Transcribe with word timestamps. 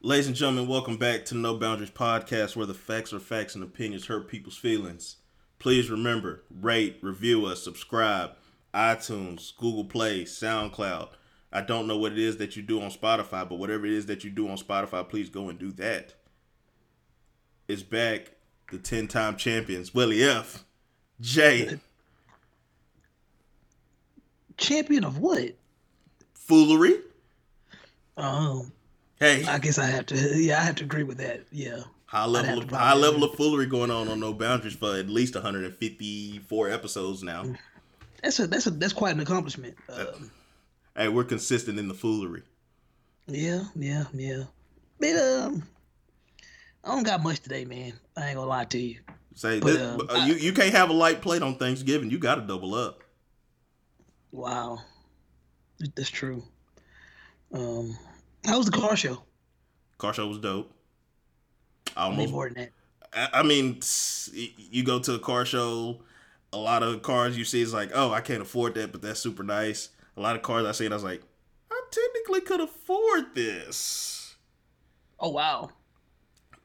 Ladies 0.00 0.28
and 0.28 0.36
gentlemen, 0.36 0.68
welcome 0.68 0.96
back 0.96 1.24
to 1.24 1.34
No 1.34 1.56
Boundaries 1.56 1.90
Podcast, 1.90 2.54
where 2.54 2.66
the 2.66 2.72
facts 2.72 3.12
are 3.12 3.18
facts 3.18 3.56
and 3.56 3.64
opinions 3.64 4.06
hurt 4.06 4.28
people's 4.28 4.56
feelings. 4.56 5.16
Please 5.58 5.90
remember, 5.90 6.44
rate, 6.48 6.98
review 7.02 7.46
us, 7.46 7.64
subscribe, 7.64 8.30
iTunes, 8.72 9.50
Google 9.56 9.86
Play, 9.86 10.22
SoundCloud. 10.22 11.08
I 11.52 11.62
don't 11.62 11.88
know 11.88 11.98
what 11.98 12.12
it 12.12 12.18
is 12.20 12.36
that 12.36 12.54
you 12.54 12.62
do 12.62 12.80
on 12.80 12.92
Spotify, 12.92 13.48
but 13.48 13.56
whatever 13.58 13.86
it 13.86 13.92
is 13.92 14.06
that 14.06 14.22
you 14.22 14.30
do 14.30 14.48
on 14.48 14.56
Spotify, 14.56 15.08
please 15.08 15.30
go 15.30 15.48
and 15.48 15.58
do 15.58 15.72
that. 15.72 16.14
It's 17.66 17.82
back, 17.82 18.30
the 18.70 18.78
10 18.78 19.08
time 19.08 19.36
champions, 19.36 19.92
Willie 19.92 20.22
F. 20.22 20.64
J. 21.20 21.80
Champion 24.56 25.02
of 25.02 25.18
what? 25.18 25.56
Foolery. 26.36 27.00
Um, 28.16 28.70
Hey, 29.20 29.44
I 29.44 29.58
guess 29.58 29.78
I 29.78 29.86
have 29.86 30.06
to. 30.06 30.16
Yeah, 30.16 30.60
I 30.60 30.62
have 30.64 30.76
to 30.76 30.84
agree 30.84 31.02
with 31.02 31.18
that. 31.18 31.44
Yeah. 31.50 31.80
high 32.06 32.24
level 32.26 32.58
of 32.62 32.70
high 32.70 32.94
level 32.94 33.24
of 33.24 33.34
foolery 33.34 33.66
going 33.66 33.90
on 33.90 34.08
on 34.08 34.20
No 34.20 34.32
Boundaries 34.32 34.74
for 34.76 34.96
at 34.96 35.08
least 35.08 35.34
154 35.34 36.70
episodes 36.70 37.22
now. 37.22 37.44
That's 38.22 38.38
a 38.38 38.46
that's 38.46 38.66
a 38.66 38.70
that's 38.70 38.92
quite 38.92 39.14
an 39.14 39.20
accomplishment. 39.20 39.76
Um, 39.88 40.30
Hey, 40.96 41.08
we're 41.08 41.22
consistent 41.24 41.78
in 41.78 41.86
the 41.86 41.94
foolery. 41.94 42.42
yeah, 43.28 43.64
yeah, 43.76 44.04
yeah. 44.12 44.44
But 44.98 45.14
um, 45.14 45.62
I 46.82 46.88
don't 46.88 47.04
got 47.04 47.22
much 47.22 47.38
today, 47.40 47.64
man. 47.64 47.92
I 48.16 48.26
ain't 48.28 48.36
gonna 48.36 48.48
lie 48.48 48.64
to 48.64 48.78
you. 48.78 48.98
Say 49.34 49.60
But, 49.60 49.66
this, 49.74 49.80
um, 49.80 50.08
uh, 50.10 50.24
you 50.26 50.34
you 50.34 50.52
can't 50.52 50.74
have 50.74 50.90
a 50.90 50.92
light 50.92 51.22
plate 51.22 51.42
on 51.42 51.54
Thanksgiving. 51.56 52.10
You 52.10 52.18
got 52.18 52.34
to 52.36 52.40
double 52.40 52.74
up. 52.74 53.04
Wow, 54.32 54.78
that's 55.94 56.10
true. 56.10 56.42
Um, 57.54 57.96
how 58.44 58.58
was 58.58 58.66
the 58.66 58.72
car 58.72 58.96
show? 58.96 59.22
Car 59.98 60.14
show 60.14 60.26
was 60.28 60.38
dope. 60.38 60.72
I 61.96 62.04
almost, 62.04 62.32
more 62.32 62.48
than 62.48 62.54
that. 62.54 62.70
I 63.32 63.40
I 63.40 63.42
mean, 63.42 63.80
you 64.32 64.84
go 64.84 64.98
to 65.00 65.14
a 65.14 65.18
car 65.18 65.44
show, 65.44 66.02
a 66.52 66.56
lot 66.58 66.82
of 66.82 67.02
cars 67.02 67.36
you 67.36 67.44
see 67.44 67.60
is 67.62 67.72
like, 67.72 67.90
oh, 67.94 68.12
I 68.12 68.20
can't 68.20 68.42
afford 68.42 68.74
that, 68.74 68.92
but 68.92 69.02
that's 69.02 69.20
super 69.20 69.42
nice. 69.42 69.90
A 70.16 70.20
lot 70.20 70.36
of 70.36 70.42
cars 70.42 70.66
I 70.66 70.72
see, 70.72 70.84
and 70.84 70.94
I 70.94 70.96
was 70.96 71.04
like, 71.04 71.22
I 71.70 71.80
technically 71.90 72.40
could 72.42 72.60
afford 72.60 73.34
this. 73.34 74.36
Oh 75.18 75.30
wow. 75.30 75.70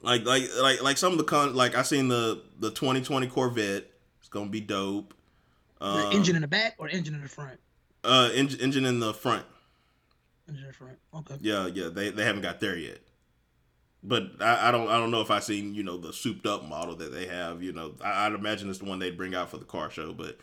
Like, 0.02 0.26
like, 0.26 0.44
like, 0.62 0.84
like 0.84 0.98
some 0.98 1.14
of 1.14 1.18
the 1.18 1.24
con, 1.24 1.56
like 1.56 1.76
I 1.76 1.82
seen 1.82 2.08
the 2.10 2.44
the 2.60 2.72
2020 2.72 3.28
Corvette. 3.28 3.90
It's 4.20 4.30
gonna 4.30 4.50
be 4.50 4.62
dope. 4.62 5.14
The 5.80 5.86
Uh, 5.88 6.10
engine 6.12 6.36
in 6.36 6.42
the 6.42 6.48
back 6.48 6.76
or 6.78 6.88
engine 6.90 7.14
in 7.16 7.22
the 7.22 7.30
front? 7.30 7.60
uh, 8.04 8.30
engine, 8.34 8.60
engine 8.60 8.86
in 8.86 9.00
the 9.00 9.14
front. 9.14 9.46
The. 10.48 11.18
Okay. 11.18 11.38
Yeah, 11.42 11.68
yeah, 11.68 11.90
they 11.90 12.10
they 12.10 12.26
haven't 12.26 12.42
got 12.42 12.60
there 12.60 12.78
yet. 12.78 13.00
But 14.04 14.42
I, 14.42 14.70
I 14.70 14.72
don't 14.72 14.90
I 14.90 14.98
don't 14.98 15.12
know 15.12 15.22
if 15.22 15.32
I 15.32 15.40
seen 15.40 15.74
you 15.74 15.84
know 15.84 15.98
the 15.98 16.12
souped 16.12 16.46
up 16.46 16.66
model 16.66 16.96
that 16.98 17.14
they 17.14 17.28
have. 17.28 17.64
You 17.64 17.72
know, 17.72 17.96
I, 18.04 18.26
I'd 18.26 18.34
imagine 18.34 18.70
it's 18.70 18.80
the 18.80 18.86
one 18.86 19.00
they'd 19.00 19.18
bring 19.18 19.34
out 19.34 19.50
for 19.50 19.58
the 19.58 19.66
car 19.66 19.90
show. 19.90 20.14
But 20.14 20.38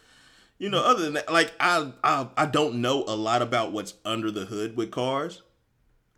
you 0.58 0.70
know, 0.70 0.82
other 0.82 1.02
than 1.04 1.14
that, 1.14 1.30
like 1.30 1.52
I 1.60 1.92
I, 2.02 2.28
I 2.36 2.46
don't 2.46 2.80
know 2.80 3.04
a 3.04 3.16
lot 3.16 3.42
about 3.42 3.72
what's 3.72 3.94
under 4.04 4.30
the 4.30 4.46
hood 4.46 4.76
with 4.76 4.90
cars. 4.90 5.42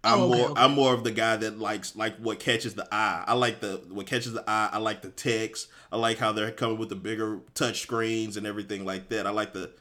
I'm 0.04 0.18
Oh, 0.18 0.24
okay, 0.30 0.38
more 0.38 0.50
okay. 0.50 0.60
I'm 0.60 0.72
more 0.72 0.94
of 0.94 1.04
the 1.04 1.10
guy 1.12 1.36
that 1.36 1.58
likes 1.58 1.94
like 1.96 2.16
what 2.18 2.38
catches 2.40 2.74
the 2.74 2.86
eye. 2.92 3.24
I 3.26 3.34
like 3.34 3.60
the 3.60 3.82
what 3.88 4.06
catches 4.06 4.32
the 4.32 4.44
eye. 4.48 4.70
I 4.72 4.78
like 4.78 5.02
the 5.02 5.10
text. 5.10 5.68
I 5.90 5.96
like 5.96 6.18
how 6.18 6.32
they're 6.32 6.50
coming 6.50 6.78
with 6.78 6.88
the 6.88 6.96
bigger 6.96 7.40
touch 7.54 7.82
screens 7.82 8.36
and 8.36 8.46
everything 8.46 8.84
like 8.84 9.08
that. 9.10 9.26
I 9.26 9.30
like 9.30 9.52
the 9.52 9.72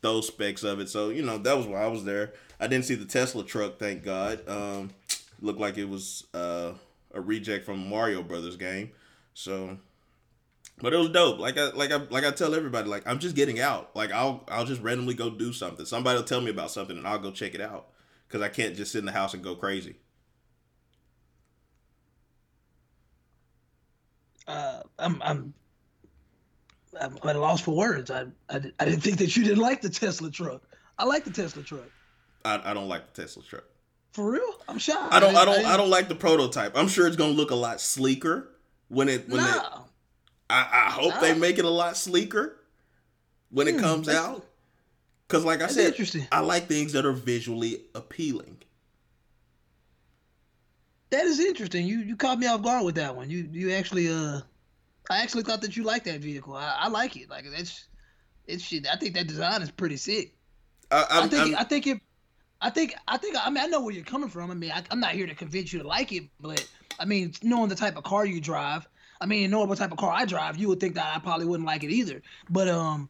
those 0.00 0.26
specs 0.26 0.62
of 0.62 0.80
it. 0.80 0.88
So 0.88 1.10
you 1.10 1.22
know 1.22 1.38
that 1.38 1.56
was 1.56 1.66
why 1.66 1.82
I 1.82 1.88
was 1.88 2.04
there. 2.04 2.32
I 2.60 2.66
didn't 2.66 2.86
see 2.86 2.94
the 2.94 3.04
Tesla 3.04 3.44
truck, 3.44 3.78
thank 3.78 4.04
God. 4.04 4.46
Um, 4.48 4.90
looked 5.40 5.60
like 5.60 5.78
it 5.78 5.88
was 5.88 6.26
uh, 6.34 6.72
a 7.12 7.20
reject 7.20 7.64
from 7.64 7.88
Mario 7.88 8.22
Brothers 8.22 8.56
game. 8.56 8.90
So, 9.34 9.78
but 10.80 10.92
it 10.92 10.96
was 10.96 11.10
dope. 11.10 11.38
Like 11.38 11.56
I 11.58 11.70
like 11.70 11.92
I 11.92 11.96
like 12.10 12.24
I 12.24 12.30
tell 12.30 12.54
everybody, 12.54 12.88
like 12.88 13.06
I'm 13.06 13.18
just 13.18 13.36
getting 13.36 13.60
out. 13.60 13.94
Like 13.94 14.12
I'll 14.12 14.44
I'll 14.48 14.64
just 14.64 14.82
randomly 14.82 15.14
go 15.14 15.30
do 15.30 15.52
something. 15.52 15.86
Somebody 15.86 16.18
will 16.18 16.24
tell 16.26 16.40
me 16.40 16.50
about 16.50 16.70
something, 16.70 16.96
and 16.96 17.06
I'll 17.06 17.18
go 17.18 17.30
check 17.30 17.54
it 17.54 17.60
out 17.60 17.88
because 18.26 18.42
I 18.42 18.48
can't 18.48 18.76
just 18.76 18.92
sit 18.92 18.98
in 18.98 19.06
the 19.06 19.12
house 19.12 19.34
and 19.34 19.42
go 19.42 19.54
crazy. 19.54 19.96
Uh, 24.46 24.82
I'm 24.98 25.22
I'm 25.22 25.54
I'm 27.00 27.18
at 27.28 27.36
a 27.36 27.40
loss 27.40 27.60
for 27.60 27.74
words. 27.74 28.10
I, 28.10 28.22
I 28.48 28.56
I 28.78 28.84
didn't 28.84 29.00
think 29.00 29.18
that 29.18 29.36
you 29.36 29.44
didn't 29.44 29.58
like 29.62 29.80
the 29.80 29.88
Tesla 29.90 30.30
truck. 30.30 30.62
I 30.98 31.04
like 31.04 31.24
the 31.24 31.30
Tesla 31.30 31.62
truck. 31.62 31.88
I, 32.44 32.70
I 32.70 32.74
don't 32.74 32.88
like 32.88 33.12
the 33.12 33.22
Tesla 33.22 33.42
truck. 33.42 33.64
For 34.12 34.30
real? 34.30 34.54
I'm 34.68 34.78
shocked. 34.78 35.12
I 35.12 35.20
don't 35.20 35.36
I 35.36 35.44
didn't- 35.44 35.46
don't 35.46 35.54
I 35.54 35.62
didn't- 35.62 35.76
don't 35.78 35.90
like 35.90 36.08
the 36.08 36.14
prototype. 36.14 36.76
I'm 36.76 36.88
sure 36.88 37.06
it's 37.06 37.16
gonna 37.16 37.32
look 37.32 37.50
a 37.50 37.54
lot 37.56 37.80
sleeker 37.80 38.48
when 38.88 39.08
it 39.08 39.28
when 39.28 39.40
it. 39.44 39.62
I, 40.50 40.60
I 40.86 40.90
hope 40.90 41.20
they 41.20 41.34
make 41.34 41.58
it 41.58 41.64
a 41.66 41.70
lot 41.70 41.96
sleeker 41.96 42.56
when 43.50 43.68
it 43.68 43.74
Hmm, 43.74 43.80
comes 43.80 44.08
out. 44.08 44.46
Cause 45.28 45.44
like 45.44 45.60
I 45.60 45.66
said. 45.66 45.94
I 46.32 46.40
like 46.40 46.68
things 46.68 46.94
that 46.94 47.04
are 47.04 47.12
visually 47.12 47.82
appealing. 47.94 48.56
That 51.10 51.24
is 51.24 51.38
interesting. 51.40 51.86
You 51.86 51.98
you 52.00 52.16
caught 52.16 52.38
me 52.38 52.46
off 52.46 52.62
guard 52.62 52.84
with 52.84 52.94
that 52.96 53.14
one. 53.14 53.30
You 53.30 53.48
you 53.52 53.72
actually 53.72 54.08
uh, 54.08 54.40
I 55.10 55.22
actually 55.22 55.42
thought 55.44 55.62
that 55.62 55.76
you 55.76 55.84
liked 55.84 56.04
that 56.06 56.20
vehicle. 56.20 56.54
I, 56.54 56.76
I 56.80 56.88
like 56.88 57.16
it. 57.16 57.30
Like 57.30 57.44
it's 57.46 57.86
it's 58.46 58.62
shit. 58.64 58.86
I 58.90 58.96
think 58.96 59.14
that 59.14 59.26
design 59.26 59.62
is 59.62 59.70
pretty 59.70 59.96
sick. 59.96 60.34
I, 60.90 61.04
i 61.10 61.26
think 61.28 61.42
I'm- 61.42 61.54
I 61.58 61.64
think 61.64 61.86
it. 61.86 62.00
I 62.60 62.70
think 62.70 62.94
I 63.06 63.16
think 63.18 63.36
I 63.38 63.50
mean 63.50 63.62
I 63.62 63.66
know 63.66 63.80
where 63.80 63.94
you're 63.94 64.04
coming 64.04 64.28
from. 64.28 64.50
I 64.50 64.54
mean 64.54 64.72
I, 64.72 64.82
I'm 64.90 65.00
not 65.00 65.12
here 65.12 65.26
to 65.26 65.34
convince 65.34 65.72
you 65.72 65.80
to 65.80 65.86
like 65.86 66.12
it, 66.12 66.24
but 66.40 66.66
I 66.98 67.04
mean 67.04 67.32
knowing 67.42 67.68
the 67.68 67.76
type 67.76 67.96
of 67.96 68.04
car 68.04 68.26
you 68.26 68.40
drive, 68.40 68.86
I 69.20 69.26
mean 69.26 69.50
knowing 69.50 69.68
what 69.68 69.78
type 69.78 69.92
of 69.92 69.98
car 69.98 70.12
I 70.12 70.24
drive, 70.24 70.56
you 70.56 70.68
would 70.68 70.80
think 70.80 70.94
that 70.96 71.14
I 71.14 71.20
probably 71.20 71.46
wouldn't 71.46 71.66
like 71.66 71.84
it 71.84 71.90
either. 71.90 72.20
But 72.50 72.68
um, 72.68 73.08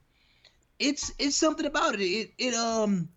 it's 0.79 1.13
it's 1.19 1.37
something 1.37 1.65
about 1.67 1.95
it. 1.95 2.03
It 2.03 2.33
it 2.39 2.55
um, 2.55 3.09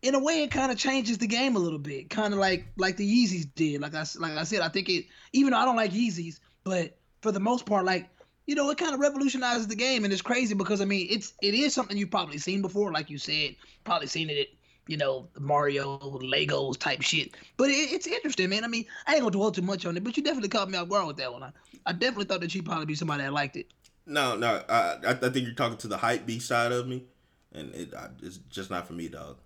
in 0.00 0.14
a 0.14 0.18
way 0.18 0.42
it 0.42 0.50
kind 0.50 0.72
of 0.72 0.78
changes 0.78 1.18
the 1.18 1.26
game 1.26 1.54
a 1.54 1.58
little 1.58 1.78
bit, 1.78 2.08
kind 2.08 2.32
of 2.32 2.40
like 2.40 2.66
like 2.78 2.96
the 2.96 3.06
Yeezys 3.06 3.46
did. 3.54 3.80
Like 3.82 3.94
I 3.94 4.04
like 4.18 4.32
I 4.32 4.44
said, 4.44 4.60
I 4.62 4.68
think 4.70 4.88
it 4.88 5.04
even 5.34 5.52
though 5.52 5.58
I 5.58 5.64
don't 5.66 5.76
like 5.76 5.92
Yeezys, 5.92 6.40
but 6.64 6.96
for 7.22 7.32
the 7.32 7.40
most 7.40 7.66
part, 7.66 7.84
like 7.84 8.08
you 8.46 8.56
know, 8.56 8.68
it 8.70 8.78
kind 8.78 8.92
of 8.92 8.98
revolutionizes 9.00 9.68
the 9.68 9.76
game, 9.76 10.02
and 10.04 10.12
it's 10.12 10.22
crazy 10.22 10.54
because 10.54 10.80
I 10.80 10.84
mean, 10.84 11.06
it's 11.10 11.32
it 11.42 11.54
is 11.54 11.72
something 11.74 11.96
you've 11.96 12.10
probably 12.10 12.38
seen 12.38 12.60
before, 12.60 12.92
like 12.92 13.08
you 13.08 13.18
said, 13.18 13.54
probably 13.84 14.08
seen 14.08 14.28
it 14.30 14.36
at 14.38 14.46
you 14.88 14.96
know 14.96 15.28
Mario, 15.38 15.98
Legos 16.20 16.76
type 16.76 17.02
shit. 17.02 17.30
But 17.56 17.70
it, 17.70 17.92
it's 17.92 18.06
interesting, 18.06 18.50
man. 18.50 18.64
I 18.64 18.68
mean, 18.68 18.84
I 19.06 19.12
ain't 19.14 19.20
gonna 19.20 19.30
dwell 19.30 19.52
too 19.52 19.62
much 19.62 19.86
on 19.86 19.96
it, 19.96 20.02
but 20.04 20.16
you 20.16 20.22
definitely 20.22 20.48
caught 20.48 20.68
me 20.68 20.76
off 20.76 20.88
guard 20.88 21.06
with 21.06 21.16
that 21.18 21.32
one. 21.32 21.42
I, 21.44 21.52
I 21.86 21.92
definitely 21.92 22.24
thought 22.26 22.40
that 22.40 22.54
you'd 22.54 22.64
probably 22.66 22.86
be 22.86 22.94
somebody 22.96 23.22
that 23.22 23.32
liked 23.32 23.56
it. 23.56 23.68
no, 24.06 24.36
no. 24.36 24.62
I, 24.68 24.98
I 25.04 25.14
think 25.14 25.36
you're 25.46 25.54
talking 25.54 25.78
to 25.78 25.88
the 25.88 25.96
hype 25.96 26.26
beast 26.26 26.48
side 26.48 26.72
of 26.72 26.88
me, 26.88 27.04
and 27.52 27.72
it 27.74 27.94
I, 27.94 28.08
it's 28.22 28.38
just 28.50 28.70
not 28.70 28.86
for 28.88 28.92
me, 28.94 29.08
dog. 29.08 29.38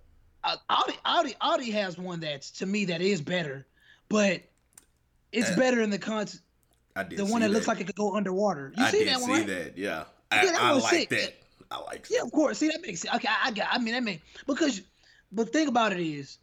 Uh, 0.42 0.56
Audi, 0.70 0.94
Audi, 1.04 1.34
Audi 1.42 1.70
has 1.72 1.98
one 1.98 2.20
that's 2.20 2.50
to 2.52 2.66
me 2.66 2.86
that 2.86 3.02
is 3.02 3.20
better, 3.20 3.66
but 4.08 4.42
it's 5.32 5.50
Uh, 5.50 5.56
better 5.56 5.82
in 5.82 5.90
the 5.90 5.98
con. 5.98 6.26
I 6.96 7.02
did 7.02 7.18
The 7.18 7.26
see 7.26 7.32
one 7.32 7.42
that, 7.42 7.50
looks 7.50 7.68
like 7.68 7.80
it 7.80 7.86
could 7.86 7.94
go 7.94 8.16
underwater. 8.16 8.72
You 8.76 8.84
I 8.84 8.90
see 8.90 9.00
did 9.00 9.08
that 9.08 9.20
see 9.20 9.30
one? 9.30 9.40
right? 9.40 9.46
that. 9.46 9.78
Yeah, 9.78 10.04
I, 10.32 10.44
Yeah, 10.44 10.52
that 10.52 10.62
I 10.62 10.72
like 10.72 10.90
sick. 10.90 11.08
that. 11.10 11.34
I 11.70 11.80
like. 11.82 12.06
Yeah, 12.10 12.22
of 12.22 12.32
course. 12.32 12.58
See, 12.58 12.68
that 12.68 12.80
makes 12.80 13.02
sense. 13.02 13.14
Okay, 13.16 13.28
I, 13.44 13.50
got. 13.50 13.68
I 13.70 13.78
mean, 13.78 13.92
that 13.94 14.02
make 14.02 14.22
because, 14.46 14.80
but 15.30 15.46
the 15.46 15.52
thing 15.52 15.68
about 15.68 15.92
it 15.92 16.00
is, 16.00 16.38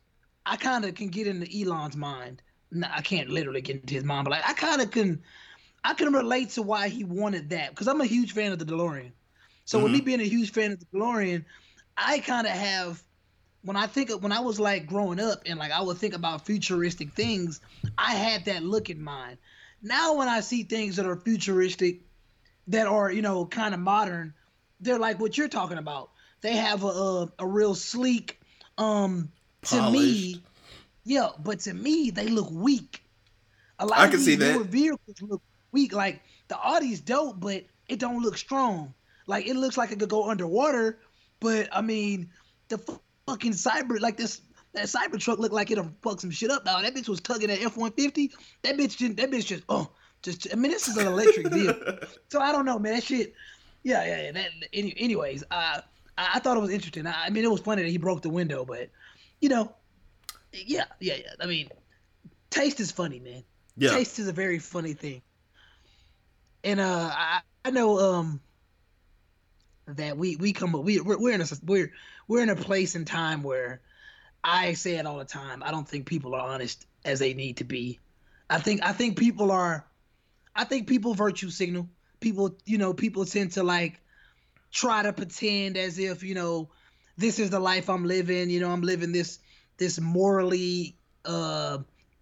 I 0.45 0.55
kind 0.57 0.85
of 0.85 0.93
can 0.95 1.07
get 1.07 1.27
into 1.27 1.47
Elon's 1.59 1.97
mind. 1.97 2.41
No, 2.71 2.87
I 2.93 3.01
can't 3.01 3.29
literally 3.29 3.61
get 3.61 3.77
into 3.77 3.95
his 3.95 4.03
mind, 4.03 4.25
but 4.25 4.31
like 4.31 4.47
I 4.47 4.53
kind 4.53 4.81
of 4.81 4.91
can, 4.91 5.21
I 5.83 5.93
can 5.93 6.13
relate 6.13 6.51
to 6.51 6.61
why 6.61 6.89
he 6.89 7.03
wanted 7.03 7.49
that 7.49 7.71
because 7.71 7.87
I'm 7.87 8.01
a 8.01 8.05
huge 8.05 8.33
fan 8.33 8.51
of 8.51 8.59
the 8.59 8.65
DeLorean. 8.65 9.11
So 9.65 9.81
with 9.81 9.91
me 9.91 9.99
mm-hmm. 9.99 10.05
being 10.05 10.19
a 10.21 10.25
huge 10.25 10.51
fan 10.51 10.73
of 10.73 10.79
the 10.79 10.85
DeLorean, 10.93 11.45
I 11.97 12.19
kind 12.19 12.45
of 12.47 12.53
have. 12.53 13.01
When 13.65 13.77
I 13.77 13.87
think 13.87 14.09
of 14.09 14.21
when 14.21 14.33
I 14.33 14.41
was 14.41 14.59
like 14.59 14.87
growing 14.87 15.21
up 15.21 15.43
and 15.45 15.57
like 15.57 15.71
I 15.71 15.81
would 15.81 15.97
think 15.97 16.13
about 16.13 16.45
futuristic 16.45 17.13
things, 17.13 17.61
I 17.97 18.13
had 18.13 18.43
that 18.45 18.61
look 18.61 18.89
in 18.89 19.01
mind. 19.01 19.37
Now 19.83 20.15
when 20.15 20.29
I 20.29 20.39
see 20.39 20.63
things 20.63 20.95
that 20.95 21.05
are 21.05 21.17
futuristic, 21.17 22.01
that 22.67 22.87
are 22.87 23.11
you 23.11 23.21
know 23.21 23.45
kind 23.45 23.73
of 23.73 23.79
modern, 23.81 24.33
they're 24.79 24.99
like 24.99 25.19
what 25.19 25.37
you're 25.37 25.49
talking 25.49 25.77
about. 25.77 26.11
They 26.41 26.55
have 26.55 26.83
a 26.83 26.87
a, 26.87 27.33
a 27.39 27.47
real 27.47 27.75
sleek. 27.75 28.39
Um, 28.77 29.31
to 29.63 29.91
me, 29.91 30.43
yeah, 31.05 31.29
but 31.39 31.59
to 31.61 31.73
me 31.73 32.09
they 32.11 32.27
look 32.27 32.49
weak. 32.51 33.03
A 33.79 33.85
lot 33.85 33.99
I 33.99 34.05
of 34.05 34.11
can 34.11 34.19
these 34.19 34.25
see 34.25 34.35
that. 34.35 34.53
newer 34.53 34.63
vehicles 34.63 35.21
look 35.21 35.41
weak. 35.71 35.93
Like 35.93 36.21
the 36.47 36.57
Audi's 36.57 37.01
dope, 37.01 37.39
but 37.39 37.65
it 37.87 37.99
don't 37.99 38.21
look 38.21 38.37
strong. 38.37 38.93
Like 39.27 39.47
it 39.47 39.55
looks 39.55 39.77
like 39.77 39.91
it 39.91 39.99
could 39.99 40.09
go 40.09 40.29
underwater, 40.29 40.99
but 41.39 41.69
I 41.71 41.81
mean 41.81 42.31
the 42.69 42.77
fu- 42.77 43.01
fucking 43.27 43.53
cyber 43.53 43.99
like 43.99 44.17
this. 44.17 44.41
That 44.73 44.85
cyber 44.85 45.19
truck 45.19 45.39
looked 45.39 45.53
like 45.53 45.69
it'll 45.69 45.91
fuck 46.01 46.19
some 46.19 46.31
shit 46.31 46.49
up. 46.49 46.65
Now 46.65 46.81
that 46.81 46.95
bitch 46.95 47.07
was 47.07 47.19
tugging 47.19 47.51
at 47.51 47.61
F 47.61 47.77
one 47.77 47.91
fifty. 47.91 48.31
That 48.63 48.77
bitch 48.77 48.97
didn't. 48.97 49.17
That 49.17 49.29
bitch 49.29 49.45
just 49.45 49.63
oh, 49.69 49.91
just. 50.23 50.47
I 50.51 50.55
mean, 50.55 50.71
this 50.71 50.87
is 50.87 50.97
an 50.97 51.07
electric 51.07 51.47
vehicle. 51.51 51.97
So 52.29 52.39
I 52.39 52.51
don't 52.51 52.65
know, 52.65 52.79
man. 52.79 52.93
That 52.93 53.03
shit. 53.03 53.33
Yeah, 53.83 54.05
yeah, 54.05 54.21
yeah. 54.23 54.31
That, 54.31 54.49
any, 54.71 54.93
anyways, 54.97 55.43
uh, 55.51 55.81
I, 56.17 56.31
I 56.35 56.39
thought 56.39 56.57
it 56.57 56.61
was 56.61 56.71
interesting. 56.71 57.05
I, 57.05 57.25
I 57.25 57.29
mean, 57.29 57.43
it 57.43 57.51
was 57.51 57.61
funny 57.61 57.83
that 57.83 57.89
he 57.89 57.97
broke 57.97 58.21
the 58.21 58.29
window, 58.29 58.65
but 58.65 58.89
you 59.41 59.49
know, 59.49 59.73
yeah, 60.53 60.85
yeah, 60.99 61.15
yeah. 61.15 61.31
I 61.39 61.45
mean, 61.45 61.69
taste 62.49 62.79
is 62.79 62.91
funny, 62.91 63.19
man. 63.19 63.43
Yeah. 63.77 63.91
Taste 63.91 64.19
is 64.19 64.27
a 64.27 64.33
very 64.33 64.59
funny 64.59 64.93
thing. 64.93 65.21
And 66.63 66.79
uh, 66.79 67.09
I, 67.11 67.41
I 67.65 67.71
know 67.71 67.99
um 67.99 68.41
that 69.87 70.17
we 70.17 70.35
we 70.37 70.53
come 70.53 70.71
we 70.71 70.99
we're, 70.99 71.19
we're 71.19 71.33
in 71.33 71.41
a 71.41 71.45
we're 71.65 71.91
we're 72.27 72.41
in 72.41 72.49
a 72.49 72.55
place 72.55 72.95
and 72.95 73.05
time 73.05 73.43
where 73.43 73.81
I 74.43 74.73
say 74.73 74.95
it 74.95 75.05
all 75.05 75.17
the 75.17 75.25
time. 75.25 75.63
I 75.63 75.71
don't 75.71 75.87
think 75.87 76.05
people 76.05 76.35
are 76.35 76.41
honest 76.41 76.85
as 77.05 77.19
they 77.19 77.33
need 77.33 77.57
to 77.57 77.63
be. 77.63 77.99
I 78.49 78.59
think 78.59 78.83
I 78.83 78.91
think 78.91 79.17
people 79.17 79.51
are 79.51 79.85
I 80.55 80.65
think 80.65 80.87
people 80.87 81.13
virtue 81.13 81.49
signal. 81.49 81.89
People, 82.19 82.55
you 82.65 82.77
know, 82.77 82.93
people 82.93 83.25
tend 83.25 83.53
to 83.53 83.63
like 83.63 83.99
try 84.71 85.03
to 85.03 85.13
pretend 85.13 85.77
as 85.77 85.99
if, 85.99 86.23
you 86.23 86.35
know, 86.35 86.69
this 87.17 87.39
is 87.39 87.49
the 87.49 87.59
life 87.59 87.89
I'm 87.89 88.05
living, 88.05 88.49
you 88.49 88.59
know, 88.59 88.71
I'm 88.71 88.81
living 88.81 89.11
this 89.11 89.39
this 89.77 89.99
morally 89.99 90.95
uh 91.25 91.79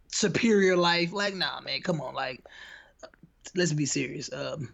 superior 0.07 0.77
life. 0.77 1.13
Like, 1.13 1.35
nah, 1.35 1.61
man, 1.61 1.81
come 1.81 2.01
on, 2.01 2.13
like 2.13 2.43
let's 3.55 3.73
be 3.73 3.85
serious. 3.85 4.31
Um 4.31 4.69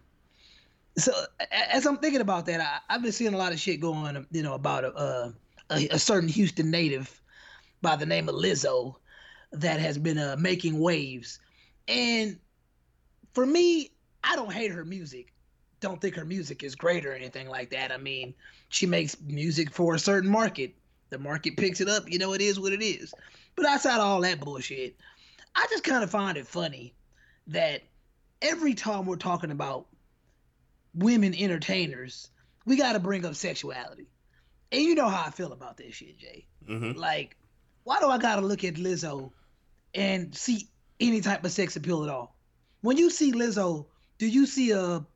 so 0.96 1.12
as 1.50 1.86
I'm 1.86 1.98
thinking 1.98 2.20
about 2.20 2.46
that, 2.46 2.60
I, 2.60 2.92
have 2.92 3.02
been 3.02 3.12
seeing 3.12 3.32
a 3.32 3.38
lot 3.38 3.52
of 3.52 3.60
shit 3.60 3.80
going, 3.80 4.26
you 4.32 4.42
know, 4.42 4.54
about 4.54 4.84
a, 4.84 5.32
a, 5.70 5.88
a 5.92 5.98
certain 5.98 6.28
Houston 6.28 6.72
native 6.72 7.20
by 7.82 7.96
the 7.96 8.06
name 8.06 8.28
of 8.28 8.34
Lizzo 8.34 8.96
that 9.52 9.80
has 9.80 9.98
been 9.98 10.18
uh, 10.18 10.36
making 10.38 10.78
waves. 10.78 11.40
And 11.86 12.38
for 13.32 13.46
me, 13.46 13.90
I 14.22 14.36
don't 14.36 14.52
hate 14.52 14.70
her 14.72 14.84
music. 14.84 15.32
Don't 15.80 16.00
think 16.00 16.16
her 16.16 16.24
music 16.24 16.62
is 16.62 16.74
great 16.74 17.06
or 17.06 17.12
anything 17.12 17.48
like 17.48 17.70
that. 17.70 17.92
I 17.92 17.96
mean, 17.98 18.34
she 18.68 18.86
makes 18.86 19.16
music 19.20 19.70
for 19.70 19.94
a 19.94 19.98
certain 19.98 20.30
market. 20.30 20.74
The 21.10 21.18
market 21.18 21.56
picks 21.56 21.80
it 21.80 21.88
up. 21.88 22.10
You 22.10 22.18
know, 22.18 22.32
it 22.34 22.40
is 22.40 22.58
what 22.60 22.72
it 22.72 22.82
is. 22.82 23.14
But 23.54 23.66
outside 23.66 24.00
all 24.00 24.20
that 24.22 24.40
bullshit, 24.40 24.96
I 25.54 25.66
just 25.70 25.84
kind 25.84 26.04
of 26.04 26.10
find 26.10 26.36
it 26.36 26.46
funny 26.46 26.94
that 27.46 27.82
every 28.42 28.74
time 28.74 29.06
we're 29.06 29.16
talking 29.16 29.50
about 29.50 29.86
women 30.94 31.34
entertainers, 31.34 32.28
we 32.66 32.76
got 32.76 32.92
to 32.92 33.00
bring 33.00 33.24
up 33.24 33.34
sexuality. 33.34 34.08
And 34.70 34.82
you 34.82 34.94
know 34.94 35.08
how 35.08 35.24
I 35.26 35.30
feel 35.30 35.52
about 35.52 35.76
this 35.76 35.94
shit, 35.94 36.18
Jay. 36.18 36.46
Mm-hmm. 36.68 36.98
Like, 36.98 37.36
why 37.88 37.98
do 38.00 38.10
I 38.10 38.18
got 38.18 38.36
to 38.36 38.42
look 38.42 38.64
at 38.64 38.74
Lizzo 38.74 39.32
and 39.94 40.36
see 40.36 40.68
any 41.00 41.22
type 41.22 41.42
of 41.42 41.50
sex 41.50 41.74
appeal 41.74 42.04
at 42.04 42.10
all? 42.10 42.36
When 42.82 42.98
you 42.98 43.08
see 43.08 43.32
Lizzo, 43.32 43.86
do 44.18 44.26
you 44.28 44.44
see 44.44 44.72
a 44.72 45.06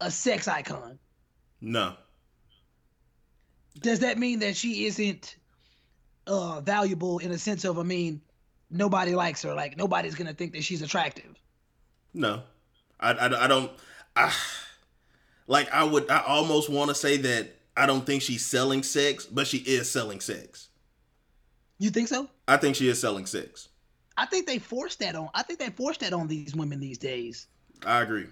a 0.00 0.08
sex 0.08 0.46
icon? 0.46 1.00
No. 1.60 1.94
Does 3.80 3.98
that 3.98 4.16
mean 4.16 4.38
that 4.38 4.56
she 4.56 4.86
isn't 4.86 5.38
uh 6.28 6.60
valuable 6.60 7.18
in 7.18 7.32
a 7.32 7.38
sense 7.38 7.64
of 7.64 7.80
I 7.80 7.82
mean 7.82 8.20
nobody 8.70 9.16
likes 9.16 9.42
her 9.42 9.52
like 9.52 9.76
nobody's 9.76 10.14
to 10.14 10.34
think 10.34 10.52
that 10.52 10.62
she's 10.62 10.82
attractive? 10.82 11.34
No. 12.14 12.42
I, 13.00 13.10
I, 13.10 13.44
I 13.44 13.48
don't 13.48 13.72
I 14.14 14.32
like 15.48 15.68
I 15.72 15.82
would 15.82 16.08
I 16.08 16.22
almost 16.28 16.70
want 16.70 16.90
to 16.90 16.94
say 16.94 17.16
that 17.16 17.56
I 17.76 17.86
don't 17.86 18.06
think 18.06 18.22
she's 18.22 18.46
selling 18.46 18.84
sex, 18.84 19.26
but 19.26 19.48
she 19.48 19.58
is 19.58 19.90
selling 19.90 20.20
sex. 20.20 20.67
You 21.78 21.90
think 21.90 22.08
so? 22.08 22.28
I 22.46 22.56
think 22.56 22.76
she 22.76 22.88
is 22.88 23.00
selling 23.00 23.26
sex. 23.26 23.68
I 24.16 24.26
think 24.26 24.46
they 24.46 24.58
forced 24.58 24.98
that 24.98 25.14
on. 25.14 25.28
I 25.34 25.42
think 25.42 25.60
they 25.60 25.70
forced 25.70 26.00
that 26.00 26.12
on 26.12 26.26
these 26.26 26.54
women 26.54 26.80
these 26.80 26.98
days. 26.98 27.46
I 27.86 28.02
agree. 28.02 28.26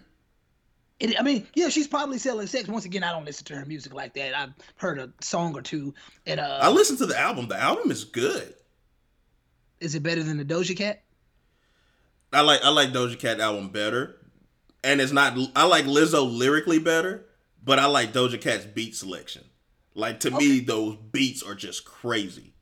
It, 0.99 1.19
I 1.19 1.23
mean, 1.23 1.47
yeah, 1.55 1.69
she's 1.69 1.87
probably 1.87 2.19
selling 2.19 2.47
sex. 2.47 2.69
Once 2.69 2.87
again, 2.87 3.05
I 3.05 3.13
don't 3.13 3.25
listen 3.25 3.45
to 3.47 3.57
her 3.57 3.65
music 3.67 3.95
like 3.95 4.15
that. 4.15 4.37
I've 4.37 4.55
heard 4.77 4.99
a 4.99 5.13
song 5.21 5.55
or 5.55 5.63
two, 5.63 5.95
and 6.27 6.41
uh, 6.41 6.59
I 6.61 6.71
listened 6.71 6.99
to 6.99 7.07
the 7.07 7.19
album. 7.19 7.49
The 7.49 7.61
album 7.61 7.91
is 7.91 8.05
good. 8.05 8.55
Is 9.79 9.95
it 9.95 10.03
better 10.03 10.23
than 10.23 10.39
the 10.39 10.45
Doja 10.45 10.77
Cat? 10.77 11.03
I 12.33 12.41
like 12.41 12.65
I 12.65 12.71
like 12.71 12.91
Doja 12.91 13.19
Cat 13.19 13.41
album 13.41 13.69
better, 13.69 14.17
and 14.83 15.01
it's 15.01 15.13
not. 15.13 15.39
I 15.55 15.67
like 15.67 15.85
Lizzo 15.85 16.29
lyrically 16.29 16.79
better, 16.79 17.27
but 17.63 17.79
I 17.79 17.87
like 17.87 18.13
Doja 18.13 18.41
Cat's 18.41 18.65
beat 18.65 18.97
selection. 18.97 19.45
Like 19.95 20.21
to 20.21 20.29
okay. 20.29 20.39
me, 20.39 20.61
those 20.61 20.97
beats 20.97 21.43
are 21.43 21.55
just 21.55 21.85
crazy. 21.85 22.55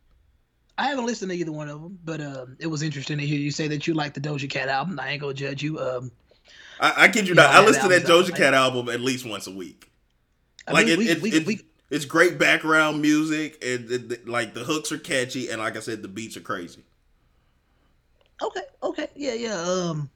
I 0.77 0.89
haven't 0.89 1.07
listened 1.07 1.31
to 1.31 1.37
either 1.37 1.53
one 1.53 1.69
of 1.69 1.81
them, 1.81 1.99
but 2.05 2.21
um, 2.21 2.57
it 2.59 2.67
was 2.67 2.83
interesting 2.83 3.19
to 3.19 3.27
hear 3.27 3.39
you 3.39 3.51
say 3.51 3.69
that 3.69 3.87
you 3.87 3.95
like 3.95 4.15
the 4.15 4.21
Doja 4.21 4.51
Cat 4.51 4.69
album. 4.69 4.99
I 4.99 5.11
ain't 5.11 5.21
gonna 5.21 5.35
judge 5.35 5.63
you. 5.63 5.79
Um, 5.79 6.11
I, 6.81 7.05
I 7.05 7.09
kid 7.09 7.27
you, 7.27 7.31
you 7.31 7.35
not. 7.35 7.55
I 7.55 7.65
listen 7.65 7.83
to 7.83 7.89
that 7.91 8.03
Doja 8.03 8.31
Cat 8.31 8.53
like, 8.53 8.55
album 8.55 8.89
at 8.89 9.01
least 9.01 9.25
once 9.25 9.47
a 9.47 9.53
week. 9.53 9.91
I 10.67 10.73
like 10.73 10.87
mean, 10.87 10.95
it, 10.95 10.99
we, 10.99 11.09
it, 11.09 11.23
we, 11.23 11.33
it, 11.33 11.47
we, 11.47 11.61
it's 11.91 12.05
great 12.05 12.39
background 12.39 13.01
music, 13.01 13.63
and 13.65 13.91
it, 13.91 14.29
like 14.29 14.55
the 14.55 14.65
hooks 14.65 14.91
are 14.91 14.99
catchy, 14.99 15.49
and 15.49 15.61
like 15.61 15.77
I 15.77 15.81
said, 15.81 16.03
the 16.03 16.09
beats 16.09 16.37
are 16.37 16.41
crazy. 16.41 16.83
Okay, 18.43 18.63
okay, 18.83 19.09
yeah, 19.15 19.35
yeah. 19.35 19.61
Um, 19.61 20.11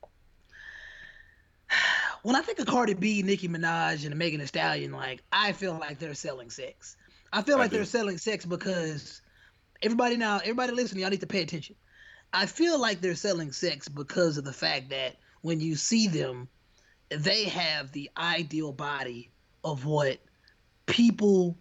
when 2.24 2.34
I 2.34 2.40
think 2.40 2.58
of 2.58 2.66
Cardi 2.66 2.94
B, 2.94 3.22
Nicki 3.22 3.48
Minaj, 3.48 4.04
and 4.04 4.16
Megan 4.16 4.40
Thee 4.40 4.46
Stallion, 4.46 4.90
like 4.90 5.22
I 5.30 5.52
feel 5.52 5.74
like 5.78 6.00
they're 6.00 6.14
selling 6.14 6.50
sex. 6.50 6.96
I 7.32 7.42
feel 7.42 7.58
like 7.58 7.70
I 7.72 7.76
they're 7.76 7.84
selling 7.84 8.18
sex 8.18 8.44
because 8.44 9.20
everybody 9.82 10.16
now, 10.16 10.38
everybody 10.38 10.72
listening, 10.72 11.02
y'all 11.02 11.10
need 11.10 11.20
to 11.20 11.26
pay 11.26 11.42
attention. 11.42 11.76
I 12.32 12.46
feel 12.46 12.78
like 12.80 13.00
they're 13.00 13.14
selling 13.14 13.52
sex 13.52 13.88
because 13.88 14.36
of 14.38 14.44
the 14.44 14.52
fact 14.52 14.90
that 14.90 15.16
when 15.40 15.60
you 15.60 15.76
see 15.76 16.08
them, 16.08 16.48
they 17.08 17.44
have 17.44 17.92
the 17.92 18.10
ideal 18.16 18.72
body 18.72 19.30
of 19.64 19.84
what 19.84 20.18
people 20.86 21.56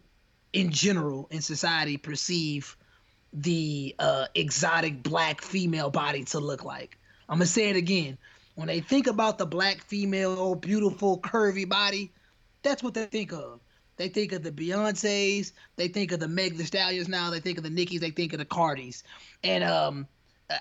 in 0.53 0.71
general 0.71 1.27
in 1.31 1.41
society 1.41 1.97
perceive 1.97 2.75
the 3.33 3.95
uh, 3.99 4.25
exotic 4.35 5.03
black 5.03 5.41
female 5.41 5.89
body 5.89 6.23
to 6.25 6.39
look 6.39 6.63
like. 6.63 6.97
I'm 7.29 7.37
gonna 7.37 7.45
say 7.45 7.69
it 7.69 7.75
again. 7.75 8.17
When 8.55 8.67
they 8.67 8.79
think 8.79 9.07
about 9.07 9.37
the 9.37 9.45
black 9.45 9.83
female, 9.83 10.55
beautiful, 10.55 11.19
curvy 11.19 11.67
body, 11.67 12.11
that's 12.63 12.81
what 12.81 12.93
they 12.93 13.05
think 13.05 13.31
of. 13.31 13.59
They 13.97 14.09
think 14.09 14.31
of 14.31 14.43
the 14.43 14.51
Beyonces. 14.51 15.51
They 15.75 15.87
think 15.87 16.11
of 16.11 16.19
the 16.19 16.27
Meg 16.27 16.57
the 16.57 16.65
Stallions 16.65 17.07
now. 17.07 17.29
They 17.29 17.39
think 17.39 17.57
of 17.57 17.63
the 17.63 17.69
Nickies. 17.69 17.99
They 17.99 18.11
think 18.11 18.33
of 18.33 18.39
the 18.39 18.45
Cardis. 18.45 19.03
And 19.43 19.63
um, 19.63 20.07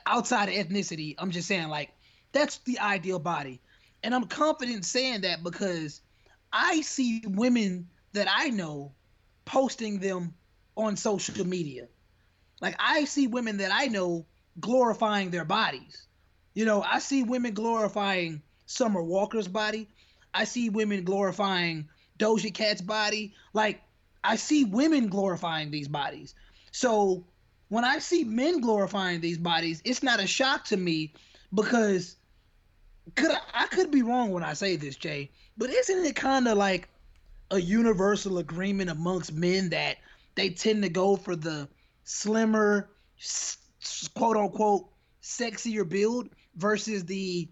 outside 0.07 0.49
of 0.49 0.55
ethnicity, 0.55 1.15
I'm 1.19 1.31
just 1.31 1.47
saying 1.47 1.69
like 1.69 1.91
that's 2.33 2.59
the 2.59 2.79
ideal 2.79 3.19
body. 3.19 3.61
And 4.03 4.15
I'm 4.15 4.25
confident 4.25 4.85
saying 4.85 5.23
that 5.23 5.43
because 5.43 6.01
I 6.53 6.81
see 6.81 7.23
women 7.27 7.89
that 8.13 8.29
I 8.31 8.49
know 8.49 8.93
posting 9.45 10.01
them 10.01 10.35
on 10.77 10.97
social 10.97 11.47
media. 11.47 11.89
Like 12.61 12.77
I 12.79 13.05
see 13.05 13.27
women 13.27 13.59
that 13.59 13.71
I 13.73 13.87
know 13.87 14.27
glorifying 14.61 15.31
their 15.31 15.45
bodies. 15.45 16.07
You 16.55 16.65
know, 16.65 16.83
I 16.83 17.01
see 17.01 17.23
women 17.23 17.53
glorifying 17.53 18.43
Summer 18.65 19.03
Walker's 19.03 19.49
body. 19.49 19.89
I 20.33 20.45
see 20.45 20.71
women 20.71 21.05
glorifying 21.05 21.89
Doja 22.19 22.53
Cat's 22.53 22.81
body. 22.81 23.35
Like 23.53 23.83
I 24.23 24.37
see 24.37 24.65
women 24.65 25.09
glorifying 25.09 25.71
these 25.71 25.89
bodies. 25.89 26.35
So 26.73 27.25
when 27.69 27.85
I 27.85 27.99
see 27.99 28.25
men 28.25 28.61
glorifying 28.61 29.21
these 29.21 29.39
bodies, 29.39 29.83
it's 29.85 30.03
not 30.03 30.21
a 30.21 30.27
shock 30.27 30.65
to 30.67 30.77
me 30.77 31.15
because 31.53 32.17
could 33.15 33.31
I, 33.31 33.39
I 33.55 33.67
could 33.67 33.91
be 33.91 34.03
wrong 34.03 34.31
when 34.31 34.43
I 34.43 34.55
say 34.55 34.77
this, 34.77 34.97
Jay, 34.97 35.31
but 35.57 35.71
isn't 35.71 36.05
it 36.05 36.17
kind 36.17 36.49
of 36.49 36.59
like 36.59 36.89
a 37.51 37.59
universal 37.61 38.39
agreement 38.39 38.91
amongst 38.91 39.33
men 39.33 39.71
that 39.71 39.97
they 40.35 40.51
tend 40.51 40.83
to 40.83 40.89
go 40.89 41.17
for 41.17 41.37
the 41.37 41.69
slimmer, 42.05 42.91
quote 44.15 44.37
unquote, 44.37 44.89
sexier 45.23 45.89
build 45.89 46.29
versus 46.57 47.05
the, 47.05 47.49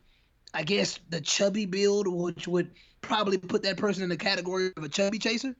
I 0.52 0.64
guess, 0.64 0.98
the 1.08 1.20
chubby 1.20 1.66
build, 1.66 2.08
which 2.08 2.48
would 2.48 2.70
probably 3.04 3.38
put 3.38 3.62
that 3.62 3.76
person 3.76 4.02
in 4.02 4.08
the 4.08 4.16
category 4.16 4.70
of 4.76 4.82
a 4.82 4.88
chubby 4.88 5.18
chaser? 5.18 5.54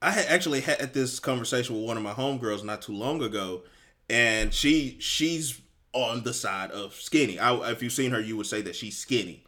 I 0.00 0.10
had 0.10 0.26
actually 0.26 0.60
had 0.60 0.92
this 0.94 1.20
conversation 1.20 1.76
with 1.76 1.84
one 1.84 1.96
of 1.96 2.02
my 2.02 2.12
homegirls 2.12 2.64
not 2.64 2.82
too 2.82 2.92
long 2.92 3.22
ago, 3.22 3.62
and 4.10 4.52
she 4.52 4.96
she's 5.00 5.60
on 5.92 6.24
the 6.24 6.34
side 6.34 6.70
of 6.72 6.94
skinny. 6.94 7.38
I, 7.38 7.70
if 7.70 7.82
you've 7.82 7.92
seen 7.92 8.10
her, 8.10 8.20
you 8.20 8.36
would 8.36 8.46
say 8.46 8.62
that 8.62 8.74
she's 8.74 8.96
skinny, 8.96 9.44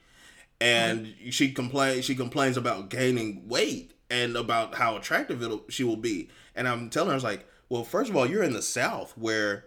and 0.60 1.02
right. 1.02 1.34
she 1.34 1.50
complains 1.52 2.04
she 2.04 2.14
complains 2.14 2.56
about 2.56 2.88
gaining 2.88 3.48
weight 3.48 3.94
and 4.10 4.36
about 4.36 4.76
how 4.76 4.96
attractive 4.96 5.42
it 5.42 5.60
she 5.68 5.82
will 5.82 5.96
be. 5.96 6.28
And 6.54 6.68
I'm 6.68 6.88
telling 6.88 7.08
her, 7.08 7.14
I 7.14 7.16
was 7.16 7.24
like, 7.24 7.48
well, 7.68 7.82
first 7.82 8.10
of 8.10 8.16
all, 8.16 8.26
you're 8.26 8.44
in 8.44 8.52
the 8.52 8.62
South 8.62 9.12
where 9.18 9.64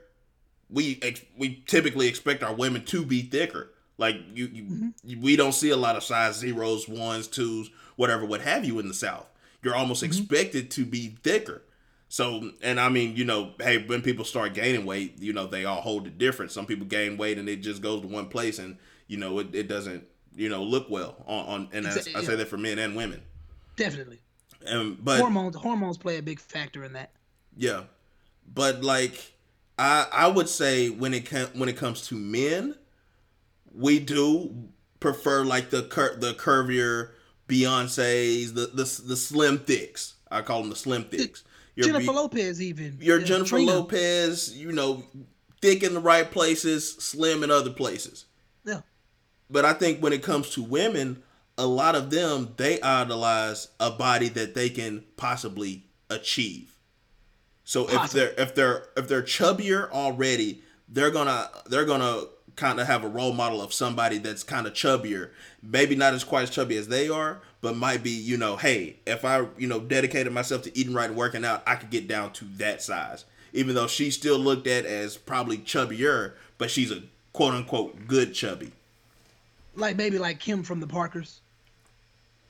we 0.70 1.00
ex- 1.02 1.26
we 1.38 1.64
typically 1.68 2.08
expect 2.08 2.44
our 2.44 2.54
women 2.54 2.86
to 2.86 3.06
be 3.06 3.24
thicker. 3.24 3.72
Like 3.98 4.18
you, 4.34 4.46
you 4.48 4.64
mm-hmm. 4.64 5.22
we 5.22 5.36
don't 5.36 5.54
see 5.54 5.70
a 5.70 5.78
lot 5.78 5.96
of 5.96 6.04
size 6.04 6.36
zeros, 6.36 6.88
ones, 6.88 7.28
twos, 7.28 7.70
whatever, 7.96 8.26
what 8.26 8.42
have 8.42 8.64
you 8.64 8.80
in 8.80 8.88
the 8.88 8.94
South. 8.94 9.28
You're 9.64 9.76
almost 9.76 10.04
mm-hmm. 10.04 10.12
expected 10.12 10.72
to 10.72 10.86
be 10.86 11.18
thicker. 11.24 11.64
So, 12.10 12.52
and 12.62 12.80
I 12.80 12.90
mean, 12.90 13.16
you 13.16 13.26
know, 13.26 13.52
hey, 13.60 13.86
when 13.86 14.02
people 14.02 14.24
start 14.24 14.54
gaining 14.54 14.86
weight, 14.86 15.20
you 15.20 15.34
know, 15.34 15.46
they 15.46 15.66
all 15.66 15.82
hold 15.82 16.08
it 16.08 16.18
different. 16.18 16.52
Some 16.52 16.66
people 16.66 16.86
gain 16.86 17.18
weight 17.18 17.38
and 17.38 17.50
it 17.50 17.58
just 17.58 17.82
goes 17.82 18.02
to 18.02 18.08
one 18.08 18.28
place, 18.28 18.60
and 18.60 18.78
you 19.08 19.18
know, 19.18 19.40
it, 19.40 19.54
it 19.54 19.68
doesn't, 19.68 20.08
you 20.36 20.48
know, 20.48 20.64
look 20.64 20.90
well 20.90 21.16
on. 21.26 21.46
on 21.46 21.70
and 21.74 21.86
exactly, 21.86 22.16
I, 22.16 22.20
I 22.20 22.24
say 22.24 22.36
that 22.36 22.48
for 22.48 22.58
men 22.58 22.80
and 22.80 22.96
women. 22.96 23.22
Definitely. 23.76 24.20
And 24.66 25.04
but 25.04 25.20
hormones 25.20 25.56
hormones 25.56 25.98
play 25.98 26.18
a 26.18 26.22
big 26.22 26.40
factor 26.40 26.84
in 26.84 26.94
that. 26.94 27.12
Yeah, 27.56 27.84
but 28.54 28.84
like 28.84 29.34
I 29.78 30.08
I 30.12 30.28
would 30.28 30.50
say 30.50 30.90
when 30.90 31.14
it 31.14 31.30
com- 31.30 31.50
when 31.54 31.70
it 31.70 31.78
comes 31.78 32.08
to 32.08 32.16
men, 32.16 32.76
we 33.78 34.00
do 34.00 34.70
prefer 35.00 35.44
like 35.44 35.70
the 35.70 35.84
cur- 35.84 36.18
the 36.18 36.34
curvier 36.34 37.12
Beyonces, 37.48 38.54
the 38.54 38.68
the 38.68 38.84
the 39.08 39.16
slim 39.16 39.60
thicks. 39.60 40.16
I 40.30 40.42
call 40.42 40.62
them 40.62 40.70
the 40.70 40.76
slim 40.76 41.06
thicks. 41.06 41.44
Your 41.76 41.88
Jennifer 41.88 42.12
Be- 42.12 42.18
Lopez, 42.18 42.62
even 42.62 42.98
your 43.00 43.20
yeah, 43.20 43.26
Jennifer 43.26 43.50
Trina. 43.50 43.72
Lopez. 43.72 44.58
You 44.58 44.72
know, 44.72 45.04
thick 45.62 45.84
in 45.84 45.94
the 45.94 46.00
right 46.00 46.30
places, 46.30 46.94
slim 46.96 47.44
in 47.44 47.52
other 47.52 47.70
places. 47.70 48.26
Yeah. 48.66 48.82
But 49.50 49.64
I 49.64 49.74
think 49.74 50.02
when 50.02 50.12
it 50.12 50.24
comes 50.24 50.50
to 50.52 50.64
women, 50.64 51.24
a 51.58 51.66
lot 51.66 51.96
of 51.96 52.10
them 52.10 52.54
they 52.58 52.82
idolize 52.82 53.70
a 53.80 53.92
body 53.92 54.30
that 54.30 54.56
they 54.56 54.70
can 54.70 55.06
possibly 55.16 55.86
achieve. 56.10 56.78
So 57.64 57.86
Possible. 57.86 58.04
if 58.04 58.12
they're 58.12 58.44
if 58.44 58.56
they're 58.56 58.84
if 58.98 59.08
they're 59.08 59.22
chubbier 59.22 59.90
already, 59.92 60.62
they're 60.90 61.12
gonna 61.12 61.50
they're 61.68 61.86
gonna 61.86 62.24
kind 62.58 62.80
of 62.80 62.88
have 62.88 63.04
a 63.04 63.08
role 63.08 63.32
model 63.32 63.62
of 63.62 63.72
somebody 63.72 64.18
that's 64.18 64.44
kind 64.44 64.68
of 64.68 64.74
chubbier, 64.74 65.30
maybe 65.64 65.96
not 65.96 66.14
as 66.14 66.24
quite 66.26 66.44
as 66.44 66.50
chubby 66.50 66.76
as 66.76 66.90
they 66.90 67.08
are, 67.08 67.40
but 67.62 67.78
might 67.78 68.04
be 68.04 68.10
you 68.10 68.36
know, 68.36 68.58
hey, 68.58 68.98
if 69.06 69.24
I 69.24 69.46
you 69.58 69.68
know 69.68 69.80
dedicated 69.80 70.34
myself 70.34 70.64
to 70.64 70.78
eating 70.78 70.94
right 70.94 71.10
and 71.10 71.18
working 71.18 71.46
out, 71.46 71.64
I 71.66 71.76
could 71.76 71.90
get 71.90 72.08
down 72.08 72.34
to 72.34 72.46
that 72.58 72.82
size. 72.82 73.24
Even 73.54 73.76
though 73.76 73.88
she's 73.88 74.16
still 74.16 74.38
looked 74.38 74.68
at 74.68 74.86
as 74.86 75.16
probably 75.16 75.58
chubbier, 75.60 76.34
but 76.58 76.70
she's 76.70 76.92
a 76.92 77.04
quote 77.32 77.54
unquote 77.54 78.08
good 78.08 78.34
chubby. 78.34 78.74
Like 79.76 79.96
maybe 79.96 80.18
like 80.18 80.40
Kim 80.40 80.64
from 80.64 80.80
the 80.80 80.88
Parkers. 80.88 81.40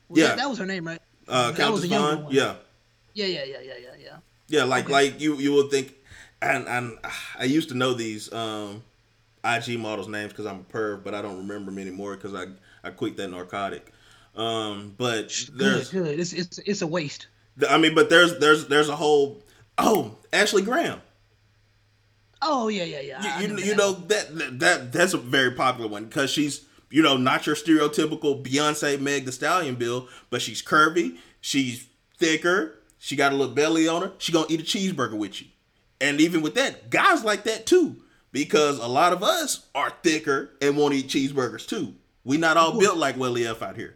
Was 0.10 0.20
yeah, 0.20 0.28
that, 0.28 0.38
that, 0.38 0.50
was 0.50 0.58
her 0.58 0.66
name, 0.66 0.88
right? 0.88 1.02
Uh, 1.28 1.52
that 1.52 1.72
was 1.72 1.84
a 1.84 1.88
younger 1.88 2.24
one. 2.24 2.34
Yeah. 2.34 2.56
Yeah, 3.14 3.26
yeah, 3.26 3.44
yeah, 3.44 3.58
yeah, 3.62 3.74
yeah, 3.82 3.90
yeah. 4.02 4.18
Yeah, 4.48 4.64
like 4.64 4.86
okay. 4.86 4.94
like 4.94 5.20
you 5.20 5.36
you 5.36 5.54
would 5.54 5.70
think, 5.70 5.94
and 6.42 6.66
and 6.68 6.98
I 7.38 7.44
used 7.44 7.68
to 7.70 7.76
know 7.76 7.94
these 7.94 8.32
um, 8.32 8.84
IG 9.56 9.80
models 9.80 10.08
names 10.08 10.32
because 10.32 10.46
I'm 10.46 10.60
a 10.60 10.64
perv, 10.64 11.04
but 11.04 11.14
I 11.14 11.22
don't 11.22 11.38
remember 11.38 11.72
them 11.72 11.80
anymore 11.80 12.16
because 12.16 12.34
I 12.34 12.46
I 12.84 12.92
quit 12.92 13.18
that 13.18 13.30
narcotic. 13.30 13.92
Um, 14.36 14.94
but 14.98 15.34
there's 15.54 15.90
good, 15.90 16.04
good. 16.04 16.20
It's 16.20 16.34
it's 16.34 16.60
it's 16.60 16.82
a 16.82 16.88
waste. 16.88 17.28
I 17.70 17.78
mean, 17.78 17.96
but 17.96 18.10
there's 18.10 18.38
there's 18.40 18.68
there's 18.68 18.90
a 18.90 18.96
whole 18.96 19.44
oh 19.78 20.16
Ashley 20.32 20.62
Graham. 20.62 21.02
Oh 22.42 22.68
yeah 22.68 22.84
yeah 22.84 23.02
yeah. 23.02 23.40
You, 23.40 23.58
you, 23.58 23.64
you 23.64 23.76
know 23.76 23.94
that 23.94 24.60
that 24.60 24.92
that's 24.92 25.14
a 25.14 25.18
very 25.18 25.52
popular 25.52 25.90
one 25.90 26.06
because 26.06 26.30
she's 26.30 26.66
you 26.92 27.02
know 27.02 27.18
not 27.18 27.48
your 27.48 27.56
stereotypical 27.56 28.44
Beyonce 28.44 29.00
Meg 29.00 29.26
the 29.26 29.32
Stallion 29.32 29.76
bill, 29.76 30.08
but 30.30 30.42
she's 30.42 30.62
curvy, 30.62 31.18
she's 31.42 31.88
thicker, 32.18 32.78
she 33.00 33.16
got 33.16 33.32
a 33.32 33.36
little 33.36 33.54
belly 33.54 33.88
on 33.88 34.02
her. 34.02 34.12
She 34.18 34.32
gonna 34.32 34.48
eat 34.50 34.60
a 34.60 34.64
cheeseburger 34.64 35.18
with 35.18 35.42
you. 35.42 35.48
And 36.00 36.22
even 36.22 36.42
with 36.42 36.56
that, 36.56 36.90
guys 36.90 37.24
like 37.24 37.44
that 37.44 37.66
too. 37.66 38.04
Because 38.32 38.80
a 38.80 38.88
lot 38.88 39.14
of 39.14 39.24
us 39.24 39.68
are 39.74 39.92
thicker 40.04 40.52
and 40.62 40.78
want 40.78 40.94
to 40.94 41.00
eat 41.00 41.08
cheeseburgers 41.08 41.68
too. 41.68 41.96
We 42.24 42.38
not 42.38 42.58
all 42.58 42.78
built 42.78 42.98
like 42.98 43.16
Willie 43.16 43.48
F 43.48 43.62
out 43.62 43.78
here. 43.78 43.96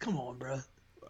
Come 0.00 0.18
on, 0.18 0.36
bro. 0.36 0.60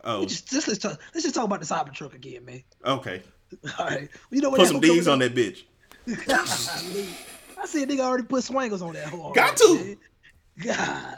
Oh, 0.05 0.25
just, 0.25 0.51
just 0.51 0.69
let's 0.69 0.79
talk. 0.79 1.01
Let's 1.15 1.25
just 1.25 1.35
talk 1.35 1.45
about 1.45 1.61
the 1.61 1.67
Cybertruck 1.67 2.15
again, 2.15 2.45
man. 2.45 2.63
Okay. 2.85 3.23
All 3.79 3.87
right. 3.87 4.09
You 4.31 4.41
know 4.41 4.51
what? 4.51 4.61
Put 4.61 4.69
some 4.69 4.81
D's 4.81 5.09
on 5.09 5.19
that 5.21 5.35
bitch. 5.35 5.65
I 6.09 7.67
see 7.67 7.83
a 7.83 7.87
nigga 7.87 8.01
already 8.01 8.25
put 8.25 8.45
swangles 8.45 8.83
on 8.83 8.95
that 8.95 9.09
hole. 9.09 9.33
Got 9.33 9.57
to. 9.57 9.75
Man. 9.75 9.97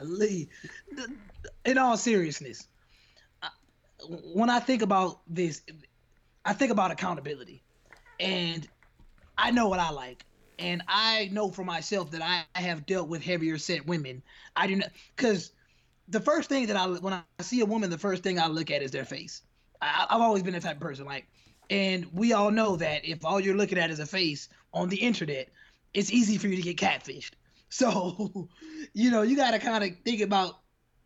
Golly. 0.00 0.48
In 1.64 1.78
all 1.78 1.96
seriousness, 1.96 2.66
when 4.08 4.50
I 4.50 4.58
think 4.58 4.82
about 4.82 5.20
this, 5.26 5.62
I 6.44 6.52
think 6.52 6.72
about 6.72 6.90
accountability, 6.90 7.62
and 8.20 8.68
I 9.36 9.50
know 9.50 9.68
what 9.68 9.80
I 9.80 9.90
like, 9.90 10.24
and 10.58 10.82
I 10.86 11.28
know 11.32 11.50
for 11.50 11.64
myself 11.64 12.10
that 12.12 12.22
I 12.22 12.44
have 12.58 12.86
dealt 12.86 13.08
with 13.08 13.24
heavier 13.24 13.58
set 13.58 13.86
women. 13.86 14.22
I 14.54 14.66
do 14.66 14.76
not 14.76 14.90
because 15.16 15.52
the 16.08 16.20
first 16.20 16.48
thing 16.48 16.66
that 16.66 16.76
I 16.76 16.86
when 16.86 17.14
I 17.14 17.22
see 17.40 17.60
a 17.60 17.66
woman, 17.66 17.90
the 17.90 17.98
first 17.98 18.22
thing 18.22 18.38
I 18.38 18.46
look 18.48 18.70
at 18.70 18.82
is 18.82 18.90
their 18.90 19.04
face. 19.04 19.42
I, 19.80 20.06
I've 20.10 20.20
always 20.20 20.42
been 20.42 20.54
the 20.54 20.60
type 20.60 20.76
of 20.76 20.82
person 20.82 21.06
like, 21.06 21.26
and 21.70 22.06
we 22.12 22.32
all 22.32 22.50
know 22.50 22.76
that 22.76 23.04
if 23.04 23.24
all 23.24 23.40
you're 23.40 23.56
looking 23.56 23.78
at 23.78 23.90
is 23.90 24.00
a 24.00 24.06
face 24.06 24.48
on 24.74 24.88
the 24.88 24.98
internet, 24.98 25.48
it's 25.94 26.12
easy 26.12 26.36
for 26.38 26.48
you 26.48 26.56
to 26.56 26.62
get 26.62 26.76
catfished. 26.76 27.32
So, 27.72 28.48
you 28.94 29.12
know, 29.12 29.22
you 29.22 29.36
got 29.36 29.52
to 29.52 29.60
kind 29.60 29.84
of 29.84 29.96
think 30.04 30.22
about 30.22 30.56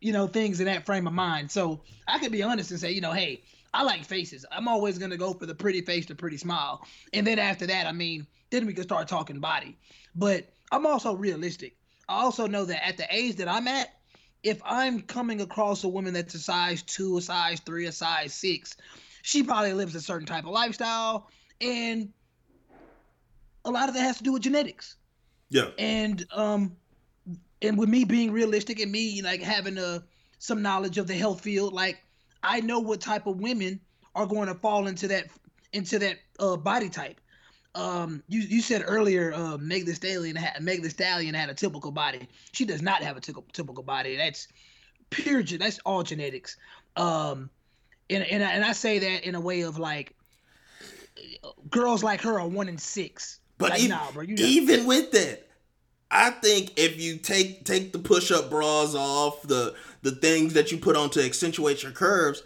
you 0.05 0.11
know, 0.11 0.27
things 0.27 0.59
in 0.59 0.67
that 0.67 0.85
frame 0.85 1.07
of 1.07 1.13
mind. 1.13 1.49
So 1.49 1.81
I 2.07 2.19
could 2.19 2.31
be 2.31 2.43
honest 2.43 2.71
and 2.71 2.79
say, 2.79 2.91
you 2.91 3.01
know, 3.01 3.11
hey, 3.11 3.41
I 3.75 3.83
like 3.83 4.05
faces. 4.05 4.45
I'm 4.51 4.69
always 4.69 4.97
gonna 4.97 5.17
go 5.17 5.33
for 5.33 5.45
the 5.45 5.53
pretty 5.53 5.81
face, 5.81 6.05
the 6.05 6.15
pretty 6.15 6.37
smile. 6.37 6.87
And 7.13 7.27
then 7.27 7.39
after 7.39 7.67
that, 7.67 7.87
I 7.87 7.91
mean, 7.91 8.25
then 8.49 8.65
we 8.65 8.73
can 8.73 8.83
start 8.83 9.09
talking 9.09 9.41
body. 9.41 9.77
But 10.15 10.49
I'm 10.71 10.85
also 10.85 11.13
realistic. 11.13 11.75
I 12.07 12.21
also 12.21 12.47
know 12.47 12.63
that 12.65 12.87
at 12.87 12.95
the 12.95 13.05
age 13.13 13.35
that 13.35 13.49
I'm 13.49 13.67
at, 13.67 13.89
if 14.43 14.61
I'm 14.63 15.01
coming 15.01 15.41
across 15.41 15.83
a 15.83 15.89
woman 15.89 16.13
that's 16.13 16.33
a 16.35 16.39
size 16.39 16.83
two, 16.83 17.17
a 17.17 17.21
size 17.21 17.59
three, 17.65 17.85
a 17.87 17.91
size 17.91 18.33
six, 18.33 18.77
she 19.23 19.43
probably 19.43 19.73
lives 19.73 19.93
a 19.93 20.01
certain 20.01 20.25
type 20.25 20.45
of 20.45 20.51
lifestyle. 20.51 21.29
And 21.59 22.13
a 23.65 23.71
lot 23.71 23.89
of 23.89 23.95
that 23.95 24.01
has 24.01 24.17
to 24.17 24.23
do 24.23 24.31
with 24.31 24.43
genetics. 24.43 24.95
Yeah. 25.49 25.71
And 25.77 26.25
um 26.31 26.77
and 27.61 27.77
with 27.77 27.89
me 27.89 28.05
being 28.05 28.31
realistic 28.31 28.79
and 28.79 28.91
me 28.91 29.21
like 29.21 29.41
having 29.41 29.77
a 29.77 29.85
uh, 29.85 29.99
some 30.37 30.61
knowledge 30.61 30.97
of 30.97 31.07
the 31.07 31.13
health 31.13 31.41
field, 31.41 31.73
like 31.73 31.97
I 32.45 32.61
know 32.61 32.79
what 32.79 33.01
type 33.01 33.27
of 33.27 33.41
women 33.41 33.79
are 34.13 34.25
going 34.25 34.47
to 34.47 34.55
fall 34.55 34.87
into 34.87 35.07
that 35.09 35.25
into 35.73 35.99
that 35.99 36.17
uh, 36.39 36.55
body 36.55 36.89
type. 36.89 37.19
Um, 37.73 38.23
you 38.29 38.41
you 38.41 38.61
said 38.61 38.83
earlier, 38.85 39.33
uh, 39.33 39.57
Meg 39.57 39.85
the 39.85 39.93
Stallion 39.93 40.35
had 40.35 40.61
Meg 40.61 40.81
the 40.81 40.89
Stallion 40.89 41.35
had 41.35 41.49
a 41.49 41.53
typical 41.53 41.91
body. 41.91 42.27
She 42.53 42.63
does 42.63 42.81
not 42.81 43.03
have 43.03 43.17
a 43.17 43.19
typical 43.19 43.47
typical 43.51 43.83
body. 43.83 44.15
That's 44.15 44.47
pure. 45.09 45.43
That's 45.43 45.79
all 45.79 46.03
genetics. 46.03 46.55
Um, 46.95 47.49
and 48.09 48.23
and 48.23 48.43
I, 48.43 48.51
and 48.51 48.63
I 48.63 48.71
say 48.71 48.99
that 48.99 49.27
in 49.27 49.35
a 49.35 49.41
way 49.41 49.61
of 49.61 49.77
like, 49.77 50.15
girls 51.69 52.03
like 52.03 52.21
her 52.21 52.39
are 52.39 52.47
one 52.47 52.69
in 52.69 52.77
six. 52.77 53.39
But 53.57 53.71
like, 53.71 53.79
even, 53.79 53.89
nah, 53.91 54.11
bro, 54.11 54.23
even 54.23 54.85
with 54.85 55.11
that, 55.11 55.47
I 56.11 56.29
think 56.29 56.73
if 56.77 57.01
you 57.01 57.17
take 57.17 57.65
take 57.65 57.91
the 57.91 57.99
push 57.99 58.31
up 58.31 58.49
bras 58.49 58.95
off, 58.95 59.41
the 59.43 59.75
the 60.05 60.11
things 60.11 60.53
that 60.53 60.71
you 60.71 60.77
put 60.77 60.95
on 60.95 61.09
to 61.09 61.25
accentuate 61.25 61.81
your 61.81 61.91
curves, 61.91 62.43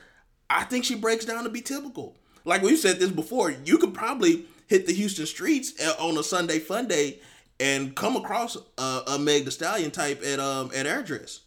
I 0.49 0.63
think 0.63 0.85
she 0.85 0.95
breaks 0.95 1.25
down 1.25 1.43
to 1.43 1.49
be 1.49 1.59
typical. 1.59 2.15
Like 2.45 2.61
we've 2.61 2.79
said 2.79 2.99
this 2.99 3.11
before, 3.11 3.51
you 3.51 3.77
could 3.77 3.93
probably 3.93 4.45
hit 4.67 4.87
the 4.87 4.93
Houston 4.93 5.25
streets 5.25 5.73
on 5.99 6.17
a 6.17 6.23
Sunday 6.23 6.59
fun 6.59 6.87
day 6.87 7.19
and 7.59 7.93
come 7.97 8.15
across 8.15 8.57
a, 8.77 9.01
a 9.07 9.19
Meg 9.19 9.43
The 9.43 9.51
Stallion 9.51 9.91
type 9.91 10.23
at 10.25 10.39
um 10.39 10.71
at 10.73 10.85
Airdress. 10.85 11.41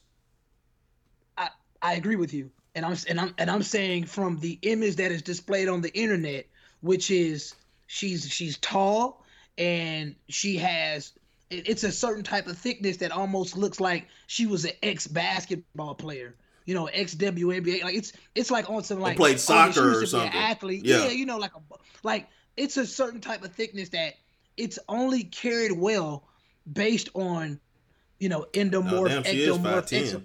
I 1.39 1.49
I 1.81 1.95
agree 1.95 2.17
with 2.17 2.35
you, 2.35 2.51
and 2.75 2.85
I'm 2.85 2.97
and 3.09 3.19
I'm 3.19 3.35
and 3.39 3.51
I'm 3.51 3.63
saying 3.63 4.05
from 4.05 4.39
the 4.39 4.59
image 4.61 4.97
that 4.97 5.13
is 5.13 5.23
displayed 5.23 5.69
on 5.69 5.81
the 5.81 5.93
internet, 5.95 6.45
which 6.83 7.11
is 7.11 7.55
she's 7.87 8.29
she's 8.29 8.59
tall 8.59 9.25
and 9.57 10.15
she 10.29 10.59
has 10.59 11.13
it's 11.53 11.85
a 11.85 11.93
certain 11.93 12.23
type 12.23 12.47
of 12.47 12.57
thickness 12.57 12.99
that 12.99 13.13
almost 13.13 13.57
looks 13.57 13.81
like 13.81 14.09
she 14.27 14.47
was 14.47 14.65
an 14.65 14.73
ex 14.83 15.07
basketball 15.07 15.95
player. 15.95 16.35
You 16.65 16.75
know, 16.75 16.87
ex 16.87 17.15
WNBA. 17.15 17.83
Like 17.83 17.95
it's 17.95 18.13
it's 18.35 18.51
like 18.51 18.71
on 18.71 18.85
some 18.85 19.01
like 19.01 19.17
played 19.17 19.35
oh, 19.35 19.39
soccer 19.39 19.81
oh, 19.81 19.99
or 19.99 20.07
something. 20.07 20.33
athlete. 20.33 20.85
Yeah. 20.85 21.05
yeah, 21.05 21.11
you 21.11 21.27
know, 21.27 21.39
like 21.39 21.53
a 21.55 21.61
like 22.03 22.29
it's 22.57 22.77
a 22.77 22.87
certain 22.87 23.21
type 23.21 23.45
of 23.45 23.53
thickness 23.53 23.91
that 23.91 24.15
it's 24.57 24.79
only 24.89 25.25
carried 25.25 25.73
well 25.73 26.25
based 26.71 27.09
on 27.15 27.61
you 28.19 28.29
know 28.29 28.47
endomorph, 28.53 29.11
oh, 29.11 29.23
ectomorph. 29.23 30.23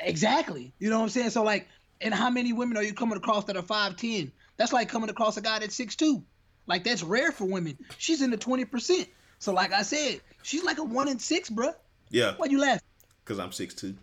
exactly. 0.00 0.72
You 0.78 0.90
know 0.90 0.98
what 0.98 1.04
I'm 1.04 1.10
saying? 1.10 1.30
So 1.30 1.44
like, 1.44 1.68
and 2.00 2.12
how 2.12 2.30
many 2.30 2.52
women 2.52 2.76
are 2.76 2.82
you 2.82 2.94
coming 2.94 3.16
across 3.16 3.44
that 3.44 3.56
are 3.56 3.62
five 3.62 3.96
ten? 3.96 4.32
That's 4.56 4.72
like 4.72 4.88
coming 4.88 5.10
across 5.10 5.36
a 5.36 5.40
guy 5.40 5.60
that's 5.60 5.76
six 5.76 5.94
two. 5.94 6.24
Like 6.66 6.84
that's 6.84 7.02
rare 7.02 7.30
for 7.30 7.44
women. 7.44 7.78
She's 7.98 8.20
in 8.20 8.30
the 8.30 8.36
twenty 8.36 8.64
percent. 8.64 9.08
So 9.38 9.52
like 9.52 9.72
I 9.72 9.82
said, 9.82 10.20
she's 10.42 10.64
like 10.64 10.78
a 10.78 10.84
one 10.84 11.08
in 11.08 11.18
six, 11.18 11.50
bro. 11.50 11.72
Yeah. 12.10 12.34
Why 12.36 12.46
you 12.46 12.60
laugh? 12.60 12.80
Because 13.24 13.38
I'm 13.38 13.52
six 13.52 13.74
two. 13.74 13.94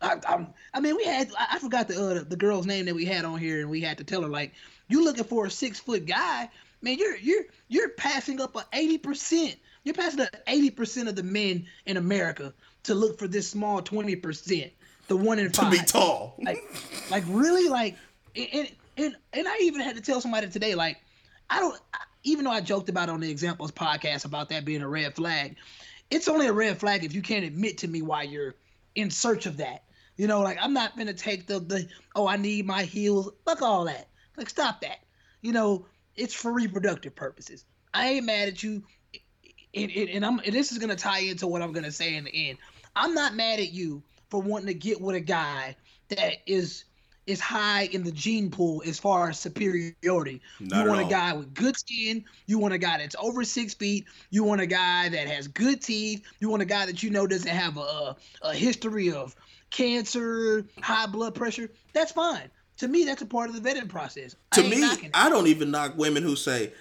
I, 0.00 0.16
I'm, 0.28 0.48
I 0.74 0.80
mean, 0.80 0.96
we 0.96 1.04
had 1.04 1.30
I, 1.38 1.46
I 1.52 1.58
forgot 1.58 1.88
the 1.88 2.20
uh, 2.20 2.24
the 2.28 2.36
girl's 2.36 2.66
name 2.66 2.86
that 2.86 2.94
we 2.94 3.04
had 3.04 3.24
on 3.24 3.38
here, 3.38 3.60
and 3.60 3.70
we 3.70 3.80
had 3.80 3.98
to 3.98 4.04
tell 4.04 4.22
her 4.22 4.28
like, 4.28 4.52
you 4.88 5.02
looking 5.04 5.24
for 5.24 5.46
a 5.46 5.50
six 5.50 5.80
foot 5.80 6.04
guy, 6.04 6.50
man? 6.82 6.98
You're 6.98 7.16
you're 7.16 7.44
you're 7.68 7.88
passing 7.90 8.40
up 8.40 8.54
a 8.56 8.66
eighty 8.72 8.98
percent. 8.98 9.56
You're 9.84 9.94
passing 9.94 10.20
up 10.20 10.28
eighty 10.46 10.70
percent 10.70 11.08
of 11.08 11.16
the 11.16 11.22
men 11.22 11.66
in 11.86 11.96
America 11.96 12.52
to 12.82 12.94
look 12.94 13.18
for 13.18 13.28
this 13.28 13.48
small 13.48 13.80
twenty 13.80 14.16
percent, 14.16 14.72
the 15.08 15.16
one 15.16 15.38
in 15.38 15.50
five. 15.50 15.72
To 15.72 15.78
be 15.78 15.84
tall. 15.86 16.34
Like, 16.42 16.58
like 17.10 17.24
really, 17.28 17.68
like, 17.68 17.96
and 18.36 18.70
and 18.96 19.16
and 19.32 19.48
I 19.48 19.58
even 19.62 19.80
had 19.80 19.96
to 19.96 20.02
tell 20.02 20.20
somebody 20.20 20.48
today, 20.48 20.74
like, 20.74 20.98
I 21.48 21.60
don't 21.60 21.80
even 22.24 22.44
though 22.44 22.50
I 22.50 22.60
joked 22.60 22.88
about 22.88 23.08
on 23.08 23.20
the 23.20 23.30
examples 23.30 23.70
podcast 23.70 24.24
about 24.24 24.48
that 24.48 24.64
being 24.64 24.82
a 24.82 24.88
red 24.88 25.14
flag, 25.14 25.56
it's 26.10 26.28
only 26.28 26.46
a 26.46 26.52
red 26.52 26.78
flag 26.78 27.04
if 27.04 27.14
you 27.14 27.22
can't 27.22 27.44
admit 27.44 27.78
to 27.78 27.88
me 27.88 28.02
why 28.02 28.22
you're 28.22 28.54
in 28.94 29.10
search 29.10 29.46
of 29.46 29.58
that. 29.58 29.84
You 30.16 30.26
know, 30.26 30.40
like 30.40 30.58
I'm 30.60 30.72
not 30.72 30.96
gonna 30.96 31.14
take 31.14 31.46
the 31.46 31.60
the 31.60 31.88
oh 32.14 32.26
I 32.26 32.36
need 32.36 32.66
my 32.66 32.82
heels. 32.82 33.30
Fuck 33.44 33.62
all 33.62 33.84
that. 33.84 34.08
Like 34.36 34.48
stop 34.48 34.80
that. 34.80 34.98
you 35.42 35.52
know, 35.52 35.86
it's 36.16 36.34
for 36.34 36.52
reproductive 36.52 37.14
purposes. 37.14 37.64
I 37.92 38.08
ain't 38.08 38.26
mad 38.26 38.48
at 38.48 38.62
you. 38.62 38.82
And, 39.74 39.90
and, 39.90 40.08
and 40.08 40.26
I'm 40.26 40.38
and 40.38 40.52
this 40.54 40.72
is 40.72 40.78
gonna 40.78 40.96
tie 40.96 41.20
into 41.20 41.46
what 41.46 41.62
I'm 41.62 41.72
gonna 41.72 41.92
say 41.92 42.14
in 42.16 42.24
the 42.24 42.48
end. 42.50 42.58
I'm 42.96 43.14
not 43.14 43.34
mad 43.34 43.60
at 43.60 43.72
you 43.72 44.02
for 44.30 44.40
wanting 44.40 44.68
to 44.68 44.74
get 44.74 45.00
with 45.00 45.16
a 45.16 45.20
guy 45.20 45.76
that 46.08 46.36
is 46.46 46.84
is 47.26 47.40
high 47.40 47.84
in 47.92 48.02
the 48.02 48.12
gene 48.12 48.50
pool 48.50 48.82
as 48.86 48.98
far 48.98 49.30
as 49.30 49.38
superiority. 49.38 50.40
Not 50.60 50.84
you 50.84 50.90
want 50.90 51.06
a 51.06 51.10
guy 51.10 51.32
with 51.32 51.54
good 51.54 51.76
skin. 51.76 52.24
You 52.46 52.58
want 52.58 52.74
a 52.74 52.78
guy 52.78 52.98
that's 52.98 53.16
over 53.18 53.44
six 53.44 53.74
feet. 53.74 54.06
You 54.30 54.44
want 54.44 54.60
a 54.60 54.66
guy 54.66 55.08
that 55.08 55.28
has 55.28 55.48
good 55.48 55.80
teeth. 55.80 56.22
You 56.40 56.48
want 56.48 56.62
a 56.62 56.66
guy 56.66 56.86
that 56.86 57.02
you 57.02 57.10
know 57.10 57.26
doesn't 57.26 57.48
have 57.48 57.76
a, 57.76 58.16
a 58.42 58.54
history 58.54 59.10
of 59.10 59.34
cancer, 59.70 60.66
high 60.80 61.06
blood 61.06 61.34
pressure. 61.34 61.70
That's 61.92 62.12
fine. 62.12 62.50
To 62.78 62.88
me, 62.88 63.04
that's 63.04 63.22
a 63.22 63.26
part 63.26 63.50
of 63.50 63.60
the 63.60 63.68
vetting 63.68 63.88
process. 63.88 64.34
To 64.52 64.62
me, 64.62 64.84
I 65.14 65.28
don't 65.28 65.46
even 65.46 65.70
knock 65.70 65.96
women 65.96 66.22
who 66.22 66.36
say, 66.36 66.72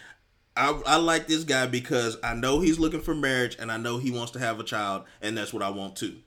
I, 0.56 0.80
I 0.86 0.96
like 0.98 1.28
this 1.28 1.44
guy 1.44 1.66
because 1.68 2.18
I 2.24 2.34
know 2.34 2.60
he's 2.60 2.80
looking 2.80 3.02
for 3.02 3.16
marriage 3.16 3.56
and 3.60 3.72
I 3.72 3.78
know 3.78 3.98
he 3.98 4.12
wants 4.12 4.32
to 4.34 4.40
have 4.40 4.60
a 4.60 4.64
child 4.64 5.04
and 5.22 5.38
that's 5.38 5.54
what 5.54 5.64
I 5.64 5.70
want 5.70 5.96
too. 5.96 6.18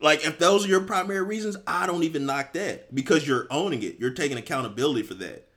Like 0.00 0.26
if 0.26 0.38
those 0.38 0.66
are 0.66 0.68
your 0.68 0.82
primary 0.82 1.22
reasons, 1.22 1.56
I 1.66 1.86
don't 1.86 2.02
even 2.02 2.26
knock 2.26 2.52
that 2.52 2.94
because 2.94 3.26
you're 3.26 3.46
owning 3.50 3.82
it. 3.82 3.98
You're 3.98 4.10
taking 4.10 4.36
accountability 4.36 5.02
for 5.02 5.14
that. 5.14 5.48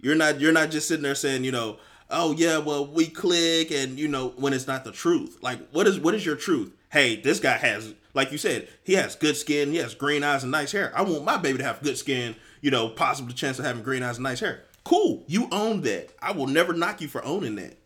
You're 0.00 0.14
not 0.14 0.40
you're 0.40 0.52
not 0.52 0.70
just 0.70 0.88
sitting 0.88 1.02
there 1.02 1.14
saying, 1.14 1.44
you 1.44 1.52
know, 1.52 1.78
oh 2.08 2.32
yeah, 2.32 2.58
well 2.58 2.86
we 2.86 3.06
click 3.06 3.72
and 3.72 3.98
you 3.98 4.06
know 4.08 4.28
when 4.36 4.52
it's 4.52 4.68
not 4.68 4.84
the 4.84 4.92
truth. 4.92 5.38
Like 5.42 5.68
what 5.70 5.86
is 5.86 5.98
what 5.98 6.14
is 6.14 6.24
your 6.24 6.36
truth? 6.36 6.72
Hey, 6.90 7.16
this 7.16 7.40
guy 7.40 7.56
has 7.56 7.94
like 8.14 8.30
you 8.30 8.38
said, 8.38 8.68
he 8.84 8.94
has 8.94 9.16
good 9.16 9.36
skin, 9.36 9.72
he 9.72 9.78
has 9.78 9.94
green 9.94 10.22
eyes 10.22 10.44
and 10.44 10.52
nice 10.52 10.72
hair. 10.72 10.92
I 10.94 11.02
want 11.02 11.24
my 11.24 11.36
baby 11.36 11.58
to 11.58 11.64
have 11.64 11.82
good 11.82 11.98
skin, 11.98 12.36
you 12.60 12.70
know, 12.70 12.88
possible 12.88 13.32
chance 13.32 13.58
of 13.58 13.64
having 13.64 13.82
green 13.82 14.02
eyes 14.02 14.16
and 14.16 14.24
nice 14.24 14.40
hair. 14.40 14.62
Cool, 14.84 15.24
you 15.26 15.48
own 15.50 15.80
that. 15.82 16.10
I 16.22 16.30
will 16.30 16.46
never 16.46 16.72
knock 16.72 17.00
you 17.00 17.08
for 17.08 17.24
owning 17.24 17.56
that. 17.56 17.76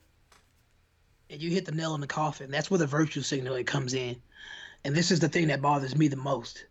And 1.30 1.40
you 1.40 1.50
hit 1.50 1.64
the 1.64 1.72
nail 1.72 1.94
in 1.94 2.00
the 2.00 2.06
coffin. 2.06 2.50
That's 2.50 2.70
where 2.70 2.78
the 2.78 2.86
virtue 2.86 3.22
signaling 3.22 3.64
comes 3.64 3.94
in 3.94 4.20
and 4.84 4.94
this 4.94 5.10
is 5.10 5.20
the 5.20 5.28
thing 5.28 5.48
that 5.48 5.62
bothers 5.62 5.96
me 5.96 6.08
the 6.08 6.16
most. 6.16 6.66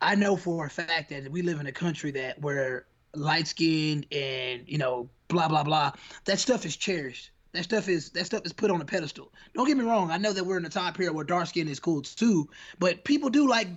I 0.00 0.14
know 0.14 0.36
for 0.36 0.66
a 0.66 0.70
fact 0.70 1.10
that 1.10 1.30
we 1.30 1.42
live 1.42 1.60
in 1.60 1.66
a 1.66 1.72
country 1.72 2.10
that 2.12 2.40
where 2.40 2.86
light 3.14 3.48
skinned 3.48 4.06
and 4.12 4.62
you 4.66 4.78
know 4.78 5.08
blah 5.28 5.48
blah 5.48 5.64
blah 5.64 5.92
that 6.24 6.38
stuff 6.38 6.64
is 6.64 6.76
cherished. 6.76 7.30
That 7.52 7.64
stuff 7.64 7.88
is 7.88 8.10
that 8.10 8.26
stuff 8.26 8.42
is 8.44 8.52
put 8.52 8.70
on 8.70 8.80
a 8.80 8.84
pedestal. 8.84 9.32
Don't 9.54 9.66
get 9.66 9.76
me 9.76 9.84
wrong. 9.84 10.10
I 10.10 10.18
know 10.18 10.32
that 10.32 10.44
we're 10.44 10.58
in 10.58 10.64
a 10.66 10.70
time 10.70 10.92
period 10.92 11.14
where 11.14 11.24
dark 11.24 11.46
skin 11.46 11.68
is 11.68 11.80
cool 11.80 12.02
too, 12.02 12.48
but 12.78 13.04
people 13.04 13.30
do 13.30 13.48
like 13.48 13.68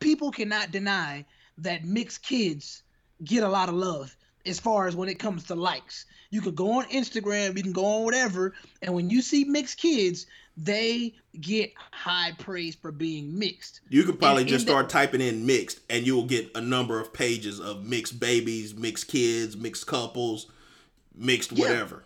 people 0.00 0.30
cannot 0.30 0.70
deny 0.70 1.24
that 1.58 1.84
mixed 1.84 2.22
kids 2.22 2.82
get 3.24 3.42
a 3.42 3.48
lot 3.48 3.68
of 3.68 3.74
love 3.74 4.16
as 4.48 4.58
far 4.58 4.86
as 4.86 4.96
when 4.96 5.08
it 5.08 5.18
comes 5.18 5.44
to 5.44 5.54
likes. 5.54 6.06
You 6.30 6.40
could 6.40 6.56
go 6.56 6.78
on 6.78 6.84
Instagram, 6.86 7.56
you 7.56 7.62
can 7.62 7.72
go 7.72 7.84
on 7.84 8.04
whatever, 8.04 8.54
and 8.82 8.94
when 8.94 9.08
you 9.08 9.22
see 9.22 9.44
mixed 9.44 9.78
kids, 9.78 10.26
they 10.58 11.14
get 11.40 11.72
high 11.92 12.32
praise 12.38 12.74
for 12.74 12.90
being 12.90 13.38
mixed. 13.38 13.80
You 13.88 14.02
could 14.02 14.18
probably 14.18 14.42
and, 14.42 14.48
just 14.48 14.62
and 14.62 14.70
start 14.70 14.88
typing 14.88 15.20
in 15.20 15.46
mixed 15.46 15.80
and 15.88 16.04
you'll 16.04 16.24
get 16.24 16.50
a 16.56 16.60
number 16.60 16.98
of 16.98 17.12
pages 17.12 17.60
of 17.60 17.84
mixed 17.84 18.18
babies, 18.18 18.74
mixed 18.74 19.08
kids, 19.08 19.56
mixed 19.56 19.86
couples, 19.86 20.50
mixed 21.14 21.52
yeah. 21.52 21.68
whatever. 21.68 22.02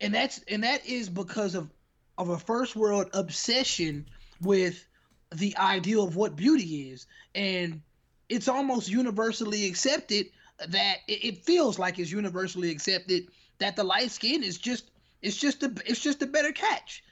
And 0.00 0.12
that's 0.12 0.40
and 0.48 0.64
that 0.64 0.84
is 0.86 1.08
because 1.08 1.54
of 1.54 1.70
of 2.18 2.30
a 2.30 2.38
first 2.38 2.74
world 2.74 3.10
obsession 3.12 4.06
with 4.40 4.84
the 5.32 5.56
ideal 5.56 6.04
of 6.04 6.16
what 6.16 6.36
beauty 6.36 6.90
is. 6.90 7.06
And 7.34 7.80
it's 8.28 8.48
almost 8.48 8.88
universally 8.88 9.66
accepted 9.66 10.26
that 10.68 10.98
it 11.08 11.44
feels 11.44 11.78
like 11.78 11.98
it's 11.98 12.12
universally 12.12 12.70
accepted 12.70 13.28
that 13.58 13.76
the 13.76 13.84
light 13.84 14.10
skin 14.10 14.42
is 14.42 14.58
just 14.58 14.90
it's 15.22 15.36
just 15.36 15.62
a 15.62 15.72
it's 15.86 16.00
just 16.00 16.22
a 16.22 16.26
better 16.26 16.52
catch 16.52 17.02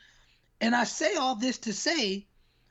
and 0.63 0.77
I 0.77 0.85
say 0.85 1.17
all 1.17 1.35
this 1.35 1.59
to 1.59 1.73
say 1.73 2.25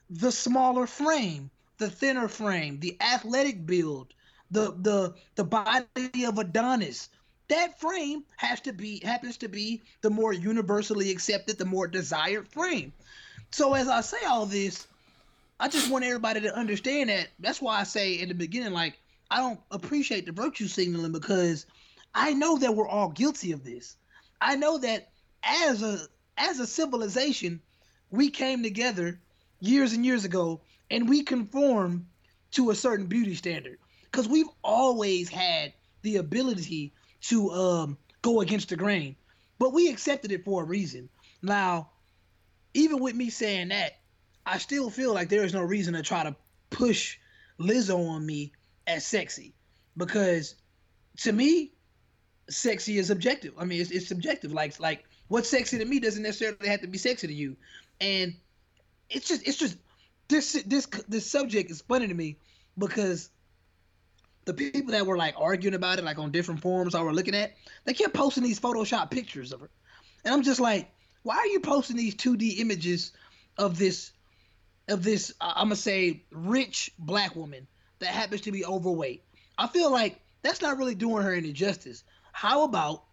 the 0.10 0.32
smaller 0.32 0.88
frame, 0.88 1.52
the 1.78 1.90
thinner 1.90 2.30
frame, 2.30 2.80
the 2.80 2.98
athletic 3.02 3.66
build, 3.66 4.14
the 4.50 4.74
the 4.80 5.14
the 5.36 5.44
body 5.44 6.26
of 6.26 6.38
Adonis, 6.38 7.10
that 7.50 7.80
frame 7.82 8.24
has 8.38 8.62
to 8.62 8.72
be 8.72 9.02
happens 9.04 9.36
to 9.38 9.50
be 9.50 9.82
the 10.02 10.10
more 10.10 10.32
universally 10.32 11.12
accepted, 11.12 11.58
the 11.58 11.66
more 11.66 11.86
desired 11.86 12.48
frame. 12.48 12.94
So 13.52 13.74
as 13.74 13.90
I 13.90 14.00
say 14.00 14.24
all 14.26 14.46
this, 14.46 14.88
I 15.60 15.68
just 15.68 15.92
want 15.92 16.06
everybody 16.06 16.40
to 16.40 16.56
understand 16.56 17.10
that. 17.10 17.28
That's 17.40 17.62
why 17.62 17.82
I 17.82 17.84
say 17.84 18.14
in 18.14 18.30
the 18.30 18.36
beginning, 18.36 18.72
like 18.72 19.01
I 19.32 19.38
don't 19.38 19.62
appreciate 19.72 20.26
the 20.26 20.34
virtue 20.34 20.68
signaling 20.68 21.14
because 21.14 21.66
I 22.14 22.34
know 22.34 22.58
that 22.58 22.76
we're 22.76 22.88
all 22.88 23.10
guilty 23.10 23.54
of 23.54 23.64
this. 23.64 23.96
I 24.42 24.58
know 24.58 24.78
that 24.80 25.10
as 25.42 25.82
a 25.82 26.00
as 26.38 26.60
a 26.60 26.68
civilization, 26.68 27.62
we 28.10 28.30
came 28.30 28.62
together 28.62 29.22
years 29.62 29.94
and 29.94 30.06
years 30.06 30.26
ago 30.26 30.60
and 30.90 31.08
we 31.08 31.24
conform 31.24 32.08
to 32.52 32.72
a 32.72 32.76
certain 32.76 33.06
beauty 33.06 33.36
standard 33.36 33.78
because 34.04 34.28
we've 34.28 34.50
always 34.64 35.30
had 35.30 35.72
the 36.02 36.18
ability 36.18 36.92
to 37.22 37.52
um, 37.52 37.98
go 38.22 38.42
against 38.42 38.70
the 38.70 38.76
grain, 38.76 39.16
but 39.60 39.72
we 39.72 39.90
accepted 39.90 40.34
it 40.34 40.44
for 40.44 40.64
a 40.64 40.66
reason. 40.66 41.08
Now, 41.42 41.92
even 42.74 43.00
with 43.00 43.16
me 43.16 43.30
saying 43.30 43.70
that, 43.70 43.94
I 44.46 44.58
still 44.58 44.90
feel 44.90 45.14
like 45.14 45.30
there 45.30 45.46
is 45.46 45.54
no 45.54 45.62
reason 45.62 45.94
to 45.94 46.02
try 46.02 46.24
to 46.24 46.36
push 46.70 47.18
Lizzo 47.60 48.10
on 48.10 48.26
me 48.26 48.52
as 48.92 49.06
sexy 49.06 49.54
because 49.98 50.56
to 51.18 51.32
me, 51.32 51.72
sexy 52.50 52.98
is 52.98 53.10
objective. 53.10 53.54
I 53.58 53.66
mean, 53.66 53.82
it's, 53.82 53.92
it's 53.92 54.08
subjective. 54.08 54.52
Like 54.52 54.80
like 54.80 55.06
what's 55.28 55.50
sexy 55.50 55.78
to 55.78 55.86
me 55.86 56.00
doesn't 56.00 56.24
necessarily 56.24 56.68
have 56.68 56.82
to 56.82 56.88
be 56.88 56.98
sexy 56.98 57.28
to 57.28 57.34
you 57.34 57.56
and 58.02 58.34
it's 59.10 59.28
just 59.28 59.48
it's 59.48 59.58
just 59.58 59.78
this 60.28 60.62
this 60.66 60.88
this 61.08 61.30
subject 61.30 61.72
is 61.72 61.82
funny 61.82 62.08
to 62.08 62.14
me 62.14 62.38
because 62.78 63.30
the 64.46 64.54
people 64.54 64.92
that 64.92 65.06
were 65.06 65.18
like 65.18 65.36
arguing 65.38 65.76
about 65.76 66.00
it 66.00 66.04
like 66.04 66.18
on 66.18 66.32
different 66.32 66.62
forums 66.62 66.96
I 66.96 67.02
were 67.02 67.14
looking 67.14 67.36
at 67.36 67.54
they 67.86 67.94
kept 67.94 68.14
posting 68.14 68.44
these 68.44 68.60
Photoshop 68.60 69.12
pictures 69.12 69.54
of 69.54 69.62
her, 69.62 69.70
and 70.26 70.34
I'm 70.34 70.44
just 70.44 70.60
like, 70.60 70.90
why 71.24 71.38
are 71.38 71.48
you 71.48 71.60
posting 71.60 71.96
these 71.96 72.16
2D 72.16 72.60
images 72.60 73.12
of 73.58 73.78
this 73.78 74.12
of 74.88 75.04
this 75.04 75.34
uh, 75.40 75.54
I'm 75.56 75.66
gonna 75.66 75.76
say 75.76 76.24
rich 76.32 76.92
black 76.98 77.36
woman 77.36 77.68
that 78.02 78.10
happens 78.10 78.42
to 78.42 78.52
be 78.52 78.66
overweight? 78.66 79.24
I 79.58 79.68
feel 79.68 79.92
like 79.92 80.20
that's 80.42 80.62
not 80.62 80.78
really 80.78 80.96
doing 80.96 81.24
her 81.24 81.34
any 81.34 81.54
justice. 81.54 82.04
How 82.34 82.64
about 82.64 83.04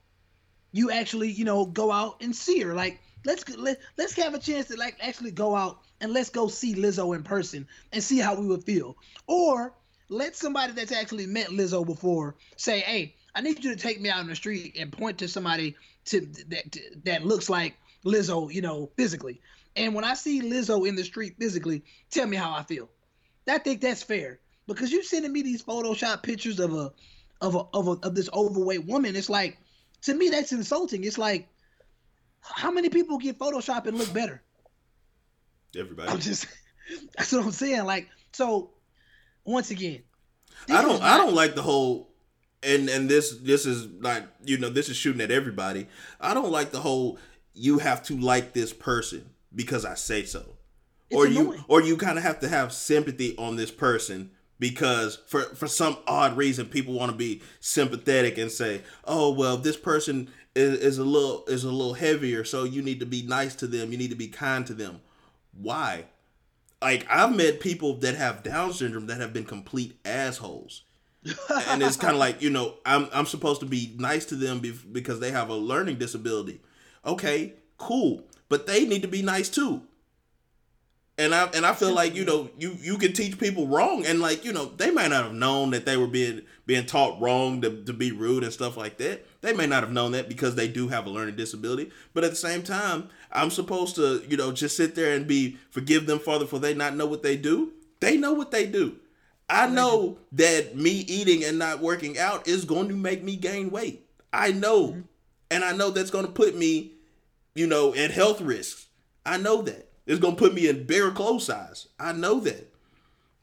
you 0.73 0.91
actually 0.91 1.31
you 1.31 1.45
know 1.45 1.65
go 1.65 1.91
out 1.91 2.17
and 2.21 2.35
see 2.35 2.61
her 2.61 2.75
like 2.75 3.01
let's 3.25 3.49
let, 3.57 3.79
let's 3.97 4.15
have 4.15 4.35
a 4.35 4.39
chance 4.39 4.69
to 4.69 4.77
like 4.77 4.97
actually 5.01 5.31
go 5.31 5.55
out 5.55 5.81
and 6.01 6.13
let's 6.13 6.31
go 6.31 6.49
see 6.49 6.75
Lizzo 6.75 7.15
in 7.17 7.23
person 7.23 7.67
and 7.93 8.03
see 8.03 8.19
how 8.19 8.35
we 8.35 8.47
would 8.47 8.65
feel. 8.65 8.97
Or 9.27 9.75
let 10.09 10.37
somebody 10.37 10.73
that's 10.73 10.93
actually 10.93 11.27
met 11.27 11.49
Lizzo 11.49 11.85
before 11.85 12.37
say, 12.57 12.81
"Hey, 12.81 13.17
I 13.35 13.41
need 13.41 13.63
you 13.63 13.75
to 13.75 13.81
take 13.81 14.01
me 14.01 14.11
out 14.11 14.21
on 14.21 14.29
the 14.29 14.37
street 14.37 14.77
and 14.79 14.93
point 14.93 15.19
to 15.19 15.29
somebody 15.29 15.77
to 16.07 16.21
that 16.49 16.73
to, 16.73 16.81
that 17.05 17.25
looks 17.25 17.51
like 17.51 17.77
Lizzo, 18.05 18.53
you 18.53 18.63
know, 18.63 18.91
physically." 18.97 19.41
And 19.77 19.95
when 19.95 20.05
I 20.05 20.15
see 20.15 20.41
Lizzo 20.41 20.89
in 20.89 20.97
the 20.97 21.05
street 21.05 21.37
physically, 21.39 21.85
tell 22.11 22.27
me 22.27 22.37
how 22.37 22.53
I 22.53 22.63
feel. 22.63 22.89
I 23.47 23.59
think 23.59 23.81
that's 23.81 24.03
fair 24.03 24.41
because 24.69 24.93
you 24.93 25.03
sending 25.03 25.33
me 25.33 25.43
these 25.43 25.63
Photoshop 25.63 26.23
pictures 26.23 26.61
of 26.61 26.75
a 26.75 26.93
of 27.41 27.55
a 27.55 27.65
of 27.75 27.89
a 27.89 27.91
of 28.07 28.15
this 28.15 28.29
overweight 28.33 28.87
woman. 28.87 29.17
It's 29.17 29.31
like 29.31 29.59
to 30.03 30.15
me 30.15 30.29
that's 30.29 30.53
insulting. 30.53 31.05
It's 31.05 31.19
like 31.19 31.49
how 32.41 32.71
many 32.71 32.89
people 32.89 33.19
get 33.19 33.39
Photoshop 33.39 33.87
and 33.87 33.99
look 33.99 34.13
better? 34.13 34.43
Everybody. 35.77 36.11
I'm 36.11 36.21
just 36.21 36.47
that's 37.17 37.33
what 37.33 37.45
I'm 37.45 37.51
saying. 37.51 37.85
Like, 37.85 38.09
so 38.33 38.71
once 39.45 39.71
again, 39.71 40.03
I 40.69 40.83
don't 40.83 41.03
I 41.03 41.17
don't 41.17 41.35
like 41.35 41.55
the 41.55 41.63
whole 41.63 42.11
and 42.63 42.89
and 42.89 43.09
this 43.09 43.37
this 43.39 43.67
is 43.67 43.87
not 43.87 44.25
you 44.45 44.59
know 44.59 44.69
this 44.69 44.89
is 44.89 44.97
shooting 44.97 45.23
at 45.23 45.31
everybody. 45.31 45.87
I 46.21 46.35
don't 46.35 46.53
like 46.53 46.71
the 46.71 46.81
whole 46.81 47.19
you 47.55 47.79
have 47.79 48.03
to 48.05 48.17
like 48.17 48.53
this 48.53 48.73
person 48.73 49.31
because 49.55 49.85
I 49.85 49.95
say 49.95 50.25
so. 50.25 50.45
It's 51.11 51.19
or 51.19 51.27
annoying. 51.27 51.59
you 51.59 51.65
or 51.69 51.81
you 51.81 51.97
kind 51.97 52.19
of 52.19 52.25
have 52.25 52.41
to 52.41 52.49
have 52.49 52.73
sympathy 52.73 53.35
on 53.39 53.57
this 53.57 53.71
person 53.71 54.31
because 54.59 55.17
for 55.27 55.43
for 55.55 55.67
some 55.67 55.99
odd 56.07 56.37
reason 56.37 56.67
people 56.67 56.95
want 56.95 57.11
to 57.11 57.17
be 57.17 57.43
sympathetic 57.61 58.39
and 58.39 58.51
say, 58.51 58.83
"Oh, 59.05 59.33
well, 59.33 59.57
this 59.57 59.77
person 59.77 60.29
is, 60.55 60.79
is 60.81 60.99
a 60.99 61.05
little 61.05 61.45
is 61.47 61.65
a 61.65 61.71
little 61.71 61.95
heavier, 61.95 62.45
so 62.45 62.65
you 62.65 62.83
need 62.83 63.01
to 63.01 63.07
be 63.07 63.23
nice 63.23 63.55
to 63.57 63.67
them. 63.67 63.93
You 63.93 63.99
need 63.99 64.11
to 64.11 64.17
be 64.17 64.29
kind 64.29 64.67
to 64.67 64.75
them. 64.75 65.01
Why? 65.53 66.07
Like 66.83 67.07
I've 67.11 67.35
met 67.35 67.61
people 67.61 67.95
that 67.99 68.15
have 68.17 68.43
Down 68.43 68.73
syndrome 68.73 69.07
that 69.07 69.21
have 69.21 69.33
been 69.33 69.45
complete 69.45 69.99
assholes. 70.05 70.83
and 71.69 71.83
it's 71.83 71.97
kind 71.97 72.15
of 72.15 72.21
like 72.21 72.41
you 72.41 72.51
know 72.51 72.75
I'm 72.87 73.09
I'm 73.13 73.27
supposed 73.27 73.61
to 73.61 73.67
be 73.67 73.95
nice 73.99 74.25
to 74.27 74.37
them 74.37 74.63
because 74.93 75.21
they 75.21 75.31
have 75.31 75.49
a 75.49 75.55
learning 75.55 75.97
disability. 75.97 76.61
Okay, 77.05 77.55
cool, 77.77 78.25
but 78.49 78.67
they 78.67 78.85
need 78.85 79.03
to 79.03 79.09
be 79.09 79.23
nice 79.23 79.49
too. 79.49 79.83
And 81.19 81.35
I 81.35 81.47
and 81.47 81.67
I 81.67 81.73
feel 81.73 81.93
like 81.93 82.15
you 82.15 82.25
know 82.25 82.49
you 82.57 82.77
you 82.81 82.97
can 82.97 83.13
teach 83.13 83.39
people 83.39 83.67
wrong 83.67 84.07
and 84.07 84.21
like 84.21 84.45
you 84.45 84.53
know 84.53 84.67
they 84.67 84.93
might 84.93 85.09
not 85.09 85.25
have 85.25 85.35
known 85.35 85.71
that 85.73 85.85
they 85.85 85.97
were 85.97 86.07
being 86.07 86.43
being 86.65 86.87
taught 86.87 87.21
wrong 87.21 87.61
to, 87.63 87.83
to 87.85 87.93
be 87.93 88.13
rude 88.13 88.45
and 88.45 88.53
stuff 88.53 88.77
like 88.77 88.99
that. 88.99 89.27
They 89.41 89.53
may 89.53 89.67
not 89.67 89.83
have 89.83 89.93
known 89.93 90.13
that 90.13 90.29
because 90.29 90.55
they 90.55 90.69
do 90.69 90.87
have 90.89 91.07
a 91.07 91.11
learning 91.11 91.35
disability. 91.35 91.91
But 92.15 92.23
at 92.23 92.31
the 92.31 92.37
same 92.37 92.63
time, 92.63 93.09
I'm 93.33 93.51
supposed 93.51 93.97
to 93.97 94.23
you 94.29 94.37
know 94.37 94.53
just 94.53 94.77
sit 94.77 94.95
there 94.95 95.13
and 95.13 95.27
be 95.27 95.59
forgive 95.71 96.07
them 96.07 96.21
father 96.21 96.47
for 96.47 96.61
they 96.61 96.73
not 96.73 96.95
know 96.95 97.07
what 97.07 97.25
they 97.25 97.37
do. 97.37 97.73
They 97.99 98.17
know 98.17 98.33
what 98.33 98.53
they 98.53 98.67
do. 98.67 98.97
I 99.51 99.67
know 99.67 100.19
that 100.33 100.77
me 100.77 100.91
eating 100.91 101.43
and 101.43 101.59
not 101.59 101.81
working 101.81 102.19
out 102.19 102.47
is 102.47 102.65
going 102.65 102.89
to 102.89 102.95
make 102.95 103.25
me 103.25 103.37
gain 103.37 103.71
weight. 103.71 104.07
I 104.33 104.53
know. 104.53 104.89
Mm-hmm. 104.89 105.01
And 105.51 105.65
I 105.65 105.73
know 105.73 105.91
that's 105.91 106.11
going 106.11 106.27
to 106.27 106.33
put 106.33 106.55
me, 106.55 106.93
you 107.55 107.67
know, 107.67 107.95
at 107.95 108.11
health 108.11 108.41
risks. 108.41 108.87
I 109.25 109.39
know 109.39 109.63
that. 109.63 109.88
It's 110.09 110.19
gonna 110.19 110.37
put 110.37 110.55
me 110.55 110.69
in 110.69 110.85
bigger 110.85 111.11
clothes 111.11 111.45
size. 111.45 111.89
I 112.01 112.13
know 112.13 112.41
that. 112.41 112.73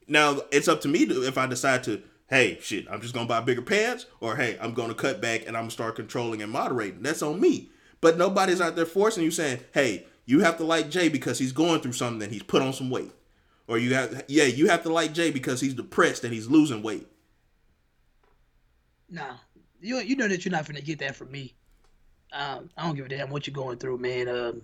Now 0.08 0.42
it's 0.52 0.68
up 0.68 0.82
to 0.82 0.88
me 0.88 1.06
to 1.06 1.26
if 1.26 1.38
I 1.38 1.46
decide 1.46 1.84
to, 1.84 2.02
hey, 2.28 2.58
shit, 2.60 2.88
I'm 2.90 3.02
just 3.02 3.14
gonna 3.14 3.28
buy 3.28 3.40
bigger 3.42 3.62
pants, 3.62 4.08
or 4.20 4.36
hey, 4.36 4.58
I'm 4.60 4.74
gonna 4.74 4.96
cut 4.96 5.22
back 5.22 5.42
and 5.46 5.56
I'm 5.56 5.64
gonna 5.64 5.72
start 5.72 5.96
controlling 5.96 6.42
and 6.42 6.52
moderating. 6.52 7.04
That's 7.04 7.22
on 7.22 7.40
me. 7.40 7.70
But 8.02 8.18
nobody's 8.18 8.62
out 8.62 8.76
there 8.76 8.88
forcing 8.88 9.24
you 9.24 9.30
saying, 9.30 9.60
hey, 9.74 10.08
you 10.26 10.40
have 10.40 10.58
to 10.58 10.64
like 10.64 10.90
Jay 10.90 11.08
because 11.08 11.38
he's 11.38 11.52
going 11.52 11.82
through 11.82 11.94
something 11.94 12.24
and 12.24 12.34
he's 12.34 12.44
put 12.44 12.64
on 12.64 12.74
some 12.74 12.90
weight. 12.90 13.12
Or 13.68 13.78
you 13.78 13.94
have 13.94 14.24
yeah, 14.28 14.46
you 14.46 14.68
have 14.68 14.82
to 14.84 14.92
like 14.92 15.14
Jay 15.14 15.30
because 15.30 15.62
he's 15.62 15.76
depressed 15.76 16.24
and 16.24 16.34
he's 16.34 16.48
losing 16.48 16.82
weight. 16.82 17.08
Nah. 19.08 19.36
You 19.82 20.00
you 20.00 20.16
know 20.16 20.28
that 20.28 20.44
you're 20.44 20.52
not 20.52 20.66
gonna 20.66 20.82
get 20.82 20.98
that 21.00 21.16
from 21.16 21.32
me. 21.32 21.54
Um, 22.34 22.72
I 22.76 22.88
don't 22.88 22.96
give 22.96 23.06
a 23.06 23.10
damn 23.10 23.30
what 23.30 23.46
you're 23.46 23.54
going 23.54 23.78
through, 23.78 24.00
man. 24.00 24.28
Um, 24.28 24.62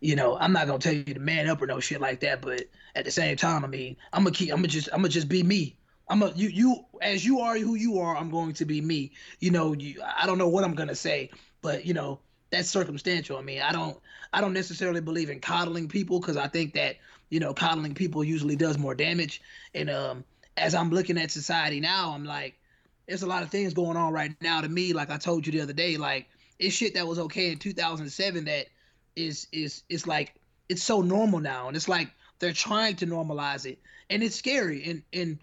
you 0.00 0.16
know, 0.16 0.36
I'm 0.38 0.52
not 0.52 0.66
gonna 0.66 0.78
tell 0.78 0.94
you 0.94 1.04
to 1.04 1.20
man 1.20 1.48
up 1.48 1.60
or 1.60 1.66
no 1.66 1.80
shit 1.80 2.00
like 2.00 2.20
that, 2.20 2.40
but 2.40 2.64
at 2.94 3.04
the 3.04 3.10
same 3.10 3.36
time, 3.36 3.64
I 3.64 3.68
mean, 3.68 3.96
I'm 4.12 4.24
gonna 4.24 4.34
keep, 4.34 4.50
I'm 4.50 4.58
gonna 4.58 4.68
just, 4.68 4.88
I'm 4.92 5.00
gonna 5.00 5.08
just 5.08 5.28
be 5.28 5.42
me. 5.42 5.76
I'm 6.08 6.22
a 6.22 6.30
you, 6.30 6.48
you 6.48 6.84
as 7.02 7.24
you 7.24 7.40
are 7.40 7.58
who 7.58 7.74
you 7.74 7.98
are. 7.98 8.16
I'm 8.16 8.30
going 8.30 8.54
to 8.54 8.64
be 8.64 8.80
me. 8.80 9.12
You 9.40 9.50
know, 9.50 9.74
you, 9.74 10.02
I 10.02 10.26
don't 10.26 10.38
know 10.38 10.48
what 10.48 10.64
I'm 10.64 10.74
gonna 10.74 10.94
say, 10.94 11.30
but 11.60 11.84
you 11.84 11.94
know, 11.94 12.20
that's 12.50 12.68
circumstantial. 12.68 13.36
I 13.36 13.42
mean, 13.42 13.60
I 13.60 13.72
don't, 13.72 13.98
I 14.32 14.40
don't 14.40 14.54
necessarily 14.54 15.02
believe 15.02 15.28
in 15.28 15.40
coddling 15.40 15.88
people 15.88 16.18
because 16.18 16.38
I 16.38 16.48
think 16.48 16.74
that 16.74 16.96
you 17.30 17.40
know, 17.40 17.52
coddling 17.52 17.94
people 17.94 18.24
usually 18.24 18.56
does 18.56 18.78
more 18.78 18.94
damage. 18.94 19.42
And 19.74 19.90
um, 19.90 20.24
as 20.56 20.74
I'm 20.74 20.90
looking 20.90 21.18
at 21.18 21.30
society 21.30 21.80
now, 21.80 22.12
I'm 22.14 22.24
like, 22.24 22.54
there's 23.06 23.22
a 23.22 23.26
lot 23.26 23.42
of 23.42 23.50
things 23.50 23.74
going 23.74 23.96
on 23.96 24.12
right 24.12 24.34
now 24.40 24.60
to 24.60 24.68
me. 24.68 24.92
Like 24.92 25.10
I 25.10 25.18
told 25.18 25.46
you 25.46 25.52
the 25.52 25.60
other 25.60 25.72
day, 25.72 25.96
like 25.96 26.28
it's 26.58 26.74
shit 26.74 26.94
that 26.94 27.06
was 27.06 27.18
okay 27.18 27.52
in 27.52 27.58
2007 27.58 28.44
that 28.44 28.66
is 29.18 29.48
is 29.52 29.82
is 29.88 30.06
like 30.06 30.34
it's 30.68 30.82
so 30.82 31.00
normal 31.00 31.40
now, 31.40 31.68
and 31.68 31.76
it's 31.76 31.88
like 31.88 32.10
they're 32.38 32.52
trying 32.52 32.96
to 32.96 33.06
normalize 33.06 33.66
it, 33.66 33.78
and 34.08 34.22
it's 34.22 34.36
scary. 34.36 34.84
And 34.84 35.02
and 35.12 35.38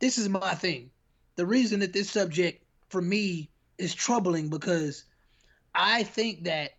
this 0.00 0.18
is 0.18 0.28
my 0.28 0.54
thing. 0.54 0.90
The 1.36 1.46
reason 1.46 1.80
that 1.80 1.92
this 1.92 2.10
subject 2.10 2.62
for 2.88 3.00
me 3.00 3.48
is 3.78 3.94
troubling 3.94 4.48
because 4.48 5.04
I 5.74 6.02
think 6.02 6.44
that 6.44 6.72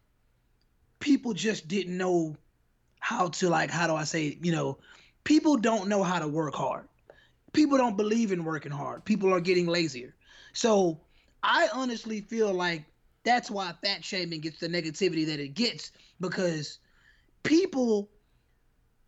people 1.00 1.34
just 1.34 1.68
didn't 1.68 1.98
know 1.98 2.36
how 3.00 3.28
to 3.28 3.50
like 3.50 3.70
how 3.70 3.88
do 3.88 3.96
I 3.96 4.04
say 4.04 4.38
you 4.42 4.52
know 4.52 4.78
people 5.24 5.58
don't 5.58 5.88
know 5.88 6.04
how 6.04 6.20
to 6.20 6.28
work 6.28 6.56
hard. 6.56 6.88
People 7.54 7.78
don't 7.78 7.96
believe 7.96 8.32
in 8.32 8.44
working 8.44 8.72
hard. 8.72 9.06
People 9.06 9.34
are 9.34 9.40
getting 9.40 9.68
lazier. 9.68 10.14
So 10.54 11.00
I 11.42 11.70
honestly 11.74 12.22
feel 12.22 12.54
like 12.54 12.84
that's 13.26 13.52
why 13.52 13.74
fat 13.84 14.06
shaming 14.06 14.40
gets 14.40 14.60
the 14.60 14.70
negativity 14.70 15.26
that 15.26 15.40
it 15.40 15.56
gets 15.56 15.92
because 16.22 16.80
people, 17.44 18.10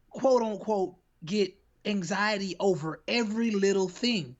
quote 0.09 0.41
unquote, 0.41 0.95
get 1.23 1.53
anxiety 1.85 2.55
over 2.59 3.01
every 3.07 3.51
little 3.51 3.87
thing. 3.87 4.35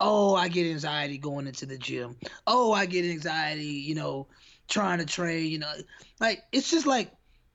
Oh, 0.00 0.34
I 0.34 0.48
get 0.48 0.66
anxiety 0.66 1.16
going 1.16 1.46
into 1.46 1.64
the 1.64 1.78
gym. 1.78 2.16
Oh, 2.46 2.72
I 2.72 2.86
get 2.86 3.04
anxiety, 3.04 3.64
you 3.64 3.94
know, 3.94 4.26
trying 4.68 4.98
to 4.98 5.06
train, 5.06 5.46
you 5.46 5.60
know. 5.60 5.72
Like, 6.20 6.42
it's 6.50 6.68
just 6.70 6.86
like 6.86 7.12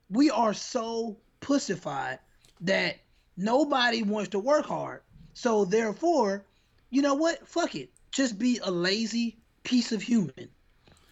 we 0.08 0.30
are 0.30 0.54
so 0.54 1.18
pussified 1.40 2.18
that 2.62 2.96
nobody 3.36 4.02
wants 4.02 4.30
to 4.30 4.38
work 4.38 4.64
hard. 4.64 5.02
So, 5.34 5.66
therefore, 5.66 6.46
you 6.88 7.02
know 7.02 7.14
what? 7.14 7.46
Fuck 7.46 7.74
it. 7.74 7.90
Just 8.10 8.38
be 8.38 8.58
a 8.64 8.70
lazy 8.70 9.36
piece 9.62 9.92
of 9.92 10.00
human. 10.00 10.48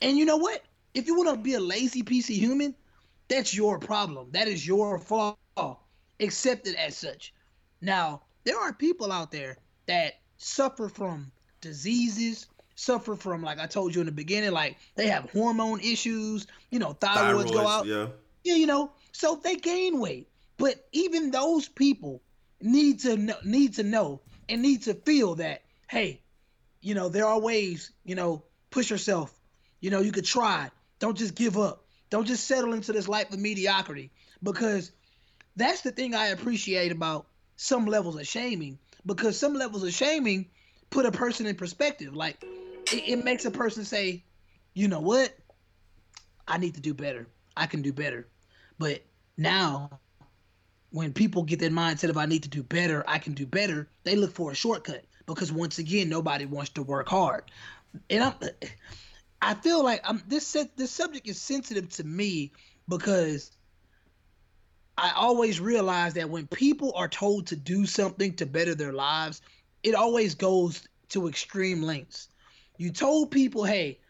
And 0.02 0.16
you 0.16 0.24
know 0.24 0.36
what? 0.36 0.62
If 0.94 1.06
you 1.06 1.16
want 1.16 1.30
to 1.30 1.36
be 1.36 1.54
a 1.54 1.60
lazy 1.60 2.02
piece 2.02 2.28
of 2.28 2.36
human, 2.36 2.74
that's 3.28 3.54
your 3.54 3.78
problem. 3.78 4.28
That 4.32 4.48
is 4.48 4.66
your 4.66 4.98
fault. 4.98 5.38
Accept 6.18 6.66
it 6.66 6.76
as 6.76 6.96
such. 6.96 7.34
Now, 7.82 8.22
there 8.44 8.58
are 8.58 8.72
people 8.72 9.12
out 9.12 9.30
there 9.30 9.58
that 9.86 10.14
suffer 10.38 10.88
from 10.88 11.30
diseases, 11.60 12.46
suffer 12.74 13.16
from, 13.16 13.42
like 13.42 13.58
I 13.58 13.66
told 13.66 13.94
you 13.94 14.00
in 14.00 14.06
the 14.06 14.12
beginning, 14.12 14.52
like 14.52 14.76
they 14.94 15.08
have 15.08 15.30
hormone 15.30 15.80
issues, 15.80 16.46
you 16.70 16.78
know, 16.78 16.94
thyroids, 16.94 17.44
thyroids 17.44 17.52
go 17.52 17.66
out. 17.66 17.86
Yeah. 17.86 18.06
Yeah, 18.44 18.54
you 18.54 18.66
know, 18.66 18.92
so 19.12 19.40
they 19.42 19.56
gain 19.56 19.98
weight. 19.98 20.28
But 20.56 20.86
even 20.92 21.30
those 21.30 21.68
people 21.68 22.22
need 22.62 23.00
to 23.00 23.16
know, 23.16 23.36
need 23.44 23.74
to 23.74 23.82
know 23.82 24.20
and 24.48 24.62
need 24.62 24.82
to 24.84 24.94
feel 24.94 25.34
that, 25.34 25.64
hey, 25.88 26.22
you 26.80 26.94
know, 26.94 27.08
there 27.08 27.26
are 27.26 27.40
ways, 27.40 27.90
you 28.04 28.14
know, 28.14 28.44
push 28.70 28.90
yourself. 28.90 29.35
You 29.86 29.92
know, 29.92 30.00
you 30.00 30.10
could 30.10 30.24
try. 30.24 30.68
Don't 30.98 31.16
just 31.16 31.36
give 31.36 31.56
up. 31.56 31.84
Don't 32.10 32.26
just 32.26 32.48
settle 32.48 32.72
into 32.72 32.92
this 32.92 33.06
life 33.06 33.32
of 33.32 33.38
mediocrity 33.38 34.10
because 34.42 34.90
that's 35.54 35.82
the 35.82 35.92
thing 35.92 36.12
I 36.12 36.26
appreciate 36.30 36.90
about 36.90 37.28
some 37.54 37.86
levels 37.86 38.16
of 38.16 38.26
shaming 38.26 38.80
because 39.06 39.38
some 39.38 39.54
levels 39.54 39.84
of 39.84 39.92
shaming 39.92 40.48
put 40.90 41.06
a 41.06 41.12
person 41.12 41.46
in 41.46 41.54
perspective. 41.54 42.16
Like 42.16 42.42
it, 42.92 43.10
it 43.10 43.24
makes 43.24 43.44
a 43.44 43.50
person 43.52 43.84
say, 43.84 44.24
you 44.74 44.88
know 44.88 44.98
what? 44.98 45.32
I 46.48 46.58
need 46.58 46.74
to 46.74 46.80
do 46.80 46.92
better. 46.92 47.28
I 47.56 47.66
can 47.66 47.82
do 47.82 47.92
better. 47.92 48.26
But 48.80 49.04
now 49.36 50.00
when 50.90 51.12
people 51.12 51.44
get 51.44 51.60
that 51.60 51.70
mindset 51.70 52.10
of 52.10 52.16
I 52.16 52.26
need 52.26 52.42
to 52.42 52.48
do 52.48 52.64
better, 52.64 53.04
I 53.06 53.20
can 53.20 53.34
do 53.34 53.46
better, 53.46 53.88
they 54.02 54.16
look 54.16 54.32
for 54.32 54.50
a 54.50 54.54
shortcut 54.56 55.04
because 55.26 55.52
once 55.52 55.78
again, 55.78 56.08
nobody 56.08 56.44
wants 56.44 56.70
to 56.70 56.82
work 56.82 57.08
hard. 57.08 57.44
And 58.10 58.24
I'm 58.24 58.34
I 59.40 59.54
feel 59.54 59.82
like 59.82 60.00
I'm 60.04 60.22
this 60.26 60.56
this 60.76 60.90
subject 60.90 61.28
is 61.28 61.40
sensitive 61.40 61.88
to 61.90 62.04
me 62.04 62.52
because 62.88 63.50
I 64.98 65.12
always 65.14 65.60
realize 65.60 66.14
that 66.14 66.30
when 66.30 66.46
people 66.46 66.92
are 66.96 67.08
told 67.08 67.48
to 67.48 67.56
do 67.56 67.86
something 67.86 68.34
to 68.36 68.46
better 68.46 68.74
their 68.74 68.92
lives, 68.92 69.42
it 69.82 69.94
always 69.94 70.34
goes 70.34 70.88
to 71.10 71.28
extreme 71.28 71.82
lengths. 71.82 72.28
You 72.78 72.90
told 72.90 73.30
people, 73.30 73.64
"Hey, 73.64 74.00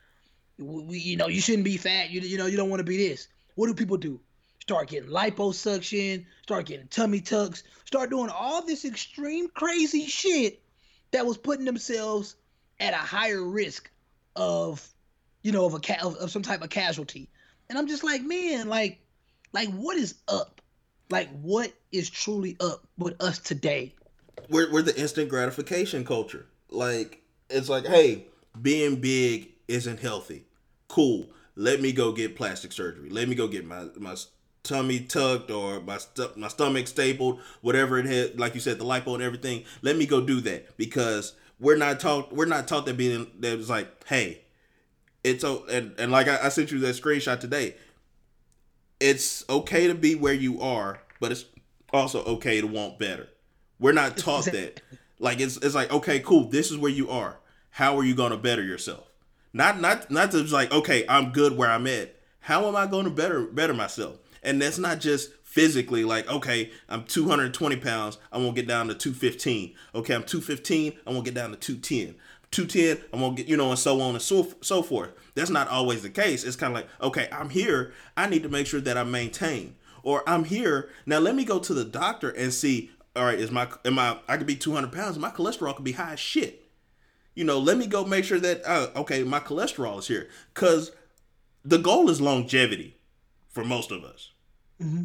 we, 0.59 0.99
you 0.99 1.17
know, 1.17 1.27
you 1.27 1.41
shouldn't 1.41 1.65
be 1.65 1.77
fat. 1.77 2.11
You, 2.11 2.21
you 2.21 2.39
know, 2.39 2.47
you 2.47 2.57
don't 2.57 2.71
want 2.71 2.81
to 2.81 2.85
be 2.85 2.97
this." 2.97 3.29
What 3.57 3.67
do 3.67 3.75
people 3.75 3.97
do? 3.97 4.21
Start 4.61 4.89
getting 4.89 5.11
liposuction, 5.11 6.27
start 6.43 6.67
getting 6.67 6.89
tummy 6.89 7.21
tucks, 7.21 7.63
start 7.85 8.11
doing 8.11 8.31
all 8.31 8.65
this 8.65 8.85
extreme 8.85 9.49
crazy 9.49 10.07
shit 10.07 10.63
that 11.11 11.27
was 11.27 11.39
putting 11.39 11.65
themselves 11.65 12.37
at 12.79 12.95
a 12.95 12.99
higher 12.99 13.43
risk 13.43 13.91
of 14.35 14.87
you 15.47 15.53
know, 15.53 15.65
of 15.65 15.75
a 15.75 15.79
ca- 15.79 16.01
of, 16.03 16.17
of 16.17 16.33
some 16.33 16.43
type 16.43 16.63
of 16.63 16.71
casualty. 16.71 17.29
And 17.69 17.79
I'm 17.79 17.87
just 17.87 18.03
like, 18.03 18.21
man, 18.21 18.69
like, 18.69 18.99
like 19.53 19.69
what 19.69 19.97
is 19.97 20.17
up? 20.27 20.61
Like, 21.09 21.29
what 21.41 21.73
is 21.93 22.11
truly 22.11 22.57
up 22.59 22.85
with 22.99 23.23
us 23.23 23.39
today? 23.39 23.95
We're 24.51 24.73
we're 24.73 24.83
the 24.83 25.01
instant 25.01 25.29
gratification 25.29 26.05
culture. 26.05 26.47
Like, 26.69 27.23
it's 27.49 27.69
like, 27.69 27.87
hey, 27.87 28.27
being 28.61 28.97
big 28.97 29.53
isn't 29.69 30.01
healthy. 30.01 30.47
Cool. 30.89 31.27
Let 31.55 31.81
me 31.81 31.93
go 31.93 32.11
get 32.11 32.35
plastic 32.35 32.73
surgery. 32.73 33.09
Let 33.09 33.29
me 33.29 33.37
go 33.37 33.47
get 33.47 33.65
my 33.65 33.87
my 33.97 34.17
tummy 34.65 34.99
tucked 34.99 35.53
or 35.53 35.81
my 35.81 35.99
stu- 35.99 36.33
my 36.35 36.49
stomach 36.49 36.89
stapled, 36.89 37.39
whatever 37.61 38.01
it 38.01 38.07
had. 38.07 38.41
Like 38.41 38.57
you 38.57 38.61
said, 38.61 38.81
the 38.81 38.85
lipo 38.85 39.15
and 39.15 39.23
everything. 39.23 39.63
Let 39.81 39.97
me 39.97 40.07
go 40.07 40.21
do 40.21 40.41
that 40.41 40.77
because 40.77 41.35
we're 41.61 41.77
not 41.77 42.01
taught. 42.01 42.33
We're 42.33 42.47
not 42.47 42.67
taught 42.67 42.85
that 42.87 42.97
being 42.97 43.29
that 43.39 43.57
was 43.57 43.71
like, 43.71 44.05
hey, 44.09 44.43
it's 45.27 45.45
and 45.45 45.95
and 45.99 46.13
like 46.13 46.29
I, 46.29 46.39
I 46.45 46.49
sent 46.51 46.71
you 46.71 46.79
that 46.81 46.95
screenshot 46.95 47.41
today. 47.41 47.75
It's 49.01 49.45
okay 49.51 49.89
to 49.89 49.95
be 49.95 50.15
where 50.15 50.33
you 50.33 50.61
are, 50.61 51.01
but 51.21 51.33
it's 51.33 51.45
also 51.93 52.23
okay 52.25 52.61
to 52.61 52.67
want 52.67 52.99
better. 52.99 53.29
We're 53.79 53.93
not 53.93 54.17
taught 54.17 54.45
that. 54.47 54.81
Like 55.19 55.41
it's 55.41 55.57
it's 55.57 55.75
like 55.75 55.91
okay, 55.91 56.21
cool. 56.21 56.49
This 56.49 56.71
is 56.71 56.79
where 56.79 56.91
you 56.91 57.11
are. 57.11 57.39
How 57.71 57.99
are 57.99 58.05
you 58.05 58.15
going 58.15 58.31
to 58.31 58.39
better 58.39 58.63
yourself? 58.63 59.11
Not 59.53 59.81
not 59.81 60.11
not 60.11 60.31
to 60.31 60.43
just 60.43 60.53
like 60.53 60.73
okay, 60.73 61.05
I'm 61.09 61.33
good 61.33 61.57
where 61.57 61.71
I'm 61.71 61.87
at. 61.87 62.15
How 62.41 62.67
am 62.69 62.77
I 62.77 62.87
going 62.87 63.05
to 63.05 63.11
better 63.11 63.43
better 63.43 63.75
myself? 63.75 64.19
And 64.43 64.63
that's 64.63 64.79
not 64.79 65.01
just 65.01 65.33
physically 65.43 66.05
like 66.05 66.31
okay, 66.31 66.71
I'm 66.89 67.05
220 67.05 67.77
pounds. 67.77 68.19
I 68.31 68.39
won't 68.39 68.55
get 68.55 68.69
down 68.69 68.89
to 68.89 68.95
215. 68.95 69.75
Okay, 69.95 70.15
I'm 70.15 70.23
215. 70.23 70.93
I 71.07 71.11
won't 71.11 71.25
get 71.25 71.35
down 71.35 71.51
to 71.51 71.57
210. 71.57 72.15
210, 72.57 73.05
I'm 73.13 73.21
gonna 73.21 73.35
get, 73.37 73.47
you 73.47 73.57
know, 73.57 73.71
and 73.71 73.79
so 73.79 74.01
on 74.01 74.15
and 74.15 74.23
so, 74.23 74.53
so 74.63 74.83
forth. 74.83 75.11
That's 75.35 75.51
not 75.51 75.69
always 75.69 76.03
the 76.03 76.11
case. 76.11 76.43
It's 76.43 76.57
kind 76.57 76.73
of 76.75 76.83
like, 76.83 76.89
okay, 77.01 77.29
I'm 77.31 77.51
here. 77.51 77.93
I 78.17 78.29
need 78.29 78.43
to 78.45 78.49
make 78.49 78.67
sure 78.67 78.81
that 78.81 78.97
I 78.97 79.05
maintain. 79.05 79.77
or 80.03 80.23
I'm 80.29 80.45
here 80.45 80.89
now. 81.05 81.19
Let 81.19 81.35
me 81.35 81.45
go 81.45 81.59
to 81.59 81.75
the 81.75 81.85
doctor 81.85 82.31
and 82.31 82.53
see. 82.55 82.91
All 83.15 83.25
right, 83.25 83.39
is 83.39 83.51
my 83.51 83.69
am 83.85 83.99
I 83.99 84.19
I 84.29 84.37
could 84.37 84.47
be 84.47 84.57
200 84.57 84.93
pounds. 84.93 85.19
My 85.19 85.31
cholesterol 85.31 85.75
could 85.75 85.85
be 85.85 85.93
high 85.93 86.13
as 86.15 86.21
shit. 86.21 86.65
You 87.35 87.45
know, 87.45 87.59
let 87.59 87.77
me 87.77 87.87
go 87.87 88.05
make 88.05 88.25
sure 88.25 88.41
that 88.41 88.63
uh, 88.65 88.89
okay, 88.97 89.23
my 89.23 89.41
cholesterol 89.41 89.99
is 89.99 90.09
here 90.09 90.29
because 90.55 90.93
the 91.65 91.79
goal 91.79 92.09
is 92.09 92.21
longevity 92.21 92.97
for 93.49 93.65
most 93.65 93.91
of 93.91 94.05
us. 94.05 94.33
Mm-hmm. 94.81 95.05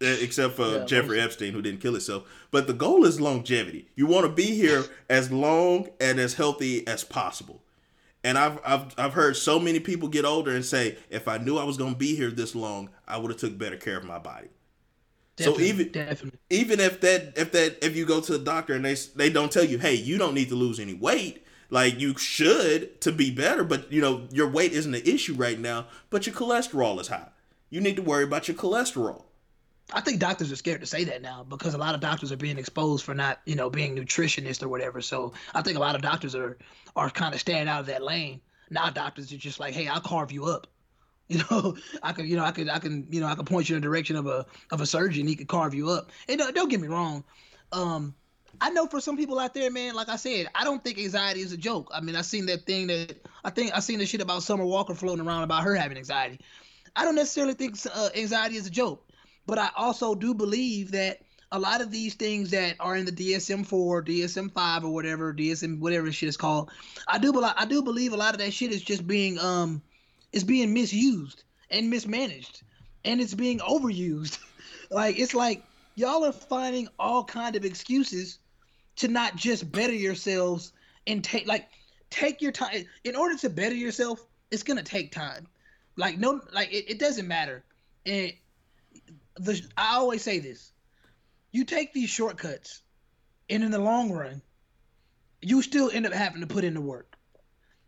Eh, 0.00 0.18
except 0.20 0.54
for 0.54 0.78
yeah, 0.78 0.84
Jeffrey 0.84 1.20
Epstein, 1.20 1.52
who 1.52 1.60
didn't 1.60 1.80
kill 1.80 1.92
himself. 1.92 2.22
But 2.52 2.68
the 2.68 2.72
goal 2.72 3.04
is 3.04 3.20
longevity. 3.20 3.88
You 3.96 4.06
want 4.06 4.26
to 4.26 4.32
be 4.32 4.54
here 4.54 4.84
as 5.10 5.32
long 5.32 5.88
and 6.00 6.20
as 6.20 6.34
healthy 6.34 6.86
as 6.86 7.02
possible. 7.02 7.62
And 8.22 8.38
I've, 8.38 8.60
I've 8.64 8.94
I've 8.98 9.12
heard 9.14 9.36
so 9.36 9.58
many 9.58 9.80
people 9.80 10.08
get 10.08 10.24
older 10.24 10.54
and 10.54 10.64
say, 10.64 10.98
if 11.10 11.26
I 11.26 11.38
knew 11.38 11.56
I 11.56 11.64
was 11.64 11.76
gonna 11.76 11.96
be 11.96 12.14
here 12.14 12.30
this 12.30 12.54
long, 12.54 12.90
I 13.06 13.16
would 13.16 13.30
have 13.30 13.40
took 13.40 13.58
better 13.58 13.76
care 13.76 13.96
of 13.96 14.04
my 14.04 14.18
body. 14.18 14.48
Definitely, 15.36 15.64
so 15.64 15.74
even 15.74 15.92
definitely. 15.92 16.38
even 16.50 16.80
if 16.80 17.00
that 17.00 17.32
if 17.36 17.52
that 17.52 17.84
if 17.84 17.96
you 17.96 18.04
go 18.04 18.20
to 18.20 18.32
the 18.32 18.44
doctor 18.44 18.74
and 18.74 18.84
they 18.84 18.94
they 19.14 19.30
don't 19.30 19.52
tell 19.52 19.64
you, 19.64 19.78
hey, 19.78 19.94
you 19.94 20.18
don't 20.18 20.34
need 20.34 20.48
to 20.48 20.56
lose 20.56 20.80
any 20.80 20.94
weight, 20.94 21.44
like 21.70 22.00
you 22.00 22.16
should 22.18 23.00
to 23.02 23.12
be 23.12 23.30
better, 23.30 23.62
but 23.62 23.90
you 23.92 24.00
know 24.00 24.26
your 24.32 24.48
weight 24.48 24.72
isn't 24.72 24.94
an 24.94 25.02
issue 25.04 25.34
right 25.34 25.58
now, 25.58 25.86
but 26.10 26.26
your 26.26 26.34
cholesterol 26.34 27.00
is 27.00 27.08
high. 27.08 27.28
You 27.70 27.80
need 27.80 27.96
to 27.96 28.02
worry 28.02 28.24
about 28.24 28.48
your 28.48 28.56
cholesterol. 28.56 29.24
I 29.92 30.00
think 30.00 30.20
doctors 30.20 30.52
are 30.52 30.56
scared 30.56 30.80
to 30.80 30.86
say 30.86 31.04
that 31.04 31.22
now 31.22 31.44
because 31.48 31.74
a 31.74 31.78
lot 31.78 31.94
of 31.94 32.00
doctors 32.00 32.30
are 32.30 32.36
being 32.36 32.58
exposed 32.58 33.04
for 33.04 33.14
not, 33.14 33.40
you 33.46 33.54
know, 33.54 33.70
being 33.70 33.96
nutritionists 33.96 34.62
or 34.62 34.68
whatever. 34.68 35.00
So 35.00 35.32
I 35.54 35.62
think 35.62 35.76
a 35.76 35.80
lot 35.80 35.94
of 35.94 36.02
doctors 36.02 36.34
are 36.34 36.58
are 36.94 37.10
kind 37.10 37.34
of 37.34 37.40
staying 37.40 37.68
out 37.68 37.80
of 37.80 37.86
that 37.86 38.02
lane. 38.02 38.40
Now 38.70 38.90
doctors 38.90 39.32
are 39.32 39.38
just 39.38 39.60
like, 39.60 39.72
hey, 39.72 39.88
I'll 39.88 40.00
carve 40.00 40.32
you 40.32 40.46
up. 40.46 40.66
You 41.30 41.42
know, 41.50 41.76
I 42.02 42.12
can, 42.14 42.26
you 42.26 42.36
know, 42.36 42.42
I 42.42 42.52
can, 42.52 42.70
I 42.70 42.78
can, 42.78 43.06
you 43.10 43.20
know, 43.20 43.26
I 43.26 43.34
can 43.34 43.44
point 43.44 43.68
you 43.68 43.76
in 43.76 43.82
the 43.82 43.86
direction 43.86 44.16
of 44.16 44.26
a 44.26 44.46
of 44.72 44.80
a 44.80 44.86
surgeon. 44.86 45.28
He 45.28 45.36
could 45.36 45.46
carve 45.46 45.74
you 45.74 45.90
up. 45.90 46.10
And 46.26 46.38
don't, 46.38 46.54
don't 46.54 46.70
get 46.70 46.80
me 46.80 46.88
wrong. 46.88 47.22
Um, 47.70 48.14
I 48.62 48.70
know 48.70 48.86
for 48.86 48.98
some 48.98 49.18
people 49.18 49.38
out 49.38 49.52
there, 49.52 49.70
man, 49.70 49.94
like 49.94 50.08
I 50.08 50.16
said, 50.16 50.48
I 50.54 50.64
don't 50.64 50.82
think 50.82 50.98
anxiety 50.98 51.40
is 51.40 51.52
a 51.52 51.58
joke. 51.58 51.90
I 51.92 52.00
mean, 52.00 52.16
I 52.16 52.22
seen 52.22 52.46
that 52.46 52.64
thing 52.64 52.86
that 52.86 53.26
I 53.44 53.50
think 53.50 53.72
I 53.74 53.80
seen 53.80 53.98
the 53.98 54.06
shit 54.06 54.22
about 54.22 54.42
Summer 54.42 54.64
Walker 54.64 54.94
floating 54.94 55.26
around 55.26 55.42
about 55.42 55.64
her 55.64 55.74
having 55.74 55.98
anxiety. 55.98 56.40
I 56.96 57.04
don't 57.04 57.14
necessarily 57.14 57.52
think 57.52 57.76
uh, 57.94 58.08
anxiety 58.16 58.56
is 58.56 58.66
a 58.66 58.70
joke. 58.70 59.07
But 59.48 59.58
I 59.58 59.70
also 59.76 60.14
do 60.14 60.34
believe 60.34 60.90
that 60.90 61.22
a 61.50 61.58
lot 61.58 61.80
of 61.80 61.90
these 61.90 62.14
things 62.14 62.50
that 62.50 62.76
are 62.78 62.94
in 62.94 63.06
the 63.06 63.10
DSM 63.10 63.64
four, 63.64 64.04
DSM 64.04 64.52
five, 64.52 64.84
or 64.84 64.92
whatever 64.92 65.32
DSM 65.32 65.78
whatever 65.80 66.12
shit 66.12 66.28
is 66.28 66.36
called, 66.36 66.70
I 67.08 67.16
do 67.16 67.32
I 67.42 67.64
do 67.64 67.82
believe 67.82 68.12
a 68.12 68.16
lot 68.18 68.34
of 68.34 68.40
that 68.40 68.52
shit 68.52 68.70
is 68.70 68.82
just 68.82 69.06
being 69.06 69.38
um, 69.38 69.80
being 70.44 70.74
misused 70.74 71.44
and 71.70 71.88
mismanaged, 71.88 72.62
and 73.06 73.22
it's 73.22 73.32
being 73.32 73.60
overused. 73.60 74.38
like 74.90 75.18
it's 75.18 75.32
like 75.32 75.64
y'all 75.94 76.26
are 76.26 76.32
finding 76.32 76.86
all 76.98 77.24
kind 77.24 77.56
of 77.56 77.64
excuses 77.64 78.40
to 78.96 79.08
not 79.08 79.34
just 79.34 79.72
better 79.72 79.94
yourselves 79.94 80.72
and 81.06 81.24
take 81.24 81.46
like 81.46 81.70
take 82.10 82.42
your 82.42 82.52
time 82.52 82.84
in 83.02 83.16
order 83.16 83.34
to 83.38 83.48
better 83.48 83.74
yourself. 83.74 84.22
It's 84.50 84.62
gonna 84.62 84.82
take 84.82 85.10
time. 85.10 85.46
Like 85.96 86.18
no, 86.18 86.42
like 86.52 86.70
it, 86.70 86.90
it 86.90 86.98
doesn't 86.98 87.26
matter. 87.26 87.64
And 88.04 88.34
the 89.38 89.62
I 89.76 89.96
always 89.96 90.22
say 90.22 90.38
this: 90.38 90.72
you 91.52 91.64
take 91.64 91.92
these 91.92 92.10
shortcuts, 92.10 92.82
and 93.48 93.62
in 93.62 93.70
the 93.70 93.78
long 93.78 94.10
run, 94.12 94.42
you 95.40 95.62
still 95.62 95.90
end 95.90 96.06
up 96.06 96.12
having 96.12 96.40
to 96.40 96.46
put 96.46 96.64
in 96.64 96.74
the 96.74 96.80
work. 96.80 97.16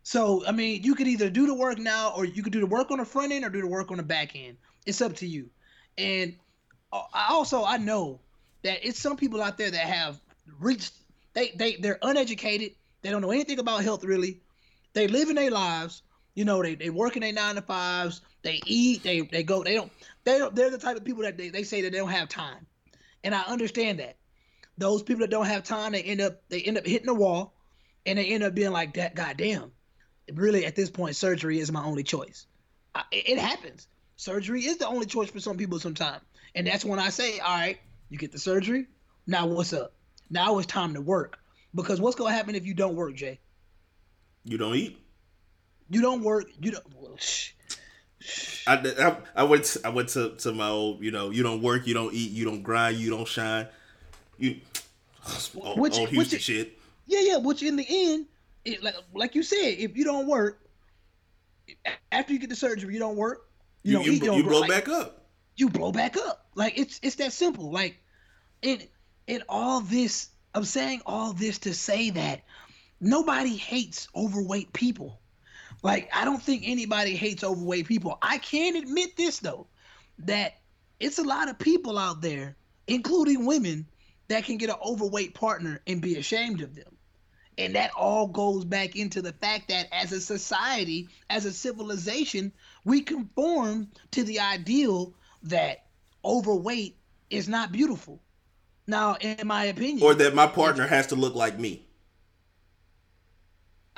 So 0.03 0.45
I 0.47 0.51
mean, 0.51 0.83
you 0.83 0.95
could 0.95 1.07
either 1.07 1.29
do 1.29 1.45
the 1.45 1.53
work 1.53 1.77
now, 1.77 2.13
or 2.15 2.25
you 2.25 2.43
could 2.43 2.53
do 2.53 2.59
the 2.59 2.65
work 2.65 2.91
on 2.91 2.97
the 2.97 3.05
front 3.05 3.31
end, 3.31 3.45
or 3.45 3.49
do 3.49 3.61
the 3.61 3.67
work 3.67 3.91
on 3.91 3.97
the 3.97 4.03
back 4.03 4.35
end. 4.35 4.57
It's 4.85 5.01
up 5.01 5.15
to 5.17 5.27
you. 5.27 5.49
And 5.97 6.35
uh, 6.91 7.03
I 7.13 7.27
also 7.29 7.63
I 7.63 7.77
know 7.77 8.19
that 8.63 8.85
it's 8.85 8.99
some 8.99 9.17
people 9.17 9.41
out 9.41 9.57
there 9.57 9.71
that 9.71 9.85
have 9.85 10.19
reached 10.59 10.93
they 11.33 11.51
they 11.55 11.75
they're 11.75 11.99
uneducated. 12.01 12.71
They 13.01 13.09
don't 13.09 13.21
know 13.21 13.31
anything 13.31 13.59
about 13.59 13.83
health 13.83 14.03
really. 14.03 14.41
They 14.93 15.07
live 15.07 15.29
in 15.29 15.35
their 15.35 15.51
lives. 15.51 16.03
You 16.35 16.45
know, 16.45 16.61
they 16.61 16.75
they 16.75 16.89
work 16.89 17.15
in 17.15 17.21
their 17.21 17.33
nine 17.33 17.55
to 17.55 17.61
fives. 17.61 18.21
They 18.43 18.61
eat. 18.65 19.03
They 19.03 19.21
they 19.21 19.43
go. 19.43 19.63
They 19.63 19.75
don't. 19.75 19.91
They 20.23 20.37
don't. 20.37 20.55
They're 20.55 20.69
the 20.69 20.77
type 20.77 20.97
of 20.97 21.03
people 21.03 21.23
that 21.23 21.37
they, 21.37 21.49
they 21.49 21.63
say 21.63 21.81
that 21.81 21.91
they 21.91 21.97
don't 21.97 22.09
have 22.09 22.29
time, 22.29 22.65
and 23.23 23.35
I 23.35 23.41
understand 23.41 23.99
that. 23.99 24.17
Those 24.77 25.03
people 25.03 25.21
that 25.21 25.29
don't 25.29 25.45
have 25.45 25.63
time, 25.63 25.91
they 25.91 26.01
end 26.01 26.21
up 26.21 26.41
they 26.49 26.61
end 26.61 26.77
up 26.77 26.85
hitting 26.85 27.07
the 27.07 27.13
wall, 27.13 27.53
and 28.05 28.17
they 28.17 28.27
end 28.27 28.43
up 28.43 28.55
being 28.55 28.71
like 28.71 28.93
that. 28.93 29.15
Goddamn, 29.15 29.71
really 30.33 30.65
at 30.65 30.75
this 30.75 30.89
point, 30.89 31.15
surgery 31.15 31.59
is 31.59 31.71
my 31.71 31.83
only 31.83 32.03
choice. 32.03 32.47
I, 32.95 33.03
it 33.11 33.37
happens. 33.37 33.87
Surgery 34.15 34.65
is 34.65 34.77
the 34.77 34.87
only 34.87 35.05
choice 35.05 35.29
for 35.29 35.39
some 35.39 35.57
people 35.57 35.79
sometimes, 35.79 36.23
and 36.55 36.65
that's 36.65 36.85
when 36.85 36.99
I 36.99 37.09
say, 37.09 37.39
all 37.39 37.57
right, 37.57 37.79
you 38.09 38.17
get 38.17 38.31
the 38.31 38.39
surgery. 38.39 38.87
Now 39.27 39.47
what's 39.47 39.73
up? 39.73 39.93
Now 40.29 40.57
it's 40.57 40.67
time 40.67 40.93
to 40.93 41.01
work 41.01 41.37
because 41.75 41.99
what's 41.99 42.15
gonna 42.15 42.33
happen 42.33 42.55
if 42.55 42.65
you 42.65 42.73
don't 42.73 42.95
work, 42.95 43.15
Jay? 43.15 43.39
You 44.45 44.57
don't 44.57 44.75
eat. 44.75 44.97
You 45.91 46.01
don't 46.01 46.23
work. 46.23 46.45
You 46.59 46.71
don't. 46.71 46.85
Well, 46.95 47.17
shh. 47.17 47.51
I, 48.67 48.75
I, 48.75 49.17
I, 49.35 49.43
went 49.43 49.65
to, 49.65 49.81
I 49.83 49.89
went 49.89 50.09
to, 50.09 50.35
to 50.37 50.53
my 50.53 50.69
old 50.69 51.03
you 51.03 51.09
know 51.09 51.31
you 51.31 51.41
don't 51.41 51.61
work 51.61 51.87
you 51.87 51.95
don't 51.95 52.13
eat 52.13 52.31
you 52.31 52.45
don't 52.45 52.61
grind 52.61 52.97
you 52.97 53.09
don't 53.09 53.27
shine 53.27 53.67
you 54.37 54.57
oh, 55.25 55.49
old, 55.61 55.79
which, 55.79 55.97
old 55.97 56.09
Houston 56.09 56.35
which, 56.37 56.43
shit 56.43 56.77
yeah 57.07 57.19
yeah 57.21 57.37
which 57.37 57.63
in 57.63 57.77
the 57.77 57.85
end 57.89 58.27
it, 58.63 58.83
like 58.83 58.93
like 59.15 59.33
you 59.33 59.41
said 59.41 59.75
if 59.79 59.97
you 59.97 60.03
don't 60.03 60.27
work 60.27 60.61
after 62.11 62.31
you 62.31 62.37
get 62.37 62.49
the 62.49 62.55
surgery 62.55 62.93
you 62.93 62.99
don't 62.99 63.15
work 63.15 63.47
you, 63.81 63.93
you 63.93 63.97
don't 63.97 64.05
you, 64.05 64.11
eat 64.11 64.23
you, 64.23 64.33
you 64.35 64.43
blow 64.43 64.59
like, 64.59 64.69
back 64.69 64.87
up 64.87 65.25
you 65.55 65.67
blow 65.67 65.91
back 65.91 66.15
up 66.15 66.45
like 66.53 66.77
it's 66.77 66.99
it's 67.01 67.15
that 67.15 67.33
simple 67.33 67.71
like 67.71 67.97
in 68.61 68.83
in 69.25 69.41
all 69.49 69.81
this 69.81 70.29
I'm 70.53 70.63
saying 70.63 71.01
all 71.07 71.33
this 71.33 71.57
to 71.59 71.73
say 71.73 72.11
that 72.11 72.41
nobody 72.99 73.55
hates 73.55 74.07
overweight 74.15 74.73
people 74.73 75.20
like, 75.81 76.09
I 76.13 76.25
don't 76.25 76.41
think 76.41 76.63
anybody 76.65 77.15
hates 77.15 77.43
overweight 77.43 77.87
people. 77.87 78.17
I 78.21 78.37
can 78.37 78.75
admit 78.75 79.15
this 79.17 79.39
though, 79.39 79.67
that 80.19 80.57
it's 80.99 81.19
a 81.19 81.23
lot 81.23 81.49
of 81.49 81.57
people 81.57 81.97
out 81.97 82.21
there, 82.21 82.55
including 82.87 83.45
women, 83.45 83.87
that 84.27 84.45
can 84.45 84.57
get 84.57 84.69
an 84.69 84.75
overweight 84.85 85.33
partner 85.33 85.81
and 85.87 86.01
be 86.01 86.17
ashamed 86.17 86.61
of 86.61 86.75
them. 86.75 86.97
And 87.57 87.75
that 87.75 87.91
all 87.95 88.27
goes 88.27 88.63
back 88.63 88.95
into 88.95 89.21
the 89.21 89.33
fact 89.33 89.67
that 89.69 89.87
as 89.91 90.11
a 90.11 90.21
society, 90.21 91.09
as 91.29 91.45
a 91.45 91.51
civilization, 91.51 92.53
we 92.85 93.01
conform 93.01 93.89
to 94.11 94.23
the 94.23 94.39
ideal 94.39 95.13
that 95.43 95.85
overweight 96.23 96.95
is 97.29 97.49
not 97.49 97.71
beautiful. 97.71 98.21
Now, 98.87 99.15
in 99.15 99.47
my 99.47 99.65
opinion, 99.65 100.03
or 100.03 100.13
that 100.15 100.33
my 100.33 100.47
partner 100.47 100.87
has 100.87 101.07
to 101.07 101.15
look 101.15 101.35
like 101.35 101.59
me 101.59 101.85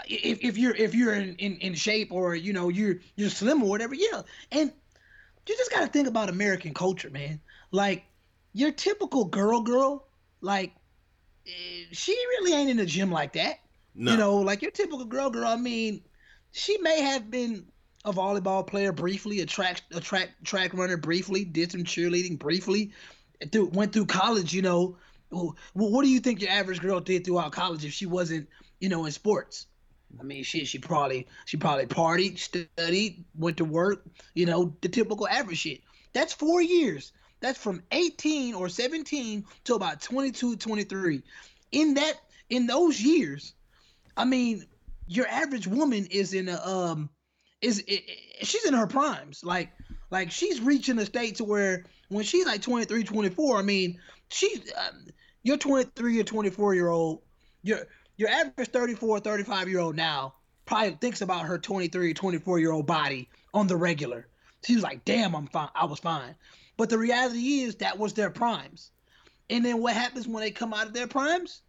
if, 0.07 0.43
if 0.43 0.57
you're 0.57 0.75
if 0.75 0.95
you're 0.95 1.13
in, 1.13 1.35
in, 1.35 1.55
in 1.57 1.73
shape 1.73 2.11
or 2.11 2.35
you 2.35 2.53
know 2.53 2.69
you're 2.69 2.95
you're 3.15 3.29
slim 3.29 3.63
or 3.63 3.69
whatever, 3.69 3.95
yeah. 3.95 4.21
And 4.51 4.71
you 5.47 5.57
just 5.57 5.71
gotta 5.71 5.87
think 5.87 6.07
about 6.07 6.29
American 6.29 6.73
culture, 6.73 7.09
man. 7.09 7.39
Like 7.71 8.05
your 8.53 8.71
typical 8.71 9.25
girl, 9.25 9.61
girl, 9.61 10.07
like 10.41 10.73
eh, 11.47 11.85
she 11.91 12.11
really 12.11 12.53
ain't 12.53 12.69
in 12.69 12.77
the 12.77 12.85
gym 12.85 13.11
like 13.11 13.33
that. 13.33 13.59
No. 13.95 14.11
You 14.11 14.17
know, 14.17 14.35
like 14.37 14.61
your 14.61 14.71
typical 14.71 15.05
girl, 15.05 15.29
girl. 15.29 15.47
I 15.47 15.55
mean, 15.55 16.01
she 16.51 16.77
may 16.79 17.01
have 17.01 17.29
been 17.29 17.65
a 18.05 18.11
volleyball 18.11 18.65
player 18.65 18.91
briefly, 18.91 19.41
a 19.41 19.45
track 19.45 19.81
a 19.93 19.99
track 19.99 20.29
track 20.43 20.73
runner 20.73 20.97
briefly, 20.97 21.45
did 21.45 21.71
some 21.71 21.83
cheerleading 21.83 22.39
briefly, 22.39 22.91
through 23.51 23.67
went 23.67 23.93
through 23.93 24.05
college. 24.05 24.53
You 24.53 24.61
know, 24.61 24.97
what 25.73 26.03
do 26.03 26.09
you 26.09 26.19
think 26.19 26.41
your 26.41 26.51
average 26.51 26.79
girl 26.79 26.99
did 26.99 27.25
throughout 27.25 27.51
college 27.51 27.85
if 27.85 27.93
she 27.93 28.05
wasn't, 28.05 28.47
you 28.79 28.89
know, 28.89 29.05
in 29.05 29.11
sports? 29.11 29.67
I 30.19 30.23
mean, 30.23 30.43
shit, 30.43 30.67
she 30.67 30.79
probably 30.79 31.27
she 31.45 31.57
probably 31.57 31.85
partied, 31.85 32.37
studied, 32.37 33.23
went 33.35 33.57
to 33.57 33.65
work, 33.65 34.03
you 34.33 34.45
know, 34.45 34.75
the 34.81 34.89
typical 34.89 35.27
average 35.27 35.59
shit. 35.59 35.81
That's 36.13 36.33
four 36.33 36.61
years. 36.61 37.11
That's 37.39 37.57
from 37.57 37.81
18 37.91 38.55
or 38.55 38.69
17 38.69 39.45
to 39.65 39.75
about 39.75 40.01
22, 40.01 40.55
23. 40.55 41.23
In 41.71 41.95
that 41.95 42.13
in 42.49 42.67
those 42.67 43.01
years, 43.01 43.53
I 44.15 44.25
mean, 44.25 44.65
your 45.07 45.27
average 45.27 45.67
woman 45.67 46.05
is 46.09 46.33
in 46.33 46.47
a 46.47 46.61
um 46.65 47.09
is 47.61 47.83
she's 48.41 48.65
in 48.65 48.73
her 48.73 48.87
primes. 48.87 49.43
Like 49.43 49.71
like 50.11 50.31
she's 50.31 50.61
reaching 50.61 50.99
a 50.99 51.05
state 51.05 51.35
to 51.35 51.43
where 51.43 51.85
when 52.09 52.23
she's 52.23 52.45
like 52.45 52.61
23, 52.61 53.03
24, 53.03 53.57
I 53.57 53.61
mean, 53.63 53.99
she's 54.29 54.71
um, 54.77 55.07
you're 55.41 55.57
23 55.57 56.19
or 56.19 56.23
24 56.23 56.75
year 56.75 56.89
old, 56.89 57.21
you're 57.63 57.87
your 58.17 58.29
average 58.29 58.69
34, 58.69 59.19
35 59.19 59.69
year 59.69 59.79
old 59.79 59.95
now 59.95 60.35
probably 60.65 60.97
thinks 61.01 61.21
about 61.21 61.45
her 61.45 61.57
23, 61.57 62.13
24 62.13 62.59
year 62.59 62.71
old 62.71 62.85
body 62.85 63.29
on 63.53 63.67
the 63.67 63.75
regular. 63.75 64.27
She 64.65 64.75
was 64.75 64.83
like, 64.83 65.03
damn, 65.05 65.35
I'm 65.35 65.47
fine. 65.47 65.69
I 65.75 65.85
was 65.85 65.99
fine. 65.99 66.35
But 66.77 66.89
the 66.89 66.97
reality 66.97 67.61
is 67.61 67.75
that 67.75 67.99
was 67.99 68.13
their 68.13 68.29
primes. 68.29 68.91
And 69.49 69.63
then 69.63 69.81
what 69.81 69.93
happens 69.93 70.27
when 70.27 70.41
they 70.41 70.51
come 70.51 70.73
out 70.73 70.87
of 70.87 70.93
their 70.93 71.07
primes? 71.07 71.61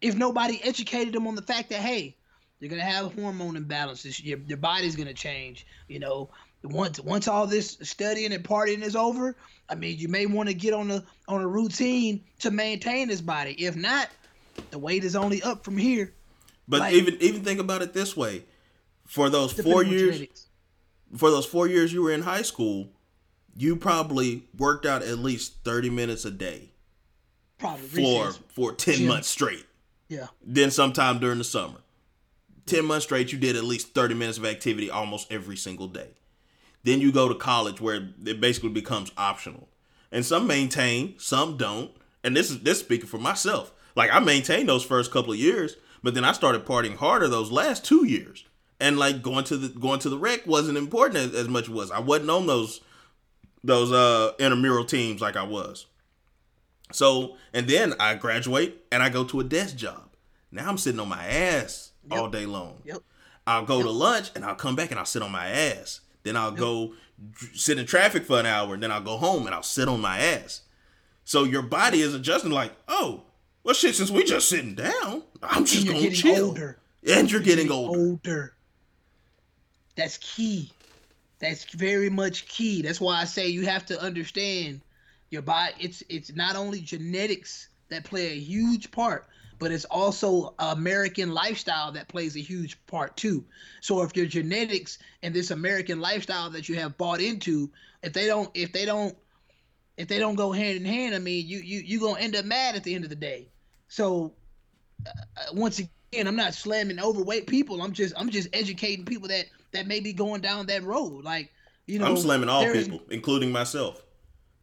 If 0.00 0.16
nobody 0.16 0.60
educated 0.62 1.14
them 1.14 1.26
on 1.26 1.36
the 1.36 1.42
fact 1.42 1.70
that, 1.70 1.80
hey, 1.80 2.16
you're 2.58 2.70
gonna 2.70 2.82
have 2.82 3.14
hormone 3.14 3.54
imbalances. 3.54 4.22
Your, 4.22 4.38
your 4.46 4.56
body's 4.56 4.96
gonna 4.96 5.14
change. 5.14 5.66
You 5.88 6.00
know, 6.00 6.30
once 6.64 6.98
once 6.98 7.28
all 7.28 7.46
this 7.46 7.78
studying 7.82 8.32
and 8.32 8.42
partying 8.42 8.82
is 8.82 8.96
over, 8.96 9.36
I 9.68 9.74
mean, 9.74 9.98
you 9.98 10.08
may 10.08 10.26
want 10.26 10.48
to 10.48 10.54
get 10.54 10.72
on 10.72 10.90
a 10.90 11.04
on 11.28 11.42
a 11.42 11.46
routine 11.46 12.24
to 12.40 12.50
maintain 12.50 13.08
this 13.08 13.20
body. 13.20 13.52
If 13.52 13.76
not, 13.76 14.08
the 14.70 14.78
weight 14.78 15.04
is 15.04 15.16
only 15.16 15.42
up 15.42 15.64
from 15.64 15.76
here. 15.76 16.12
But 16.68 16.80
like, 16.80 16.94
even 16.94 17.16
even 17.20 17.42
think 17.42 17.60
about 17.60 17.82
it 17.82 17.92
this 17.92 18.16
way: 18.16 18.44
for 19.06 19.30
those 19.30 19.52
four 19.52 19.84
years, 19.84 20.48
for 21.16 21.30
those 21.30 21.46
four 21.46 21.66
years 21.66 21.92
you 21.92 22.02
were 22.02 22.12
in 22.12 22.22
high 22.22 22.42
school, 22.42 22.88
you 23.56 23.76
probably 23.76 24.44
worked 24.56 24.86
out 24.86 25.02
at 25.02 25.18
least 25.18 25.64
thirty 25.64 25.90
minutes 25.90 26.24
a 26.24 26.30
day. 26.30 26.70
Probably 27.58 28.02
for 28.02 28.32
for 28.48 28.72
ten 28.72 28.96
Gym. 28.96 29.08
months 29.08 29.28
straight. 29.28 29.66
Yeah. 30.08 30.26
Then 30.44 30.70
sometime 30.70 31.18
during 31.18 31.38
the 31.38 31.44
summer, 31.44 31.78
ten 32.66 32.84
months 32.84 33.06
straight, 33.06 33.32
you 33.32 33.38
did 33.38 33.56
at 33.56 33.64
least 33.64 33.94
thirty 33.94 34.14
minutes 34.14 34.38
of 34.38 34.44
activity 34.44 34.90
almost 34.90 35.32
every 35.32 35.56
single 35.56 35.88
day. 35.88 36.10
Then 36.84 37.00
you 37.00 37.10
go 37.10 37.28
to 37.28 37.34
college 37.34 37.80
where 37.80 38.10
it 38.24 38.40
basically 38.40 38.70
becomes 38.70 39.10
optional. 39.16 39.68
And 40.12 40.24
some 40.24 40.46
maintain, 40.46 41.18
some 41.18 41.56
don't. 41.56 41.90
And 42.22 42.36
this 42.36 42.50
is 42.50 42.60
this 42.60 42.78
speaking 42.80 43.08
for 43.08 43.18
myself. 43.18 43.72
Like 43.96 44.12
I 44.12 44.20
maintained 44.20 44.68
those 44.68 44.84
first 44.84 45.10
couple 45.10 45.32
of 45.32 45.38
years, 45.38 45.76
but 46.02 46.14
then 46.14 46.24
I 46.24 46.32
started 46.32 46.64
partying 46.64 46.96
harder 46.96 47.26
those 47.26 47.50
last 47.50 47.84
two 47.84 48.06
years. 48.06 48.44
And 48.78 48.98
like 48.98 49.22
going 49.22 49.44
to 49.46 49.56
the 49.56 49.68
going 49.68 50.00
to 50.00 50.10
the 50.10 50.18
rec 50.18 50.46
wasn't 50.46 50.78
important 50.78 51.16
as, 51.16 51.34
as 51.34 51.48
much 51.48 51.64
as 51.64 51.70
was. 51.70 51.90
I 51.90 51.98
wasn't 51.98 52.30
on 52.30 52.46
those 52.46 52.82
those 53.64 53.90
uh 53.90 54.32
intramural 54.38 54.84
teams 54.84 55.20
like 55.20 55.34
I 55.34 55.44
was. 55.44 55.86
So 56.92 57.36
and 57.54 57.66
then 57.66 57.94
I 57.98 58.14
graduate 58.14 58.84
and 58.92 59.02
I 59.02 59.08
go 59.08 59.24
to 59.24 59.40
a 59.40 59.44
desk 59.44 59.76
job. 59.76 60.10
Now 60.52 60.68
I'm 60.68 60.78
sitting 60.78 61.00
on 61.00 61.08
my 61.08 61.26
ass 61.26 61.92
yep. 62.08 62.20
all 62.20 62.28
day 62.28 62.44
long. 62.44 62.82
Yep. 62.84 62.98
I'll 63.46 63.64
go 63.64 63.78
yep. 63.78 63.86
to 63.86 63.90
lunch 63.90 64.30
and 64.34 64.44
I'll 64.44 64.54
come 64.54 64.76
back 64.76 64.90
and 64.90 65.00
I'll 65.00 65.06
sit 65.06 65.22
on 65.22 65.32
my 65.32 65.48
ass. 65.48 66.02
Then 66.22 66.36
I'll 66.36 66.52
go 66.52 66.92
sit 67.54 67.78
in 67.78 67.86
traffic 67.86 68.24
for 68.24 68.38
an 68.38 68.46
hour, 68.46 68.74
and 68.74 68.82
then 68.82 68.90
I'll 68.90 69.00
go 69.00 69.16
home 69.16 69.46
and 69.46 69.54
I'll 69.54 69.62
sit 69.62 69.88
on 69.88 70.00
my 70.00 70.18
ass. 70.18 70.62
So 71.24 71.44
your 71.44 71.62
body 71.62 72.00
is 72.00 72.14
adjusting 72.14 72.50
like, 72.50 72.72
oh, 72.88 73.22
well, 73.66 73.74
shit, 73.74 73.96
since 73.96 74.12
we 74.12 74.22
just 74.22 74.48
sitting 74.48 74.76
down, 74.76 75.24
I'm 75.42 75.64
just 75.64 75.88
gonna 75.88 76.08
chill. 76.12 76.46
Older. 76.46 76.78
And 77.04 77.28
you're, 77.28 77.40
you're 77.40 77.44
getting, 77.44 77.66
getting 77.66 77.72
older. 77.72 77.98
older. 77.98 78.52
That's 79.96 80.18
key. 80.18 80.70
That's 81.40 81.64
very 81.74 82.08
much 82.08 82.46
key. 82.46 82.80
That's 82.82 83.00
why 83.00 83.20
I 83.20 83.24
say 83.24 83.48
you 83.48 83.62
have 83.62 83.84
to 83.86 84.00
understand 84.00 84.82
your 85.30 85.42
body. 85.42 85.72
It's 85.80 86.04
it's 86.08 86.32
not 86.32 86.54
only 86.54 86.80
genetics 86.80 87.68
that 87.88 88.04
play 88.04 88.28
a 88.28 88.38
huge 88.38 88.92
part, 88.92 89.26
but 89.58 89.72
it's 89.72 89.84
also 89.86 90.54
American 90.60 91.34
lifestyle 91.34 91.90
that 91.90 92.06
plays 92.06 92.36
a 92.36 92.40
huge 92.40 92.78
part 92.86 93.16
too. 93.16 93.44
So 93.80 94.00
if 94.02 94.16
your 94.16 94.26
genetics 94.26 94.98
and 95.24 95.34
this 95.34 95.50
American 95.50 95.98
lifestyle 95.98 96.50
that 96.50 96.68
you 96.68 96.76
have 96.76 96.96
bought 96.96 97.20
into, 97.20 97.68
if 98.04 98.12
they 98.12 98.28
don't, 98.28 98.48
if 98.54 98.70
they 98.70 98.84
don't, 98.84 99.16
if 99.96 100.06
they 100.06 100.20
don't 100.20 100.36
go 100.36 100.52
hand 100.52 100.76
in 100.76 100.84
hand, 100.84 101.16
I 101.16 101.18
mean, 101.18 101.48
you 101.48 101.58
you 101.58 101.80
you 101.80 101.98
gonna 101.98 102.20
end 102.20 102.36
up 102.36 102.44
mad 102.44 102.76
at 102.76 102.84
the 102.84 102.94
end 102.94 103.02
of 103.02 103.10
the 103.10 103.16
day. 103.16 103.48
So 103.88 104.34
uh, 105.06 105.10
uh 105.10 105.54
once 105.54 105.78
again, 105.78 106.26
I'm 106.26 106.36
not 106.36 106.54
slamming 106.54 107.00
overweight 107.00 107.46
people. 107.46 107.82
I'm 107.82 107.92
just 107.92 108.14
I'm 108.16 108.30
just 108.30 108.48
educating 108.52 109.04
people 109.04 109.28
that 109.28 109.46
that 109.72 109.86
may 109.86 110.00
be 110.00 110.12
going 110.12 110.40
down 110.40 110.66
that 110.66 110.82
road. 110.82 111.24
Like 111.24 111.52
you 111.86 111.98
know, 111.98 112.06
I'm 112.06 112.16
slamming 112.16 112.48
all 112.48 112.64
people, 112.64 112.98
is, 112.98 113.02
including 113.10 113.52
myself, 113.52 114.02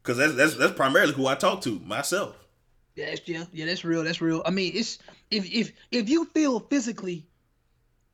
because 0.02 0.18
that's 0.18 0.34
that's 0.34 0.54
that's 0.56 0.74
primarily 0.74 1.12
who 1.12 1.26
I 1.26 1.34
talk 1.34 1.62
to 1.62 1.78
myself. 1.80 2.36
Yeah, 2.96 3.06
that's, 3.06 3.26
yeah, 3.26 3.44
yeah, 3.52 3.66
that's 3.66 3.84
real. 3.84 4.04
That's 4.04 4.20
real. 4.20 4.42
I 4.44 4.50
mean, 4.50 4.72
it's 4.74 4.98
if 5.30 5.50
if 5.50 5.72
if 5.90 6.08
you 6.08 6.26
feel 6.26 6.60
physically, 6.60 7.26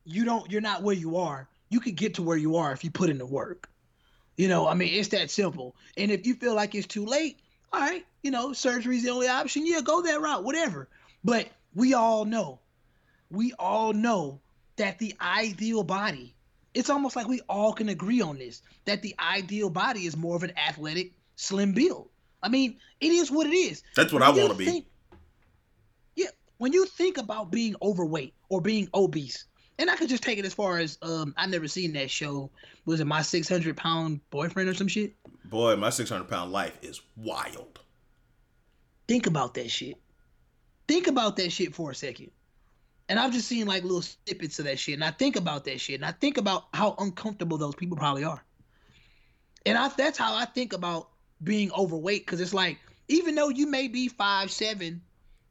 you 0.05 0.25
don't, 0.25 0.51
you're 0.51 0.61
not 0.61 0.83
where 0.83 0.95
you 0.95 1.17
are. 1.17 1.49
You 1.69 1.81
could 1.81 1.97
get 1.97 2.15
to 2.15 2.23
where 2.23 2.37
you 2.37 2.57
are 2.57 2.73
if 2.73 2.83
you 2.83 2.91
put 2.91 3.11
in 3.11 3.19
the 3.19 3.27
work. 3.27 3.69
You 4.37 4.49
know, 4.49 4.67
I 4.67 4.75
mean, 4.75 4.95
it's 4.95 5.09
that 5.09 5.31
simple. 5.31 5.77
And 5.97 6.11
if 6.11 6.27
you 6.27 6.35
feel 6.35 6.55
like 6.55 6.75
it's 6.75 6.87
too 6.87 7.05
late, 7.05 7.39
all 7.73 7.81
right, 7.81 8.07
you 8.23 8.31
know, 8.31 8.53
surgery 8.53 8.97
is 8.97 9.05
the 9.05 9.11
only 9.11 9.29
option. 9.29 9.67
Yeah, 9.67 9.81
go 9.83 10.03
that 10.03 10.21
route, 10.21 10.45
whatever. 10.45 10.89
But 11.25 11.49
we 11.75 11.95
all 11.95 12.25
know, 12.25 12.61
we 13.31 13.53
all 13.59 13.93
know 13.93 14.41
that 14.77 14.99
the 14.99 15.15
ideal 15.21 15.83
body, 15.83 16.35
it's 16.75 16.91
almost 16.91 17.17
like 17.17 17.29
we 17.29 17.41
all 17.49 17.73
can 17.73 17.89
agree 17.89 18.21
on 18.21 18.39
this, 18.39 18.63
that 18.87 19.03
the 19.03 19.15
ideal 19.19 19.71
body 19.71 20.07
is 20.07 20.17
more 20.17 20.37
of 20.37 20.43
an 20.43 20.53
athletic, 20.57 21.13
slim 21.37 21.73
build. 21.73 22.09
I 22.43 22.49
mean, 22.49 22.79
it 23.01 23.13
is 23.13 23.31
what 23.31 23.47
it 23.47 23.55
is. 23.55 23.83
That's 23.97 24.13
what 24.13 24.23
when 24.23 24.31
I 24.31 24.33
want 24.33 24.53
to 24.53 24.59
be. 24.59 24.87
Yeah, 26.17 26.29
when 26.59 26.73
you 26.73 26.87
think 26.87 27.19
about 27.19 27.51
being 27.51 27.77
overweight 27.83 28.35
or 28.49 28.61
being 28.63 28.89
obese, 28.95 29.45
and 29.79 29.91
I 29.91 29.97
could 29.97 30.09
just 30.09 30.23
take 30.23 30.39
it 30.39 30.45
as 30.45 30.55
far 30.55 30.79
as 30.79 30.99
um, 31.03 31.35
I 31.37 31.47
never 31.47 31.69
seen 31.69 31.93
that 31.95 32.11
show. 32.11 32.51
Was 32.85 33.01
it 33.01 33.07
my 33.07 33.23
six 33.23 33.49
hundred 33.49 33.77
pound 33.77 34.21
boyfriend 34.31 34.69
or 34.69 34.75
some 34.75 34.89
shit? 34.89 35.15
Boy, 35.45 35.77
my 35.77 35.91
six 35.91 36.09
hundred 36.11 36.29
pound 36.29 36.53
life 36.53 36.79
is 36.83 37.01
wild. 37.17 37.81
Think 39.09 39.27
about 39.27 39.55
that 39.55 39.71
shit. 39.71 39.97
Think 40.91 41.07
about 41.07 41.37
that 41.37 41.53
shit 41.53 41.73
for 41.73 41.93
a 41.93 41.95
second. 41.95 42.33
And 43.09 43.17
I've 43.17 43.33
just 43.33 43.47
seen 43.47 43.69
like 43.69 43.85
little 43.85 44.03
snippets 44.03 44.59
of 44.59 44.65
that 44.65 44.77
shit, 44.77 44.95
and 44.95 45.05
I 45.05 45.13
think 45.13 45.37
about 45.37 45.65
that 45.67 45.81
shit, 45.81 45.95
and 45.95 46.05
I 46.05 46.11
think 46.11 46.37
about 46.37 46.65
how 46.75 46.97
uncomfortable 46.99 47.59
those 47.59 47.77
people 47.77 47.97
probably 47.97 48.25
are. 48.25 48.43
And 49.65 49.79
I, 49.79 49.87
that's 49.87 50.19
how 50.19 50.35
I 50.35 50.47
think 50.47 50.73
about 50.73 51.09
being 51.45 51.71
overweight 51.71 52.27
because 52.27 52.41
it's 52.41 52.53
like 52.53 52.81
even 53.07 53.37
though 53.37 53.51
you 53.51 53.69
may 53.69 53.87
be 53.87 54.09
five 54.09 54.51
seven 54.51 55.01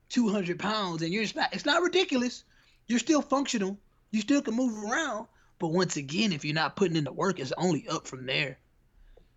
200 0.10 0.60
pounds 0.60 1.04
and 1.04 1.14
you're 1.14 1.24
just 1.24 1.38
not 1.38 1.54
it's 1.54 1.66
not 1.66 1.84
ridiculous. 1.84 2.44
You're 2.88 3.00
still 3.00 3.22
functional. 3.22 3.78
You 4.12 4.20
still 4.20 4.42
can 4.42 4.56
move 4.56 4.92
around. 4.92 5.28
But 5.58 5.70
once 5.70 5.96
again 5.96 6.34
if 6.34 6.44
you're 6.44 6.54
not 6.54 6.76
putting 6.76 6.98
in 6.98 7.06
the 7.06 7.14
work 7.14 7.40
it's 7.40 7.54
only 7.58 7.88
up 7.88 8.08
from 8.08 8.26
there. 8.26 8.58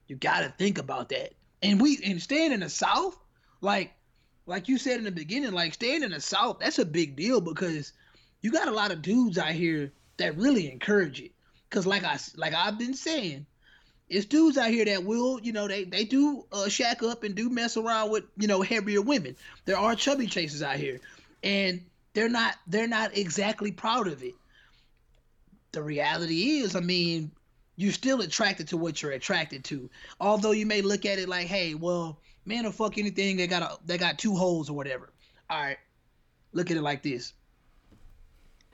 You 0.08 0.16
got 0.16 0.40
to 0.40 0.48
think 0.48 0.78
about 0.78 1.10
that. 1.10 1.34
And 1.62 1.80
we 1.80 2.00
and 2.04 2.20
staying 2.20 2.50
in 2.50 2.58
the 2.58 2.70
south 2.70 3.16
like 3.60 3.92
like 4.46 4.68
you 4.68 4.78
said 4.78 4.98
in 4.98 5.04
the 5.04 5.10
beginning 5.10 5.52
like 5.52 5.74
staying 5.74 6.02
in 6.02 6.10
the 6.10 6.20
south 6.20 6.58
that's 6.60 6.78
a 6.78 6.84
big 6.84 7.16
deal 7.16 7.40
because 7.40 7.92
you 8.40 8.50
got 8.50 8.68
a 8.68 8.72
lot 8.72 8.90
of 8.90 9.02
dudes 9.02 9.38
out 9.38 9.52
here 9.52 9.92
that 10.16 10.36
really 10.36 10.70
encourage 10.70 11.20
it 11.20 11.32
because 11.68 11.86
like 11.86 12.04
i 12.04 12.18
like 12.36 12.54
i've 12.54 12.78
been 12.78 12.94
saying 12.94 13.46
it's 14.12 14.26
dudes 14.26 14.58
out 14.58 14.68
here 14.68 14.84
that 14.84 15.04
will, 15.04 15.40
you 15.40 15.52
know, 15.52 15.66
they 15.66 15.84
they 15.84 16.04
do 16.04 16.44
uh, 16.52 16.68
shack 16.68 17.02
up 17.02 17.24
and 17.24 17.34
do 17.34 17.48
mess 17.48 17.78
around 17.78 18.10
with, 18.10 18.24
you 18.36 18.46
know, 18.46 18.60
heavier 18.60 19.00
women. 19.00 19.36
There 19.64 19.78
are 19.78 19.94
chubby 19.94 20.26
chasers 20.26 20.62
out 20.62 20.76
here, 20.76 21.00
and 21.42 21.80
they're 22.12 22.28
not 22.28 22.56
they're 22.66 22.86
not 22.86 23.16
exactly 23.16 23.72
proud 23.72 24.08
of 24.08 24.22
it. 24.22 24.34
The 25.72 25.82
reality 25.82 26.58
is, 26.58 26.76
I 26.76 26.80
mean, 26.80 27.30
you're 27.76 27.92
still 27.92 28.20
attracted 28.20 28.68
to 28.68 28.76
what 28.76 29.00
you're 29.00 29.12
attracted 29.12 29.64
to. 29.64 29.88
Although 30.20 30.50
you 30.50 30.66
may 30.66 30.82
look 30.82 31.06
at 31.06 31.18
it 31.18 31.26
like, 31.26 31.46
hey, 31.46 31.74
well, 31.74 32.18
man 32.44 32.66
or 32.66 32.72
fuck 32.72 32.98
anything 32.98 33.36
they 33.36 33.46
got 33.46 33.62
a 33.62 33.78
they 33.86 33.98
got 33.98 34.18
two 34.18 34.34
holes 34.34 34.68
or 34.68 34.74
whatever. 34.74 35.12
All 35.48 35.60
right, 35.60 35.78
look 36.52 36.70
at 36.70 36.76
it 36.76 36.82
like 36.82 37.02
this. 37.02 37.32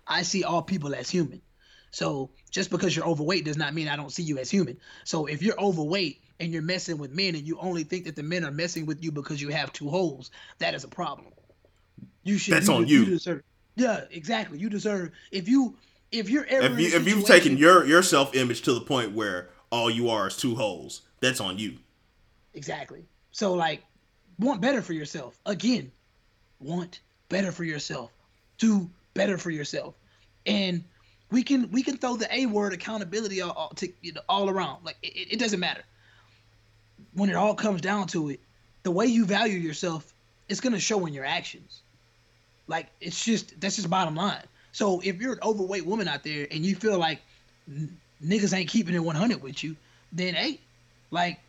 I 0.06 0.22
see 0.22 0.44
all 0.44 0.62
people 0.62 0.94
as 0.94 1.10
human. 1.10 1.42
So 1.90 2.30
just 2.50 2.70
because 2.70 2.94
you're 2.94 3.06
overweight 3.06 3.44
does 3.44 3.56
not 3.56 3.74
mean 3.74 3.88
I 3.88 3.96
don't 3.96 4.12
see 4.12 4.22
you 4.22 4.38
as 4.38 4.50
human. 4.50 4.78
So 5.04 5.26
if 5.26 5.42
you're 5.42 5.58
overweight 5.58 6.22
and 6.40 6.52
you're 6.52 6.62
messing 6.62 6.98
with 6.98 7.12
men 7.12 7.34
and 7.34 7.46
you 7.46 7.58
only 7.60 7.84
think 7.84 8.04
that 8.04 8.16
the 8.16 8.22
men 8.22 8.44
are 8.44 8.50
messing 8.50 8.86
with 8.86 9.02
you 9.02 9.10
because 9.10 9.40
you 9.40 9.48
have 9.50 9.72
two 9.72 9.88
holes, 9.88 10.30
that 10.58 10.74
is 10.74 10.84
a 10.84 10.88
problem. 10.88 11.28
You 12.24 12.38
should. 12.38 12.54
That's 12.54 12.68
you, 12.68 12.74
on 12.74 12.86
you. 12.86 13.00
you 13.00 13.04
deserve, 13.06 13.42
yeah, 13.76 14.04
exactly. 14.10 14.58
You 14.58 14.68
deserve 14.68 15.10
if 15.30 15.48
you 15.48 15.76
if 16.12 16.28
you're 16.30 16.46
ever 16.46 16.74
if, 16.74 16.78
you, 16.78 16.96
if 16.98 17.08
you've 17.08 17.24
taken 17.24 17.56
your 17.56 17.84
your 17.84 18.02
self 18.02 18.34
image 18.34 18.62
to 18.62 18.74
the 18.74 18.80
point 18.80 19.12
where 19.12 19.50
all 19.70 19.90
you 19.90 20.10
are 20.10 20.28
is 20.28 20.36
two 20.36 20.54
holes, 20.54 21.02
that's 21.20 21.40
on 21.40 21.58
you. 21.58 21.78
Exactly. 22.54 23.04
So 23.32 23.54
like, 23.54 23.82
want 24.38 24.60
better 24.60 24.82
for 24.82 24.92
yourself. 24.92 25.38
Again, 25.46 25.90
want 26.60 27.00
better 27.28 27.52
for 27.52 27.64
yourself. 27.64 28.10
Do 28.58 28.88
better 29.14 29.38
for 29.38 29.50
yourself. 29.50 29.94
And 30.46 30.82
we 31.30 31.42
can 31.42 31.70
we 31.70 31.82
can 31.82 31.96
throw 31.96 32.16
the 32.16 32.34
A 32.34 32.46
word 32.46 32.72
accountability 32.72 33.40
all, 33.42 33.50
all 33.52 33.68
to 33.76 33.88
you 34.02 34.12
know, 34.12 34.22
all 34.28 34.48
around. 34.48 34.84
Like 34.84 34.96
it, 35.02 35.32
it 35.32 35.38
doesn't 35.38 35.60
matter. 35.60 35.82
When 37.14 37.28
it 37.28 37.34
all 37.34 37.54
comes 37.54 37.80
down 37.80 38.06
to 38.08 38.30
it, 38.30 38.40
the 38.82 38.90
way 38.90 39.06
you 39.06 39.24
value 39.24 39.58
yourself 39.58 40.12
it's 40.48 40.60
gonna 40.60 40.80
show 40.80 41.04
in 41.06 41.12
your 41.12 41.24
actions. 41.24 41.80
Like 42.66 42.86
it's 43.00 43.24
just 43.24 43.60
that's 43.60 43.76
just 43.76 43.90
bottom 43.90 44.14
line. 44.14 44.42
So 44.72 45.00
if 45.00 45.20
you're 45.20 45.34
an 45.34 45.40
overweight 45.42 45.86
woman 45.86 46.08
out 46.08 46.24
there 46.24 46.46
and 46.50 46.64
you 46.64 46.74
feel 46.74 46.98
like 46.98 47.20
n- 47.68 47.96
niggas 48.24 48.56
ain't 48.56 48.68
keeping 48.68 48.94
it 48.94 49.00
100 49.00 49.42
with 49.42 49.62
you, 49.62 49.76
then 50.12 50.34
hey, 50.34 50.60
like 51.10 51.40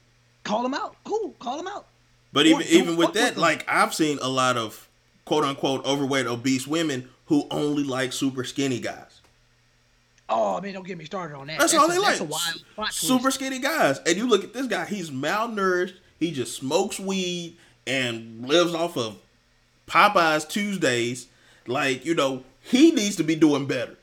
call 0.50 0.64
them 0.64 0.74
out. 0.74 0.96
Cool, 1.04 1.36
call 1.40 1.58
them 1.58 1.68
out. 1.68 1.86
But 2.34 2.46
even 2.46 2.64
even 2.64 2.96
with 2.96 3.14
that, 3.14 3.36
with 3.36 3.38
like 3.38 3.66
I've 3.68 3.94
seen 3.94 4.20
a 4.22 4.30
lot 4.30 4.58
of 4.58 4.90
quote 5.26 5.44
unquote 5.44 5.86
overweight 5.86 6.26
obese 6.26 6.68
women 6.68 7.10
who 7.26 7.48
only 7.52 7.84
like 7.84 8.14
super 8.14 8.44
skinny 8.44 8.80
guys. 8.80 9.22
Oh, 10.28 10.58
I 10.58 10.62
mean, 10.62 10.74
don't 10.74 10.86
get 10.86 10.98
me 10.98 11.06
started 11.06 11.36
on 11.36 11.48
that. 11.48 11.60
That's, 11.60 11.72
that's 11.72 11.84
all 11.84 11.90
a, 11.90 12.20
they 12.20 12.26
like. 12.78 12.92
Super 12.92 13.32
skinny 13.32 13.60
guys. 13.60 14.00
And 14.06 14.16
you 14.16 14.28
look 14.28 14.44
at 14.44 14.54
this 14.54 14.68
guy, 14.68 14.86
he's 14.86 15.10
malnourished. 15.10 15.96
He 16.20 16.32
just 16.32 16.56
smokes 16.56 17.00
weed 17.00 17.58
and 17.88 18.48
lives 18.48 18.76
off 18.76 18.96
of 18.96 19.18
Popeyes 19.88 20.48
Tuesdays. 20.48 21.28
Like, 21.66 22.06
you 22.06 22.14
know, 22.14 22.44
he 22.62 22.92
needs 22.92 23.16
to 23.16 23.24
be 23.24 23.36
doing 23.36 23.66
better. 23.66 23.98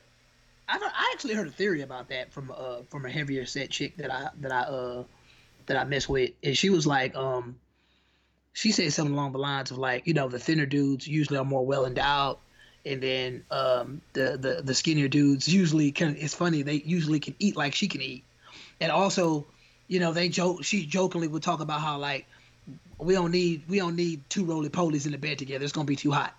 I 0.69 0.79
I 0.79 1.11
actually 1.13 1.35
heard 1.35 1.47
a 1.47 1.53
theory 1.53 1.83
about 1.83 2.09
that 2.09 2.33
from 2.33 2.53
uh 2.57 2.79
from 2.91 3.07
a 3.07 3.11
heavier 3.11 3.47
set 3.47 3.71
chick 3.71 3.97
that 3.99 4.13
I 4.13 4.31
that 4.41 4.51
I 4.51 4.63
uh 4.63 5.05
that 5.67 5.77
I 5.77 5.85
mess 5.85 6.09
with, 6.09 6.31
and 6.43 6.57
she 6.57 6.71
was 6.71 6.87
like 6.87 7.15
um 7.17 7.57
she 8.53 8.73
said 8.73 8.93
something 8.93 9.15
along 9.15 9.33
the 9.33 9.39
lines 9.39 9.71
of 9.71 9.79
like 9.79 10.07
you 10.07 10.15
know 10.15 10.29
the 10.29 10.39
thinner 10.39 10.67
dudes 10.67 11.07
usually 11.07 11.39
are 11.39 11.45
more 11.45 11.67
well 11.67 11.87
endowed 11.87 12.39
and 12.87 13.03
then 13.03 13.45
um, 13.51 14.01
the, 14.13 14.39
the 14.39 14.63
the 14.63 14.75
skinnier 14.75 15.09
dudes 15.09 15.49
usually 15.49 15.91
can. 15.91 16.17
It's 16.17 16.35
funny 16.35 16.63
they 16.63 16.77
usually 16.87 17.19
can 17.19 17.35
eat 17.39 17.57
like 17.57 17.75
she 17.75 17.89
can 17.89 18.01
eat, 18.01 18.25
and 18.81 18.93
also, 18.93 19.45
you 19.89 19.99
know, 19.99 20.13
they 20.13 20.29
joke. 20.29 20.65
She 20.65 20.87
jokingly 20.87 21.27
would 21.27 21.43
talk 21.43 21.61
about 21.61 21.81
how 21.81 21.99
like 21.99 22.27
we 22.99 23.15
don't 23.15 23.33
need 23.33 23.63
we 23.69 23.79
don't 23.79 23.97
need 23.97 24.23
two 24.31 24.45
roly 24.45 24.69
polies 24.69 25.05
in 25.05 25.13
the 25.13 25.19
bed 25.19 25.39
together. 25.39 25.65
It's 25.65 25.73
gonna 25.73 25.85
be 25.85 25.97
too 25.97 26.13
hot. 26.13 26.35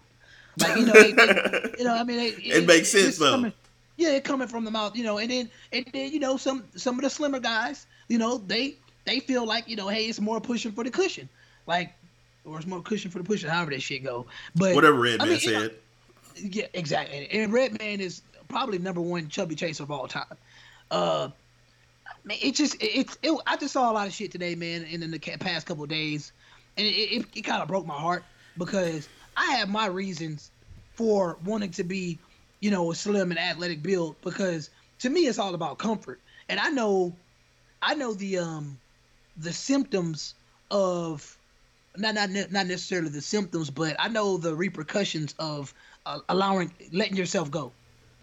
Like 0.59 0.77
you 0.77 0.85
know, 0.85 0.93
they, 0.93 1.11
they, 1.11 1.75
you 1.77 1.83
know, 1.83 1.95
I 1.95 2.03
mean, 2.03 2.17
they, 2.17 2.27
it, 2.29 2.39
it, 2.63 2.65
makes 2.65 2.89
sense 2.89 3.17
though. 3.17 3.31
Coming, 3.31 3.53
yeah, 3.97 4.19
coming 4.19 4.47
from 4.47 4.63
the 4.63 4.71
mouth, 4.71 4.95
you 4.95 5.03
know, 5.03 5.17
and 5.17 5.29
then 5.29 5.49
and 5.73 5.85
then 5.91 6.11
you 6.13 6.19
know 6.19 6.37
some 6.37 6.63
some 6.75 6.95
of 6.95 7.01
the 7.01 7.09
slimmer 7.09 7.41
guys, 7.41 7.85
you 8.07 8.17
know, 8.17 8.37
they 8.37 8.77
they 9.07 9.19
feel 9.19 9.45
like 9.45 9.67
you 9.67 9.75
know, 9.75 9.87
hey, 9.87 10.05
it's 10.05 10.19
more 10.19 10.39
pushing 10.39 10.71
for 10.71 10.83
the 10.83 10.91
cushion, 10.91 11.29
like 11.65 11.93
or 12.45 12.57
it's 12.57 12.67
more 12.67 12.81
cushion 12.81 13.11
for 13.11 13.17
the 13.17 13.23
pushing, 13.23 13.49
however 13.49 13.71
that 13.71 13.81
shit 13.81 14.03
go. 14.03 14.25
But 14.55 14.75
whatever 14.75 14.99
Redman 14.99 15.27
I 15.27 15.31
mean, 15.31 15.39
said. 15.39 15.51
You 15.51 15.59
know, 15.59 15.71
yeah, 16.35 16.65
exactly. 16.73 17.27
And 17.31 17.51
Redman 17.51 17.99
is 17.99 18.21
probably 18.47 18.79
number 18.79 19.01
one 19.01 19.27
chubby 19.27 19.55
chaser 19.55 19.83
of 19.83 19.91
all 19.91 20.07
time. 20.07 20.25
Uh, 20.91 21.29
man, 22.23 22.37
it 22.41 22.55
just 22.55 22.75
it, 22.75 22.95
it, 22.99 23.17
it, 23.23 23.41
I 23.45 23.57
just 23.57 23.73
saw 23.73 23.91
a 23.91 23.93
lot 23.93 24.07
of 24.07 24.13
shit 24.13 24.31
today, 24.31 24.55
man, 24.55 24.83
in, 24.83 25.03
in 25.03 25.11
the 25.11 25.19
past 25.19 25.65
couple 25.65 25.85
days, 25.85 26.31
and 26.77 26.85
it, 26.85 26.89
it, 26.89 27.25
it 27.35 27.41
kind 27.41 27.61
of 27.61 27.67
broke 27.67 27.85
my 27.85 27.97
heart 27.97 28.23
because 28.57 29.07
I 29.35 29.55
have 29.55 29.69
my 29.69 29.87
reasons 29.87 30.51
for 30.93 31.37
wanting 31.45 31.71
to 31.71 31.83
be, 31.83 32.17
you 32.59 32.71
know, 32.71 32.91
a 32.91 32.95
slim 32.95 33.31
and 33.31 33.39
athletic 33.39 33.83
build 33.83 34.15
because 34.21 34.69
to 34.99 35.09
me 35.09 35.21
it's 35.21 35.39
all 35.39 35.55
about 35.55 35.77
comfort, 35.77 36.19
and 36.49 36.59
I 36.59 36.69
know, 36.69 37.13
I 37.81 37.95
know 37.95 38.13
the 38.13 38.39
um, 38.39 38.77
the 39.37 39.53
symptoms 39.53 40.35
of 40.71 41.37
not 41.97 42.15
not 42.15 42.29
not 42.29 42.67
necessarily 42.67 43.09
the 43.09 43.21
symptoms, 43.21 43.69
but 43.69 43.95
I 43.99 44.07
know 44.07 44.37
the 44.37 44.55
repercussions 44.55 45.35
of 45.39 45.73
uh, 46.05 46.19
allowing 46.29 46.71
letting 46.91 47.15
yourself 47.15 47.51
go. 47.51 47.71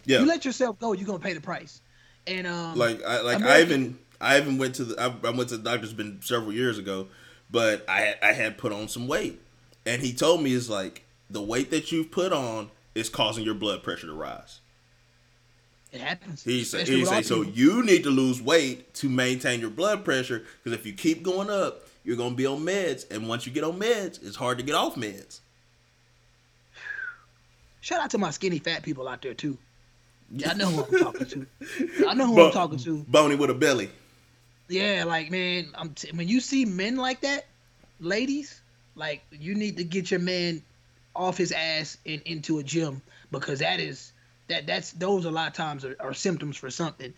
Yeah. 0.04 0.20
You 0.20 0.26
let 0.26 0.44
yourself 0.44 0.78
go, 0.78 0.92
you're 0.92 1.06
gonna 1.06 1.18
pay 1.18 1.32
the 1.32 1.40
price. 1.40 1.80
And 2.26 2.46
um, 2.46 2.76
like 2.76 3.02
I 3.04 3.20
like 3.20 3.36
American, 3.36 3.50
I 3.50 3.60
even 3.62 3.98
I 4.20 4.38
even 4.38 4.58
went 4.58 4.74
to 4.76 4.84
the 4.84 5.00
I, 5.00 5.28
I 5.28 5.30
went 5.30 5.48
to 5.50 5.56
the 5.56 5.62
doctor's 5.62 5.92
been 5.92 6.20
several 6.22 6.52
years 6.52 6.78
ago, 6.78 7.08
but 7.50 7.84
I 7.88 8.14
I 8.22 8.32
had 8.32 8.58
put 8.58 8.72
on 8.72 8.88
some 8.88 9.08
weight, 9.08 9.40
and 9.84 10.02
he 10.02 10.12
told 10.12 10.42
me 10.42 10.54
it's 10.54 10.68
like 10.68 11.04
the 11.30 11.42
weight 11.42 11.70
that 11.70 11.92
you've 11.92 12.10
put 12.10 12.32
on 12.32 12.70
is 12.94 13.08
causing 13.08 13.44
your 13.44 13.54
blood 13.54 13.82
pressure 13.82 14.06
to 14.06 14.14
rise. 14.14 14.60
It 15.94 16.00
happens. 16.00 16.42
He 16.42 16.64
said, 16.64 16.88
he 16.88 17.04
so 17.04 17.42
you 17.42 17.84
need 17.84 18.02
to 18.02 18.10
lose 18.10 18.42
weight 18.42 18.92
to 18.94 19.08
maintain 19.08 19.60
your 19.60 19.70
blood 19.70 20.04
pressure 20.04 20.42
because 20.62 20.76
if 20.76 20.84
you 20.84 20.92
keep 20.92 21.22
going 21.22 21.48
up, 21.48 21.86
you're 22.02 22.16
gonna 22.16 22.34
be 22.34 22.46
on 22.46 22.60
meds, 22.60 23.08
and 23.12 23.28
once 23.28 23.46
you 23.46 23.52
get 23.52 23.62
on 23.62 23.78
meds, 23.78 24.20
it's 24.26 24.34
hard 24.34 24.58
to 24.58 24.64
get 24.64 24.74
off 24.74 24.96
meds. 24.96 25.38
Shout 27.80 28.00
out 28.00 28.10
to 28.10 28.18
my 28.18 28.30
skinny 28.30 28.58
fat 28.58 28.82
people 28.82 29.06
out 29.06 29.22
there 29.22 29.34
too. 29.34 29.56
Yeah, 30.32 30.50
I 30.50 30.54
know 30.54 30.66
who 30.66 30.96
I'm 30.96 31.04
talking 31.04 31.26
to. 31.28 31.46
I 32.08 32.14
know 32.14 32.26
who 32.26 32.34
Bo- 32.34 32.46
I'm 32.46 32.52
talking 32.52 32.78
to. 32.80 33.04
Bony 33.06 33.36
with 33.36 33.50
a 33.50 33.54
belly. 33.54 33.88
Yeah, 34.68 35.04
like 35.06 35.30
man, 35.30 35.68
I'm 35.76 35.90
t- 35.90 36.10
when 36.12 36.26
you 36.26 36.40
see 36.40 36.64
men 36.64 36.96
like 36.96 37.20
that, 37.20 37.46
ladies, 38.00 38.62
like 38.96 39.24
you 39.30 39.54
need 39.54 39.76
to 39.76 39.84
get 39.84 40.10
your 40.10 40.20
man 40.20 40.60
off 41.14 41.38
his 41.38 41.52
ass 41.52 41.98
and 42.04 42.20
into 42.22 42.58
a 42.58 42.64
gym 42.64 43.00
because 43.30 43.60
that 43.60 43.78
is 43.78 44.10
that 44.48 44.66
that's 44.66 44.92
those 44.92 45.24
a 45.24 45.30
lot 45.30 45.48
of 45.48 45.54
times 45.54 45.84
are, 45.84 45.96
are 46.00 46.14
symptoms 46.14 46.56
for 46.56 46.70
something. 46.70 47.12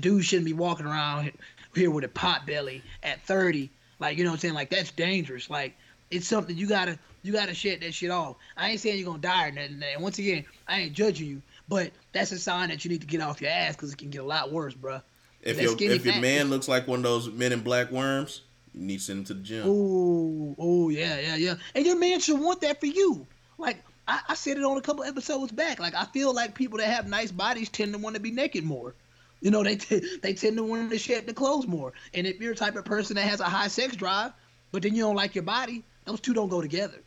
Dudes 0.00 0.26
shouldn't 0.26 0.46
be 0.46 0.52
walking 0.52 0.86
around 0.86 1.32
here 1.74 1.90
with 1.90 2.04
a 2.04 2.08
pot 2.08 2.46
belly 2.46 2.82
at 3.02 3.22
30. 3.22 3.70
Like 3.98 4.18
you 4.18 4.24
know 4.24 4.30
what 4.30 4.34
I'm 4.34 4.40
saying? 4.40 4.54
Like 4.54 4.70
that's 4.70 4.90
dangerous. 4.90 5.48
Like 5.48 5.76
it's 6.10 6.26
something 6.26 6.56
you 6.56 6.66
gotta 6.66 6.98
you 7.22 7.32
gotta 7.32 7.54
shed 7.54 7.80
that 7.80 7.94
shit 7.94 8.10
off. 8.10 8.36
I 8.56 8.70
ain't 8.70 8.80
saying 8.80 8.98
you're 8.98 9.06
gonna 9.06 9.18
die 9.18 9.48
or 9.48 9.52
nothing. 9.52 9.82
And 9.82 10.02
once 10.02 10.18
again, 10.18 10.44
I 10.66 10.80
ain't 10.80 10.92
judging 10.92 11.28
you, 11.28 11.42
but 11.68 11.92
that's 12.12 12.32
a 12.32 12.38
sign 12.38 12.68
that 12.70 12.84
you 12.84 12.90
need 12.90 13.00
to 13.00 13.06
get 13.06 13.20
off 13.20 13.40
your 13.40 13.50
ass 13.50 13.76
because 13.76 13.92
it 13.92 13.98
can 13.98 14.10
get 14.10 14.22
a 14.22 14.26
lot 14.26 14.52
worse, 14.52 14.74
bro. 14.74 15.00
If 15.42 15.60
your 15.60 15.74
if 15.78 16.04
your 16.04 16.20
man 16.20 16.50
looks 16.50 16.68
like 16.68 16.86
one 16.86 17.00
of 17.00 17.04
those 17.04 17.30
men 17.30 17.52
in 17.52 17.60
black 17.60 17.90
worms, 17.90 18.42
you 18.74 18.82
need 18.82 18.98
to 18.98 19.04
send 19.04 19.18
him 19.20 19.24
to 19.26 19.34
the 19.34 19.42
gym. 19.42 19.64
Oh, 19.66 20.54
oh 20.58 20.88
yeah, 20.88 21.18
yeah, 21.18 21.36
yeah. 21.36 21.54
And 21.74 21.84
your 21.84 21.98
man 21.98 22.20
should 22.20 22.40
want 22.40 22.60
that 22.60 22.80
for 22.80 22.86
you. 22.86 23.26
Like 23.58 23.84
I, 24.06 24.20
I 24.28 24.34
said 24.34 24.56
it 24.56 24.64
on 24.64 24.76
a 24.76 24.82
couple 24.82 25.04
episodes 25.04 25.52
back. 25.52 25.78
Like 25.78 25.94
I 25.94 26.04
feel 26.06 26.34
like 26.34 26.54
people 26.54 26.78
that 26.78 26.88
have 26.88 27.08
nice 27.08 27.30
bodies 27.30 27.68
tend 27.68 27.92
to 27.92 27.98
want 27.98 28.16
to 28.16 28.20
be 28.20 28.30
naked 28.30 28.64
more. 28.64 28.94
You 29.40 29.50
know, 29.50 29.62
they 29.62 29.76
t- 29.76 30.18
they 30.22 30.34
tend 30.34 30.56
to 30.56 30.64
want 30.64 30.90
to 30.90 30.98
shed 30.98 31.26
the 31.26 31.34
clothes 31.34 31.66
more. 31.66 31.92
And 32.14 32.26
if 32.26 32.40
you're 32.40 32.52
a 32.52 32.56
type 32.56 32.76
of 32.76 32.84
person 32.84 33.16
that 33.16 33.28
has 33.28 33.40
a 33.40 33.44
high 33.44 33.68
sex 33.68 33.96
drive, 33.96 34.32
but 34.70 34.82
then 34.82 34.94
you 34.94 35.02
don't 35.02 35.16
like 35.16 35.34
your 35.34 35.44
body, 35.44 35.84
those 36.04 36.20
two 36.20 36.34
don't 36.34 36.48
go 36.48 36.60
together. 36.60 36.98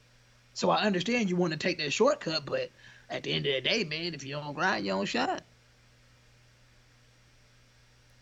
So 0.54 0.70
I 0.70 0.84
understand 0.84 1.30
you 1.30 1.36
want 1.36 1.52
to 1.52 1.60
take 1.60 1.80
that 1.80 1.92
shortcut, 1.92 2.46
but 2.46 2.70
at 3.10 3.24
the 3.24 3.34
end 3.34 3.46
of 3.46 3.54
the 3.54 3.62
day, 3.62 3.84
man, 3.84 4.14
if 4.14 4.24
you 4.24 4.36
don't 4.36 4.54
grind, 4.54 4.86
you 4.86 4.92
don't 4.92 5.06
shine. 5.06 5.42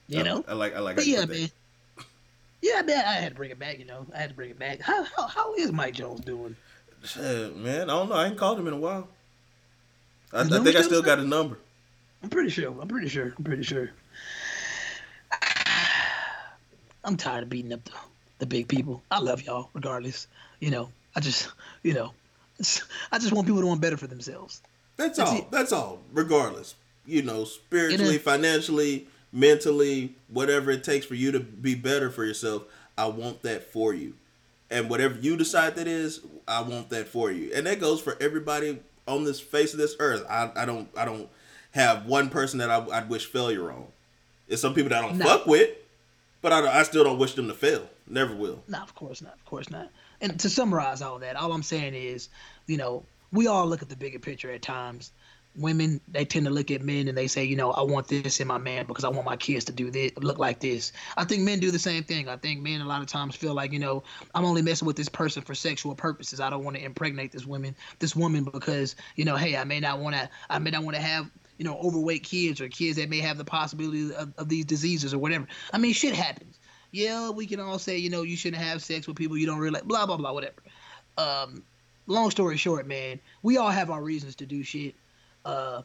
You 0.07 0.19
I, 0.19 0.23
know? 0.23 0.45
I 0.47 0.53
like 0.53 0.75
I 0.75 0.79
like 0.79 0.95
but 0.95 1.05
yeah, 1.05 1.25
man. 1.25 1.49
Yeah, 2.61 2.81
man, 2.81 3.03
I 3.05 3.13
had 3.15 3.29
to 3.29 3.35
bring 3.35 3.51
it 3.51 3.59
back, 3.59 3.77
you 3.79 3.85
know. 3.85 4.07
I 4.15 4.19
had 4.19 4.29
to 4.29 4.35
bring 4.35 4.49
it 4.49 4.59
back. 4.59 4.81
How 4.81 5.03
how, 5.03 5.27
how 5.27 5.53
is 5.55 5.71
Mike 5.71 5.93
Jones 5.95 6.21
doing? 6.21 6.55
Shit, 7.03 7.55
man, 7.57 7.89
I 7.89 7.93
don't 7.93 8.09
know. 8.09 8.15
I 8.15 8.27
ain't 8.27 8.37
called 8.37 8.59
him 8.59 8.67
in 8.67 8.73
a 8.73 8.77
while. 8.77 9.07
I, 10.31 10.41
I 10.41 10.43
think 10.45 10.75
I 10.75 10.81
still 10.81 11.01
got 11.01 11.19
his 11.19 11.27
number. 11.27 11.57
I'm 12.23 12.29
pretty 12.29 12.49
sure. 12.49 12.73
I'm 12.81 12.87
pretty 12.87 13.09
sure. 13.09 13.33
I'm 13.37 13.43
pretty 13.43 13.63
sure. 13.63 13.91
I'm 17.03 17.17
tired 17.17 17.43
of 17.43 17.49
beating 17.49 17.73
up 17.73 17.83
the, 17.83 17.91
the 18.39 18.45
big 18.45 18.69
people. 18.69 19.03
I 19.11 19.19
love 19.19 19.41
y'all 19.43 19.69
regardless. 19.73 20.27
You 20.59 20.71
know, 20.71 20.89
I 21.15 21.19
just, 21.19 21.49
you 21.83 21.93
know, 21.93 22.13
I 23.11 23.19
just 23.19 23.33
want 23.33 23.47
people 23.47 23.61
to 23.61 23.67
want 23.67 23.81
better 23.81 23.97
for 23.97 24.07
themselves. 24.07 24.61
That's, 24.95 25.17
That's 25.17 25.29
all. 25.29 25.37
It. 25.37 25.51
That's 25.51 25.71
all. 25.73 25.99
Regardless, 26.13 26.75
you 27.05 27.21
know, 27.23 27.43
spiritually, 27.43 28.17
financially, 28.17 29.07
mentally, 29.33 30.15
whatever 30.29 30.71
it 30.71 30.83
takes 30.83 31.05
for 31.05 31.15
you 31.15 31.31
to 31.33 31.39
be 31.41 31.75
better 31.75 32.09
for 32.09 32.23
yourself, 32.23 32.63
I 32.97 33.07
want 33.07 33.41
that 33.43 33.71
for 33.71 33.93
you. 33.93 34.13
And 34.69 34.89
whatever 34.89 35.19
you 35.19 35.37
decide 35.37 35.75
that 35.75 35.87
is, 35.87 36.21
I 36.47 36.61
want 36.61 36.89
that 36.89 37.07
for 37.07 37.31
you. 37.31 37.51
And 37.53 37.67
that 37.67 37.79
goes 37.79 38.01
for 38.01 38.17
everybody 38.19 38.79
on 39.07 39.23
this 39.23 39.39
face 39.39 39.73
of 39.73 39.79
this 39.79 39.95
earth. 39.99 40.25
I, 40.29 40.51
I 40.55 40.65
don't 40.65 40.89
I 40.97 41.05
don't 41.05 41.29
have 41.71 42.05
one 42.05 42.29
person 42.29 42.59
that 42.59 42.69
I, 42.69 42.79
would 42.79 43.09
wish 43.09 43.25
failure 43.25 43.71
on. 43.71 43.85
It's 44.47 44.61
some 44.61 44.73
people 44.73 44.89
that 44.89 45.03
I 45.03 45.07
don't 45.07 45.17
no. 45.17 45.25
fuck 45.25 45.45
with, 45.45 45.69
but 46.41 46.53
I, 46.53 46.79
I 46.79 46.83
still 46.83 47.03
don't 47.03 47.19
wish 47.19 47.33
them 47.33 47.47
to 47.47 47.53
fail. 47.53 47.89
Never 48.07 48.35
will. 48.35 48.63
No, 48.67 48.79
of 48.79 48.95
course 48.95 49.21
not. 49.21 49.33
Of 49.33 49.45
course 49.45 49.69
not 49.69 49.89
and 50.23 50.39
to 50.39 50.49
summarize 50.49 51.01
all 51.01 51.19
that, 51.19 51.35
all 51.35 51.51
I'm 51.51 51.61
saying 51.63 51.93
is, 51.93 52.29
you 52.65 52.77
know, 52.77 53.03
we 53.31 53.47
all 53.47 53.67
look 53.67 53.81
at 53.81 53.89
the 53.89 53.95
bigger 53.95 54.19
picture 54.19 54.51
at 54.51 54.61
times. 54.61 55.11
Women, 55.55 56.01
they 56.07 56.25
tend 56.25 56.45
to 56.45 56.51
look 56.51 56.71
at 56.71 56.81
men 56.81 57.07
and 57.07 57.17
they 57.17 57.27
say, 57.27 57.43
you 57.43 57.55
know, 57.55 57.71
I 57.71 57.81
want 57.81 58.07
this 58.07 58.39
in 58.39 58.47
my 58.47 58.57
man 58.57 58.85
because 58.85 59.03
I 59.03 59.09
want 59.09 59.25
my 59.25 59.35
kids 59.35 59.65
to 59.65 59.71
do 59.71 59.91
this, 59.91 60.11
look 60.17 60.39
like 60.39 60.59
this. 60.59 60.91
I 61.15 61.25
think 61.25 61.43
men 61.43 61.59
do 61.59 61.69
the 61.69 61.79
same 61.79 62.03
thing. 62.03 62.27
I 62.27 62.37
think 62.37 62.61
men 62.61 62.81
a 62.81 62.87
lot 62.87 63.01
of 63.01 63.07
times 63.07 63.35
feel 63.35 63.53
like, 63.53 63.71
you 63.71 63.79
know, 63.79 64.03
I'm 64.33 64.45
only 64.45 64.61
messing 64.61 64.85
with 64.85 64.95
this 64.95 65.09
person 65.09 65.43
for 65.43 65.53
sexual 65.53 65.93
purposes. 65.93 66.39
I 66.39 66.49
don't 66.49 66.63
want 66.63 66.77
to 66.77 66.83
impregnate 66.83 67.31
this 67.31 67.45
woman, 67.45 67.75
this 67.99 68.15
woman 68.15 68.43
because, 68.43 68.95
you 69.15 69.25
know, 69.25 69.35
hey, 69.35 69.55
I 69.55 69.63
may 69.63 69.79
not 69.79 69.99
want 69.99 70.15
to, 70.15 70.29
I 70.49 70.59
may 70.59 70.71
not 70.71 70.83
want 70.83 70.95
to 70.95 71.01
have 71.01 71.29
you 71.59 71.65
know, 71.65 71.77
overweight 71.77 72.23
kids 72.23 72.59
or 72.59 72.67
kids 72.67 72.97
that 72.97 73.09
may 73.11 73.19
have 73.19 73.37
the 73.37 73.45
possibility 73.45 74.11
of, 74.15 74.33
of, 74.39 74.49
these 74.49 74.65
diseases 74.65 75.13
or 75.13 75.19
whatever. 75.19 75.45
I 75.71 75.77
mean, 75.77 75.93
shit 75.93 76.15
happens 76.15 76.57
yeah, 76.93 77.31
we 77.31 77.47
can 77.47 77.59
all 77.59 77.79
say, 77.79 77.97
you 77.97 78.09
know, 78.09 78.21
you 78.21 78.37
shouldn't 78.37 78.61
have 78.61 78.81
sex 78.81 79.07
with 79.07 79.17
people 79.17 79.35
you 79.35 79.47
don't 79.47 79.57
really 79.57 79.71
like, 79.71 79.83
blah, 79.83 80.05
blah, 80.05 80.15
blah, 80.15 80.31
whatever. 80.31 80.61
Um, 81.17 81.63
long 82.05 82.29
story 82.29 82.55
short, 82.55 82.87
man, 82.87 83.19
we 83.41 83.57
all 83.57 83.71
have 83.71 83.89
our 83.89 84.01
reasons 84.01 84.35
to 84.37 84.45
do 84.45 84.63
shit. 84.63 84.95
Uh, 85.45 85.81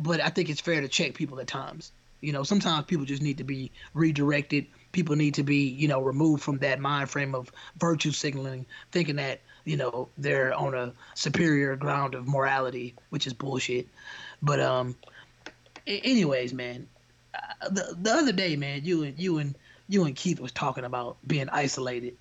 but 0.00 0.20
I 0.20 0.28
think 0.28 0.48
it's 0.48 0.60
fair 0.60 0.80
to 0.80 0.88
check 0.88 1.14
people 1.14 1.38
at 1.40 1.46
times. 1.46 1.92
You 2.20 2.32
know, 2.32 2.44
sometimes 2.44 2.86
people 2.86 3.04
just 3.04 3.22
need 3.22 3.38
to 3.38 3.44
be 3.44 3.70
redirected. 3.94 4.66
People 4.92 5.16
need 5.16 5.34
to 5.34 5.42
be, 5.42 5.68
you 5.68 5.88
know, 5.88 6.00
removed 6.00 6.42
from 6.42 6.58
that 6.58 6.78
mind 6.78 7.10
frame 7.10 7.34
of 7.34 7.50
virtue 7.78 8.12
signaling, 8.12 8.64
thinking 8.92 9.16
that, 9.16 9.40
you 9.64 9.76
know, 9.76 10.08
they're 10.16 10.54
on 10.54 10.74
a 10.74 10.92
superior 11.14 11.74
ground 11.76 12.14
of 12.14 12.28
morality, 12.28 12.94
which 13.10 13.26
is 13.26 13.32
bullshit. 13.32 13.88
But 14.40 14.60
um, 14.60 14.96
anyways, 15.86 16.52
man, 16.52 16.86
uh, 17.34 17.68
the 17.70 17.96
the 18.00 18.12
other 18.12 18.32
day, 18.32 18.56
man, 18.56 18.84
you 18.84 19.02
and 19.02 19.18
you 19.18 19.38
and 19.38 19.54
you 19.88 20.04
and 20.04 20.14
Keith 20.14 20.40
was 20.40 20.52
talking 20.52 20.84
about 20.84 21.16
being 21.26 21.48
isolated 21.48 22.16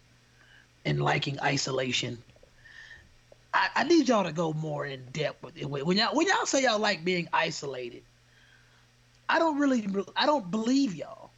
and 0.86 1.02
liking 1.02 1.40
isolation. 1.42 2.18
I, 3.54 3.70
I 3.76 3.84
need 3.84 4.08
y'all 4.08 4.24
to 4.24 4.32
go 4.32 4.54
more 4.54 4.86
in 4.86 5.04
depth 5.12 5.44
with 5.44 5.58
it. 5.58 5.70
When 5.70 5.98
y'all 5.98 6.16
when 6.16 6.28
y'all 6.28 6.46
say 6.46 6.64
y'all 6.64 6.80
like 6.80 7.04
being 7.04 7.28
isolated, 7.34 8.04
I 9.28 9.40
don't 9.40 9.60
really 9.60 9.88
I 10.16 10.26
don't 10.26 10.50
believe 10.50 10.96
y'all. 10.96 11.32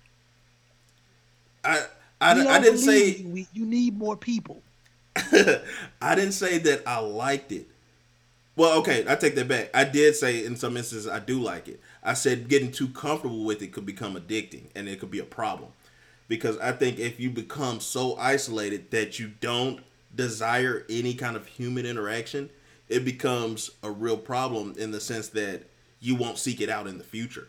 I 1.63 1.85
I, 2.21 2.31
I 2.47 2.59
didn't 2.59 2.79
say 2.79 3.15
you, 3.15 3.45
you 3.53 3.65
need 3.65 3.97
more 3.97 4.15
people. 4.15 4.61
I 6.01 6.15
didn't 6.15 6.31
say 6.33 6.57
that 6.59 6.83
I 6.87 6.99
liked 6.99 7.51
it. 7.51 7.67
Well, 8.55 8.79
okay, 8.79 9.03
I 9.07 9.15
take 9.15 9.35
that 9.35 9.47
back. 9.47 9.71
I 9.73 9.83
did 9.83 10.15
say 10.15 10.45
in 10.45 10.55
some 10.55 10.77
instances 10.77 11.07
I 11.07 11.19
do 11.19 11.39
like 11.39 11.67
it. 11.67 11.79
I 12.03 12.13
said 12.13 12.47
getting 12.47 12.71
too 12.71 12.87
comfortable 12.89 13.43
with 13.43 13.61
it 13.61 13.73
could 13.73 13.85
become 13.85 14.15
addicting 14.15 14.65
and 14.75 14.87
it 14.87 14.99
could 14.99 15.11
be 15.11 15.19
a 15.19 15.25
problem. 15.25 15.71
Because 16.27 16.57
I 16.59 16.71
think 16.71 16.99
if 16.99 17.19
you 17.19 17.29
become 17.29 17.79
so 17.79 18.15
isolated 18.17 18.91
that 18.91 19.19
you 19.19 19.31
don't 19.41 19.81
desire 20.15 20.85
any 20.89 21.13
kind 21.13 21.35
of 21.35 21.47
human 21.47 21.85
interaction, 21.85 22.49
it 22.89 23.05
becomes 23.05 23.71
a 23.81 23.89
real 23.89 24.17
problem 24.17 24.75
in 24.77 24.91
the 24.91 24.99
sense 24.99 25.29
that 25.29 25.63
you 25.99 26.15
won't 26.15 26.37
seek 26.37 26.61
it 26.61 26.69
out 26.69 26.87
in 26.87 26.97
the 26.97 27.03
future. 27.03 27.47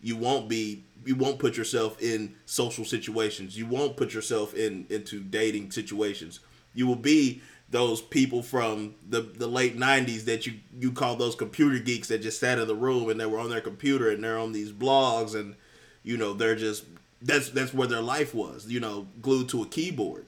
You 0.00 0.16
won't 0.16 0.48
be 0.48 0.84
you 1.04 1.16
won't 1.16 1.38
put 1.38 1.56
yourself 1.56 2.00
in 2.02 2.34
social 2.44 2.84
situations. 2.84 3.56
You 3.56 3.66
won't 3.66 3.96
put 3.96 4.14
yourself 4.14 4.54
in 4.54 4.86
into 4.90 5.20
dating 5.20 5.70
situations. 5.70 6.40
You 6.74 6.86
will 6.86 6.96
be 6.96 7.42
those 7.70 8.00
people 8.00 8.42
from 8.42 8.94
the, 9.08 9.20
the 9.20 9.46
late 9.46 9.76
90s 9.76 10.24
that 10.24 10.46
you 10.46 10.54
you 10.78 10.92
call 10.92 11.16
those 11.16 11.34
computer 11.34 11.78
geeks 11.78 12.08
that 12.08 12.22
just 12.22 12.40
sat 12.40 12.58
in 12.58 12.66
the 12.66 12.74
room 12.74 13.08
and 13.08 13.20
they 13.20 13.26
were 13.26 13.38
on 13.38 13.50
their 13.50 13.60
computer 13.60 14.10
and 14.10 14.22
they're 14.24 14.38
on 14.38 14.52
these 14.52 14.72
blogs 14.72 15.34
and 15.34 15.54
you 16.02 16.16
know 16.16 16.32
they're 16.32 16.56
just 16.56 16.84
that's 17.20 17.50
that's 17.50 17.74
where 17.74 17.88
their 17.88 18.00
life 18.00 18.34
was 18.34 18.66
you 18.68 18.80
know 18.80 19.06
glued 19.20 19.48
to 19.48 19.62
a 19.62 19.66
keyboard 19.66 20.24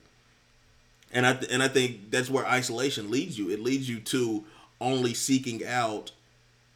and 1.13 1.27
i 1.27 1.33
th- 1.33 1.51
and 1.53 1.63
i 1.63 1.69
think 1.69 2.11
that's 2.11 2.31
where 2.31 2.47
isolation 2.47 3.11
leads 3.11 3.39
you 3.39 3.51
it 3.51 3.61
leads 3.61 3.89
you 3.89 4.01
to 4.01 4.45
only 4.81 5.15
seeking 5.15 5.65
out 5.67 6.13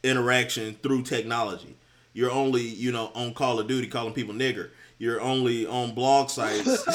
interaction 0.02 0.74
through 0.82 1.02
technology 1.02 1.76
you're 2.12 2.30
only 2.30 2.62
you 2.62 2.92
know 2.92 3.10
on 3.14 3.32
call 3.34 3.58
of 3.58 3.66
duty 3.66 3.86
calling 3.86 4.12
people 4.12 4.34
nigger 4.34 4.70
you're 4.98 5.20
only 5.20 5.66
on 5.66 5.94
blog 5.94 6.28
sites 6.28 6.84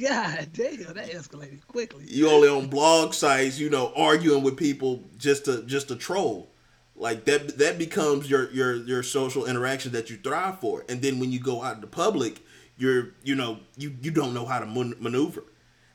God 0.00 0.48
damn, 0.52 0.94
that 0.94 1.10
escalated 1.10 1.66
quickly. 1.66 2.04
You 2.06 2.30
only 2.30 2.48
on 2.48 2.68
blog 2.68 3.14
sites, 3.14 3.58
you 3.58 3.70
know, 3.70 3.92
arguing 3.96 4.42
with 4.42 4.56
people 4.56 5.02
just 5.18 5.44
to 5.46 5.62
just 5.64 5.88
to 5.88 5.96
troll. 5.96 6.48
Like 6.96 7.24
that 7.24 7.58
that 7.58 7.78
becomes 7.78 8.28
your 8.28 8.50
your 8.50 8.76
your 8.76 9.02
social 9.02 9.46
interaction 9.46 9.92
that 9.92 10.10
you 10.10 10.16
thrive 10.16 10.60
for. 10.60 10.84
And 10.88 11.02
then 11.02 11.20
when 11.20 11.32
you 11.32 11.40
go 11.40 11.62
out 11.62 11.76
in 11.76 11.80
the 11.80 11.86
public, 11.86 12.40
you're 12.78 13.10
you 13.22 13.34
know, 13.34 13.60
you 13.76 13.94
you 14.00 14.10
don't 14.10 14.34
know 14.34 14.46
how 14.46 14.60
to 14.60 14.66
maneuver. 14.66 15.44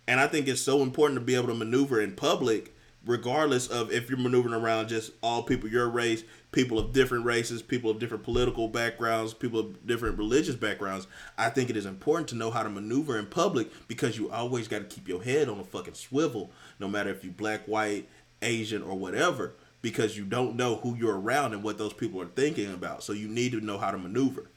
And 0.08 0.20
I 0.20 0.28
think 0.28 0.48
it's 0.48 0.62
so 0.62 0.84
important 0.84 1.20
to 1.20 1.26
be 1.26 1.36
able 1.36 1.48
to 1.48 1.54
maneuver 1.54 2.02
in 2.02 2.14
public 2.14 2.74
regardless 3.06 3.68
of 3.68 3.92
if 3.92 4.10
you're 4.10 4.20
maneuvering 4.20 4.54
around 4.54 4.88
just 4.88 5.12
all 5.22 5.44
people 5.44 5.70
your 5.70 5.90
race, 5.90 6.24
people 6.52 6.80
of 6.80 6.94
different 6.94 7.26
races, 7.26 7.62
people 7.62 7.90
of 7.90 8.00
different 8.00 8.24
political 8.24 8.68
backgrounds, 8.68 9.34
people 9.34 9.60
of 9.60 9.86
different 9.86 10.18
religious 10.18 10.56
backgrounds, 10.56 11.08
I 11.38 11.50
think 11.50 11.70
it 11.70 11.78
is 11.78 11.86
important 11.86 12.30
to 12.30 12.36
know 12.36 12.52
how 12.52 12.64
to 12.64 12.70
maneuver 12.70 13.18
in 13.18 13.26
public 13.26 13.70
because 13.88 14.18
you 14.18 14.32
always 14.32 14.68
got 14.68 14.80
to 14.80 14.96
keep 14.96 15.08
your 15.08 15.22
head 15.22 15.50
on 15.50 15.60
a 15.60 15.64
fucking 15.64 15.96
swivel, 15.96 16.52
no 16.80 16.88
matter 16.88 17.10
if 17.10 17.24
you 17.24 17.32
black, 17.32 17.66
white, 17.66 18.08
Asian, 18.42 18.82
or 18.82 18.98
whatever, 18.98 19.54
because 19.82 20.18
you 20.18 20.24
don't 20.24 20.56
know 20.56 20.78
who 20.78 20.96
you're 20.96 21.20
around 21.20 21.54
and 21.54 21.64
what 21.64 21.78
those 21.78 21.94
people 21.94 22.22
are 22.22 22.28
thinking 22.28 22.74
about. 22.74 23.04
So 23.04 23.12
you 23.12 23.28
need 23.28 23.52
to 23.52 23.60
know 23.60 23.78
how 23.78 23.92
to 23.92 23.98
maneuver. 23.98 24.50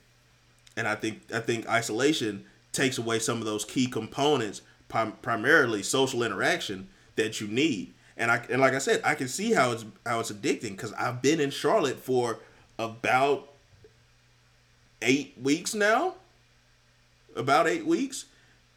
And 0.77 0.87
I 0.87 0.95
think 0.95 1.23
I 1.33 1.41
think 1.41 1.69
isolation 1.69 2.45
takes 2.73 2.99
away 2.99 3.19
some 3.19 3.39
of 3.39 3.45
those 3.45 3.65
key 3.65 3.87
components, 3.87 4.63
prim- 4.89 5.13
primarily 5.23 5.83
social 5.83 6.23
interaction 6.23 6.89
that 7.17 7.41
you 7.41 7.49
need 7.49 7.95
and 8.17 8.31
I 8.31 8.43
and 8.51 8.61
like 8.61 8.73
I 8.73 8.79
said, 8.79 9.01
I 9.05 9.15
can 9.15 9.29
see 9.29 9.53
how 9.53 9.73
it's 9.73 9.85
how 10.05 10.21
it's 10.21 10.33
addicting 10.33 10.71
because 10.71 10.93
I've 10.95 11.21
been 11.21 11.41
in 11.41 11.51
Charlotte 11.51 11.99
for 11.99 12.39
about 12.79 13.51
eight 15.03 15.35
weeks 15.41 15.75
now, 15.75 16.15
about 17.35 17.69
eight 17.69 17.85
weeks, 17.85 18.25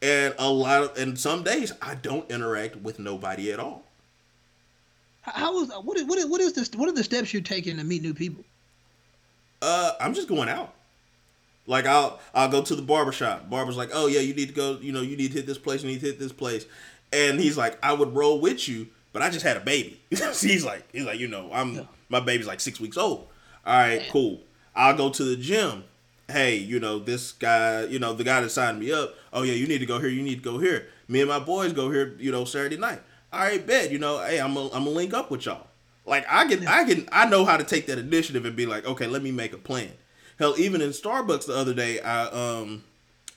and 0.02 0.34
a 0.38 0.50
lot 0.50 0.84
of 0.84 0.98
and 0.98 1.18
some 1.18 1.44
days 1.44 1.72
I 1.82 1.96
don't 1.96 2.30
interact 2.30 2.76
with 2.78 3.00
nobody 3.00 3.52
at 3.52 3.60
all. 3.60 3.86
How 5.22 5.62
is 5.62 5.72
what 5.84 5.98
is 5.98 6.04
what 6.04 6.20
is 6.20 6.26
what 6.26 6.42
is 6.42 6.54
this? 6.54 6.70
What 6.76 6.90
are 6.90 6.94
the 6.94 7.04
steps 7.04 7.34
you're 7.34 7.42
taking 7.42 7.78
to 7.78 7.84
meet 7.86 8.02
new 8.02 8.14
people? 8.14 8.44
Uh, 9.62 9.94
I'm 10.02 10.14
just 10.14 10.28
going 10.28 10.50
out. 10.50 10.74
Like 11.70 11.86
I'll 11.86 12.20
I'll 12.34 12.50
go 12.50 12.64
to 12.64 12.76
the 12.76 12.82
barbershop. 12.82 13.48
Barber's 13.48 13.78
like, 13.78 13.92
oh 13.94 14.08
yeah, 14.08 14.22
you 14.22 14.34
need 14.34 14.48
to 14.48 14.56
go. 14.56 14.80
You 14.82 14.92
know, 14.92 15.02
you 15.02 15.16
need 15.16 15.32
to 15.32 15.38
hit 15.38 15.46
this 15.46 15.60
place. 15.60 15.84
You 15.84 15.90
need 15.90 16.00
to 16.00 16.08
hit 16.08 16.18
this 16.18 16.34
place. 16.34 16.66
And 17.14 17.40
he's 17.40 17.58
like, 17.58 17.78
I 17.84 17.94
would 17.94 18.16
roll 18.16 18.42
with 18.42 18.68
you, 18.68 18.88
but 19.14 19.22
I 19.22 19.30
just 19.30 19.46
had 19.46 19.56
a 19.56 19.60
baby. 19.60 20.02
he's 20.10 20.66
like, 20.66 20.84
he's 20.92 21.06
like, 21.06 21.20
you 21.20 21.28
know, 21.28 21.52
I'm 21.54 21.88
my 22.10 22.20
baby's 22.22 22.48
like 22.48 22.60
six 22.60 22.80
weeks 22.80 22.98
old. 22.98 23.28
All 23.68 23.78
right, 23.78 24.04
cool. 24.10 24.42
I'll 24.76 24.98
go 24.98 25.12
to 25.12 25.24
the 25.24 25.36
gym. 25.36 25.84
Hey, 26.28 26.56
you 26.56 26.80
know, 26.80 26.98
this 26.98 27.34
guy, 27.34 27.84
you 27.84 28.00
know, 28.00 28.14
the 28.14 28.24
guy 28.24 28.42
that 28.42 28.50
signed 28.50 28.80
me 28.80 28.92
up. 28.92 29.14
Oh 29.32 29.44
yeah, 29.44 29.54
you 29.54 29.68
need 29.68 29.80
to 29.80 29.86
go 29.86 30.00
here. 30.00 30.10
You 30.10 30.24
need 30.24 30.44
to 30.44 30.44
go 30.44 30.58
here. 30.58 30.88
Me 31.08 31.22
and 31.22 31.30
my 31.30 31.40
boys 31.40 31.72
go 31.72 31.92
here. 31.92 32.16
You 32.18 32.32
know, 32.32 32.46
Saturday 32.46 32.78
night. 32.78 33.02
All 33.32 33.42
right, 33.42 33.66
bet. 33.66 33.92
You 33.92 34.00
know, 34.00 34.18
hey, 34.26 34.40
I'm 34.40 34.58
a, 34.58 34.66
I'm 34.66 34.86
gonna 34.86 34.90
link 34.90 35.14
up 35.14 35.30
with 35.30 35.46
y'all. 35.46 35.68
Like 36.08 36.26
I 36.28 36.48
can, 36.48 36.68
I 36.68 36.84
can, 36.86 37.08
I 37.12 37.30
know 37.30 37.46
how 37.46 37.58
to 37.58 37.64
take 37.64 37.86
that 37.86 38.00
initiative 38.00 38.46
and 38.46 38.56
be 38.56 38.66
like, 38.66 38.88
okay, 38.88 39.06
let 39.06 39.22
me 39.22 39.32
make 39.32 39.54
a 39.54 39.58
plan. 39.60 39.92
Hell, 40.40 40.56
even 40.58 40.82
in 40.82 40.92
Starbucks 40.92 41.48
the 41.48 41.56
other 41.56 41.74
day, 41.74 42.00
I 42.00 42.28
um, 42.28 42.84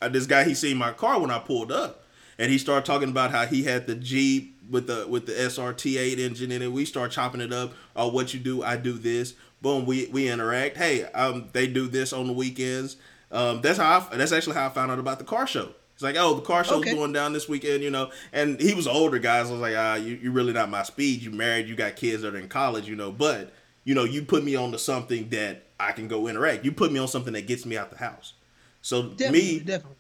I, 0.00 0.06
this 0.08 0.26
guy 0.26 0.44
he 0.44 0.54
seen 0.54 0.76
my 0.76 0.92
car 0.92 1.20
when 1.20 1.32
I 1.32 1.40
pulled 1.40 1.72
up, 1.72 2.04
and 2.38 2.50
he 2.50 2.58
started 2.58 2.86
talking 2.86 3.08
about 3.08 3.32
how 3.32 3.44
he 3.44 3.64
had 3.64 3.88
the 3.88 3.96
Jeep 3.96 4.56
with 4.70 4.86
the 4.86 5.06
with 5.08 5.26
the 5.26 5.32
SRT8 5.32 6.18
engine 6.18 6.52
in 6.52 6.62
it. 6.62 6.70
We 6.72 6.84
start 6.84 7.10
chopping 7.10 7.40
it 7.40 7.52
up. 7.52 7.72
Oh, 7.96 8.08
what 8.08 8.32
you 8.32 8.38
do, 8.38 8.62
I 8.62 8.76
do 8.76 8.92
this. 8.92 9.34
Boom, 9.60 9.84
we 9.84 10.06
we 10.06 10.28
interact. 10.28 10.76
Hey, 10.76 11.02
um, 11.06 11.48
they 11.52 11.66
do 11.66 11.88
this 11.88 12.12
on 12.12 12.28
the 12.28 12.32
weekends. 12.32 12.96
Um, 13.32 13.60
that's 13.62 13.78
how 13.78 14.06
I, 14.12 14.16
that's 14.16 14.32
actually 14.32 14.54
how 14.54 14.66
I 14.66 14.68
found 14.68 14.92
out 14.92 15.00
about 15.00 15.18
the 15.18 15.24
car 15.24 15.46
show. 15.48 15.70
It's 15.94 16.04
like, 16.04 16.16
oh, 16.16 16.34
the 16.34 16.42
car 16.42 16.62
show's 16.62 16.80
okay. 16.82 16.94
going 16.94 17.12
down 17.12 17.32
this 17.32 17.48
weekend, 17.48 17.82
you 17.82 17.90
know. 17.90 18.10
And 18.32 18.60
he 18.60 18.74
was 18.74 18.86
older 18.86 19.18
guys. 19.18 19.46
So 19.46 19.50
I 19.50 19.52
was 19.54 19.60
like, 19.60 19.74
ah, 19.76 19.94
you 19.96 20.20
you 20.22 20.30
really 20.30 20.52
not 20.52 20.70
my 20.70 20.84
speed. 20.84 21.22
You 21.22 21.32
married, 21.32 21.66
you 21.66 21.74
got 21.74 21.96
kids 21.96 22.22
that 22.22 22.34
are 22.34 22.38
in 22.38 22.48
college, 22.48 22.88
you 22.88 22.94
know. 22.94 23.10
But 23.10 23.52
you 23.84 23.96
know, 23.96 24.04
you 24.04 24.22
put 24.22 24.44
me 24.44 24.54
on 24.54 24.70
to 24.70 24.78
something 24.78 25.28
that 25.30 25.71
I 25.82 25.92
can 25.92 26.08
go 26.08 26.26
interact. 26.28 26.64
You 26.64 26.72
put 26.72 26.92
me 26.92 26.98
on 26.98 27.08
something 27.08 27.32
that 27.34 27.46
gets 27.46 27.66
me 27.66 27.76
out 27.76 27.90
the 27.90 27.98
house. 27.98 28.34
So 28.82 29.02
definitely, 29.02 29.40
me, 29.40 29.58
definitely 29.60 29.96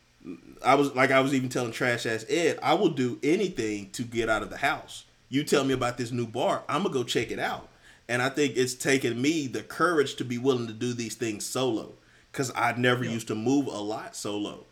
I 0.64 0.74
was 0.74 0.94
like 0.94 1.10
I 1.10 1.20
was 1.20 1.34
even 1.34 1.48
telling 1.48 1.72
Trash 1.72 2.06
Ass 2.06 2.24
Ed, 2.28 2.58
I 2.62 2.74
will 2.74 2.90
do 2.90 3.18
anything 3.22 3.90
to 3.90 4.02
get 4.02 4.28
out 4.28 4.42
of 4.42 4.50
the 4.50 4.58
house. 4.58 5.04
You 5.28 5.44
tell 5.44 5.64
me 5.64 5.72
about 5.72 5.98
this 5.98 6.12
new 6.12 6.26
bar, 6.26 6.62
I'm 6.68 6.82
gonna 6.82 6.94
go 6.94 7.04
check 7.04 7.30
it 7.30 7.38
out. 7.38 7.68
And 8.08 8.20
I 8.20 8.28
think 8.28 8.56
it's 8.56 8.74
taken 8.74 9.20
me 9.20 9.46
the 9.46 9.62
courage 9.62 10.16
to 10.16 10.24
be 10.24 10.38
willing 10.38 10.66
to 10.66 10.72
do 10.72 10.92
these 10.92 11.14
things 11.14 11.46
solo. 11.46 11.94
Cause 12.32 12.52
I 12.54 12.72
never 12.72 13.04
yeah. 13.04 13.12
used 13.12 13.28
to 13.28 13.34
move 13.34 13.66
a 13.66 13.80
lot 13.80 14.16
solo. 14.16 14.66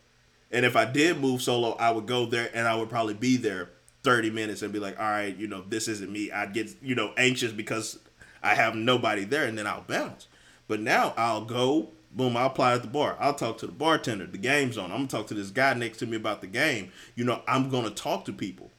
And 0.51 0.65
if 0.65 0.77
I 0.77 0.85
did 0.85 1.21
move 1.21 1.43
solo, 1.43 1.73
I 1.73 1.91
would 1.91 2.07
go 2.07 2.27
there 2.27 2.51
and 2.55 2.67
I 2.67 2.75
would 2.75 2.89
probably 2.89 3.15
be 3.15 3.37
there 3.37 3.71
30 4.03 4.31
minutes 4.31 4.63
and 4.63 4.73
be 4.73 4.79
like, 4.79 4.99
all 4.99 5.09
right, 5.09 5.37
you 5.37 5.47
know, 5.47 5.63
this 5.69 5.87
isn't 5.87 6.11
me. 6.11 6.33
I'd 6.33 6.53
get, 6.53 6.75
you 6.83 6.95
know, 6.95 7.13
anxious 7.17 7.53
because 7.53 7.99
I 8.43 8.55
have 8.55 8.75
nobody 8.75 9.25
there 9.25 9.45
and 9.45 9.57
then 9.57 9.67
I'll 9.67 9.83
bounce. 9.83 10.27
But 10.71 10.79
now 10.79 11.15
I'll 11.17 11.45
go, 11.45 11.89
Boom, 12.13 12.37
I'll 12.37 12.47
apply 12.47 12.75
at 12.75 12.83
the 12.83 12.89
bar. 12.89 13.17
I'll 13.19 13.35
talk 13.35 13.59
to 13.59 13.67
the 13.67 13.73
bartender. 13.73 14.27
The 14.27 14.39
game's 14.39 14.79
on. 14.79 14.93
I'm 14.93 14.99
gonna 14.99 15.09
talk 15.09 15.27
to 15.29 15.35
this 15.35 15.51
guy 15.51 15.75
next 15.75 15.99
to 15.99 16.07
me 16.07 16.17
about 16.17 16.43
the 16.43 16.47
game. 16.47 16.93
You 17.17 17.25
know, 17.25 17.43
I'm 17.49 17.71
gonna 17.71 17.91
talk 17.91 18.25
to 18.27 18.33
people. 18.33 18.71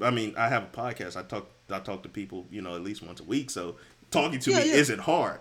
I 0.00 0.10
mean, 0.10 0.34
I 0.36 0.48
have 0.48 0.62
a 0.62 0.66
podcast. 0.66 1.16
I 1.16 1.24
talk 1.24 1.48
I 1.68 1.80
talk 1.80 2.04
to 2.04 2.08
people, 2.08 2.46
you 2.48 2.62
know, 2.62 2.76
at 2.76 2.82
least 2.82 3.02
once 3.02 3.18
a 3.18 3.24
week. 3.24 3.50
So 3.50 3.74
talking 4.12 4.38
to 4.38 4.50
yeah, 4.52 4.58
me 4.58 4.68
yeah. 4.68 4.74
isn't 4.74 5.00
hard. 5.00 5.40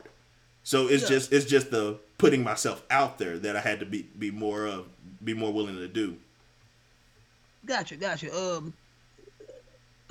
So 0.64 0.88
it's 0.88 1.04
yeah. 1.04 1.10
just 1.10 1.32
it's 1.32 1.46
just 1.46 1.70
the 1.70 2.00
putting 2.18 2.44
myself 2.44 2.84
out 2.90 3.20
there 3.20 3.38
that 3.38 3.56
I 3.56 3.62
had 3.62 3.80
to 3.82 3.86
be 3.86 4.08
be 4.18 4.32
more 4.32 4.66
of 4.66 4.88
be 5.24 5.36
more 5.36 5.54
willing 5.54 5.76
to 5.76 5.88
do. 5.88 6.18
Gotcha, 7.64 7.96
gotcha. 7.96 8.36
Um, 8.36 8.74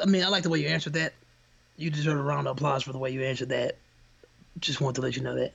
I 0.00 0.06
mean, 0.06 0.22
I 0.22 0.28
like 0.28 0.44
the 0.44 0.50
way 0.50 0.60
you 0.60 0.68
answered 0.68 0.92
that. 0.92 1.14
You 1.76 1.90
deserve 1.90 2.18
a 2.18 2.22
round 2.22 2.46
of 2.46 2.56
applause 2.56 2.84
for 2.84 2.92
the 2.92 2.98
way 2.98 3.10
you 3.10 3.22
answered 3.22 3.48
that 3.48 3.76
just 4.58 4.80
want 4.80 4.96
to 4.96 5.02
let 5.02 5.16
you 5.16 5.22
know 5.22 5.34
that. 5.36 5.54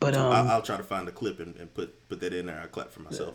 But 0.00 0.14
um, 0.14 0.32
I'll, 0.32 0.48
I'll, 0.48 0.62
try 0.62 0.76
to 0.76 0.82
find 0.82 1.08
a 1.08 1.12
clip 1.12 1.40
and, 1.40 1.56
and, 1.56 1.72
put 1.72 2.08
put 2.08 2.20
that 2.20 2.32
in 2.32 2.46
there. 2.46 2.60
I 2.62 2.66
clap 2.66 2.90
for 2.90 3.00
myself. 3.00 3.34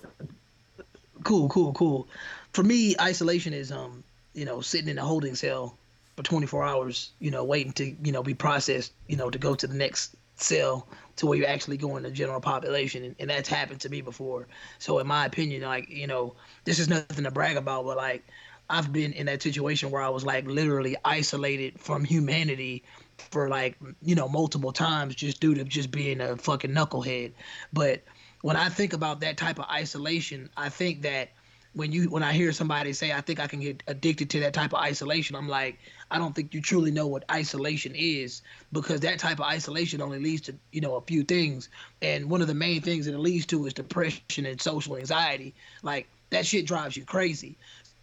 Cool, 1.23 1.49
cool, 1.49 1.73
cool. 1.73 2.07
For 2.53 2.63
me, 2.63 2.95
isolation 2.99 3.53
is 3.53 3.71
um, 3.71 4.03
you 4.33 4.45
know, 4.45 4.61
sitting 4.61 4.89
in 4.89 4.97
a 4.97 5.05
holding 5.05 5.35
cell 5.35 5.77
for 6.15 6.23
24 6.23 6.63
hours, 6.63 7.11
you 7.19 7.31
know, 7.31 7.43
waiting 7.43 7.73
to 7.73 7.95
you 8.03 8.11
know 8.11 8.23
be 8.23 8.33
processed, 8.33 8.93
you 9.07 9.15
know, 9.15 9.29
to 9.29 9.37
go 9.37 9.55
to 9.55 9.67
the 9.67 9.75
next 9.75 10.15
cell 10.35 10.87
to 11.15 11.27
where 11.27 11.37
you're 11.37 11.47
actually 11.47 11.77
going 11.77 12.03
to 12.03 12.11
general 12.11 12.41
population, 12.41 13.03
and, 13.03 13.15
and 13.19 13.29
that's 13.29 13.49
happened 13.49 13.81
to 13.81 13.89
me 13.89 14.01
before. 14.01 14.47
So 14.79 14.99
in 14.99 15.07
my 15.07 15.25
opinion, 15.25 15.63
like 15.63 15.89
you 15.89 16.07
know, 16.07 16.35
this 16.65 16.79
is 16.79 16.87
nothing 16.87 17.23
to 17.23 17.31
brag 17.31 17.57
about, 17.57 17.85
but 17.85 17.97
like 17.97 18.23
I've 18.69 18.91
been 18.91 19.13
in 19.13 19.27
that 19.27 19.41
situation 19.41 19.91
where 19.91 20.01
I 20.01 20.09
was 20.09 20.25
like 20.25 20.45
literally 20.47 20.95
isolated 21.05 21.79
from 21.79 22.03
humanity 22.03 22.83
for 23.31 23.49
like 23.49 23.77
you 24.01 24.15
know 24.15 24.27
multiple 24.27 24.71
times 24.71 25.15
just 25.15 25.39
due 25.39 25.53
to 25.55 25.63
just 25.63 25.91
being 25.91 26.21
a 26.21 26.37
fucking 26.37 26.71
knucklehead. 26.71 27.33
But 27.71 28.03
when 28.41 28.55
I 28.55 28.69
think 28.69 28.93
about 28.93 29.21
that 29.21 29.37
type 29.37 29.59
of 29.59 29.65
isolation, 29.69 30.49
I 30.57 30.69
think 30.69 31.03
that 31.03 31.29
when 31.73 31.91
you 31.91 32.09
when 32.09 32.23
I 32.23 32.33
hear 32.33 32.51
somebody 32.51 32.93
say 32.93 33.11
I 33.11 33.21
think 33.21 33.39
I 33.39 33.47
can 33.47 33.59
get 33.59 33.83
addicted 33.87 34.29
to 34.31 34.39
that 34.41 34.53
type 34.53 34.73
of 34.73 34.79
isolation, 34.79 35.35
I'm 35.35 35.47
like, 35.49 35.79
I 36.11 36.17
don't 36.19 36.35
think 36.35 36.53
you 36.53 36.61
truly 36.61 36.91
know 36.91 37.07
what 37.07 37.23
isolation 37.31 37.93
is 37.95 38.41
because 38.71 38.99
that 39.01 39.19
type 39.19 39.39
of 39.39 39.45
isolation 39.45 40.01
only 40.01 40.19
leads 40.19 40.43
to, 40.43 40.55
you 40.71 40.81
know, 40.81 40.95
a 40.95 41.01
few 41.01 41.23
things. 41.23 41.69
And 42.01 42.29
one 42.29 42.41
of 42.41 42.47
the 42.47 42.53
main 42.53 42.81
things 42.81 43.05
that 43.07 43.15
it 43.15 43.19
leads 43.19 43.47
to 43.47 43.65
is 43.65 43.73
depression 43.73 44.45
and 44.45 44.61
social 44.61 44.97
anxiety. 44.97 45.55
Like 45.81 46.07
that 46.29 46.45
shit 46.45 46.67
drives 46.67 46.95
you 46.95 47.05
crazy. 47.05 47.57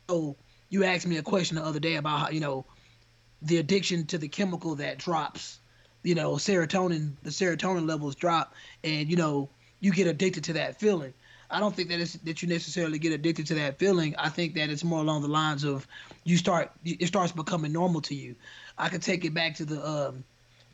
So 0.08 0.36
you 0.68 0.84
asked 0.84 1.06
me 1.06 1.18
a 1.18 1.22
question 1.22 1.56
the 1.56 1.64
other 1.64 1.80
day 1.80 1.94
about 1.96 2.18
how, 2.18 2.30
you 2.30 2.40
know, 2.40 2.64
the 3.42 3.58
addiction 3.58 4.06
to 4.06 4.18
the 4.18 4.28
chemical 4.28 4.74
that 4.76 4.98
drops, 4.98 5.58
you 6.02 6.14
know, 6.14 6.32
serotonin, 6.32 7.12
the 7.22 7.30
serotonin 7.30 7.86
levels 7.86 8.14
drop, 8.14 8.54
and 8.84 9.08
you 9.10 9.16
know, 9.16 9.48
you 9.80 9.92
get 9.92 10.06
addicted 10.06 10.44
to 10.44 10.52
that 10.54 10.78
feeling. 10.78 11.12
I 11.50 11.58
don't 11.58 11.74
think 11.74 11.88
that 11.88 12.00
it's 12.00 12.14
that 12.14 12.42
you 12.42 12.48
necessarily 12.48 12.98
get 12.98 13.12
addicted 13.12 13.46
to 13.48 13.54
that 13.54 13.78
feeling. 13.78 14.14
I 14.16 14.28
think 14.28 14.54
that 14.54 14.70
it's 14.70 14.84
more 14.84 15.00
along 15.00 15.22
the 15.22 15.28
lines 15.28 15.64
of 15.64 15.86
you 16.24 16.36
start 16.36 16.70
it 16.84 17.06
starts 17.06 17.32
becoming 17.32 17.72
normal 17.72 18.00
to 18.02 18.14
you. 18.14 18.36
I 18.78 18.88
could 18.88 19.02
take 19.02 19.24
it 19.24 19.34
back 19.34 19.56
to 19.56 19.64
the 19.64 19.84
um 19.86 20.24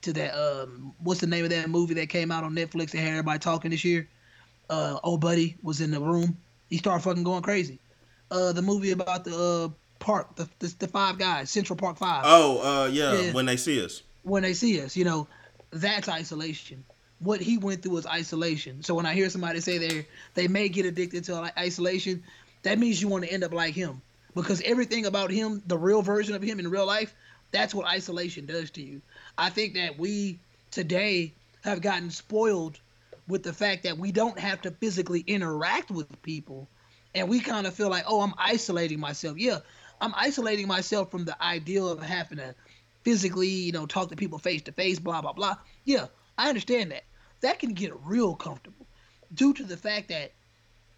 to 0.02 0.12
that 0.12 0.34
um 0.34 0.92
what's 1.02 1.20
the 1.20 1.26
name 1.26 1.44
of 1.44 1.50
that 1.50 1.70
movie 1.70 1.94
that 1.94 2.08
came 2.08 2.30
out 2.30 2.44
on 2.44 2.54
Netflix 2.54 2.92
and 2.92 3.00
had 3.00 3.10
everybody 3.10 3.38
talking 3.38 3.70
this 3.70 3.84
year? 3.84 4.06
Uh, 4.68 4.98
old 5.02 5.20
buddy 5.20 5.56
was 5.62 5.80
in 5.80 5.92
the 5.92 6.00
room. 6.00 6.36
He 6.68 6.78
started 6.78 7.02
fucking 7.04 7.22
going 7.24 7.42
crazy. 7.42 7.78
Uh, 8.30 8.52
the 8.52 8.62
movie 8.62 8.90
about 8.90 9.24
the 9.24 9.34
uh 9.34 9.68
park, 9.98 10.36
the, 10.36 10.48
the 10.58 10.74
the 10.78 10.88
five 10.88 11.18
guys, 11.18 11.50
Central 11.50 11.76
Park 11.76 11.96
Five. 11.96 12.22
Oh, 12.26 12.58
uh, 12.58 12.86
yeah, 12.86 13.20
yeah. 13.20 13.32
When 13.32 13.46
they 13.46 13.56
see 13.56 13.84
us. 13.84 14.02
When 14.22 14.42
they 14.42 14.54
see 14.54 14.80
us, 14.80 14.96
you 14.96 15.04
know, 15.04 15.28
that's 15.70 16.08
isolation 16.08 16.84
what 17.18 17.40
he 17.40 17.58
went 17.58 17.82
through 17.82 17.92
was 17.92 18.06
isolation. 18.06 18.82
So 18.82 18.94
when 18.94 19.06
I 19.06 19.14
hear 19.14 19.30
somebody 19.30 19.60
say 19.60 19.78
they 19.78 20.06
they 20.34 20.48
may 20.48 20.68
get 20.68 20.86
addicted 20.86 21.24
to 21.24 21.52
isolation, 21.58 22.22
that 22.62 22.78
means 22.78 23.00
you 23.00 23.08
want 23.08 23.24
to 23.24 23.32
end 23.32 23.44
up 23.44 23.52
like 23.52 23.74
him 23.74 24.02
because 24.34 24.60
everything 24.62 25.06
about 25.06 25.30
him, 25.30 25.62
the 25.66 25.78
real 25.78 26.02
version 26.02 26.34
of 26.34 26.42
him 26.42 26.60
in 26.60 26.68
real 26.68 26.86
life, 26.86 27.14
that's 27.52 27.74
what 27.74 27.86
isolation 27.86 28.44
does 28.46 28.70
to 28.72 28.82
you. 28.82 29.00
I 29.38 29.50
think 29.50 29.74
that 29.74 29.98
we 29.98 30.38
today 30.70 31.32
have 31.62 31.80
gotten 31.80 32.10
spoiled 32.10 32.78
with 33.28 33.42
the 33.42 33.52
fact 33.52 33.84
that 33.84 33.98
we 33.98 34.12
don't 34.12 34.38
have 34.38 34.60
to 34.62 34.70
physically 34.70 35.24
interact 35.26 35.90
with 35.90 36.22
people 36.22 36.68
and 37.14 37.28
we 37.28 37.40
kind 37.40 37.66
of 37.66 37.72
feel 37.72 37.88
like, 37.88 38.04
"Oh, 38.06 38.20
I'm 38.20 38.34
isolating 38.36 39.00
myself." 39.00 39.38
Yeah, 39.38 39.60
I'm 40.00 40.14
isolating 40.16 40.66
myself 40.68 41.10
from 41.10 41.24
the 41.24 41.40
ideal 41.42 41.88
of 41.88 42.02
having 42.02 42.38
to 42.38 42.54
physically, 43.02 43.48
you 43.48 43.72
know, 43.72 43.86
talk 43.86 44.10
to 44.10 44.16
people 44.16 44.38
face 44.38 44.62
to 44.62 44.72
face, 44.72 44.98
blah 44.98 45.20
blah 45.20 45.32
blah. 45.32 45.56
Yeah, 45.84 46.06
I 46.36 46.48
understand 46.48 46.90
that. 46.92 47.04
That 47.40 47.58
can 47.58 47.72
get 47.74 47.92
real 48.04 48.34
comfortable 48.34 48.86
due 49.34 49.52
to 49.54 49.62
the 49.62 49.76
fact 49.76 50.08
that 50.08 50.32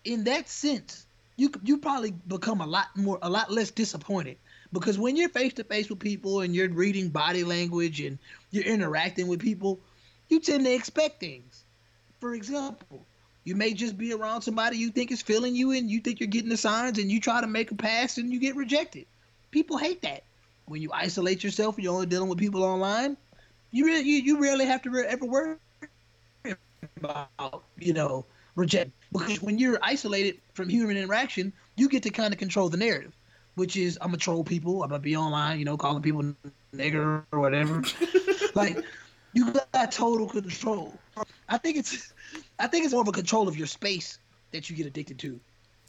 in 0.04 0.24
that 0.24 0.48
sense, 0.48 1.06
you 1.36 1.50
you 1.62 1.78
probably 1.78 2.12
become 2.12 2.60
a 2.60 2.66
lot 2.66 2.86
more 2.96 3.18
a 3.22 3.30
lot 3.30 3.50
less 3.50 3.70
disappointed 3.70 4.38
because 4.72 4.98
when 4.98 5.16
you're 5.16 5.28
face 5.28 5.54
to 5.54 5.64
face 5.64 5.88
with 5.88 5.98
people 5.98 6.40
and 6.40 6.54
you're 6.54 6.68
reading 6.68 7.08
body 7.08 7.44
language 7.44 8.00
and 8.00 8.18
you're 8.50 8.64
interacting 8.64 9.28
with 9.28 9.40
people, 9.40 9.80
you 10.28 10.40
tend 10.40 10.64
to 10.64 10.72
expect 10.72 11.20
things. 11.20 11.64
For 12.20 12.34
example, 12.34 13.06
you 13.44 13.54
may 13.54 13.72
just 13.72 13.96
be 13.96 14.12
around 14.12 14.42
somebody 14.42 14.76
you 14.76 14.90
think 14.90 15.10
is 15.10 15.22
feeling 15.22 15.54
you 15.54 15.72
and 15.72 15.90
you 15.90 16.00
think 16.00 16.20
you're 16.20 16.26
getting 16.26 16.50
the 16.50 16.56
signs 16.56 16.98
and 16.98 17.10
you 17.10 17.20
try 17.20 17.40
to 17.40 17.46
make 17.46 17.70
a 17.70 17.74
pass 17.74 18.18
and 18.18 18.32
you 18.32 18.38
get 18.38 18.56
rejected. 18.56 19.06
People 19.50 19.78
hate 19.78 20.02
that. 20.02 20.24
When 20.66 20.82
you 20.82 20.90
isolate 20.92 21.42
yourself 21.42 21.76
and 21.76 21.84
you're 21.84 21.94
only 21.94 22.06
dealing 22.06 22.28
with 22.28 22.38
people 22.38 22.62
online, 22.62 23.16
you 23.70 23.86
really 23.86 24.02
you, 24.02 24.18
you 24.22 24.40
rarely 24.40 24.66
have 24.66 24.82
to 24.82 24.94
ever 24.96 25.24
worry 25.24 25.56
about 26.96 27.64
you 27.78 27.92
know 27.92 28.24
reject 28.54 28.90
because 29.12 29.40
when 29.40 29.58
you're 29.58 29.78
isolated 29.82 30.38
from 30.52 30.68
human 30.68 30.96
interaction, 30.96 31.52
you 31.76 31.88
get 31.88 32.02
to 32.02 32.10
kind 32.10 32.32
of 32.32 32.38
control 32.38 32.68
the 32.68 32.76
narrative, 32.76 33.16
which 33.54 33.76
is 33.76 33.98
I'm 34.00 34.08
gonna 34.08 34.18
troll 34.18 34.44
people, 34.44 34.82
I'm 34.82 34.90
gonna 34.90 35.00
be 35.00 35.16
online, 35.16 35.58
you 35.58 35.64
know, 35.64 35.76
calling 35.76 36.02
people 36.02 36.34
nigger 36.74 37.24
or 37.32 37.40
whatever. 37.40 37.82
like 38.54 38.84
you 39.32 39.52
got 39.52 39.92
total 39.92 40.28
control. 40.28 40.94
I 41.48 41.58
think 41.58 41.76
it's 41.76 42.12
I 42.58 42.66
think 42.66 42.84
it's 42.84 42.92
more 42.92 43.02
of 43.02 43.08
a 43.08 43.12
control 43.12 43.48
of 43.48 43.56
your 43.56 43.66
space 43.66 44.18
that 44.52 44.68
you 44.68 44.76
get 44.76 44.86
addicted 44.86 45.18
to 45.20 45.38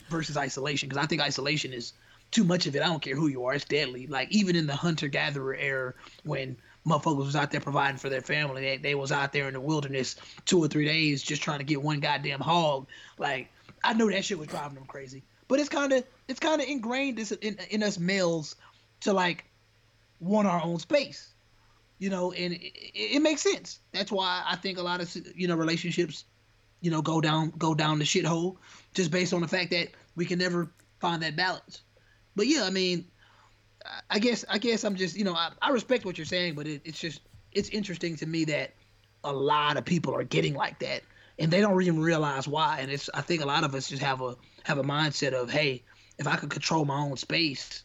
versus 0.10 0.38
isolation 0.38 0.90
because 0.90 1.04
I 1.04 1.08
think 1.08 1.22
isolation 1.22 1.74
is 1.74 1.94
too 2.32 2.44
much 2.44 2.68
of 2.68 2.76
it. 2.76 2.82
I 2.82 2.88
don't 2.88 3.02
care 3.02 3.16
who 3.16 3.28
you 3.28 3.46
are, 3.46 3.54
it's 3.54 3.66
deadly. 3.66 4.08
Like 4.08 4.32
even 4.32 4.56
in 4.56 4.68
the 4.68 4.76
hunter 4.76 5.08
gatherer 5.08 5.56
era 5.56 5.94
when 6.24 6.58
motherfuckers 6.86 7.18
was 7.18 7.36
out 7.36 7.52
there 7.52 7.62
providing 7.62 7.98
for 7.98 8.10
their 8.10 8.22
family. 8.22 8.62
They, 8.62 8.78
they 8.78 8.96
was 8.96 9.12
out 9.12 9.34
there 9.34 9.48
in 9.48 9.54
the 9.54 9.60
wilderness 9.60 10.16
two 10.46 10.60
or 10.60 10.68
three 10.68 10.86
days 10.86 11.22
just 11.22 11.42
trying 11.42 11.60
to 11.60 11.66
get 11.66 11.82
one 11.82 12.00
goddamn 12.00 12.40
hog. 12.40 12.88
Like 13.18 13.50
I 13.84 13.94
know 13.94 14.10
that 14.10 14.26
shit 14.26 14.40
was 14.40 14.48
driving 14.48 14.76
them 14.76 14.86
crazy. 14.86 15.24
But 15.48 15.60
it's 15.60 15.70
kind 15.70 15.94
of 15.94 16.04
it's 16.28 16.40
kind 16.40 16.62
of 16.62 16.68
ingrained 16.68 17.20
in, 17.42 17.58
in 17.70 17.84
us 17.84 17.98
males 17.98 18.56
to 19.02 19.14
like 19.14 19.46
want 20.20 20.48
our 20.48 20.62
own 20.62 20.80
space, 20.80 21.30
you 22.00 22.10
know, 22.10 22.32
and 22.32 22.54
it, 22.54 22.74
it 22.94 23.22
makes 23.22 23.42
sense. 23.42 23.80
That's 23.92 24.12
why 24.12 24.42
I 24.46 24.56
think 24.56 24.78
a 24.78 24.82
lot 24.82 25.02
of 25.02 25.16
you 25.36 25.48
know 25.48 25.56
relationships, 25.56 26.26
you 26.82 26.90
know, 26.90 27.02
go 27.02 27.22
down 27.22 27.52
go 27.58 27.76
down 27.76 28.00
the 28.00 28.06
shithole 28.06 28.58
just 28.94 29.12
based 29.12 29.34
on 29.34 29.42
the 29.42 29.48
fact 29.48 29.72
that 29.72 29.90
we 30.16 30.26
can 30.26 30.40
never 30.40 30.72
find 31.00 31.22
that 31.22 31.36
balance. 31.36 31.82
But 32.36 32.48
yeah, 32.48 32.64
I 32.64 32.70
mean, 32.70 33.06
I 34.10 34.20
guess 34.20 34.46
I 34.50 34.58
guess 34.58 34.84
I'm 34.84 34.96
just 34.96 35.16
you 35.16 35.26
know 35.26 35.34
I, 35.34 35.52
I 35.62 35.70
respect 35.72 36.06
what 36.06 36.18
you're 36.18 36.26
saying, 36.26 36.56
but 36.56 36.68
it, 36.68 36.82
it's 36.86 37.00
just 37.00 37.22
it's 37.52 37.70
interesting 37.70 38.16
to 38.18 38.26
me 38.26 38.46
that 38.46 38.74
a 39.24 39.34
lot 39.34 39.78
of 39.78 39.86
people 39.86 40.16
are 40.16 40.24
getting 40.24 40.54
like 40.54 40.80
that, 40.80 41.02
and 41.38 41.52
they 41.52 41.60
don't 41.60 41.82
even 41.82 42.00
realize 42.00 42.48
why. 42.48 42.80
And 42.80 42.90
it's 42.90 43.10
I 43.14 43.22
think 43.22 43.42
a 43.42 43.46
lot 43.46 43.64
of 43.64 43.76
us 43.76 43.90
just 43.90 44.02
have 44.02 44.22
a 44.22 44.38
have 44.64 44.78
a 44.78 44.84
mindset 44.84 45.34
of 45.34 45.50
hey, 45.50 45.84
if 46.18 46.28
I 46.28 46.38
could 46.38 46.50
control 46.50 46.86
my 46.86 47.00
own 47.00 47.18
space, 47.18 47.84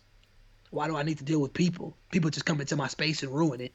why 0.70 0.86
do 0.86 0.96
I 0.96 1.02
need 1.02 1.18
to 1.18 1.24
deal 1.24 1.40
with 1.40 1.52
people? 1.52 1.96
People 2.10 2.30
just 2.30 2.46
come 2.46 2.60
into 2.60 2.76
my 2.76 2.88
space 2.88 3.22
and 3.22 3.32
ruin 3.32 3.60
it. 3.60 3.72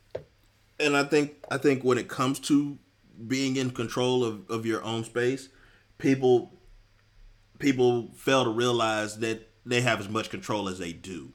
And 0.79 0.95
I 0.95 1.03
think 1.03 1.43
I 1.51 1.57
think 1.57 1.83
when 1.83 1.97
it 1.97 2.07
comes 2.07 2.39
to 2.41 2.77
being 3.27 3.57
in 3.57 3.71
control 3.71 4.23
of, 4.23 4.49
of 4.49 4.65
your 4.65 4.83
own 4.83 5.03
space, 5.03 5.49
people 5.97 6.53
people 7.59 8.11
fail 8.15 8.45
to 8.45 8.49
realize 8.49 9.19
that 9.19 9.49
they 9.65 9.81
have 9.81 9.99
as 9.99 10.07
much 10.07 10.29
control 10.29 10.69
as 10.69 10.79
they 10.79 10.93
do 10.93 11.33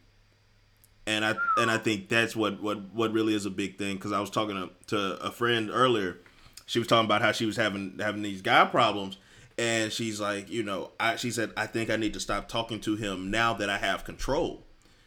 and 1.07 1.25
I 1.25 1.35
and 1.59 1.71
I 1.71 1.79
think 1.79 2.09
that's 2.09 2.35
what 2.35 2.63
what 2.63 2.93
what 2.95 3.13
really 3.13 3.35
is 3.35 3.47
a 3.47 3.51
big 3.51 3.79
thing 3.79 3.97
because 3.97 4.13
I 4.13 4.21
was 4.21 4.31
talking 4.31 4.57
to, 4.57 4.71
to 4.97 5.25
a 5.25 5.31
friend 5.31 5.71
earlier. 5.73 6.19
She 6.67 6.79
was 6.79 6.89
talking 6.89 7.05
about 7.05 7.21
how 7.21 7.33
she 7.33 7.47
was 7.47 7.57
having 7.57 7.99
having 8.01 8.23
these 8.23 8.41
guy 8.41 8.65
problems, 8.65 9.19
and 9.59 9.93
she's 9.93 10.21
like, 10.21 10.51
you 10.51 10.63
know, 10.63 10.93
I 10.99 11.17
she 11.17 11.31
said 11.31 11.53
I 11.57 11.67
think 11.67 11.91
I 11.91 11.97
need 11.97 12.15
to 12.15 12.21
stop 12.21 12.49
talking 12.49 12.81
to 12.81 12.97
him 12.97 13.31
now 13.31 13.55
that 13.55 13.69
I 13.69 13.79
have 13.79 14.05
control. 14.05 14.65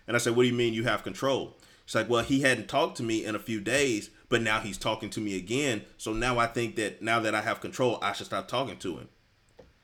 And 0.07 0.15
I 0.15 0.19
said, 0.19 0.35
what 0.35 0.43
do 0.43 0.49
you 0.49 0.55
mean 0.55 0.73
you 0.73 0.85
have 0.85 1.03
control? 1.03 1.57
She's 1.85 1.95
like, 1.95 2.09
well, 2.09 2.23
he 2.23 2.41
hadn't 2.41 2.69
talked 2.69 2.95
to 2.97 3.03
me 3.03 3.25
in 3.25 3.35
a 3.35 3.39
few 3.39 3.59
days, 3.59 4.09
but 4.29 4.41
now 4.41 4.59
he's 4.59 4.77
talking 4.77 5.09
to 5.11 5.19
me 5.19 5.37
again. 5.37 5.83
So 5.97 6.13
now 6.13 6.37
I 6.39 6.47
think 6.47 6.75
that 6.75 7.01
now 7.01 7.19
that 7.21 7.35
I 7.35 7.41
have 7.41 7.61
control, 7.61 7.99
I 8.01 8.13
should 8.13 8.25
stop 8.25 8.47
talking 8.47 8.77
to 8.77 8.97
him. 8.97 9.09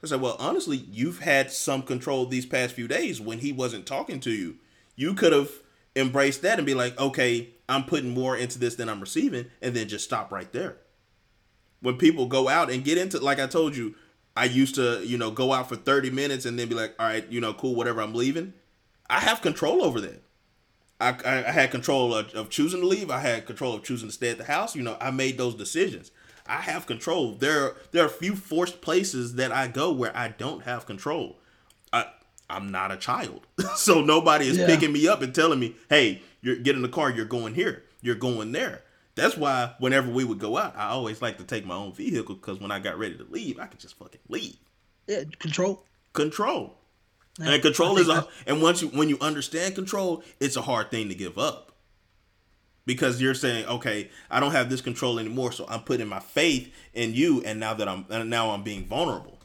I 0.03 0.07
said, 0.07 0.19
well, 0.19 0.35
honestly, 0.37 0.85
you've 0.91 1.19
had 1.19 1.49
some 1.49 1.81
control 1.81 2.25
these 2.25 2.45
past 2.45 2.73
few 2.73 2.89
days 2.89 3.21
when 3.21 3.39
he 3.39 3.53
wasn't 3.53 3.85
talking 3.85 4.19
to 4.21 4.31
you. 4.31 4.57
You 4.97 5.13
could 5.13 5.31
have 5.31 5.49
embraced 5.95 6.41
that 6.41 6.59
and 6.59 6.65
be 6.65 6.73
like, 6.73 6.99
okay, 6.99 7.51
I'm 7.69 7.85
putting 7.85 8.09
more 8.09 8.35
into 8.35 8.59
this 8.59 8.75
than 8.75 8.89
I'm 8.89 8.99
receiving, 8.99 9.45
and 9.61 9.73
then 9.73 9.87
just 9.87 10.03
stop 10.03 10.31
right 10.31 10.51
there. 10.51 10.77
When 11.79 11.97
people 11.97 12.25
go 12.25 12.49
out 12.49 12.69
and 12.69 12.83
get 12.83 12.97
into, 12.97 13.19
like 13.19 13.39
I 13.39 13.47
told 13.47 13.77
you, 13.77 13.95
I 14.35 14.45
used 14.45 14.75
to, 14.75 15.05
you 15.05 15.17
know, 15.17 15.31
go 15.31 15.53
out 15.53 15.69
for 15.69 15.75
30 15.75 16.09
minutes 16.09 16.45
and 16.45 16.57
then 16.57 16.67
be 16.67 16.75
like, 16.75 16.95
all 16.99 17.05
right, 17.05 17.25
you 17.29 17.39
know, 17.39 17.53
cool, 17.53 17.75
whatever, 17.75 18.01
I'm 18.01 18.13
leaving. 18.15 18.53
I 19.09 19.19
have 19.19 19.41
control 19.41 19.83
over 19.83 20.01
that. 20.01 20.22
I, 21.03 21.39
I, 21.47 21.51
had 21.51 21.71
control 21.71 22.15
of, 22.15 22.33
of 22.33 22.49
choosing 22.49 22.81
to 22.81 22.87
leave. 22.87 23.09
I 23.09 23.19
had 23.19 23.45
control 23.45 23.75
of 23.75 23.83
choosing 23.83 24.09
to 24.09 24.13
stay 24.13 24.29
at 24.29 24.37
the 24.37 24.45
house. 24.45 24.75
You 24.75 24.83
know, 24.83 24.97
I 25.01 25.11
made 25.11 25.37
those 25.37 25.55
decisions. 25.55 26.11
I 26.45 26.57
have 26.57 26.85
control. 26.85 27.33
There, 27.33 27.75
there 27.91 28.03
are 28.03 28.07
a 28.07 28.09
few 28.09 28.35
forced 28.35 28.81
places 28.81 29.35
that 29.35 29.51
I 29.51 29.67
go 29.67 29.91
where 29.91 30.15
I 30.15 30.29
don't 30.29 30.63
have 30.63 30.85
control. 30.85 31.39
I, 31.91 32.07
I'm 32.49 32.71
not 32.71 32.91
a 32.91 32.97
child. 32.97 33.47
so 33.75 34.01
nobody 34.01 34.47
is 34.47 34.57
yeah. 34.57 34.65
picking 34.65 34.91
me 34.91 35.07
up 35.07 35.21
and 35.21 35.33
telling 35.33 35.59
me, 35.59 35.75
hey, 35.89 36.21
you're 36.41 36.57
get 36.57 36.75
in 36.75 36.81
the 36.81 36.89
car, 36.89 37.09
you're 37.09 37.25
going 37.25 37.55
here, 37.55 37.83
you're 38.01 38.15
going 38.15 38.51
there. 38.51 38.81
That's 39.15 39.37
why 39.37 39.75
whenever 39.79 40.11
we 40.11 40.23
would 40.23 40.39
go 40.39 40.57
out, 40.57 40.75
I 40.75 40.89
always 40.89 41.21
like 41.21 41.37
to 41.37 41.43
take 41.43 41.65
my 41.65 41.75
own 41.75 41.93
vehicle 41.93 42.35
because 42.35 42.59
when 42.59 42.71
I 42.71 42.79
got 42.79 42.97
ready 42.97 43.15
to 43.15 43.25
leave, 43.29 43.59
I 43.59 43.67
could 43.67 43.79
just 43.79 43.97
fucking 43.97 44.21
leave. 44.27 44.57
Yeah, 45.07 45.23
control. 45.39 45.85
Control. 46.13 46.75
And 47.41 47.61
control 47.61 47.97
is 47.97 48.09
a 48.09 48.27
and 48.45 48.61
once 48.61 48.81
you 48.81 48.89
when 48.89 49.09
you 49.09 49.17
understand 49.19 49.75
control, 49.75 50.23
it's 50.39 50.55
a 50.55 50.61
hard 50.61 50.91
thing 50.91 51.09
to 51.09 51.15
give 51.15 51.37
up. 51.37 51.71
Because 52.85 53.21
you're 53.21 53.33
saying, 53.33 53.65
okay, 53.65 54.11
I 54.29 54.41
don't 54.41 54.51
have 54.51 54.69
this 54.69 54.81
control 54.81 55.17
anymore, 55.17 55.53
so 55.53 55.65
I'm 55.69 55.81
putting 55.81 56.07
my 56.07 56.19
faith 56.19 56.73
in 56.93 57.13
you, 57.13 57.41
and 57.43 57.59
now 57.59 57.73
that 57.73 57.87
I'm 57.87 58.05
now 58.29 58.51
I'm 58.51 58.61
being 58.63 58.85
vulnerable. 58.85 59.39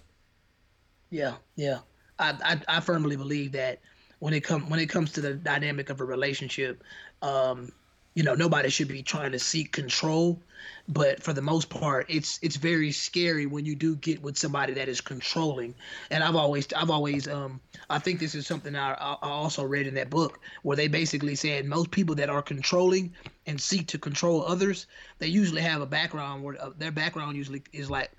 Yeah, 1.10 1.34
yeah. 1.56 1.78
I, 2.18 2.34
I, 2.44 2.76
I 2.76 2.80
firmly 2.80 3.16
believe 3.16 3.52
that 3.52 3.80
when 4.18 4.34
it 4.34 4.40
come 4.40 4.68
when 4.68 4.80
it 4.80 4.88
comes 4.88 5.12
to 5.12 5.20
the 5.20 5.34
dynamic 5.34 5.88
of 5.88 6.00
a 6.00 6.04
relationship, 6.04 6.82
um, 7.22 7.72
you 8.14 8.22
know, 8.22 8.34
nobody 8.34 8.68
should 8.70 8.88
be 8.88 9.02
trying 9.02 9.32
to 9.32 9.38
seek 9.38 9.72
control, 9.72 10.42
but 10.88 11.22
for 11.22 11.32
the 11.32 11.42
most 11.42 11.68
part, 11.68 12.06
it's 12.08 12.38
it's 12.42 12.56
very 12.56 12.90
scary 12.90 13.46
when 13.46 13.64
you 13.64 13.76
do 13.76 13.96
get 13.96 14.22
with 14.22 14.36
somebody 14.36 14.72
that 14.74 14.88
is 14.88 15.00
controlling. 15.00 15.74
And 16.10 16.24
I've 16.24 16.34
always 16.34 16.66
I've 16.72 16.90
always 16.90 17.28
um 17.28 17.60
I 17.88 17.98
think 17.98 18.18
this 18.18 18.34
is 18.34 18.46
something 18.46 18.74
I, 18.74 18.92
I 18.92 19.16
also 19.22 19.64
read 19.64 19.86
in 19.86 19.94
that 19.94 20.10
book 20.10 20.40
where 20.62 20.76
they 20.76 20.88
basically 20.88 21.34
said 21.34 21.64
most 21.66 21.90
people 21.90 22.14
that 22.16 22.30
are 22.30 22.42
controlling 22.42 23.14
and 23.46 23.60
seek 23.60 23.86
to 23.88 23.98
control 23.98 24.44
others, 24.44 24.86
they 25.18 25.28
usually 25.28 25.62
have 25.62 25.80
a 25.80 25.86
background 25.86 26.42
where 26.42 26.60
uh, 26.60 26.70
their 26.76 26.92
background 26.92 27.36
usually 27.36 27.62
is 27.72 27.90
like 27.90 28.10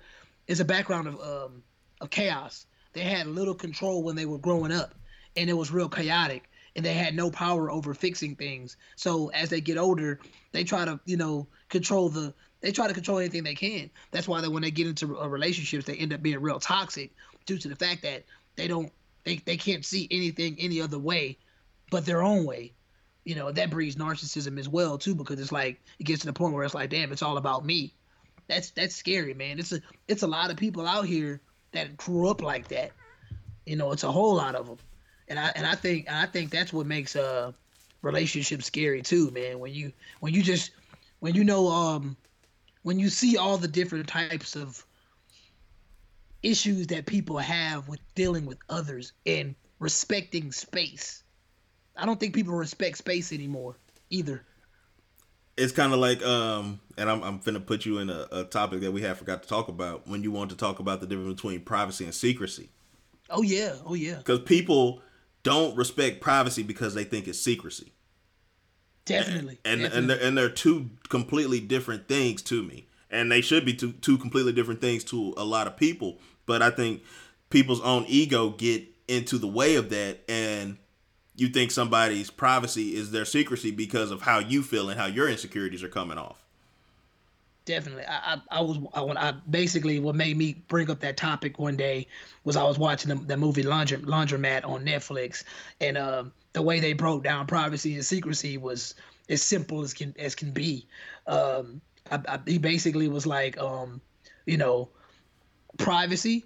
is 0.46 0.60
a 0.60 0.64
background 0.64 1.08
of 1.08 1.20
um 1.20 1.62
of 2.00 2.10
chaos 2.10 2.66
they 2.92 3.02
had 3.02 3.26
little 3.26 3.54
control 3.54 4.02
when 4.02 4.16
they 4.16 4.26
were 4.26 4.38
growing 4.38 4.72
up, 4.72 4.94
and 5.36 5.48
it 5.48 5.52
was 5.52 5.70
real 5.70 5.88
chaotic. 5.88 6.49
And 6.76 6.84
they 6.84 6.94
had 6.94 7.14
no 7.14 7.30
power 7.30 7.70
over 7.70 7.94
fixing 7.94 8.36
things. 8.36 8.76
So 8.96 9.28
as 9.28 9.48
they 9.48 9.60
get 9.60 9.78
older, 9.78 10.20
they 10.52 10.64
try 10.64 10.84
to, 10.84 11.00
you 11.04 11.16
know, 11.16 11.46
control 11.68 12.08
the 12.08 12.34
they 12.60 12.72
try 12.72 12.88
to 12.88 12.94
control 12.94 13.18
anything 13.18 13.42
they 13.42 13.54
can. 13.54 13.90
That's 14.10 14.28
why 14.28 14.42
that 14.42 14.50
when 14.50 14.62
they 14.62 14.70
get 14.70 14.86
into 14.86 15.18
uh, 15.18 15.26
relationships, 15.26 15.86
they 15.86 15.96
end 15.96 16.12
up 16.12 16.22
being 16.22 16.40
real 16.40 16.60
toxic 16.60 17.12
due 17.46 17.58
to 17.58 17.68
the 17.68 17.76
fact 17.76 18.02
that 18.02 18.24
they 18.56 18.68
don't 18.68 18.92
they, 19.24 19.36
they 19.36 19.56
can't 19.56 19.84
see 19.84 20.06
anything 20.10 20.56
any 20.58 20.80
other 20.80 20.98
way 20.98 21.38
but 21.90 22.06
their 22.06 22.22
own 22.22 22.44
way. 22.44 22.72
You 23.24 23.34
know, 23.34 23.52
that 23.52 23.70
breeds 23.70 23.96
narcissism 23.96 24.58
as 24.58 24.68
well 24.68 24.96
too, 24.96 25.14
because 25.14 25.38
it's 25.38 25.52
like 25.52 25.80
it 25.98 26.04
gets 26.04 26.20
to 26.20 26.26
the 26.26 26.32
point 26.32 26.54
where 26.54 26.64
it's 26.64 26.74
like, 26.74 26.90
damn, 26.90 27.12
it's 27.12 27.22
all 27.22 27.36
about 27.36 27.66
me. 27.66 27.94
That's 28.48 28.70
that's 28.70 28.94
scary, 28.94 29.34
man. 29.34 29.58
It's 29.58 29.72
a 29.72 29.80
it's 30.08 30.22
a 30.22 30.26
lot 30.26 30.50
of 30.50 30.56
people 30.56 30.86
out 30.86 31.06
here 31.06 31.40
that 31.72 31.96
grew 31.96 32.28
up 32.28 32.42
like 32.42 32.68
that. 32.68 32.92
You 33.66 33.76
know, 33.76 33.92
it's 33.92 34.04
a 34.04 34.10
whole 34.10 34.34
lot 34.36 34.54
of 34.54 34.66
them, 34.66 34.78
and 35.30 35.38
I 35.38 35.52
and 35.54 35.64
I 35.66 35.74
think 35.76 36.06
and 36.08 36.16
I 36.16 36.26
think 36.26 36.50
that's 36.50 36.72
what 36.72 36.86
makes 36.86 37.16
uh 37.16 37.52
relationships 38.02 38.66
scary 38.66 39.00
too, 39.00 39.30
man. 39.30 39.58
When 39.60 39.72
you 39.72 39.92
when 40.18 40.34
you 40.34 40.42
just 40.42 40.72
when 41.20 41.34
you 41.34 41.44
know 41.44 41.68
um 41.68 42.16
when 42.82 42.98
you 42.98 43.08
see 43.08 43.38
all 43.38 43.56
the 43.56 43.68
different 43.68 44.08
types 44.08 44.56
of 44.56 44.84
issues 46.42 46.88
that 46.88 47.06
people 47.06 47.38
have 47.38 47.88
with 47.88 48.00
dealing 48.14 48.44
with 48.44 48.58
others 48.68 49.12
and 49.24 49.54
respecting 49.78 50.52
space. 50.52 51.22
I 51.96 52.06
don't 52.06 52.18
think 52.18 52.34
people 52.34 52.54
respect 52.54 52.98
space 52.98 53.32
anymore 53.32 53.76
either. 54.08 54.42
It's 55.56 55.72
kind 55.72 55.92
of 55.92 55.98
like, 55.98 56.24
um, 56.24 56.80
and 56.96 57.10
I'm, 57.10 57.22
I'm 57.22 57.40
finna 57.40 57.64
put 57.64 57.84
you 57.84 57.98
in 57.98 58.08
a, 58.08 58.26
a 58.32 58.44
topic 58.44 58.80
that 58.80 58.92
we 58.92 59.02
have 59.02 59.18
forgot 59.18 59.42
to 59.42 59.48
talk 59.48 59.68
about 59.68 60.08
when 60.08 60.22
you 60.22 60.30
want 60.30 60.48
to 60.50 60.56
talk 60.56 60.78
about 60.78 61.00
the 61.02 61.06
difference 61.06 61.34
between 61.34 61.60
privacy 61.60 62.04
and 62.04 62.14
secrecy. 62.14 62.70
Oh 63.28 63.42
yeah, 63.42 63.74
oh 63.84 63.92
yeah. 63.92 64.16
Because 64.16 64.40
people 64.40 65.02
don't 65.42 65.76
respect 65.76 66.20
privacy 66.20 66.62
because 66.62 66.94
they 66.94 67.04
think 67.04 67.26
it's 67.28 67.40
secrecy. 67.40 67.92
Definitely. 69.04 69.58
And 69.64 69.82
definitely. 69.82 69.98
and 69.98 70.10
they're, 70.10 70.22
and 70.22 70.38
they're 70.38 70.50
two 70.50 70.90
completely 71.08 71.60
different 71.60 72.08
things 72.08 72.42
to 72.42 72.62
me, 72.62 72.86
and 73.10 73.30
they 73.30 73.40
should 73.40 73.64
be 73.64 73.74
two 73.74 73.92
two 73.92 74.18
completely 74.18 74.52
different 74.52 74.80
things 74.80 75.04
to 75.04 75.34
a 75.36 75.44
lot 75.44 75.66
of 75.66 75.76
people. 75.76 76.18
But 76.46 76.62
I 76.62 76.70
think 76.70 77.02
people's 77.48 77.80
own 77.80 78.04
ego 78.06 78.50
get 78.50 78.84
into 79.08 79.38
the 79.38 79.48
way 79.48 79.76
of 79.76 79.90
that, 79.90 80.20
and 80.28 80.76
you 81.34 81.48
think 81.48 81.70
somebody's 81.70 82.30
privacy 82.30 82.94
is 82.94 83.10
their 83.10 83.24
secrecy 83.24 83.70
because 83.70 84.10
of 84.10 84.22
how 84.22 84.38
you 84.38 84.62
feel 84.62 84.90
and 84.90 85.00
how 85.00 85.06
your 85.06 85.28
insecurities 85.28 85.82
are 85.82 85.88
coming 85.88 86.18
off. 86.18 86.39
Definitely, 87.70 88.04
I, 88.04 88.34
I, 88.34 88.40
I 88.50 88.60
was 88.62 88.78
I, 88.94 89.00
when 89.00 89.16
I 89.16 89.30
basically 89.48 90.00
what 90.00 90.16
made 90.16 90.36
me 90.36 90.64
bring 90.66 90.90
up 90.90 90.98
that 91.00 91.16
topic 91.16 91.60
one 91.60 91.76
day 91.76 92.08
was 92.42 92.56
I 92.56 92.64
was 92.64 92.80
watching 92.80 93.10
the, 93.10 93.24
the 93.24 93.36
movie 93.36 93.62
Laundry, 93.62 93.98
Laundromat 93.98 94.66
on 94.66 94.84
Netflix, 94.84 95.44
and 95.80 95.96
um, 95.96 96.32
the 96.52 96.62
way 96.62 96.80
they 96.80 96.94
broke 96.94 97.22
down 97.22 97.46
privacy 97.46 97.94
and 97.94 98.04
secrecy 98.04 98.58
was 98.58 98.96
as 99.28 99.40
simple 99.40 99.82
as 99.82 99.94
can 99.94 100.12
as 100.18 100.34
can 100.34 100.50
be. 100.50 100.88
Um, 101.28 101.80
I, 102.10 102.18
I, 102.26 102.40
he 102.44 102.58
basically 102.58 103.06
was 103.06 103.24
like, 103.24 103.56
um, 103.58 104.00
you 104.46 104.56
know, 104.56 104.88
privacy 105.78 106.44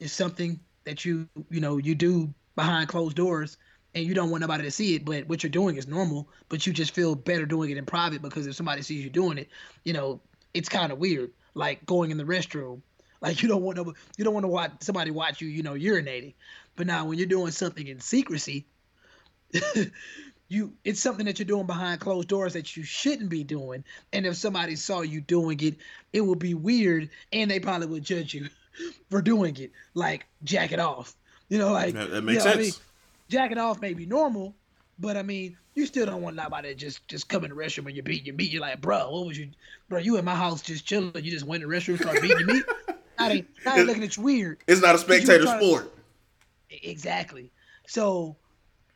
is 0.00 0.10
something 0.10 0.58
that 0.84 1.04
you 1.04 1.28
you 1.50 1.60
know 1.60 1.76
you 1.76 1.94
do 1.94 2.32
behind 2.56 2.88
closed 2.88 3.16
doors 3.16 3.58
and 3.94 4.06
you 4.06 4.14
don't 4.14 4.30
want 4.30 4.40
nobody 4.40 4.64
to 4.64 4.70
see 4.70 4.94
it 4.94 5.04
but 5.04 5.28
what 5.28 5.42
you're 5.42 5.50
doing 5.50 5.76
is 5.76 5.86
normal 5.86 6.30
but 6.48 6.66
you 6.66 6.72
just 6.72 6.94
feel 6.94 7.14
better 7.14 7.44
doing 7.44 7.68
it 7.70 7.76
in 7.76 7.84
private 7.84 8.22
because 8.22 8.46
if 8.46 8.56
somebody 8.56 8.80
sees 8.80 9.04
you 9.04 9.10
doing 9.10 9.36
it 9.36 9.50
you 9.84 9.92
know 9.92 10.18
it's 10.54 10.68
kind 10.68 10.92
of 10.92 10.98
weird 10.98 11.30
like 11.54 11.84
going 11.86 12.10
in 12.10 12.16
the 12.16 12.24
restroom 12.24 12.80
like 13.22 13.42
you 13.42 13.48
don't 13.48 13.62
want 13.62 13.78
to 13.78 13.94
you 14.18 14.24
don't 14.24 14.34
want 14.34 14.44
to 14.44 14.48
watch 14.48 14.72
somebody 14.80 15.10
watch 15.10 15.40
you 15.40 15.48
you 15.48 15.62
know 15.62 15.74
urinating. 15.74 16.34
But 16.76 16.86
now 16.86 17.06
when 17.06 17.18
you're 17.18 17.28
doing 17.28 17.52
something 17.52 17.86
in 17.86 18.00
secrecy 18.00 18.66
you 20.48 20.72
it's 20.84 21.00
something 21.00 21.26
that 21.26 21.38
you're 21.38 21.46
doing 21.46 21.66
behind 21.66 22.00
closed 22.00 22.28
doors 22.28 22.54
that 22.54 22.76
you 22.76 22.82
shouldn't 22.82 23.30
be 23.30 23.44
doing. 23.44 23.84
And 24.12 24.26
if 24.26 24.36
somebody 24.36 24.76
saw 24.76 25.00
you 25.02 25.20
doing 25.20 25.60
it 25.60 25.76
it 26.12 26.20
would 26.20 26.40
be 26.40 26.54
weird 26.54 27.10
and 27.32 27.50
they 27.50 27.60
probably 27.60 27.86
would 27.86 28.04
judge 28.04 28.34
you 28.34 28.48
for 29.10 29.22
doing 29.22 29.56
it. 29.56 29.70
Like 29.94 30.26
jack 30.42 30.72
it 30.72 30.80
off. 30.80 31.14
You 31.48 31.58
know 31.58 31.72
like 31.72 31.94
that, 31.94 32.10
that 32.10 32.22
makes 32.22 32.44
you 32.44 32.50
know, 32.50 32.54
sense 32.56 32.56
I 32.56 32.62
mean, 32.62 32.72
jack 33.28 33.52
it 33.52 33.58
off 33.58 33.80
may 33.80 33.94
be 33.94 34.04
normal 34.04 34.54
but 34.98 35.16
i 35.16 35.22
mean 35.22 35.56
you 35.74 35.86
still 35.86 36.06
don't 36.06 36.22
want 36.22 36.36
nobody 36.36 36.68
to 36.68 36.74
just 36.74 37.06
just 37.08 37.28
come 37.28 37.44
in 37.44 37.50
the 37.50 37.56
restroom 37.56 37.84
when 37.84 37.94
you're 37.94 38.04
beating 38.04 38.26
your 38.26 38.34
meat. 38.34 38.50
You're 38.50 38.62
like 38.62 38.80
bro 38.80 39.10
what 39.10 39.26
was 39.26 39.38
you 39.38 39.50
bro 39.88 39.98
you 39.98 40.16
in 40.16 40.24
my 40.24 40.34
house 40.34 40.62
just 40.62 40.86
chilling. 40.86 41.12
You 41.14 41.30
just 41.30 41.46
went 41.46 41.62
in 41.62 41.68
the 41.68 41.74
restroom 41.74 42.00
start 42.00 42.20
beating 42.20 42.38
your 42.38 42.54
meat? 42.54 42.64
I 43.18 43.30
ain't, 43.30 43.48
I 43.66 43.78
ain't 43.78 43.86
looking 43.86 44.02
at 44.02 44.16
you 44.16 44.22
weird. 44.22 44.58
It's 44.66 44.80
not 44.80 44.94
a 44.94 44.98
spectator 44.98 45.46
sport. 45.46 45.92
To, 46.70 46.90
exactly. 46.90 47.50
So 47.86 48.36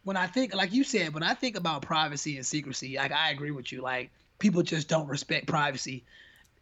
when 0.05 0.16
I 0.16 0.27
think, 0.27 0.55
like 0.55 0.72
you 0.72 0.85
said, 0.85 1.14
when 1.14 1.22
I 1.22 1.35
think 1.35 1.57
about 1.57 1.83
privacy 1.83 2.37
and 2.37 2.47
secrecy, 2.47 2.97
like 2.97 3.12
I 3.12 3.31
agree 3.31 3.51
with 3.51 3.72
you. 3.72 3.83
Like 3.83 4.11
people 4.39 4.62
just 4.62 4.89
don't 4.89 5.09
respect 5.09 5.47
privacy, 5.47 6.05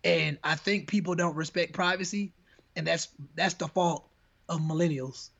and 0.03 0.39
I 0.43 0.55
think 0.57 0.89
people 0.89 1.15
don't 1.15 1.37
respect 1.37 1.73
privacy, 1.73 2.33
and 2.77 2.87
that's 2.87 3.09
that's 3.35 3.55
the 3.55 3.69
fault 3.69 4.09
of 4.49 4.61
millennials, 4.61 5.31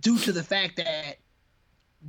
due 0.00 0.18
to 0.18 0.32
the 0.32 0.42
fact 0.42 0.76
that 0.76 1.16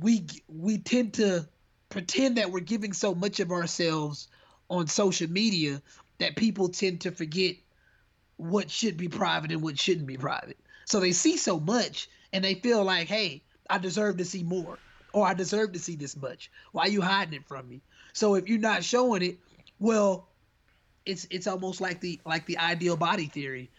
we 0.00 0.26
we 0.48 0.78
tend 0.78 1.14
to 1.14 1.48
pretend 1.88 2.36
that 2.36 2.50
we're 2.50 2.60
giving 2.60 2.92
so 2.92 3.14
much 3.14 3.40
of 3.40 3.50
ourselves 3.50 4.28
on 4.68 4.86
social 4.86 5.30
media 5.30 5.80
that 6.18 6.36
people 6.36 6.68
tend 6.68 7.00
to 7.02 7.10
forget 7.10 7.56
what 8.36 8.70
should 8.70 8.96
be 8.96 9.08
private 9.08 9.52
and 9.52 9.62
what 9.62 9.78
shouldn't 9.78 10.06
be 10.06 10.16
private. 10.16 10.58
So 10.84 11.00
they 11.00 11.12
see 11.12 11.36
so 11.36 11.58
much 11.58 12.08
and 12.32 12.44
they 12.44 12.54
feel 12.54 12.84
like, 12.84 13.08
hey, 13.08 13.42
I 13.68 13.78
deserve 13.78 14.18
to 14.18 14.24
see 14.24 14.42
more 14.42 14.78
or 15.12 15.26
I 15.26 15.34
deserve 15.34 15.72
to 15.72 15.78
see 15.78 15.96
this 15.96 16.16
much. 16.16 16.50
Why 16.72 16.82
are 16.82 16.88
you 16.88 17.00
hiding 17.00 17.34
it 17.34 17.48
from 17.48 17.68
me? 17.68 17.80
So 18.12 18.34
if 18.34 18.48
you're 18.48 18.58
not 18.58 18.84
showing 18.84 19.22
it, 19.22 19.38
well, 19.78 20.28
it's 21.06 21.26
it's 21.30 21.46
almost 21.46 21.80
like 21.80 22.00
the 22.00 22.20
like 22.26 22.46
the 22.46 22.58
ideal 22.58 22.96
body 22.96 23.26
theory. 23.26 23.70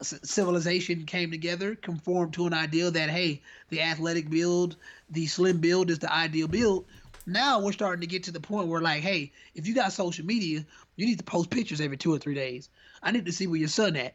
C- 0.00 0.18
civilization 0.22 1.04
came 1.04 1.30
together, 1.30 1.74
conformed 1.74 2.34
to 2.34 2.46
an 2.46 2.54
ideal 2.54 2.90
that 2.92 3.10
hey, 3.10 3.42
the 3.70 3.82
athletic 3.82 4.30
build, 4.30 4.76
the 5.10 5.26
slim 5.26 5.58
build 5.58 5.90
is 5.90 5.98
the 5.98 6.12
ideal 6.12 6.46
build. 6.46 6.86
Now 7.28 7.60
we're 7.60 7.72
starting 7.72 8.00
to 8.00 8.06
get 8.06 8.22
to 8.24 8.32
the 8.32 8.40
point 8.40 8.68
where 8.68 8.80
like, 8.80 9.02
hey, 9.02 9.32
if 9.54 9.66
you 9.66 9.74
got 9.74 9.92
social 9.92 10.24
media, 10.24 10.64
you 10.96 11.04
need 11.04 11.18
to 11.18 11.24
post 11.24 11.50
pictures 11.50 11.78
every 11.78 11.98
two 11.98 12.12
or 12.12 12.18
three 12.18 12.34
days. 12.34 12.70
I 13.02 13.10
need 13.10 13.26
to 13.26 13.32
see 13.32 13.46
where 13.46 13.60
your 13.60 13.68
son 13.68 13.96
at. 13.96 14.14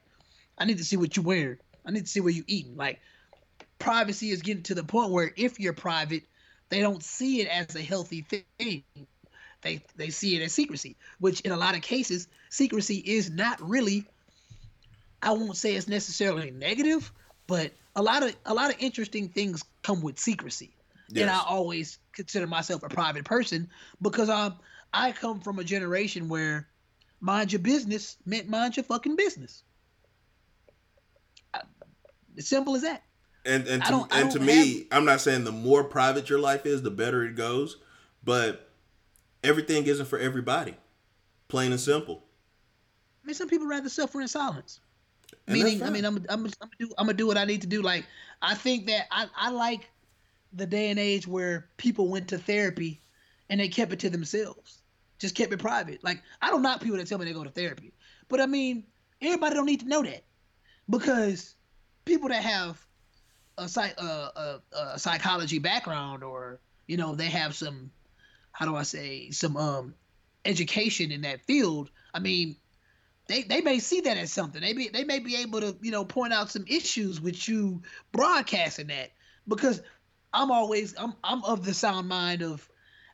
I 0.57 0.65
need 0.65 0.79
to 0.79 0.83
see 0.83 0.97
what 0.97 1.15
you 1.15 1.21
wearing. 1.21 1.59
I 1.85 1.91
need 1.91 2.05
to 2.05 2.11
see 2.11 2.21
where 2.21 2.33
you 2.33 2.43
eating. 2.47 2.75
Like 2.75 3.01
privacy 3.77 4.31
is 4.31 4.41
getting 4.41 4.63
to 4.63 4.73
the 4.73 4.83
point 4.83 5.11
where 5.11 5.31
if 5.37 5.59
you're 5.59 5.73
private, 5.73 6.23
they 6.69 6.79
don't 6.79 7.03
see 7.03 7.41
it 7.41 7.47
as 7.47 7.75
a 7.75 7.83
healthy 7.83 8.21
thing. 8.21 8.83
They 9.61 9.83
they 9.95 10.09
see 10.09 10.35
it 10.35 10.41
as 10.41 10.51
secrecy, 10.51 10.95
which 11.19 11.41
in 11.41 11.51
a 11.51 11.57
lot 11.57 11.75
of 11.75 11.83
cases, 11.83 12.27
secrecy 12.49 12.97
is 12.97 13.29
not 13.29 13.61
really. 13.61 14.05
I 15.21 15.33
won't 15.33 15.55
say 15.55 15.75
it's 15.75 15.87
necessarily 15.87 16.49
negative, 16.49 17.11
but 17.45 17.73
a 17.95 18.01
lot 18.01 18.23
of 18.23 18.35
a 18.43 18.55
lot 18.55 18.71
of 18.71 18.77
interesting 18.79 19.29
things 19.29 19.63
come 19.83 20.01
with 20.01 20.17
secrecy. 20.17 20.73
Yes. 21.13 21.21
And 21.21 21.31
I 21.31 21.43
always 21.47 21.99
consider 22.11 22.47
myself 22.47 22.83
a 22.83 22.89
private 22.89 23.23
person 23.23 23.69
because 24.01 24.29
um 24.29 24.55
I 24.93 25.11
come 25.11 25.39
from 25.39 25.59
a 25.59 25.63
generation 25.63 26.27
where 26.27 26.67
mind 27.19 27.51
your 27.51 27.59
business 27.59 28.17
meant 28.25 28.49
mind 28.49 28.77
your 28.77 28.83
fucking 28.83 29.15
business. 29.15 29.63
As 32.35 32.47
simple 32.47 32.75
as 32.75 32.81
that. 32.81 33.03
And 33.45 33.67
and 33.67 33.83
to, 33.85 34.07
and 34.11 34.31
to 34.31 34.39
me, 34.39 34.77
have... 34.77 34.87
I'm 34.91 35.05
not 35.05 35.21
saying 35.21 35.43
the 35.43 35.51
more 35.51 35.83
private 35.83 36.29
your 36.29 36.39
life 36.39 36.65
is, 36.65 36.81
the 36.81 36.89
better 36.89 37.23
it 37.23 37.35
goes, 37.35 37.77
but 38.23 38.71
everything 39.43 39.85
isn't 39.85 40.07
for 40.07 40.17
everybody. 40.17 40.75
Plain 41.47 41.71
and 41.71 41.79
simple. 41.79 42.23
I 43.23 43.27
mean, 43.27 43.35
some 43.35 43.49
people 43.49 43.67
rather 43.67 43.89
suffer 43.89 44.21
in 44.21 44.27
silence. 44.27 44.79
And 45.47 45.57
Meaning, 45.57 45.83
I 45.83 45.89
mean, 45.89 46.05
I'm, 46.05 46.17
I'm, 46.17 46.25
I'm, 46.29 46.43
gonna 46.43 46.71
do, 46.79 46.89
I'm 46.97 47.05
gonna 47.05 47.17
do 47.17 47.27
what 47.27 47.37
I 47.37 47.45
need 47.45 47.61
to 47.61 47.67
do. 47.67 47.81
Like, 47.81 48.05
I 48.41 48.55
think 48.55 48.87
that 48.87 49.07
I, 49.11 49.27
I 49.35 49.49
like 49.49 49.89
the 50.53 50.65
day 50.65 50.89
and 50.89 50.99
age 50.99 51.27
where 51.27 51.69
people 51.77 52.09
went 52.09 52.27
to 52.29 52.37
therapy 52.37 53.01
and 53.49 53.59
they 53.59 53.67
kept 53.67 53.93
it 53.93 53.99
to 53.99 54.09
themselves, 54.09 54.81
just 55.19 55.35
kept 55.35 55.53
it 55.53 55.59
private. 55.59 56.03
Like, 56.03 56.21
I 56.41 56.49
don't 56.49 56.61
knock 56.61 56.81
people 56.81 56.97
that 56.97 57.07
tell 57.07 57.17
me 57.17 57.25
they 57.25 57.33
go 57.33 57.43
to 57.43 57.49
therapy, 57.49 57.93
but 58.29 58.39
I 58.39 58.45
mean, 58.45 58.85
everybody 59.21 59.55
don't 59.55 59.65
need 59.65 59.81
to 59.81 59.87
know 59.87 60.03
that 60.03 60.23
because 60.89 61.55
people 62.05 62.29
that 62.29 62.43
have 62.43 62.85
a, 63.57 63.67
psych, 63.67 63.95
uh, 63.97 64.29
a, 64.35 64.61
a 64.75 64.99
psychology 64.99 65.59
background 65.59 66.23
or 66.23 66.59
you 66.87 66.97
know 66.97 67.15
they 67.15 67.29
have 67.29 67.55
some 67.55 67.91
how 68.51 68.65
do 68.65 68.75
I 68.75 68.83
say 68.83 69.31
some 69.31 69.57
um 69.57 69.95
education 70.45 71.11
in 71.11 71.21
that 71.21 71.41
field. 71.41 71.89
I 72.13 72.19
mean, 72.19 72.55
they 73.27 73.43
they 73.43 73.61
may 73.61 73.79
see 73.79 74.01
that 74.01 74.17
as 74.17 74.31
something. 74.31 74.61
They 74.61 74.73
be 74.73 74.89
they 74.89 75.03
may 75.03 75.19
be 75.19 75.35
able 75.37 75.61
to 75.61 75.75
you 75.81 75.91
know 75.91 76.05
point 76.05 76.33
out 76.33 76.51
some 76.51 76.65
issues 76.67 77.21
with 77.21 77.47
you 77.47 77.81
broadcasting 78.11 78.87
that 78.87 79.11
because 79.47 79.81
I'm 80.33 80.51
always 80.51 80.95
I'm 80.97 81.13
I'm 81.23 81.43
of 81.43 81.65
the 81.65 81.73
sound 81.73 82.07
mind 82.07 82.41
of 82.41 82.67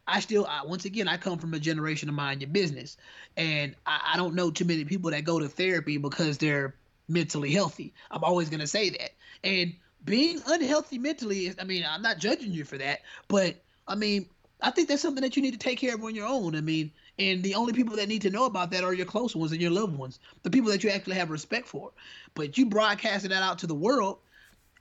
I 0.07 0.19
still 0.19 0.45
I, 0.47 0.65
once 0.65 0.85
again 0.85 1.07
I 1.07 1.17
come 1.17 1.37
from 1.37 1.53
a 1.53 1.59
generation 1.59 2.09
of 2.09 2.15
mind 2.15 2.41
your 2.41 2.49
business 2.49 2.97
and 3.37 3.75
I, 3.85 4.11
I 4.13 4.17
don't 4.17 4.35
know 4.35 4.51
too 4.51 4.65
many 4.65 4.85
people 4.85 5.11
that 5.11 5.23
go 5.23 5.39
to 5.39 5.47
therapy 5.47 5.97
because 5.97 6.37
they're 6.37 6.75
mentally 7.07 7.51
healthy. 7.51 7.93
I'm 8.09 8.23
always 8.23 8.49
gonna 8.49 8.67
say 8.67 8.89
that 8.91 9.11
and 9.43 9.73
being 10.05 10.41
unhealthy 10.47 10.97
mentally 10.97 11.47
is, 11.47 11.55
I 11.59 11.63
mean, 11.63 11.85
I'm 11.87 12.01
not 12.01 12.19
judging 12.19 12.51
you 12.51 12.63
for 12.63 12.77
that, 12.77 13.01
but 13.27 13.55
I 13.87 13.95
mean, 13.95 14.27
I 14.61 14.71
think 14.71 14.87
that's 14.87 15.01
something 15.01 15.23
that 15.23 15.35
you 15.35 15.41
need 15.41 15.51
to 15.51 15.57
take 15.57 15.79
care 15.79 15.95
of 15.95 16.03
on 16.03 16.15
your 16.15 16.27
own. 16.27 16.55
I 16.55 16.61
mean, 16.61 16.91
and 17.17 17.43
the 17.43 17.55
only 17.55 17.73
people 17.73 17.95
that 17.97 18.07
need 18.07 18.21
to 18.23 18.29
know 18.29 18.45
about 18.45 18.71
that 18.71 18.83
are 18.83 18.93
your 18.93 19.05
close 19.05 19.35
ones 19.35 19.51
and 19.51 19.61
your 19.61 19.71
loved 19.71 19.97
ones, 19.97 20.19
the 20.43 20.49
people 20.49 20.69
that 20.71 20.83
you 20.83 20.89
actually 20.89 21.15
have 21.15 21.29
respect 21.29 21.67
for. 21.67 21.91
But 22.33 22.57
you 22.57 22.65
broadcasting 22.65 23.31
that 23.31 23.43
out 23.43 23.59
to 23.59 23.67
the 23.67 23.75
world, 23.75 24.19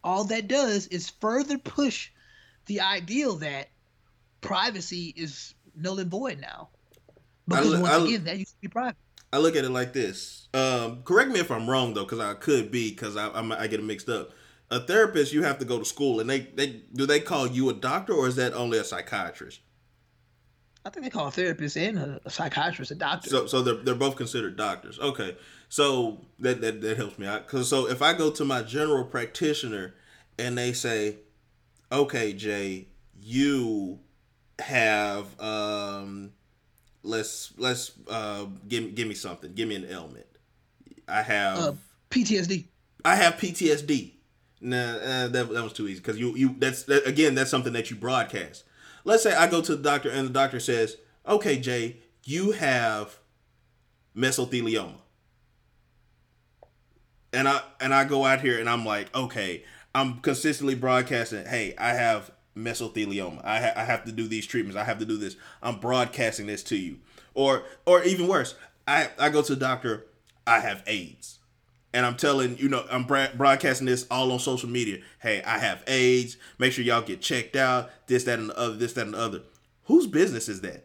all 0.05 0.25
that 0.25 0.49
does 0.49 0.87
is 0.89 1.11
further 1.11 1.59
push 1.59 2.11
the 2.69 2.81
ideal 2.81 3.37
that 3.37 3.69
privacy 4.41 5.13
is 5.17 5.55
null 5.75 5.99
and 5.99 6.11
void 6.11 6.39
now. 6.41 6.69
Because 7.49 7.75
I- 7.75 7.81
once 7.81 7.95
I- 7.95 8.05
again, 8.05 8.25
that 8.25 8.39
used 8.39 8.53
to 8.53 8.61
be 8.61 8.69
private. 8.69 8.97
I 9.31 9.39
look 9.39 9.57
at 9.57 9.65
it 9.65 9.71
like 9.71 9.93
this. 9.93 10.49
Um, 10.55 11.03
correct 11.03 11.31
me 11.31 11.41
if 11.41 11.51
I'm 11.51 11.69
wrong 11.69 11.93
though, 11.93 12.05
because 12.05 12.21
I 12.21 12.33
could 12.35 12.71
be, 12.71 12.91
because 12.91 13.17
I 13.17 13.29
I'm, 13.31 13.53
I 13.53 13.67
get 13.67 13.81
it 13.81 13.85
mixed 13.85 14.09
up. 14.09 14.31
A 14.71 14.81
therapist, 14.81 15.33
you 15.33 15.43
have 15.43 15.59
to 15.59 15.65
go 15.65 15.79
to 15.79 15.85
school, 15.85 16.21
and 16.21 16.31
they 16.31 16.41
they 16.41 16.83
do 16.95 17.05
they 17.05 17.21
call 17.21 17.47
you 17.47 17.69
a 17.69 17.75
doctor, 17.75 18.15
or 18.15 18.27
is 18.27 18.37
that 18.37 18.55
only 18.55 18.79
a 18.79 18.85
psychiatrist? 18.85 19.61
I 20.85 20.91
think 20.91 21.05
they 21.05 21.11
call 21.11 21.27
a 21.27 21.31
therapist 21.31 21.77
and 21.77 21.99
a, 21.99 22.21
a 22.25 22.31
psychiatrist 22.31 22.91
a 22.91 22.95
doctor. 22.95 23.29
So 23.29 23.47
so 23.47 23.63
they're 23.63 23.75
they're 23.77 23.95
both 23.95 24.17
considered 24.17 24.57
doctors. 24.57 24.99
Okay, 24.99 25.37
so 25.69 26.25
that 26.39 26.63
that, 26.63 26.81
that 26.81 26.97
helps 26.97 27.19
me 27.19 27.27
out. 27.27 27.47
Cause 27.49 27.69
so 27.69 27.87
if 27.89 28.01
I 28.01 28.15
go 28.15 28.31
to 28.31 28.45
my 28.47 28.63
general 28.63 29.05
practitioner, 29.05 29.95
and 30.39 30.57
they 30.57 30.73
say, 30.73 31.17
okay, 31.91 32.33
Jay, 32.33 32.89
you 33.21 33.99
have 34.59 35.41
um, 35.41 36.33
let's 37.03 37.53
let's 37.57 37.93
uh 38.09 38.47
give 38.67 38.95
give 38.95 39.09
me 39.09 39.15
something, 39.15 39.53
give 39.55 39.69
me 39.69 39.77
an 39.77 39.87
ailment. 39.89 40.27
I 41.07 41.23
have. 41.23 41.59
uh, 41.59 41.73
PTSD. 42.11 42.65
I 43.05 43.15
have 43.17 43.35
PTSD. 43.35 44.13
Nah, 44.61 44.77
uh, 44.77 45.29
that, 45.29 45.49
that 45.51 45.63
was 45.63 45.73
too 45.73 45.87
easy 45.89 46.01
because 46.01 46.19
you 46.19 46.35
you 46.37 46.57
that's 46.59 46.83
that, 46.85 47.07
again 47.07 47.35
that's 47.35 47.51
something 47.51 47.73
that 47.73 47.91
you 47.91 47.97
broadcast. 47.97 48.65
Let's 49.05 49.23
say 49.23 49.33
I 49.35 49.47
go 49.49 49.63
to 49.63 49.77
the 49.77 49.83
doctor 49.83 50.11
and 50.11 50.29
the 50.29 50.33
doctor 50.33 50.59
says, 50.59 50.97
"Okay, 51.27 51.59
Jay, 51.59 51.99
you 52.25 52.51
have 52.53 53.19
mesothelioma," 54.17 54.97
and 57.33 57.49
I 57.49 57.63
and 57.81 57.95
I 57.95 58.05
go 58.05 58.25
out 58.25 58.41
here 58.41 58.59
and 58.59 58.69
I'm 58.69 58.85
like, 58.85 59.15
"Okay, 59.15 59.63
I'm 59.95 60.21
consistently 60.21 60.75
broadcasting. 60.75 61.47
Hey, 61.47 61.75
I 61.79 61.91
have 61.91 62.31
mesothelioma. 62.57 63.45
I 63.45 63.61
ha- 63.61 63.73
I 63.77 63.85
have 63.85 64.05
to 64.05 64.13
do 64.13 64.29
these 64.29 64.47
treatments. 64.47 64.77
I 64.77 64.85
have 64.85 64.99
to 64.99 65.05
do 65.05 65.17
this. 65.17 65.37
I'm 65.63 65.79
broadcasting 65.79 66.47
this 66.47 66.63
to 66.65 66.77
you." 66.77 66.99
Or 67.35 67.65
or 67.87 68.03
even 68.03 68.29
worse, 68.29 68.55
I 68.87 69.11
I 69.19 69.31
go 69.31 69.43
to 69.43 69.55
the 69.55 69.61
doctor. 69.61 70.07
I 70.47 70.61
have 70.61 70.83
AIDS 70.87 71.39
and 71.93 72.05
I'm 72.05 72.17
telling 72.17 72.59
you 72.59 72.69
know 72.69 72.85
I'm 72.91 73.05
broadcasting 73.05 73.87
this 73.87 74.07
all 74.11 74.31
on 74.33 74.39
social 74.39 74.69
media. 74.69 74.99
Hey, 75.21 75.43
I 75.43 75.59
have 75.59 75.83
AIDS. 75.87 76.37
Make 76.59 76.73
sure 76.73 76.85
y'all 76.85 77.03
get 77.03 77.21
checked 77.21 77.57
out. 77.57 77.91
This, 78.07 78.25
that, 78.25 78.39
and 78.39 78.51
the 78.51 78.59
other. 78.59 78.77
This, 78.77 78.93
that, 78.95 79.07
and 79.07 79.15
the 79.15 79.19
other. 79.19 79.43
Whose 79.85 80.07
business 80.07 80.49
is 80.49 80.61
that? 80.61 80.85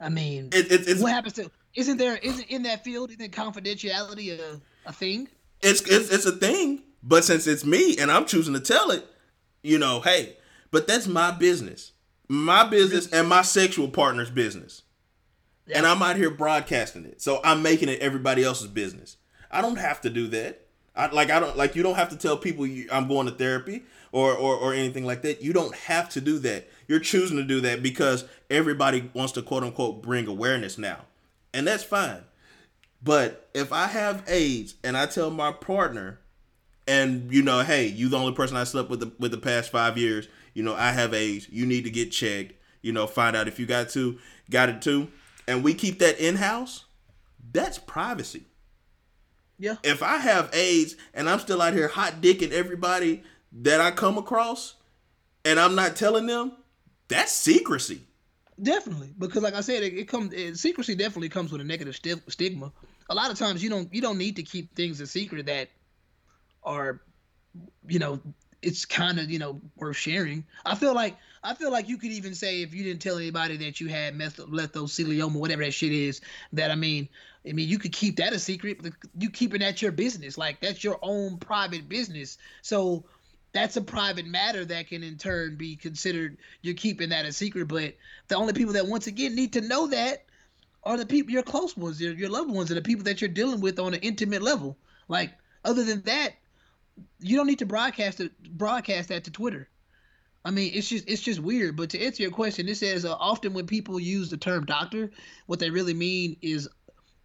I 0.00 0.08
mean, 0.08 0.50
It, 0.52 0.70
it, 0.70 0.88
it's, 0.88 1.00
what 1.00 1.12
happens 1.12 1.34
to? 1.34 1.50
Isn't 1.76 1.98
there? 1.98 2.16
Isn't 2.16 2.48
in 2.50 2.64
that 2.64 2.84
field? 2.84 3.10
Isn't 3.12 3.32
confidentiality 3.32 4.38
a, 4.38 4.60
a 4.86 4.92
thing? 4.92 5.28
it's 5.62 5.82
it's 5.82 6.10
it's 6.10 6.26
a 6.26 6.32
thing. 6.32 6.82
But 7.02 7.24
since 7.24 7.46
it's 7.46 7.64
me 7.64 7.96
and 7.98 8.10
I'm 8.10 8.26
choosing 8.26 8.54
to 8.54 8.60
tell 8.60 8.90
it, 8.90 9.06
you 9.62 9.78
know, 9.78 10.00
hey, 10.00 10.36
but 10.72 10.88
that's 10.88 11.06
my 11.06 11.30
business, 11.30 11.92
my 12.28 12.64
business, 12.68 13.08
and 13.12 13.28
my 13.28 13.42
sexual 13.42 13.88
partner's 13.88 14.30
business. 14.30 14.82
and 15.74 15.86
I'm 15.86 16.02
out 16.02 16.16
here 16.16 16.30
broadcasting 16.30 17.04
it. 17.04 17.20
So 17.22 17.40
I'm 17.44 17.62
making 17.62 17.88
it 17.88 18.00
everybody 18.00 18.44
else's 18.44 18.68
business. 18.68 19.16
I 19.50 19.62
don't 19.62 19.78
have 19.78 20.00
to 20.02 20.10
do 20.10 20.28
that. 20.28 20.62
I 20.96 21.08
like 21.08 21.30
I 21.30 21.40
don't 21.40 21.56
like 21.56 21.76
you 21.76 21.82
don't 21.82 21.96
have 21.96 22.08
to 22.10 22.16
tell 22.16 22.36
people 22.38 22.66
you, 22.66 22.88
I'm 22.90 23.08
going 23.08 23.26
to 23.26 23.32
therapy 23.32 23.84
or, 24.12 24.32
or 24.32 24.56
or 24.56 24.74
anything 24.74 25.04
like 25.04 25.22
that. 25.22 25.42
You 25.42 25.52
don't 25.52 25.74
have 25.74 26.08
to 26.10 26.20
do 26.20 26.38
that. 26.40 26.68
You're 26.88 27.00
choosing 27.00 27.36
to 27.36 27.44
do 27.44 27.60
that 27.62 27.82
because 27.82 28.24
everybody 28.50 29.10
wants 29.14 29.32
to 29.34 29.42
quote 29.42 29.62
unquote 29.62 30.02
bring 30.02 30.26
awareness 30.26 30.78
now. 30.78 31.00
And 31.56 31.66
that's 31.66 31.82
fine. 31.82 32.22
But 33.02 33.48
if 33.54 33.72
I 33.72 33.86
have 33.86 34.28
AIDS 34.28 34.74
and 34.84 34.94
I 34.94 35.06
tell 35.06 35.30
my 35.30 35.52
partner 35.52 36.20
and 36.86 37.32
you 37.32 37.42
know, 37.42 37.60
hey, 37.62 37.86
you 37.86 38.10
the 38.10 38.18
only 38.18 38.34
person 38.34 38.58
I 38.58 38.64
slept 38.64 38.90
with 38.90 39.00
the, 39.00 39.10
with 39.18 39.30
the 39.30 39.38
past 39.38 39.70
5 39.70 39.96
years, 39.96 40.28
you 40.52 40.62
know, 40.62 40.74
I 40.74 40.92
have 40.92 41.14
AIDS, 41.14 41.48
you 41.48 41.64
need 41.64 41.84
to 41.84 41.90
get 41.90 42.12
checked, 42.12 42.52
you 42.82 42.92
know, 42.92 43.06
find 43.06 43.34
out 43.34 43.48
if 43.48 43.58
you 43.58 43.64
got 43.64 43.88
to 43.90 44.18
got 44.50 44.68
it 44.68 44.82
too 44.82 45.08
and 45.48 45.64
we 45.64 45.72
keep 45.72 45.98
that 46.00 46.20
in 46.20 46.36
house, 46.36 46.84
that's 47.52 47.78
privacy. 47.78 48.44
Yeah. 49.58 49.76
If 49.82 50.02
I 50.02 50.18
have 50.18 50.54
AIDS 50.54 50.94
and 51.14 51.26
I'm 51.26 51.38
still 51.38 51.62
out 51.62 51.72
here 51.72 51.88
hot 51.88 52.20
dicking 52.20 52.52
everybody 52.52 53.22
that 53.62 53.80
I 53.80 53.92
come 53.92 54.18
across 54.18 54.74
and 55.42 55.58
I'm 55.58 55.74
not 55.74 55.96
telling 55.96 56.26
them, 56.26 56.52
that's 57.08 57.32
secrecy. 57.32 58.02
Definitely, 58.62 59.12
because 59.18 59.42
like 59.42 59.54
I 59.54 59.60
said, 59.60 59.82
it, 59.82 59.92
it 59.94 60.08
comes 60.08 60.32
it, 60.32 60.56
secrecy 60.56 60.94
definitely 60.94 61.28
comes 61.28 61.52
with 61.52 61.60
a 61.60 61.64
negative 61.64 61.94
sti- 61.94 62.22
stigma. 62.28 62.72
A 63.10 63.14
lot 63.14 63.30
of 63.30 63.38
times 63.38 63.62
you 63.62 63.68
don't 63.68 63.92
you 63.92 64.00
don't 64.00 64.16
need 64.16 64.36
to 64.36 64.42
keep 64.42 64.74
things 64.74 65.00
a 65.00 65.06
secret 65.06 65.46
that 65.46 65.68
are, 66.62 67.02
you 67.86 67.98
know, 67.98 68.18
it's 68.62 68.86
kind 68.86 69.18
of 69.20 69.30
you 69.30 69.38
know 69.38 69.60
worth 69.76 69.96
sharing. 69.98 70.42
I 70.64 70.74
feel 70.74 70.94
like 70.94 71.16
I 71.42 71.52
feel 71.54 71.70
like 71.70 71.86
you 71.88 71.98
could 71.98 72.12
even 72.12 72.34
say 72.34 72.62
if 72.62 72.72
you 72.72 72.82
didn't 72.82 73.02
tell 73.02 73.18
anybody 73.18 73.58
that 73.58 73.78
you 73.78 73.88
had 73.88 74.14
meth- 74.16 74.38
lethoselioma, 74.38 75.34
whatever 75.34 75.62
that 75.62 75.72
shit 75.74 75.92
is, 75.92 76.22
that 76.54 76.70
I 76.70 76.76
mean, 76.76 77.10
I 77.46 77.52
mean 77.52 77.68
you 77.68 77.78
could 77.78 77.92
keep 77.92 78.16
that 78.16 78.32
a 78.32 78.38
secret. 78.38 78.82
But 78.82 78.92
you 79.18 79.28
keeping 79.28 79.60
that 79.60 79.82
your 79.82 79.92
business, 79.92 80.38
like 80.38 80.60
that's 80.62 80.82
your 80.82 80.98
own 81.02 81.36
private 81.36 81.90
business. 81.90 82.38
So 82.62 83.04
that's 83.56 83.76
a 83.76 83.82
private 83.82 84.26
matter 84.26 84.64
that 84.64 84.88
can 84.88 85.02
in 85.02 85.16
turn 85.16 85.56
be 85.56 85.76
considered 85.76 86.36
you're 86.62 86.74
keeping 86.74 87.10
that 87.10 87.24
a 87.24 87.32
secret. 87.32 87.68
But 87.68 87.94
the 88.28 88.36
only 88.36 88.52
people 88.52 88.74
that 88.74 88.86
once 88.86 89.06
again 89.06 89.34
need 89.34 89.54
to 89.54 89.60
know 89.60 89.86
that 89.88 90.24
are 90.84 90.96
the 90.96 91.06
people 91.06 91.32
your 91.32 91.42
close 91.42 91.76
ones, 91.76 92.00
your, 92.00 92.12
your 92.12 92.30
loved 92.30 92.50
ones, 92.50 92.70
and 92.70 92.78
the 92.78 92.82
people 92.82 93.04
that 93.04 93.20
you're 93.20 93.28
dealing 93.28 93.60
with 93.60 93.78
on 93.78 93.94
an 93.94 94.00
intimate 94.00 94.42
level. 94.42 94.76
Like 95.08 95.32
other 95.64 95.84
than 95.84 96.02
that, 96.02 96.34
you 97.20 97.36
don't 97.36 97.46
need 97.46 97.58
to 97.60 97.66
broadcast 97.66 98.20
it 98.20 98.32
broadcast 98.42 99.08
that 99.08 99.24
to 99.24 99.30
Twitter. 99.30 99.68
I 100.44 100.50
mean, 100.50 100.70
it's 100.74 100.88
just 100.88 101.08
it's 101.08 101.22
just 101.22 101.40
weird. 101.40 101.76
But 101.76 101.90
to 101.90 102.04
answer 102.04 102.22
your 102.22 102.32
question, 102.32 102.68
it 102.68 102.76
says 102.76 103.04
uh, 103.04 103.14
often 103.14 103.52
when 103.52 103.66
people 103.66 103.98
use 103.98 104.30
the 104.30 104.36
term 104.36 104.64
doctor, 104.64 105.10
what 105.46 105.58
they 105.58 105.70
really 105.70 105.94
mean 105.94 106.36
is 106.40 106.68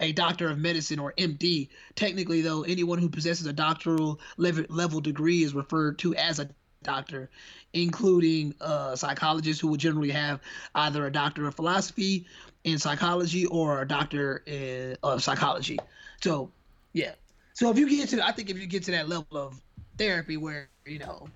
a 0.02 0.12
doctor 0.12 0.50
of 0.50 0.58
medicine 0.58 1.00
or 1.00 1.14
MD. 1.18 1.70
Technically, 1.96 2.42
though, 2.42 2.64
anyone 2.64 2.98
who 2.98 3.08
possesses 3.08 3.46
a 3.46 3.54
doctoral 3.54 4.20
level, 4.38 5.00
degree 5.00 5.44
is 5.44 5.54
referred 5.54 6.00
to 6.00 6.16
as 6.16 6.40
a 6.40 6.50
doctor, 6.84 7.30
including 7.74 8.56
uh, 8.60 8.96
psychologists 8.96 9.62
who 9.62 9.68
would 9.70 9.80
generally 9.80 10.10
have 10.10 10.42
either 10.76 11.06
a 11.06 11.12
doctor 11.12 11.48
of 11.48 11.56
philosophy 11.56 12.26
in 12.64 12.80
psychology 12.80 13.46
or 13.46 13.82
a 13.82 13.88
doctor 13.88 14.44
in, 14.46 14.98
of 15.04 15.24
psychology. 15.24 15.78
So, 16.22 16.52
yeah. 16.94 17.14
So 17.54 17.70
if 17.70 17.78
you 17.78 17.88
get 17.88 18.10
to, 18.10 18.26
I 18.26 18.32
think 18.32 18.50
if 18.50 18.58
you 18.58 18.66
get 18.66 18.84
to 18.84 18.92
that 18.92 19.08
level 19.08 19.38
of 19.38 19.62
therapy 19.98 20.38
where 20.38 20.70
you 20.86 21.00
know 21.00 21.28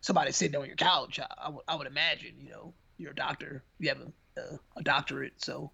somebody's 0.00 0.36
sitting 0.36 0.58
on 0.58 0.66
your 0.66 0.76
couch, 0.76 1.18
I, 1.18 1.50
would 1.50 1.62
would 1.76 1.86
imagine 1.86 2.34
you 2.40 2.50
know 2.50 2.72
you're 2.98 3.12
a 3.12 3.14
doctor, 3.14 3.62
you 3.78 3.88
have 3.88 3.98
a, 4.00 4.40
a, 4.40 4.58
a 4.76 4.82
doctorate, 4.82 5.34
so. 5.38 5.70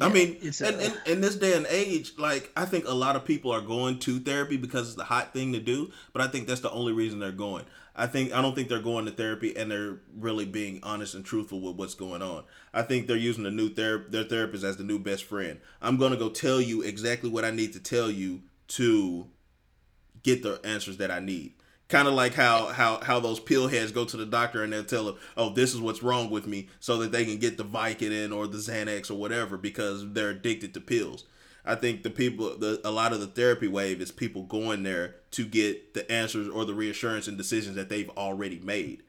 I 0.00 0.10
mean, 0.10 0.36
it's 0.42 0.60
and, 0.60 0.76
uh, 0.76 0.80
and 0.80 0.98
in 1.06 1.20
this 1.22 1.36
day 1.36 1.56
and 1.56 1.66
age, 1.70 2.12
like 2.18 2.50
I 2.54 2.66
think 2.66 2.86
a 2.86 2.92
lot 2.92 3.16
of 3.16 3.24
people 3.24 3.50
are 3.50 3.62
going 3.62 3.98
to 4.00 4.18
therapy 4.18 4.56
because 4.56 4.88
it's 4.88 4.96
the 4.96 5.04
hot 5.04 5.32
thing 5.32 5.52
to 5.54 5.60
do. 5.60 5.90
But 6.12 6.22
I 6.22 6.28
think 6.28 6.46
that's 6.46 6.60
the 6.60 6.70
only 6.70 6.92
reason 6.92 7.18
they're 7.18 7.32
going. 7.32 7.64
I 7.94 8.06
think 8.06 8.32
I 8.32 8.42
don't 8.42 8.54
think 8.54 8.68
they're 8.68 8.78
going 8.78 9.06
to 9.06 9.10
therapy 9.10 9.56
and 9.56 9.70
they're 9.70 10.00
really 10.14 10.44
being 10.44 10.80
honest 10.82 11.14
and 11.14 11.24
truthful 11.24 11.60
with 11.60 11.76
what's 11.76 11.94
going 11.94 12.20
on. 12.20 12.44
I 12.74 12.82
think 12.82 13.06
they're 13.06 13.16
using 13.16 13.44
the 13.44 13.50
new 13.50 13.70
ther- 13.70 14.06
their 14.10 14.24
therapist 14.24 14.64
as 14.64 14.76
the 14.76 14.84
new 14.84 14.98
best 14.98 15.24
friend. 15.24 15.60
I'm 15.80 15.96
gonna 15.96 16.18
go 16.18 16.28
tell 16.28 16.60
you 16.60 16.82
exactly 16.82 17.30
what 17.30 17.46
I 17.46 17.50
need 17.50 17.72
to 17.72 17.80
tell 17.80 18.10
you 18.10 18.42
to 18.68 19.28
get 20.22 20.42
the 20.42 20.60
answers 20.62 20.98
that 20.98 21.10
I 21.10 21.20
need. 21.20 21.54
Kind 21.88 22.08
of 22.08 22.14
like 22.14 22.34
how 22.34 22.66
how 22.66 22.98
how 23.00 23.20
those 23.20 23.38
pill 23.38 23.68
heads 23.68 23.92
go 23.92 24.04
to 24.04 24.16
the 24.16 24.26
doctor 24.26 24.64
and 24.64 24.72
they'll 24.72 24.84
tell 24.84 25.04
them, 25.04 25.16
"Oh, 25.36 25.50
this 25.50 25.72
is 25.72 25.80
what's 25.80 26.02
wrong 26.02 26.30
with 26.30 26.46
me," 26.46 26.68
so 26.80 26.98
that 26.98 27.12
they 27.12 27.24
can 27.24 27.38
get 27.38 27.56
the 27.56 27.64
Vicodin 27.64 28.34
or 28.34 28.48
the 28.48 28.58
Xanax 28.58 29.08
or 29.08 29.14
whatever 29.14 29.56
because 29.56 30.12
they're 30.12 30.30
addicted 30.30 30.74
to 30.74 30.80
pills. 30.80 31.24
I 31.64 31.74
think 31.74 32.04
the 32.04 32.10
people, 32.10 32.56
the 32.56 32.80
a 32.84 32.90
lot 32.90 33.12
of 33.12 33.20
the 33.20 33.26
therapy 33.26 33.68
wave 33.68 34.00
is 34.00 34.12
people 34.12 34.44
going 34.44 34.84
there 34.84 35.16
to 35.32 35.44
get 35.44 35.94
the 35.94 36.10
answers 36.10 36.48
or 36.48 36.64
the 36.64 36.74
reassurance 36.74 37.26
and 37.26 37.36
decisions 37.36 37.74
that 37.74 37.88
they've 37.88 38.10
already 38.10 38.60
made. 38.60 39.02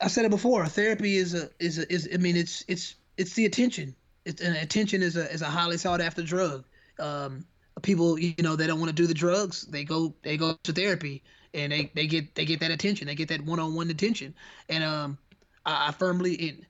I 0.00 0.08
said 0.08 0.26
it 0.26 0.30
before. 0.30 0.66
Therapy 0.66 1.16
is 1.16 1.34
a 1.34 1.50
is 1.58 1.78
a, 1.78 1.92
is 1.92 2.08
I 2.12 2.18
mean 2.18 2.36
it's 2.36 2.62
it's 2.68 2.94
it's 3.16 3.34
the 3.34 3.46
attention. 3.46 3.94
It's 4.24 4.42
and 4.42 4.56
attention 4.56 5.02
is 5.02 5.16
a 5.16 5.30
is 5.32 5.40
a 5.40 5.46
highly 5.46 5.78
sought 5.78 6.00
after 6.00 6.22
drug. 6.22 6.64
Um, 6.98 7.46
people 7.82 8.18
you 8.18 8.34
know 8.40 8.56
they 8.56 8.66
don't 8.66 8.80
want 8.80 8.90
to 8.90 8.94
do 8.94 9.06
the 9.06 9.14
drugs. 9.14 9.62
They 9.62 9.84
go 9.84 10.14
they 10.22 10.36
go 10.36 10.56
to 10.64 10.72
therapy 10.72 11.22
and 11.54 11.72
they 11.72 11.90
they 11.94 12.06
get 12.06 12.34
they 12.34 12.44
get 12.44 12.60
that 12.60 12.70
attention. 12.70 13.06
They 13.06 13.14
get 13.14 13.28
that 13.28 13.44
one 13.44 13.60
on 13.60 13.74
one 13.74 13.90
attention. 13.90 14.34
And 14.68 14.84
um, 14.84 15.18
I, 15.64 15.88
I 15.88 15.92
firmly 15.92 16.34
in. 16.34 16.66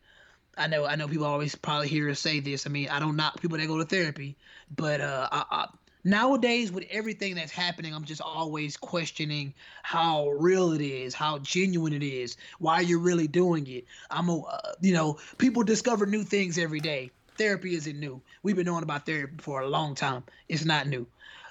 I 0.56 0.66
know 0.66 0.84
I 0.84 0.96
know 0.96 1.06
people 1.06 1.26
always 1.26 1.54
probably 1.54 1.88
hear 1.88 2.11
us 2.11 2.18
say 2.18 2.40
this. 2.40 2.66
I 2.66 2.70
mean 2.70 2.88
I 2.88 2.98
don't 2.98 3.16
knock 3.16 3.40
people 3.40 3.59
that 3.59 3.66
go 3.66 3.78
to 3.78 3.84
therapy, 3.84 4.36
but 4.74 5.00
uh, 5.00 5.28
I, 5.30 5.44
I, 5.50 5.66
nowadays 6.04 6.72
with 6.72 6.84
everything 6.90 7.34
that's 7.34 7.50
happening 7.50 7.94
i'm 7.94 8.04
just 8.04 8.20
always 8.20 8.76
questioning 8.76 9.52
how 9.82 10.28
real 10.30 10.72
it 10.72 10.80
is 10.80 11.12
how 11.14 11.38
genuine 11.40 11.92
it 11.92 12.02
is 12.02 12.36
why 12.59 12.80
you're 12.80 13.00
really 13.00 13.26
doing 13.26 13.66
it 13.66 13.84
i'm 14.11 14.28
a 14.28 14.38
uh, 14.38 14.72
you 14.80 14.94
know 14.94 15.18
people 15.38 15.62
discover 15.62 16.06
new 16.06 16.22
things 16.22 16.56
every 16.56 16.80
day 16.80 17.11
therapy 17.39 17.74
isn't 17.74 17.99
new. 17.99 18.20
We've 18.43 18.57
been 18.57 18.66
knowing 18.66 18.82
about 18.82 19.07
therapy 19.07 19.36
for 19.39 19.61
a 19.61 19.68
long 19.68 19.95
time. 19.95 20.24
It's 20.49 20.64
not 20.64 20.86
new. 20.86 21.07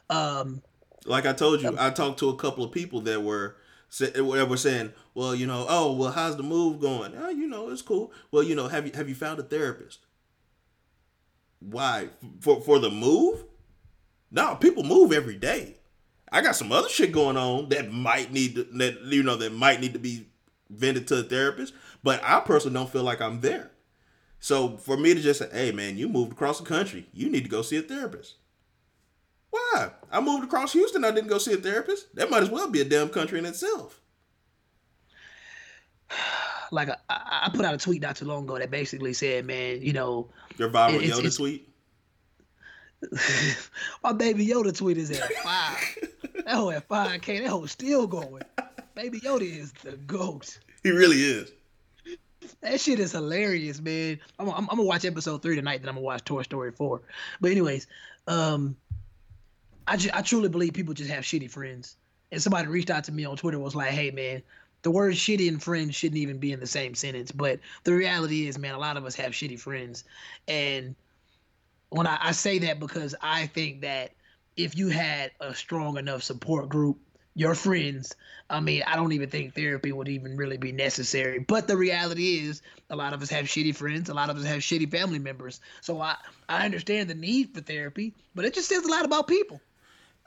Um 0.09 0.61
like 1.05 1.25
i 1.25 1.31
told 1.31 1.61
you 1.61 1.73
i 1.79 1.89
talked 1.89 2.19
to 2.19 2.27
a 2.29 2.35
couple 2.35 2.65
of 2.65 2.71
people 2.71 2.99
that 3.01 3.23
were 3.23 3.55
that 3.99 4.47
were 4.49 4.57
saying 4.57 4.91
well 5.15 5.33
you 5.33 5.47
know 5.47 5.65
oh 5.69 5.93
well 5.93 6.11
how's 6.11 6.35
the 6.35 6.43
move 6.43 6.81
going? 6.81 7.13
Oh 7.17 7.29
you 7.29 7.47
know 7.47 7.69
it's 7.69 7.81
cool. 7.81 8.11
Well 8.31 8.43
you 8.43 8.55
know 8.55 8.67
have 8.67 8.85
you 8.85 8.91
have 8.93 9.09
you 9.09 9.15
found 9.15 9.39
a 9.39 9.43
therapist? 9.43 9.99
Why? 11.59 12.09
For 12.41 12.61
for 12.61 12.79
the 12.79 12.89
move? 12.89 13.43
No, 14.29 14.55
people 14.55 14.83
move 14.83 15.13
every 15.13 15.38
day. 15.38 15.77
I 16.31 16.41
got 16.41 16.55
some 16.55 16.71
other 16.71 16.89
shit 16.89 17.11
going 17.13 17.38
on 17.38 17.69
that 17.69 17.91
might 17.91 18.33
need 18.33 18.55
to, 18.55 18.63
that 18.77 19.01
you 19.03 19.23
know 19.23 19.38
that 19.38 19.53
might 19.53 19.79
need 19.79 19.93
to 19.93 19.99
be 19.99 20.27
vented 20.69 21.07
to 21.07 21.19
a 21.19 21.23
therapist, 21.23 21.73
but 22.03 22.21
I 22.23 22.41
personally 22.41 22.73
don't 22.73 22.91
feel 22.91 23.03
like 23.03 23.21
I'm 23.21 23.41
there. 23.41 23.71
So 24.39 24.77
for 24.77 24.97
me 24.97 25.13
to 25.13 25.21
just 25.21 25.39
say, 25.39 25.49
"Hey 25.51 25.71
man, 25.71 25.97
you 25.97 26.07
moved 26.07 26.31
across 26.33 26.59
the 26.59 26.65
country. 26.65 27.07
You 27.13 27.29
need 27.29 27.43
to 27.43 27.49
go 27.49 27.61
see 27.61 27.77
a 27.77 27.81
therapist." 27.81 28.35
Why? 29.49 29.91
I 30.11 30.19
moved 30.21 30.43
across 30.43 30.73
Houston. 30.73 31.05
I 31.05 31.11
didn't 31.11 31.29
go 31.29 31.38
see 31.38 31.53
a 31.53 31.57
therapist. 31.57 32.15
That 32.15 32.29
might 32.29 32.43
as 32.43 32.49
well 32.49 32.69
be 32.69 32.81
a 32.81 32.85
damn 32.85 33.09
country 33.09 33.39
in 33.39 33.45
itself. 33.45 33.99
Like 36.69 36.89
I, 37.07 37.49
put 37.53 37.63
out 37.63 37.73
a 37.73 37.77
tweet 37.77 38.01
not 38.01 38.17
too 38.17 38.25
long 38.25 38.43
ago 38.43 38.59
that 38.59 38.69
basically 38.69 39.13
said, 39.13 39.45
"Man, 39.45 39.81
you 39.81 39.93
know, 39.93 40.31
your 40.57 40.69
viral 40.69 40.99
Yoda 40.99 41.33
tweet." 41.33 41.69
My 44.03 44.11
baby 44.11 44.45
Yoda 44.45 44.75
tweet 44.75 44.97
is 44.97 45.11
at 45.11 45.31
five. 45.43 45.97
that 46.33 46.55
hoe 46.55 46.71
at 46.71 46.85
five 46.89 47.21
K. 47.21 47.39
That 47.39 47.47
hoe 47.47 47.65
still 47.67 48.05
going. 48.05 48.43
Baby 48.95 49.21
Yoda 49.21 49.43
is 49.43 49.71
the 49.81 49.93
goat. 49.93 50.59
He 50.83 50.91
really 50.91 51.21
is. 51.21 51.53
That 52.61 52.79
shit 52.79 52.99
is 52.99 53.11
hilarious, 53.11 53.79
man. 53.81 54.19
I'm, 54.39 54.49
I'm, 54.49 54.55
I'm, 54.55 54.77
gonna 54.77 54.83
watch 54.83 55.05
episode 55.05 55.41
three 55.41 55.55
tonight. 55.55 55.81
Then 55.81 55.89
I'm 55.89 55.95
gonna 55.95 56.05
watch 56.05 56.23
Toy 56.23 56.41
Story 56.43 56.71
four. 56.71 57.01
But 57.41 57.51
anyways, 57.51 57.87
um, 58.27 58.75
I 59.87 59.97
ju- 59.97 60.09
I 60.13 60.21
truly 60.21 60.49
believe 60.49 60.73
people 60.73 60.93
just 60.93 61.09
have 61.09 61.23
shitty 61.23 61.49
friends. 61.49 61.97
And 62.31 62.41
somebody 62.41 62.67
reached 62.67 62.89
out 62.89 63.05
to 63.05 63.11
me 63.11 63.25
on 63.25 63.37
Twitter 63.37 63.59
was 63.59 63.75
like, 63.75 63.91
"Hey, 63.91 64.11
man, 64.11 64.43
the 64.81 64.91
word 64.91 65.13
shitty 65.13 65.47
and 65.47 65.63
friend 65.63 65.93
shouldn't 65.93 66.19
even 66.19 66.39
be 66.39 66.51
in 66.51 66.59
the 66.59 66.67
same 66.67 66.93
sentence." 66.95 67.31
But 67.31 67.59
the 67.83 67.93
reality 67.93 68.47
is, 68.47 68.57
man, 68.57 68.75
a 68.75 68.79
lot 68.79 68.97
of 68.97 69.05
us 69.05 69.15
have 69.15 69.31
shitty 69.31 69.59
friends, 69.59 70.03
and 70.47 70.95
when 71.89 72.07
I, 72.07 72.17
I 72.21 72.31
say 72.31 72.59
that 72.59 72.79
because 72.79 73.15
I 73.21 73.47
think 73.47 73.81
that 73.81 74.11
if 74.57 74.75
you 74.75 74.89
had 74.89 75.31
a 75.39 75.53
strong 75.53 75.97
enough 75.97 76.23
support 76.23 76.67
group, 76.67 76.97
your 77.38 77.53
friends, 77.53 78.15
I 78.49 78.59
mean, 78.59 78.81
I 78.88 78.95
don't 78.95 79.11
even 79.11 79.29
think 79.29 79.53
therapy 79.53 79.91
would 79.91 80.07
even 80.07 80.35
really 80.35 80.57
be 80.57 80.71
necessary. 80.71 81.39
But 81.39 81.67
the 81.67 81.77
reality 81.77 82.39
is, 82.39 82.63
a 82.89 82.95
lot 82.95 83.13
of 83.13 83.21
us 83.21 83.29
have 83.29 83.45
shitty 83.45 83.75
friends. 83.75 84.09
A 84.09 84.13
lot 84.13 84.31
of 84.31 84.38
us 84.38 84.45
have 84.45 84.59
shitty 84.59 84.89
family 84.89 85.19
members. 85.19 85.61
So 85.81 86.01
I, 86.01 86.15
I 86.49 86.65
understand 86.65 87.09
the 87.09 87.15
need 87.15 87.53
for 87.53 87.61
therapy, 87.61 88.13
but 88.33 88.43
it 88.43 88.55
just 88.55 88.67
says 88.67 88.83
a 88.85 88.89
lot 88.89 89.05
about 89.05 89.27
people. 89.27 89.61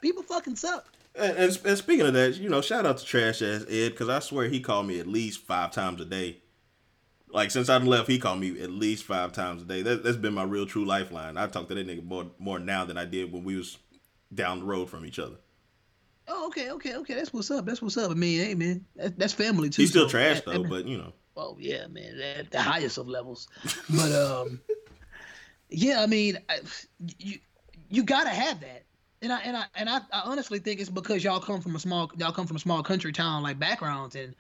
People 0.01 0.23
fucking 0.23 0.55
suck. 0.55 0.87
And, 1.17 1.37
and, 1.37 1.61
and 1.65 1.77
speaking 1.77 2.07
of 2.07 2.15
that, 2.15 2.37
you 2.37 2.49
know, 2.49 2.61
shout 2.61 2.87
out 2.87 2.99
to 2.99 3.05
Trash 3.05 3.43
Ass 3.43 3.65
Ed 3.69 3.91
because 3.91 4.09
I 4.09 4.21
swear 4.21 4.49
he 4.49 4.61
called 4.61 4.87
me 4.87 5.01
at 5.01 5.09
least 5.09 5.41
five 5.41 5.73
times 5.73 6.01
a 6.01 6.05
day 6.05 6.39
like 7.33 7.53
since 7.53 7.69
I 7.69 7.79
left, 7.79 8.09
he 8.09 8.19
called 8.19 8.41
me 8.41 8.61
at 8.61 8.71
least 8.71 9.05
five 9.05 9.33
times 9.33 9.63
a 9.63 9.65
day. 9.65 9.83
That, 9.83 10.05
has 10.05 10.17
been 10.17 10.35
my 10.35 10.43
real 10.43 10.67
true 10.67 10.85
lifeline. 10.85 11.37
I 11.37 11.47
talk 11.47 11.69
to 11.69 11.75
that 11.75 11.87
nigga 11.87 12.05
more 12.05 12.27
more 12.41 12.59
now 12.59 12.85
than 12.85 12.99
I 12.99 13.05
did 13.05 13.33
when 13.33 13.45
we 13.45 13.55
was 13.55 13.79
down 14.35 14.61
the 14.61 14.65
road 14.65 14.91
from 14.91 15.07
each 15.07 15.21
other. 15.21 15.37
Oh, 16.33 16.47
okay, 16.47 16.71
okay, 16.71 16.95
okay. 16.95 17.15
That's 17.15 17.33
what's 17.33 17.51
up. 17.51 17.67
That's 17.67 17.83
what's 17.83 17.97
up. 17.97 18.11
I 18.11 18.15
mean, 18.15 18.41
hey, 18.41 18.55
man, 18.55 18.85
that, 18.95 19.19
that's 19.19 19.33
family 19.33 19.69
too. 19.69 19.83
He's 19.83 19.91
still 19.91 20.05
so, 20.05 20.11
trash 20.11 20.41
though, 20.43 20.63
but 20.63 20.87
you 20.87 20.97
know. 20.97 21.13
Oh 21.37 21.57
yeah, 21.59 21.87
man, 21.89 22.21
at 22.21 22.51
the 22.51 22.61
highest 22.61 22.99
of 22.99 23.09
levels. 23.09 23.49
but 23.91 24.13
um, 24.13 24.61
yeah, 25.69 26.03
I 26.03 26.07
mean, 26.07 26.39
I, 26.49 26.61
you 27.19 27.39
you 27.89 28.05
gotta 28.05 28.31
have 28.31 28.61
that. 28.61 28.85
And 29.23 29.33
I 29.33 29.41
and 29.41 29.57
I 29.57 29.65
and 29.75 29.91
I, 29.91 29.99
I 30.13 30.23
honestly 30.25 30.61
think 30.61 30.81
it's 30.81 30.89
because 30.89 31.25
y'all 31.25 31.41
come 31.41 31.61
from 31.61 31.75
a 31.75 31.81
small 31.81 32.11
y'all 32.17 32.33
come 32.33 32.47
from 32.47 32.57
a 32.57 32.61
small 32.61 32.83
country 32.83 33.13
town 33.13 33.43
like 33.43 33.59
backgrounds 33.59 34.15
and 34.15 34.35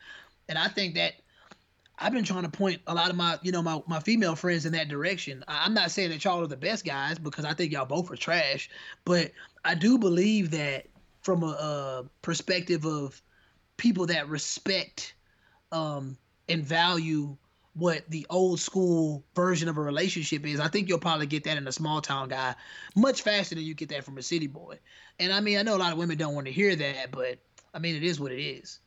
and 0.48 0.56
I 0.56 0.68
think 0.68 0.94
that 0.94 1.14
I've 2.00 2.12
been 2.12 2.24
trying 2.24 2.44
to 2.44 2.48
point 2.48 2.80
a 2.86 2.94
lot 2.94 3.10
of 3.10 3.16
my, 3.16 3.38
you 3.42 3.52
know, 3.52 3.60
my, 3.60 3.82
my 3.86 4.00
female 4.00 4.34
friends 4.34 4.64
in 4.64 4.72
that 4.72 4.88
direction. 4.88 5.44
I'm 5.46 5.74
not 5.74 5.90
saying 5.90 6.08
that 6.10 6.24
y'all 6.24 6.42
are 6.42 6.46
the 6.46 6.56
best 6.56 6.86
guys 6.86 7.18
because 7.18 7.44
I 7.44 7.52
think 7.52 7.72
y'all 7.72 7.84
both 7.84 8.10
are 8.10 8.16
trash, 8.16 8.70
but 9.04 9.32
I 9.66 9.74
do 9.74 9.98
believe 9.98 10.50
that 10.52 10.86
from 11.30 11.44
a, 11.44 11.46
a 11.46 12.04
perspective 12.22 12.84
of 12.84 13.22
people 13.76 14.06
that 14.06 14.28
respect 14.28 15.14
um, 15.70 16.18
and 16.48 16.64
value 16.64 17.36
what 17.74 18.02
the 18.08 18.26
old 18.30 18.58
school 18.58 19.24
version 19.36 19.68
of 19.68 19.76
a 19.76 19.80
relationship 19.80 20.44
is, 20.44 20.58
I 20.58 20.66
think 20.66 20.88
you'll 20.88 20.98
probably 20.98 21.26
get 21.26 21.44
that 21.44 21.56
in 21.56 21.68
a 21.68 21.72
small 21.72 22.00
town 22.00 22.30
guy 22.30 22.56
much 22.96 23.22
faster 23.22 23.54
than 23.54 23.62
you 23.62 23.74
get 23.74 23.90
that 23.90 24.04
from 24.04 24.18
a 24.18 24.22
city 24.22 24.48
boy. 24.48 24.80
And 25.20 25.32
I 25.32 25.38
mean, 25.38 25.56
I 25.56 25.62
know 25.62 25.76
a 25.76 25.78
lot 25.78 25.92
of 25.92 25.98
women 25.98 26.18
don't 26.18 26.34
want 26.34 26.48
to 26.48 26.52
hear 26.52 26.74
that, 26.74 27.12
but 27.12 27.38
I 27.72 27.78
mean, 27.78 27.94
it 27.94 28.02
is 28.02 28.18
what 28.18 28.32
it 28.32 28.42
is. 28.42 28.80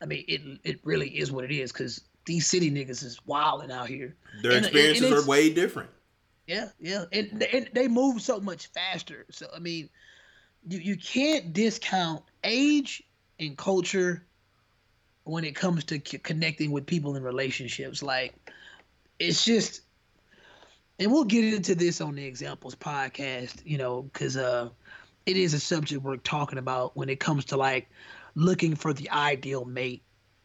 I 0.00 0.06
mean, 0.06 0.24
it 0.28 0.40
it 0.64 0.80
really 0.82 1.10
is 1.10 1.30
what 1.30 1.44
it 1.44 1.52
is 1.52 1.72
because 1.72 2.00
these 2.24 2.46
city 2.46 2.70
niggas 2.70 3.04
is 3.04 3.20
wilding 3.26 3.70
out 3.70 3.88
here. 3.88 4.16
Their 4.40 4.52
and, 4.52 4.64
experiences 4.64 5.10
and, 5.10 5.14
are 5.14 5.26
way 5.26 5.52
different. 5.52 5.90
Yeah, 6.46 6.68
yeah, 6.80 7.04
and, 7.12 7.42
and 7.52 7.68
they 7.74 7.86
move 7.86 8.22
so 8.22 8.40
much 8.40 8.68
faster. 8.68 9.26
So 9.30 9.48
I 9.54 9.58
mean, 9.58 9.90
you 10.66 10.78
you 10.78 10.96
can't 10.96 11.52
discount 11.52 12.22
age 12.44 13.02
and 13.38 13.56
culture 13.56 14.26
when 15.24 15.44
it 15.44 15.54
comes 15.54 15.84
to 15.84 16.00
c- 16.04 16.18
connecting 16.18 16.70
with 16.70 16.86
people 16.86 17.16
in 17.16 17.22
relationships. 17.22 18.02
Like, 18.02 18.34
it's 19.18 19.44
just, 19.44 19.80
and 21.00 21.10
we'll 21.10 21.24
get 21.24 21.52
into 21.52 21.74
this 21.74 22.00
on 22.00 22.14
the 22.14 22.24
examples 22.24 22.74
podcast, 22.76 23.60
you 23.64 23.76
know, 23.76 24.02
because 24.02 24.36
uh, 24.36 24.68
it 25.26 25.36
is 25.36 25.52
a 25.52 25.60
subject 25.60 26.02
we're 26.02 26.16
talking 26.16 26.58
about 26.58 26.96
when 26.96 27.08
it 27.08 27.18
comes 27.18 27.46
to 27.46 27.56
like 27.56 27.90
looking 28.34 28.76
for 28.76 28.92
the 28.92 29.10
ideal 29.10 29.64
mate 29.64 30.02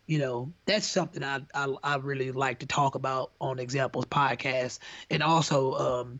you 0.07 0.17
know 0.17 0.51
that's 0.65 0.88
something 0.88 1.24
I, 1.24 1.41
I, 1.53 1.74
I 1.84 1.95
really 1.97 2.32
like 2.32 2.59
to 2.59 2.65
talk 2.65 2.95
about 2.95 3.32
on 3.39 3.59
examples 3.59 4.05
podcast 4.05 4.80
and 5.09 5.22
also 5.22 5.74
um 5.74 6.19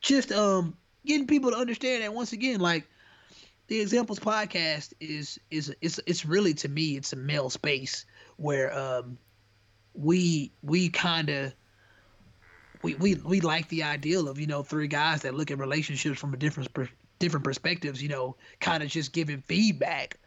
just 0.00 0.32
um 0.32 0.76
getting 1.04 1.26
people 1.26 1.50
to 1.50 1.56
understand 1.56 2.02
that 2.02 2.14
once 2.14 2.32
again 2.32 2.60
like 2.60 2.88
the 3.68 3.80
examples 3.80 4.18
podcast 4.18 4.92
is 5.00 5.38
is 5.50 5.74
it's 5.80 6.00
it's 6.06 6.24
really 6.24 6.54
to 6.54 6.68
me 6.68 6.96
it's 6.96 7.12
a 7.12 7.16
male 7.16 7.50
space 7.50 8.04
where 8.36 8.76
um 8.76 9.18
we 9.94 10.52
we 10.62 10.88
kind 10.88 11.28
of 11.28 11.52
we, 12.82 12.94
we 12.96 13.14
we 13.16 13.40
like 13.40 13.68
the 13.68 13.82
ideal 13.82 14.28
of 14.28 14.38
you 14.38 14.46
know 14.46 14.62
three 14.62 14.88
guys 14.88 15.22
that 15.22 15.34
look 15.34 15.50
at 15.50 15.58
relationships 15.58 16.18
from 16.18 16.34
a 16.34 16.36
different 16.36 16.72
per, 16.74 16.88
different 17.18 17.44
perspectives 17.44 18.02
you 18.02 18.08
know 18.08 18.36
kind 18.60 18.82
of 18.82 18.88
just 18.88 19.12
giving 19.12 19.40
feedback 19.42 20.18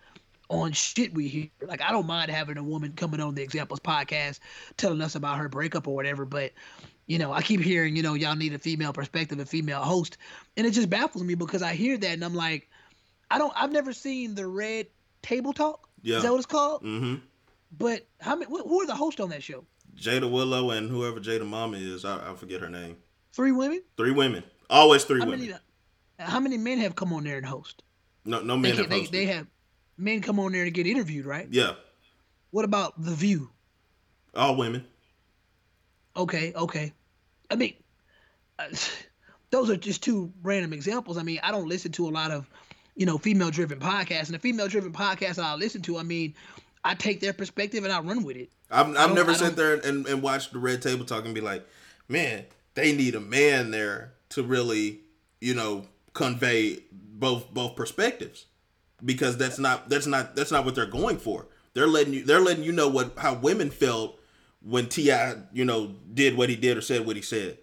on 0.50 0.72
shit 0.72 1.14
we 1.14 1.28
hear. 1.28 1.50
Like 1.62 1.82
I 1.82 1.92
don't 1.92 2.06
mind 2.06 2.32
having 2.32 2.58
a 2.58 2.64
woman 2.64 2.94
coming 2.94 3.20
on 3.20 3.36
the 3.36 3.42
Examples 3.42 3.80
podcast 3.80 4.40
telling 4.78 5.02
us 5.02 5.16
about 5.16 5.38
her 5.38 5.50
breakup 5.50 5.88
or 5.88 5.96
whatever, 5.96 6.26
but 6.26 6.52
you 7.08 7.20
know, 7.20 7.32
I 7.32 7.42
keep 7.42 7.62
hearing, 7.62 7.96
you 7.96 8.02
know, 8.02 8.16
y'all 8.16 8.36
need 8.36 8.54
a 8.54 8.60
female 8.60 8.92
perspective, 8.92 9.40
a 9.40 9.46
female 9.46 9.82
host, 9.82 10.18
and 10.58 10.66
it 10.66 10.72
just 10.72 10.90
baffles 10.90 11.24
me 11.24 11.36
because 11.36 11.62
I 11.62 11.74
hear 11.74 11.98
that 11.98 12.12
and 12.12 12.24
I'm 12.24 12.34
like, 12.34 12.70
I 13.32 13.38
don't, 13.38 13.54
I've 13.56 13.72
never 13.72 13.94
seen 13.94 14.36
the 14.36 14.48
Red 14.48 14.88
Table 15.22 15.54
Talk. 15.54 15.88
Yeah. 16.02 16.18
Is 16.18 16.24
that 16.24 16.32
what 16.32 16.38
it's 16.38 16.46
called? 16.46 16.84
Mm-hmm. 16.84 17.16
But 17.78 18.08
how 18.22 18.36
many? 18.36 18.50
Who 18.50 18.82
are 18.82 18.86
the 18.86 18.96
hosts 18.96 19.20
on 19.20 19.30
that 19.30 19.44
show? 19.44 19.66
Jada 19.96 20.30
Willow 20.30 20.72
and 20.72 20.90
whoever 20.90 21.20
Jada 21.20 21.46
Mama 21.46 21.78
is, 21.78 22.06
I, 22.06 22.32
I 22.32 22.36
forget 22.36 22.62
her 22.62 22.70
name. 22.70 22.98
Three 23.34 23.52
women. 23.52 23.82
Three 23.98 24.12
women. 24.12 24.44
Always 24.70 25.04
three 25.04 25.20
how 25.20 25.26
women. 25.26 25.48
Many, 25.48 25.60
how 26.20 26.40
many 26.40 26.58
men 26.58 26.80
have 26.80 26.96
come 26.96 27.14
on 27.14 27.24
there 27.24 27.38
and 27.38 27.46
host? 27.46 27.84
No, 28.24 28.42
no 28.42 28.58
men 28.58 28.76
they, 28.76 28.82
have 28.82 28.90
they, 28.90 29.06
they 29.06 29.26
have 29.26 29.48
men 29.98 30.22
come 30.22 30.40
on 30.40 30.52
there 30.52 30.66
to 30.66 30.72
get 30.72 30.88
interviewed, 30.88 31.26
right? 31.26 31.48
Yeah. 31.52 31.74
What 32.52 32.66
about 32.66 33.02
The 33.02 33.12
View? 33.12 33.50
All 34.36 34.56
women. 34.56 34.86
Okay, 36.16 36.54
okay. 36.56 36.94
I 37.52 37.56
mean, 37.56 37.74
uh, 38.58 38.68
those 39.50 39.70
are 39.70 39.78
just 39.78 40.04
two 40.04 40.32
random 40.42 40.74
examples. 40.74 41.18
I 41.18 41.24
mean, 41.24 41.40
I 41.44 41.52
don't 41.52 41.68
listen 41.68 41.92
to 41.94 42.08
a 42.08 42.12
lot 42.12 42.32
of, 42.32 42.50
you 42.96 43.06
know, 43.06 43.18
female 43.18 43.52
driven 43.52 43.80
podcasts. 43.80 44.26
And 44.26 44.36
the 44.36 44.40
female 44.40 44.68
driven 44.68 44.92
podcasts 44.92 45.42
I 45.42 45.56
listen 45.56 45.82
to, 45.84 45.98
I 45.98 46.04
mean, 46.04 46.34
I 46.84 46.96
take 46.96 47.20
their 47.20 47.34
perspective 47.34 47.84
and 47.84 47.92
I 47.92 48.00
run 48.00 48.24
with 48.24 48.38
it. 48.38 48.50
I've, 48.72 48.96
I've 48.96 49.14
never 49.14 49.34
sat 49.34 49.56
there 49.56 49.76
and, 49.76 50.08
and 50.08 50.22
watched 50.22 50.54
the 50.54 50.60
Red 50.60 50.82
Table 50.82 51.06
Talk 51.06 51.26
and 51.26 51.36
be 51.36 51.42
like, 51.42 51.66
man, 52.08 52.46
they 52.74 52.96
need 52.96 53.16
a 53.16 53.20
man 53.20 53.72
there 53.72 54.14
to 54.30 54.44
really, 54.44 55.02
you 55.42 55.54
know, 55.54 55.88
convey 56.14 56.80
both 56.92 57.54
both 57.54 57.76
perspectives 57.76 58.46
because 59.04 59.38
that's 59.38 59.60
not 59.60 59.90
that's 59.90 60.08
not 60.08 60.36
that's 60.36 60.52
not 60.52 60.66
what 60.66 60.76
they're 60.76 60.86
going 60.86 61.18
for. 61.18 61.48
They're 61.74 61.88
letting 61.88 62.14
you 62.14 62.24
they're 62.24 62.40
letting 62.40 62.64
you 62.64 62.72
know 62.72 62.88
what 62.88 63.18
how 63.18 63.36
women 63.36 63.70
felt 63.70 64.20
when 64.62 64.88
T.I. 64.88 65.36
you 65.54 65.66
know 65.66 65.96
did 66.14 66.38
what 66.38 66.50
he 66.50 66.56
did 66.56 66.78
or 66.78 66.82
said 66.82 67.06
what 67.06 67.16
he 67.16 67.22
said. 67.22 67.58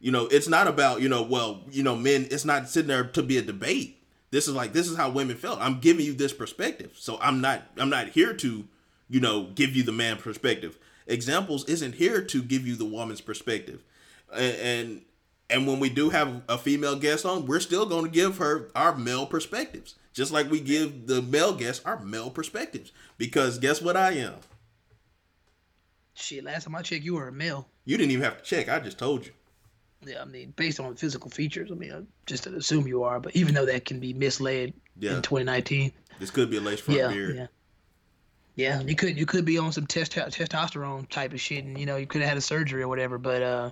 You 0.00 0.12
know, 0.12 0.26
it's 0.26 0.48
not 0.48 0.68
about 0.68 1.00
you 1.00 1.08
know 1.08 1.22
well 1.22 1.64
you 1.70 1.82
know 1.82 1.96
men. 1.96 2.28
It's 2.30 2.44
not 2.44 2.68
sitting 2.68 2.88
there 2.88 3.04
to 3.04 3.22
be 3.22 3.38
a 3.38 3.42
debate. 3.42 3.97
This 4.30 4.46
is 4.46 4.54
like 4.54 4.72
this 4.72 4.88
is 4.88 4.96
how 4.96 5.10
women 5.10 5.36
felt. 5.36 5.60
I'm 5.60 5.80
giving 5.80 6.04
you 6.04 6.12
this 6.12 6.32
perspective. 6.32 6.92
So 6.94 7.18
I'm 7.20 7.40
not 7.40 7.62
I'm 7.78 7.90
not 7.90 8.08
here 8.08 8.34
to, 8.34 8.64
you 9.08 9.20
know, 9.20 9.50
give 9.54 9.74
you 9.74 9.82
the 9.82 9.92
man 9.92 10.16
perspective. 10.16 10.78
Examples 11.06 11.64
isn't 11.64 11.94
here 11.94 12.22
to 12.22 12.42
give 12.42 12.66
you 12.66 12.76
the 12.76 12.84
woman's 12.84 13.20
perspective. 13.20 13.82
And 14.34 14.56
and, 14.56 15.02
and 15.50 15.66
when 15.66 15.80
we 15.80 15.88
do 15.88 16.10
have 16.10 16.42
a 16.48 16.58
female 16.58 16.96
guest 16.96 17.24
on, 17.24 17.46
we're 17.46 17.60
still 17.60 17.86
going 17.86 18.04
to 18.04 18.10
give 18.10 18.36
her 18.38 18.70
our 18.74 18.94
male 18.94 19.24
perspectives. 19.24 19.94
Just 20.12 20.32
like 20.32 20.50
we 20.50 20.60
give 20.60 21.06
the 21.06 21.22
male 21.22 21.54
guests 21.54 21.84
our 21.86 21.98
male 22.00 22.28
perspectives. 22.28 22.92
Because 23.16 23.58
guess 23.58 23.80
what 23.80 23.96
I 23.96 24.12
am? 24.12 24.34
Shit, 26.14 26.44
last 26.44 26.64
time 26.64 26.74
I 26.74 26.82
checked, 26.82 27.04
you 27.04 27.14
were 27.14 27.28
a 27.28 27.32
male. 27.32 27.68
You 27.84 27.96
didn't 27.96 28.10
even 28.10 28.24
have 28.24 28.38
to 28.38 28.44
check. 28.44 28.68
I 28.68 28.80
just 28.80 28.98
told 28.98 29.24
you. 29.24 29.32
Yeah, 30.04 30.22
I 30.22 30.24
mean, 30.26 30.52
based 30.56 30.78
on 30.78 30.94
physical 30.94 31.30
features, 31.30 31.70
I 31.72 31.74
mean, 31.74 31.92
I 31.92 32.02
just 32.26 32.46
assume 32.46 32.86
you 32.86 33.02
are. 33.02 33.18
But 33.18 33.34
even 33.34 33.54
though 33.54 33.66
that 33.66 33.84
can 33.84 33.98
be 33.98 34.12
misled 34.12 34.72
yeah. 34.98 35.16
in 35.16 35.22
2019, 35.22 35.92
this 36.20 36.30
could 36.30 36.50
be 36.50 36.56
a 36.56 36.60
lace 36.60 36.80
front 36.80 37.00
yeah, 37.00 37.08
beard. 37.08 37.36
Yeah. 37.36 37.46
Yeah, 38.58 38.80
you 38.80 38.96
could 38.96 39.16
you 39.16 39.24
could 39.24 39.44
be 39.44 39.56
on 39.56 39.70
some 39.70 39.86
test, 39.86 40.10
testosterone 40.10 41.08
type 41.08 41.32
of 41.32 41.40
shit, 41.40 41.64
and 41.64 41.78
you 41.78 41.86
know 41.86 41.96
you 41.96 42.08
could 42.08 42.22
have 42.22 42.28
had 42.28 42.38
a 42.38 42.40
surgery 42.40 42.82
or 42.82 42.88
whatever. 42.88 43.16
But 43.16 43.40
uh, 43.40 43.70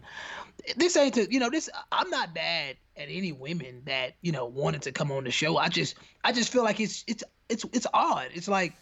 this 0.76 0.96
ain't 0.96 1.14
to 1.14 1.26
you 1.28 1.40
know 1.40 1.50
this. 1.50 1.68
I'm 1.90 2.08
not 2.08 2.32
bad 2.32 2.76
at 2.96 3.08
any 3.08 3.32
women 3.32 3.82
that 3.86 4.14
you 4.22 4.30
know 4.30 4.46
wanted 4.46 4.82
to 4.82 4.92
come 4.92 5.10
on 5.10 5.24
the 5.24 5.32
show. 5.32 5.56
I 5.56 5.68
just 5.68 5.96
I 6.22 6.30
just 6.30 6.52
feel 6.52 6.62
like 6.62 6.78
it's 6.78 7.02
it's 7.08 7.24
it's 7.48 7.64
it's 7.72 7.88
odd. 7.92 8.28
It's 8.32 8.46
like, 8.46 8.74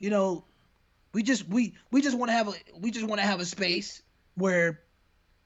you 0.00 0.10
know, 0.10 0.44
we 1.12 1.22
just 1.22 1.48
we 1.48 1.74
we 1.92 2.02
just 2.02 2.18
want 2.18 2.30
to 2.30 2.32
have 2.32 2.48
a 2.48 2.54
we 2.80 2.90
just 2.90 3.06
want 3.06 3.20
to 3.20 3.26
have 3.26 3.38
a 3.38 3.44
space 3.44 4.02
where 4.34 4.80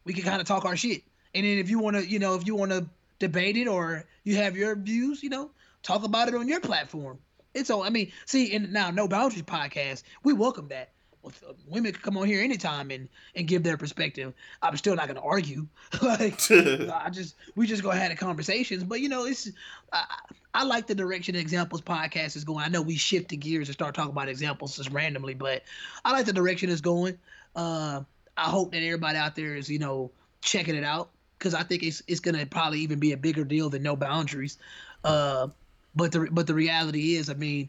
we 0.05 0.14
can 0.14 0.25
kind 0.25 0.41
of 0.41 0.47
talk 0.47 0.64
our 0.64 0.77
shit. 0.77 1.03
And 1.35 1.45
then 1.45 1.59
if 1.59 1.68
you 1.68 1.78
want 1.78 1.97
to, 1.97 2.07
you 2.07 2.18
know, 2.18 2.35
if 2.35 2.47
you 2.47 2.55
want 2.55 2.70
to 2.70 2.87
debate 3.18 3.57
it 3.57 3.68
or 3.68 4.05
you 4.24 4.37
have 4.37 4.57
your 4.57 4.76
views, 4.76 5.22
you 5.22 5.30
know, 5.30 5.51
talk 5.82 6.05
about 6.05 6.28
it 6.28 6.35
on 6.35 6.49
your 6.49 6.61
platform. 6.61 7.18
It's 7.55 7.70
all. 7.70 7.82
I 7.82 7.91
mean, 7.91 8.11
see, 8.26 8.55
and 8.55 8.72
now 8.72 8.91
No 8.91 9.07
Boundaries 9.07 9.43
podcast, 9.43 10.03
we 10.24 10.32
welcome 10.32 10.68
that. 10.68 10.91
Uh, 11.24 11.53
women 11.66 11.93
can 11.93 12.03
come 12.03 12.18
on 12.18 12.26
here 12.26 12.43
anytime 12.43 12.91
and 12.91 13.09
and 13.35 13.47
give 13.47 13.62
their 13.62 13.76
perspective. 13.76 14.35
I'm 14.61 14.76
still 14.76 14.97
not 14.97 15.07
going 15.07 15.16
to 15.16 15.22
argue. 15.22 15.66
like 16.03 16.41
I 16.51 17.09
just 17.11 17.37
we 17.55 17.66
just 17.66 17.82
go 17.82 17.91
ahead 17.91 18.11
and 18.11 18.18
conversations. 18.18 18.82
But 18.85 19.01
you 19.01 19.09
know, 19.09 19.24
it's 19.24 19.51
I, 19.93 20.05
I 20.53 20.64
like 20.64 20.87
the 20.87 20.95
direction 20.95 21.37
Examples 21.37 21.80
podcast 21.80 22.37
is 22.37 22.45
going. 22.45 22.64
I 22.64 22.68
know 22.68 22.82
we 22.82 22.97
shifted 22.97 23.37
gears 23.37 23.68
and 23.68 23.74
start 23.74 23.95
talking 23.95 24.12
about 24.12 24.28
examples 24.28 24.76
just 24.76 24.91
randomly, 24.91 25.35
but 25.35 25.62
I 26.05 26.12
like 26.12 26.26
the 26.26 26.32
direction 26.32 26.70
it's 26.70 26.80
going. 26.80 27.16
Uh, 27.55 28.03
I 28.37 28.51
hope 28.51 28.72
that 28.72 28.82
everybody 28.82 29.16
out 29.16 29.37
there 29.37 29.55
is 29.55 29.70
you 29.70 29.78
know 29.78 30.11
checking 30.43 30.74
it 30.74 30.85
out 30.85 31.11
because 31.45 31.55
I 31.55 31.63
think 31.63 31.83
it's 31.83 32.03
it's 32.09 32.21
gonna 32.21 32.47
probably 32.47 32.81
even 32.81 32.99
be 32.99 33.13
a 33.13 33.19
bigger 33.19 33.45
deal 33.45 33.69
than 33.69 33.83
No 33.83 33.97
Boundaries. 33.97 34.57
Uh, 35.05 35.49
but 35.95 36.11
the 36.11 36.27
but 36.31 36.47
the 36.47 36.55
reality 36.55 37.17
is, 37.17 37.29
I 37.29 37.35
mean, 37.35 37.69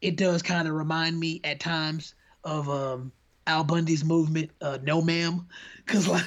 it 0.00 0.16
does 0.16 0.42
kind 0.42 0.66
of 0.66 0.74
remind 0.74 1.18
me 1.18 1.40
at 1.44 1.60
times 1.60 2.14
of 2.42 2.68
um, 2.68 3.12
Al 3.46 3.62
Bundy's 3.62 4.04
movement, 4.04 4.50
uh, 4.60 4.78
No 4.82 5.00
Ma'am, 5.00 5.46
because 5.86 6.08
like 6.08 6.24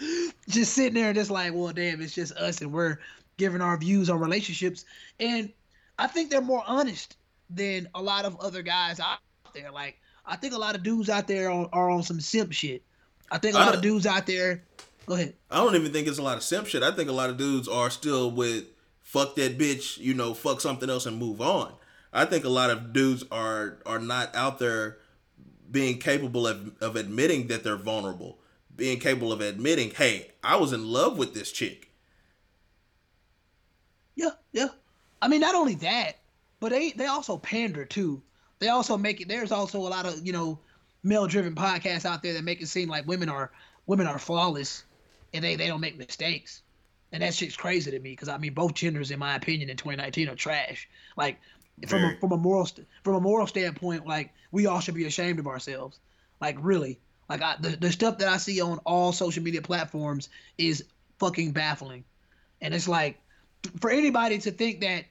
just 0.48 0.72
sitting 0.72 0.94
there 0.94 1.08
and 1.08 1.14
just 1.14 1.30
like, 1.30 1.52
well, 1.52 1.72
damn, 1.74 2.00
it's 2.00 2.14
just 2.14 2.32
us 2.32 2.62
and 2.62 2.72
we're 2.72 2.98
giving 3.36 3.60
our 3.60 3.76
views 3.76 4.08
on 4.08 4.18
relationships, 4.18 4.86
and 5.20 5.52
I 5.98 6.06
think 6.06 6.30
they're 6.30 6.40
more 6.40 6.64
honest 6.66 7.18
than 7.50 7.88
a 7.94 8.00
lot 8.00 8.24
of 8.24 8.40
other 8.40 8.62
guys 8.62 9.00
out 9.00 9.18
there. 9.52 9.70
Like, 9.70 10.00
I 10.24 10.36
think 10.36 10.54
a 10.54 10.58
lot 10.58 10.74
of 10.74 10.82
dudes 10.82 11.10
out 11.10 11.28
there 11.28 11.50
are, 11.50 11.68
are 11.74 11.90
on 11.90 12.02
some 12.02 12.20
simp 12.20 12.54
shit. 12.54 12.82
I 13.30 13.36
think 13.36 13.54
a 13.54 13.58
lot 13.58 13.74
of 13.74 13.82
dudes 13.82 14.06
out 14.06 14.26
there. 14.26 14.62
Go 15.08 15.14
ahead. 15.14 15.32
I 15.50 15.56
don't 15.64 15.74
even 15.74 15.90
think 15.90 16.06
it's 16.06 16.18
a 16.18 16.22
lot 16.22 16.36
of 16.36 16.42
simp 16.42 16.66
shit. 16.66 16.82
I 16.82 16.90
think 16.90 17.08
a 17.08 17.14
lot 17.14 17.30
of 17.30 17.38
dudes 17.38 17.66
are 17.66 17.88
still 17.88 18.30
with 18.30 18.66
fuck 19.00 19.36
that 19.36 19.56
bitch, 19.56 19.96
you 19.96 20.12
know, 20.12 20.34
fuck 20.34 20.60
something 20.60 20.90
else 20.90 21.06
and 21.06 21.16
move 21.16 21.40
on. 21.40 21.72
I 22.12 22.26
think 22.26 22.44
a 22.44 22.50
lot 22.50 22.68
of 22.68 22.92
dudes 22.92 23.24
are 23.30 23.78
are 23.86 23.98
not 23.98 24.36
out 24.36 24.58
there 24.58 24.98
being 25.70 25.98
capable 25.98 26.46
of, 26.46 26.76
of 26.82 26.94
admitting 26.96 27.46
that 27.46 27.64
they're 27.64 27.76
vulnerable, 27.76 28.38
being 28.76 29.00
capable 29.00 29.32
of 29.32 29.40
admitting, 29.40 29.92
hey, 29.92 30.30
I 30.44 30.56
was 30.56 30.74
in 30.74 30.86
love 30.86 31.16
with 31.16 31.32
this 31.32 31.52
chick. 31.52 31.90
Yeah, 34.14 34.32
yeah. 34.52 34.68
I 35.22 35.28
mean, 35.28 35.40
not 35.40 35.54
only 35.54 35.76
that, 35.76 36.18
but 36.60 36.68
they 36.68 36.92
they 36.92 37.06
also 37.06 37.38
pander 37.38 37.86
too. 37.86 38.20
They 38.58 38.68
also 38.68 38.98
make 38.98 39.22
it. 39.22 39.28
There's 39.28 39.52
also 39.52 39.78
a 39.78 39.88
lot 39.88 40.04
of 40.04 40.26
you 40.26 40.34
know 40.34 40.58
male-driven 41.02 41.54
podcasts 41.54 42.04
out 42.04 42.22
there 42.22 42.34
that 42.34 42.44
make 42.44 42.60
it 42.60 42.66
seem 42.66 42.90
like 42.90 43.06
women 43.06 43.30
are 43.30 43.50
women 43.86 44.06
are 44.06 44.18
flawless, 44.18 44.84
and 45.32 45.44
they 45.44 45.56
they 45.56 45.66
don't 45.66 45.80
make 45.80 45.98
mistakes. 45.98 46.62
And 47.10 47.22
that 47.22 47.34
shit's 47.34 47.56
crazy 47.56 47.90
to 47.90 47.98
me 47.98 48.10
because 48.10 48.28
I 48.28 48.38
mean 48.38 48.54
both 48.54 48.74
genders, 48.74 49.10
in 49.10 49.18
my 49.18 49.34
opinion, 49.34 49.70
in 49.70 49.76
2019 49.76 50.28
are 50.28 50.34
trash. 50.34 50.88
Like 51.16 51.38
from 51.86 52.04
a, 52.04 52.16
from 52.20 52.32
a 52.32 52.36
moral 52.36 52.66
st- 52.66 52.86
from 53.02 53.14
a 53.14 53.20
moral 53.20 53.46
standpoint, 53.46 54.06
like 54.06 54.32
we 54.50 54.66
all 54.66 54.80
should 54.80 54.94
be 54.94 55.06
ashamed 55.06 55.38
of 55.38 55.46
ourselves. 55.46 55.98
Like 56.40 56.56
really, 56.60 57.00
like 57.28 57.42
I, 57.42 57.56
the 57.60 57.70
the 57.70 57.92
stuff 57.92 58.18
that 58.18 58.28
I 58.28 58.36
see 58.36 58.60
on 58.60 58.78
all 58.84 59.12
social 59.12 59.42
media 59.42 59.62
platforms 59.62 60.28
is 60.56 60.84
fucking 61.18 61.52
baffling, 61.52 62.04
and 62.60 62.74
it's 62.74 62.88
like 62.88 63.20
for 63.80 63.90
anybody 63.90 64.38
to 64.38 64.50
think 64.50 64.80
that 64.80 65.04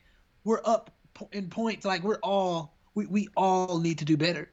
we're 0.43 0.61
up 0.63 0.91
in 1.31 1.49
points, 1.49 1.85
like 1.85 2.03
we're 2.03 2.19
all 2.19 2.73
we 2.93 3.05
we 3.05 3.29
all 3.35 3.79
need 3.79 3.99
to 3.99 4.05
do 4.05 4.17
better. 4.17 4.49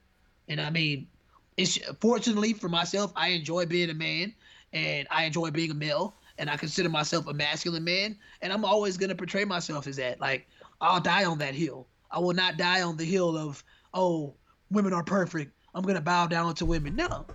And 0.48 0.60
I 0.60 0.70
mean, 0.70 1.08
it's 1.56 1.78
fortunately 2.00 2.52
for 2.52 2.68
myself, 2.68 3.12
I 3.16 3.28
enjoy 3.28 3.66
being 3.66 3.90
a 3.90 3.94
man 3.94 4.34
and 4.74 5.08
I 5.10 5.24
enjoy 5.24 5.50
being 5.50 5.70
a 5.70 5.74
male 5.74 6.14
and 6.38 6.50
I 6.50 6.56
consider 6.56 6.88
myself 6.88 7.26
a 7.28 7.32
masculine 7.32 7.84
man, 7.84 8.18
and 8.42 8.52
I'm 8.52 8.64
always 8.64 8.96
gonna 8.96 9.14
portray 9.14 9.44
myself 9.44 9.86
as 9.86 9.96
that. 9.96 10.20
Like 10.20 10.46
I'll 10.80 11.00
die 11.00 11.24
on 11.24 11.38
that 11.38 11.54
hill. 11.54 11.86
I 12.10 12.18
will 12.18 12.34
not 12.34 12.56
die 12.56 12.82
on 12.82 12.96
the 12.96 13.04
hill 13.04 13.36
of 13.38 13.62
oh 13.94 14.34
women 14.70 14.92
are 14.92 15.04
perfect. 15.04 15.52
I'm 15.74 15.82
gonna 15.82 16.00
bow 16.00 16.26
down 16.26 16.54
to 16.56 16.66
women. 16.66 16.96
No, 16.96 17.26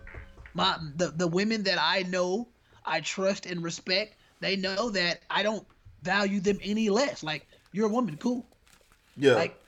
my 0.53 0.77
the 0.97 1.07
the 1.07 1.27
women 1.27 1.63
that 1.63 1.77
I 1.79 2.03
know, 2.03 2.49
I 2.85 2.99
trust 3.01 3.45
and 3.45 3.63
respect. 3.63 4.15
They 4.41 4.55
know 4.55 4.89
that 4.91 5.21
I 5.29 5.43
don't 5.43 5.65
value 6.01 6.39
them 6.39 6.59
any 6.61 6.89
less. 6.89 7.23
Like 7.23 7.47
you're 7.71 7.87
a 7.87 7.91
woman, 7.91 8.17
cool. 8.17 8.45
Yeah. 9.15 9.33
Like 9.33 9.59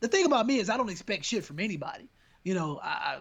the 0.00 0.08
thing 0.08 0.24
about 0.24 0.46
me 0.46 0.58
is 0.58 0.70
I 0.70 0.76
don't 0.76 0.90
expect 0.90 1.24
shit 1.24 1.44
from 1.44 1.60
anybody. 1.60 2.08
You 2.44 2.54
know, 2.54 2.80
I, 2.82 3.18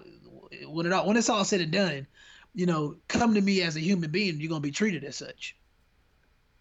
when 0.68 0.86
it 0.86 0.94
all 0.94 1.06
when 1.06 1.18
it's 1.18 1.30
all 1.30 1.44
said 1.44 1.62
and 1.62 1.72
done, 1.72 2.08
you 2.54 2.66
know, 2.66 2.96
come 3.08 3.34
to 3.34 3.42
me 3.42 3.62
as 3.62 3.76
a 3.76 3.80
human 3.80 4.12
being, 4.12 4.40
you're 4.40 4.50
gonna 4.50 4.62
be 4.62 4.72
treated 4.72 5.04
as 5.04 5.16
such. 5.16 5.56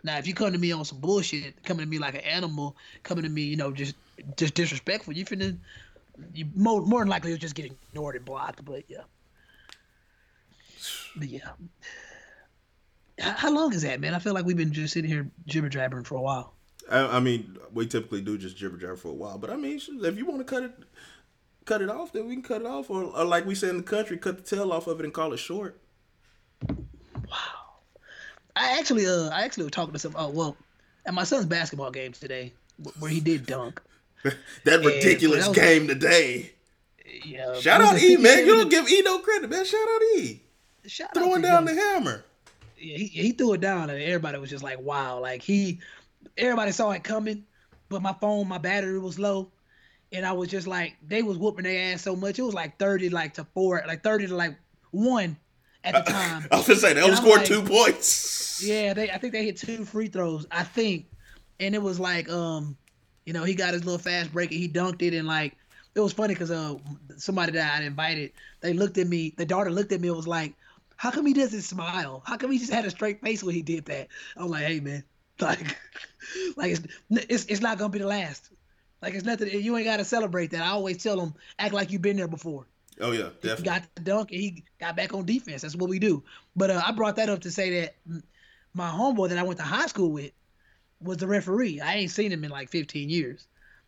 Now, 0.04 0.18
if 0.18 0.26
you 0.26 0.34
come 0.34 0.52
to 0.52 0.58
me 0.58 0.72
on 0.72 0.84
some 0.84 1.00
bullshit, 1.00 1.62
coming 1.64 1.84
to 1.84 1.90
me 1.90 1.98
like 1.98 2.14
an 2.14 2.20
animal, 2.20 2.76
coming 3.02 3.24
to 3.24 3.30
me, 3.30 3.42
you 3.42 3.56
know, 3.56 3.72
just 3.72 3.94
just 4.36 4.54
disrespectful, 4.54 5.12
you 5.12 5.24
finna, 5.24 5.56
you 6.34 6.46
more 6.54 6.82
more 6.82 7.00
than 7.00 7.08
likely 7.08 7.30
you'll 7.30 7.38
just 7.38 7.54
get 7.54 7.66
ignored 7.66 8.16
and 8.16 8.24
blocked. 8.24 8.64
But 8.64 8.84
yeah, 8.88 9.02
but 11.16 11.28
yeah. 11.28 11.50
How 13.18 13.52
long 13.52 13.72
is 13.72 13.82
that, 13.82 14.00
man? 14.00 14.14
I 14.14 14.20
feel 14.20 14.32
like 14.32 14.44
we've 14.44 14.56
been 14.56 14.72
just 14.72 14.94
sitting 14.94 15.10
here 15.10 15.28
jibber 15.46 15.68
jabbering 15.68 16.04
for 16.04 16.14
a 16.14 16.20
while. 16.20 16.54
I, 16.88 17.16
I, 17.16 17.20
mean, 17.20 17.58
we 17.74 17.86
typically 17.86 18.20
do 18.20 18.38
just 18.38 18.56
jibber 18.56 18.76
jabber 18.76 18.96
for 18.96 19.08
a 19.08 19.14
while, 19.14 19.38
but 19.38 19.50
I 19.50 19.56
mean, 19.56 19.76
if 19.76 20.16
you 20.16 20.24
want 20.24 20.38
to 20.38 20.44
cut 20.44 20.62
it, 20.62 20.72
cut 21.68 21.82
it 21.82 21.90
off, 21.90 22.12
then 22.12 22.26
we 22.26 22.34
can 22.34 22.42
cut 22.42 22.62
it 22.62 22.66
off, 22.66 22.88
or, 22.88 23.04
or 23.04 23.24
like 23.24 23.44
we 23.44 23.54
say 23.54 23.68
in 23.68 23.76
the 23.76 23.82
country, 23.82 24.16
cut 24.16 24.38
the 24.38 24.42
tail 24.42 24.72
off 24.72 24.86
of 24.86 24.98
it 25.00 25.04
and 25.04 25.12
call 25.12 25.32
it 25.32 25.36
short. 25.36 25.78
Wow. 26.66 27.68
I 28.56 28.78
actually, 28.78 29.06
uh, 29.06 29.28
I 29.28 29.42
actually 29.42 29.64
was 29.64 29.72
talking 29.72 29.92
to 29.92 29.98
some. 29.98 30.14
Oh 30.16 30.30
well, 30.30 30.56
at 31.06 31.14
my 31.14 31.24
son's 31.24 31.46
basketball 31.46 31.90
games 31.90 32.18
today, 32.18 32.52
where 32.98 33.10
he 33.10 33.20
did 33.20 33.46
dunk. 33.46 33.80
that 34.64 34.84
ridiculous 34.84 35.46
that 35.46 35.54
game 35.54 35.86
today. 35.86 36.52
Yeah. 37.24 37.54
Shout 37.54 37.80
out 37.80 38.02
E, 38.02 38.16
man. 38.16 38.46
You 38.46 38.56
don't 38.56 38.70
give 38.70 38.88
E 38.88 39.02
no 39.02 39.20
credit, 39.20 39.48
man. 39.48 39.64
Shout 39.64 39.80
out 39.80 40.02
E. 40.16 40.42
Shout 40.86 41.14
Throwing 41.14 41.42
down 41.42 41.66
the 41.66 41.74
hammer. 41.74 42.24
Yeah, 42.78 42.96
he, 42.96 43.06
he 43.06 43.32
threw 43.32 43.52
it 43.52 43.60
down, 43.60 43.90
and 43.90 44.02
everybody 44.02 44.38
was 44.38 44.50
just 44.50 44.64
like, 44.64 44.80
"Wow!" 44.80 45.20
Like 45.20 45.42
he, 45.42 45.78
everybody 46.36 46.72
saw 46.72 46.90
it 46.92 47.04
coming, 47.04 47.44
but 47.88 48.02
my 48.02 48.14
phone, 48.14 48.48
my 48.48 48.58
battery 48.58 48.98
was 48.98 49.18
low, 49.18 49.50
and 50.12 50.24
I 50.24 50.32
was 50.32 50.48
just 50.48 50.66
like, 50.66 50.96
they 51.06 51.22
was 51.22 51.38
whooping 51.38 51.64
their 51.64 51.92
ass 51.92 52.02
so 52.02 52.16
much. 52.16 52.38
It 52.38 52.42
was 52.42 52.54
like 52.54 52.78
thirty, 52.78 53.10
like 53.10 53.34
to 53.34 53.44
four, 53.54 53.82
like 53.86 54.02
thirty 54.02 54.26
to 54.26 54.34
like 54.34 54.56
one 54.90 55.36
at 55.84 56.04
the 56.04 56.10
time. 56.12 56.46
I 56.50 56.56
was 56.56 56.66
gonna 56.66 56.80
say 56.80 56.92
they 56.94 57.02
only 57.02 57.16
scored 57.16 57.38
like, 57.38 57.46
two 57.46 57.62
points. 57.62 58.62
Yeah, 58.62 58.94
they 58.94 59.10
I 59.10 59.18
think 59.18 59.32
they 59.32 59.44
hit 59.44 59.56
two 59.56 59.84
free 59.84 60.08
throws. 60.08 60.46
I 60.50 60.64
think, 60.64 61.06
and 61.60 61.74
it 61.74 61.82
was 61.82 62.00
like 62.00 62.28
um, 62.30 62.76
you 63.24 63.32
know, 63.32 63.44
he 63.44 63.54
got 63.54 63.74
his 63.74 63.84
little 63.84 63.98
fast 63.98 64.32
break 64.32 64.50
and 64.50 64.60
he 64.60 64.68
dunked 64.68 65.02
it 65.02 65.14
and 65.14 65.26
like 65.26 65.54
it 65.94 66.00
was 66.00 66.12
funny 66.12 66.34
because 66.34 66.50
uh 66.50 66.76
somebody 67.16 67.52
that 67.52 67.80
I 67.80 67.84
invited, 67.84 68.32
they 68.60 68.72
looked 68.72 68.98
at 68.98 69.06
me. 69.06 69.34
The 69.36 69.44
daughter 69.44 69.70
looked 69.70 69.92
at 69.92 70.00
me 70.00 70.08
and 70.08 70.16
was 70.16 70.28
like, 70.28 70.54
"How 70.96 71.10
come 71.10 71.26
he 71.26 71.34
doesn't 71.34 71.62
smile? 71.62 72.22
How 72.24 72.36
come 72.36 72.50
he 72.50 72.58
just 72.58 72.72
had 72.72 72.84
a 72.84 72.90
straight 72.90 73.20
face 73.20 73.42
when 73.42 73.54
he 73.54 73.62
did 73.62 73.84
that?" 73.86 74.08
I'm 74.36 74.48
like, 74.48 74.64
"Hey 74.64 74.80
man, 74.80 75.04
like, 75.40 75.76
like 76.56 76.72
it's 76.72 76.82
it's, 77.10 77.44
it's 77.46 77.60
not 77.60 77.78
gonna 77.78 77.90
be 77.90 77.98
the 77.98 78.06
last." 78.06 78.50
Like 79.00 79.14
it's 79.14 79.24
nothing. 79.24 79.48
You 79.48 79.76
ain't 79.76 79.86
got 79.86 79.98
to 79.98 80.04
celebrate 80.04 80.50
that. 80.50 80.62
I 80.62 80.68
always 80.68 81.02
tell 81.02 81.16
them, 81.16 81.34
act 81.58 81.74
like 81.74 81.90
you've 81.90 82.02
been 82.02 82.16
there 82.16 82.28
before. 82.28 82.66
Oh 83.00 83.12
yeah, 83.12 83.30
definitely. 83.40 83.56
He 83.56 83.62
got 83.62 83.82
the 83.94 84.02
dunk 84.02 84.32
and 84.32 84.40
he 84.40 84.64
got 84.80 84.96
back 84.96 85.14
on 85.14 85.24
defense. 85.24 85.62
That's 85.62 85.76
what 85.76 85.88
we 85.88 85.98
do. 85.98 86.22
But 86.56 86.70
uh, 86.70 86.82
I 86.84 86.92
brought 86.92 87.16
that 87.16 87.28
up 87.28 87.40
to 87.40 87.50
say 87.50 87.80
that 87.80 87.94
my 88.74 88.90
homeboy 88.90 89.28
that 89.28 89.38
I 89.38 89.42
went 89.42 89.58
to 89.58 89.64
high 89.64 89.86
school 89.86 90.10
with, 90.10 90.32
was 91.00 91.18
the 91.18 91.26
referee. 91.26 91.80
I 91.80 91.94
ain't 91.94 92.10
seen 92.10 92.32
him 92.32 92.44
in 92.44 92.50
like 92.50 92.70
15 92.70 93.08
years. 93.08 93.46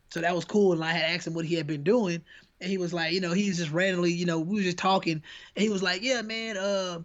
So 0.09 0.21
that 0.21 0.35
was 0.35 0.45
cool. 0.45 0.73
And 0.73 0.83
I 0.83 0.91
had 0.91 1.15
asked 1.15 1.27
him 1.27 1.33
what 1.33 1.45
he 1.45 1.55
had 1.55 1.67
been 1.67 1.83
doing. 1.83 2.21
And 2.59 2.69
he 2.69 2.77
was 2.77 2.93
like, 2.93 3.13
you 3.13 3.21
know, 3.21 3.33
he's 3.33 3.57
just 3.57 3.71
randomly, 3.71 4.11
you 4.11 4.25
know, 4.25 4.39
we 4.39 4.57
were 4.57 4.63
just 4.63 4.77
talking. 4.77 5.23
And 5.55 5.63
he 5.63 5.69
was 5.69 5.81
like, 5.81 6.03
yeah, 6.03 6.21
man, 6.21 6.57
uh, 6.57 6.99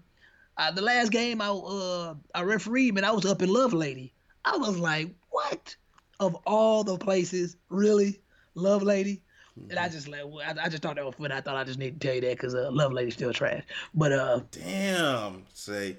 uh 0.58 0.70
the 0.72 0.82
last 0.82 1.10
game 1.10 1.40
I 1.40 1.48
uh 1.48 2.14
I 2.34 2.42
refereed, 2.42 2.94
man, 2.94 3.04
I 3.04 3.12
was 3.12 3.26
up 3.26 3.42
in 3.42 3.48
Lovelady. 3.48 4.10
I 4.44 4.56
was 4.58 4.78
like, 4.78 5.14
what? 5.30 5.76
Of 6.18 6.36
all 6.46 6.84
the 6.84 6.96
places, 6.96 7.56
really? 7.68 8.20
Lovelady? 8.56 9.20
Mm-hmm. 9.58 9.70
And 9.70 9.78
I 9.78 9.88
just 9.88 10.08
like 10.08 10.22
I, 10.44 10.64
I, 10.64 10.68
just 10.68 10.82
thought 10.82 10.96
that 10.96 11.04
was 11.04 11.14
funny. 11.14 11.34
I 11.34 11.40
thought 11.40 11.56
I 11.56 11.64
just 11.64 11.78
need 11.78 12.00
to 12.00 12.06
tell 12.06 12.14
you 12.14 12.20
that 12.22 12.36
because 12.36 12.54
uh, 12.54 12.70
Lovelady's 12.70 13.14
still 13.14 13.32
trash. 13.32 13.62
But 13.94 14.12
uh, 14.12 14.40
damn, 14.50 15.44
say 15.54 15.96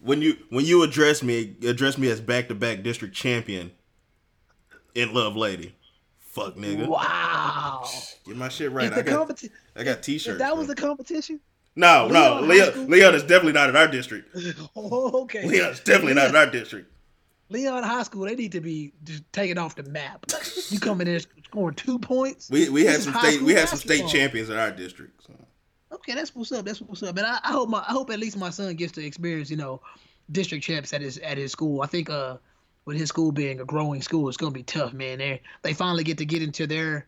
when 0.00 0.22
you 0.22 0.36
when 0.50 0.64
you 0.64 0.82
address 0.82 1.22
me 1.22 1.56
address 1.66 1.98
me 1.98 2.08
as 2.08 2.20
back 2.20 2.48
to 2.48 2.54
back 2.54 2.82
district 2.82 3.14
champion 3.14 3.72
in 4.94 5.10
Lovelady. 5.10 5.72
Fuck 6.18 6.54
nigga. 6.54 6.86
Wow. 6.86 7.84
Get 8.24 8.36
my 8.36 8.48
shit 8.48 8.70
right. 8.70 8.92
I 8.92 9.02
got, 9.02 9.28
competi- 9.28 9.50
I 9.74 9.82
got 9.82 10.02
t-shirts. 10.02 10.38
that 10.38 10.56
was 10.56 10.68
the 10.68 10.74
competition. 10.74 11.40
No, 11.74 12.06
Leon 12.06 12.12
no, 12.12 12.46
Leon, 12.46 12.90
Leon 12.90 13.14
is 13.14 13.22
definitely 13.22 13.52
not 13.52 13.70
in 13.70 13.76
our 13.76 13.88
district. 13.88 14.36
oh, 14.76 15.22
okay. 15.22 15.46
Leon 15.46 15.70
is 15.70 15.80
definitely 15.80 16.14
not 16.14 16.28
in 16.28 16.36
our 16.36 16.50
district. 16.50 16.92
Leon 17.50 17.82
High 17.82 18.02
School, 18.02 18.26
they 18.26 18.34
need 18.34 18.52
to 18.52 18.60
be 18.60 18.92
just 19.04 19.30
taken 19.32 19.58
off 19.58 19.74
the 19.74 19.84
map. 19.84 20.26
you 20.68 20.78
come 20.78 21.00
in 21.00 21.06
there 21.06 21.20
scoring 21.44 21.74
two 21.74 21.98
points. 21.98 22.50
We 22.50 22.68
we 22.68 22.84
had 22.84 23.00
some 23.00 23.14
state 23.14 23.40
we 23.40 23.54
had 23.54 23.68
some 23.68 23.78
state 23.78 24.06
champions 24.08 24.50
in 24.50 24.58
our 24.58 24.70
district. 24.70 25.24
So. 25.24 25.32
Okay, 25.92 26.14
that's 26.14 26.34
what's 26.34 26.52
up. 26.52 26.64
That's 26.64 26.80
what's 26.80 27.02
up. 27.02 27.16
And 27.16 27.26
I, 27.26 27.38
I, 27.42 27.52
hope 27.52 27.68
my 27.68 27.78
I 27.78 27.92
hope 27.92 28.10
at 28.10 28.18
least 28.18 28.36
my 28.36 28.50
son 28.50 28.74
gets 28.74 28.92
to 28.92 29.04
experience, 29.04 29.50
you 29.50 29.56
know, 29.56 29.80
district 30.30 30.64
champs 30.64 30.92
at 30.92 31.00
his 31.00 31.18
at 31.18 31.38
his 31.38 31.52
school. 31.52 31.80
I 31.80 31.86
think 31.86 32.10
uh 32.10 32.36
with 32.84 32.98
his 32.98 33.08
school 33.08 33.32
being 33.32 33.60
a 33.60 33.64
growing 33.64 34.02
school, 34.02 34.28
it's 34.28 34.36
gonna 34.36 34.52
be 34.52 34.62
tough, 34.62 34.92
man. 34.92 35.18
They 35.18 35.40
they 35.62 35.72
finally 35.72 36.04
get 36.04 36.18
to 36.18 36.26
get 36.26 36.42
into 36.42 36.66
their 36.66 37.06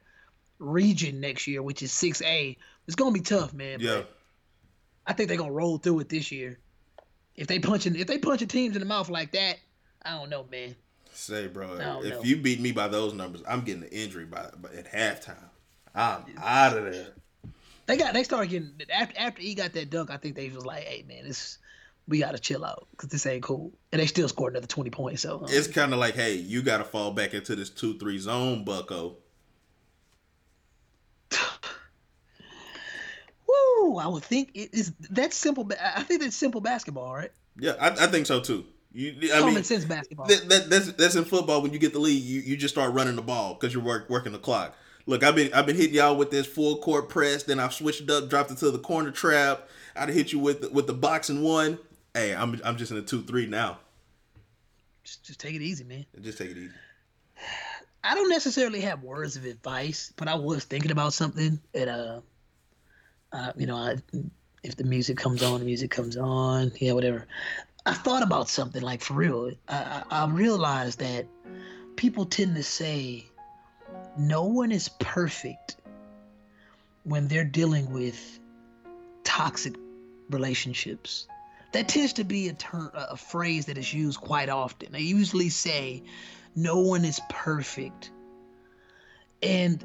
region 0.58 1.20
next 1.20 1.46
year, 1.46 1.62
which 1.62 1.82
is 1.82 1.92
six 1.92 2.22
A. 2.22 2.56
It's 2.86 2.96
gonna 2.96 3.12
be 3.12 3.20
tough, 3.20 3.52
man. 3.52 3.80
Yeah. 3.80 4.02
I 5.06 5.12
think 5.12 5.28
they're 5.28 5.38
gonna 5.38 5.52
roll 5.52 5.78
through 5.78 6.00
it 6.00 6.08
this 6.08 6.32
year. 6.32 6.58
If 7.34 7.46
they 7.46 7.58
punching 7.58 7.96
if 7.96 8.06
they 8.06 8.18
punching 8.18 8.48
teams 8.48 8.76
in 8.76 8.80
the 8.80 8.86
mouth 8.86 9.10
like 9.10 9.32
that, 9.32 9.58
I 10.02 10.12
don't 10.12 10.30
know, 10.30 10.46
man. 10.50 10.74
Say, 11.12 11.48
bro, 11.48 12.00
if 12.02 12.14
know. 12.14 12.22
you 12.22 12.36
beat 12.36 12.60
me 12.60 12.72
by 12.72 12.88
those 12.88 13.12
numbers, 13.12 13.42
I'm 13.48 13.62
getting 13.62 13.82
the 13.82 13.92
injury 13.92 14.24
by, 14.24 14.48
by 14.60 14.70
at 14.70 14.90
halftime. 14.90 15.50
I'm 15.94 16.24
out 16.38 16.76
of 16.76 16.84
there. 16.84 17.08
They 17.86 17.96
got 17.96 18.14
they 18.14 18.22
started 18.22 18.50
getting 18.50 18.72
after 18.92 19.18
after 19.18 19.42
he 19.42 19.54
got 19.54 19.72
that 19.72 19.90
dunk. 19.90 20.10
I 20.10 20.16
think 20.16 20.36
they 20.36 20.48
was 20.48 20.64
like, 20.64 20.84
hey 20.84 21.04
man, 21.08 21.24
this 21.26 21.58
we 22.06 22.20
gotta 22.20 22.38
chill 22.38 22.64
out 22.64 22.86
because 22.92 23.08
this 23.08 23.26
ain't 23.26 23.42
cool. 23.42 23.72
And 23.90 24.00
they 24.00 24.06
still 24.06 24.28
scored 24.28 24.52
another 24.52 24.68
twenty 24.68 24.90
points. 24.90 25.22
So 25.22 25.38
um, 25.38 25.46
it's 25.48 25.66
kind 25.66 25.92
of 25.92 25.98
like, 25.98 26.14
hey, 26.14 26.34
you 26.34 26.62
gotta 26.62 26.84
fall 26.84 27.10
back 27.10 27.34
into 27.34 27.56
this 27.56 27.68
two 27.68 27.98
three 27.98 28.18
zone, 28.18 28.64
Bucko. 28.64 29.16
Woo! 33.48 33.96
I 33.96 34.06
would 34.06 34.22
think 34.22 34.50
it 34.54 34.70
is 34.72 34.92
that's 35.10 35.36
simple. 35.36 35.68
I 35.80 36.04
think 36.04 36.22
that's 36.22 36.36
simple 36.36 36.60
basketball, 36.60 37.12
right? 37.12 37.32
Yeah, 37.58 37.72
I, 37.80 37.88
I 37.88 38.06
think 38.06 38.26
so 38.26 38.38
too. 38.40 38.64
You, 38.92 39.32
I 39.32 39.38
Common 39.38 39.54
mean, 39.54 39.64
sense 39.64 39.84
basketball. 39.84 40.26
That, 40.26 40.48
that, 40.48 40.70
that's 40.70 40.92
that's 40.92 41.14
in 41.14 41.24
football. 41.24 41.62
When 41.62 41.72
you 41.72 41.78
get 41.78 41.92
the 41.92 42.00
lead, 42.00 42.22
you, 42.22 42.40
you 42.40 42.56
just 42.56 42.74
start 42.74 42.92
running 42.92 43.14
the 43.14 43.22
ball 43.22 43.54
because 43.54 43.72
you're 43.72 43.82
work, 43.82 44.10
working 44.10 44.32
the 44.32 44.38
clock. 44.38 44.76
Look, 45.06 45.22
I've 45.22 45.34
been 45.34 45.52
I've 45.52 45.66
been 45.66 45.76
hitting 45.76 45.94
y'all 45.94 46.16
with 46.16 46.30
this 46.30 46.46
full 46.46 46.78
court 46.78 47.08
press. 47.08 47.44
Then 47.44 47.60
I've 47.60 47.72
switched 47.72 48.10
up, 48.10 48.28
dropped 48.28 48.50
it 48.50 48.58
to 48.58 48.70
the 48.70 48.78
corner 48.78 49.10
trap. 49.10 49.68
I'd 49.94 50.08
hit 50.08 50.32
you 50.32 50.38
with 50.38 50.62
the, 50.62 50.70
with 50.70 50.86
the 50.86 50.92
boxing 50.92 51.42
one. 51.42 51.78
Hey, 52.14 52.34
I'm 52.34 52.60
I'm 52.64 52.76
just 52.76 52.90
in 52.90 52.98
a 52.98 53.02
two 53.02 53.22
three 53.22 53.46
now. 53.46 53.78
Just 55.04 55.24
just 55.24 55.40
take 55.40 55.54
it 55.54 55.62
easy, 55.62 55.84
man. 55.84 56.04
Just 56.20 56.38
take 56.38 56.50
it 56.50 56.56
easy. 56.56 56.74
I 58.02 58.14
don't 58.14 58.28
necessarily 58.28 58.80
have 58.80 59.02
words 59.02 59.36
of 59.36 59.44
advice, 59.44 60.12
but 60.16 60.26
I 60.26 60.34
was 60.34 60.64
thinking 60.64 60.90
about 60.90 61.12
something. 61.12 61.60
And 61.74 61.90
uh, 61.90 62.20
uh 63.32 63.52
you 63.56 63.66
know, 63.66 63.76
I, 63.76 63.96
if 64.62 64.76
the 64.76 64.84
music 64.84 65.16
comes 65.16 65.42
on, 65.42 65.60
the 65.60 65.66
music 65.66 65.90
comes 65.90 66.16
on. 66.16 66.72
Yeah, 66.80 66.92
whatever. 66.92 67.26
I 67.86 67.94
thought 67.94 68.22
about 68.22 68.48
something 68.48 68.82
like 68.82 69.00
for 69.00 69.14
real. 69.14 69.52
I, 69.68 70.02
I, 70.10 70.26
realized 70.26 70.98
that 70.98 71.26
people 71.96 72.26
tend 72.26 72.56
to 72.56 72.62
say 72.62 73.26
no 74.18 74.44
one 74.44 74.70
is 74.70 74.88
perfect 74.98 75.76
when 77.04 77.28
they're 77.28 77.44
dealing 77.44 77.92
with 77.92 78.38
toxic 79.24 79.76
relationships. 80.28 81.26
That 81.72 81.88
tends 81.88 82.12
to 82.14 82.24
be 82.24 82.48
a 82.48 82.52
term, 82.52 82.90
a 82.94 83.16
phrase 83.16 83.66
that 83.66 83.78
is 83.78 83.94
used 83.94 84.20
quite 84.20 84.48
often. 84.48 84.92
They 84.92 85.00
usually 85.00 85.48
say, 85.48 86.02
"No 86.54 86.80
one 86.80 87.04
is 87.04 87.20
perfect," 87.30 88.10
and 89.42 89.82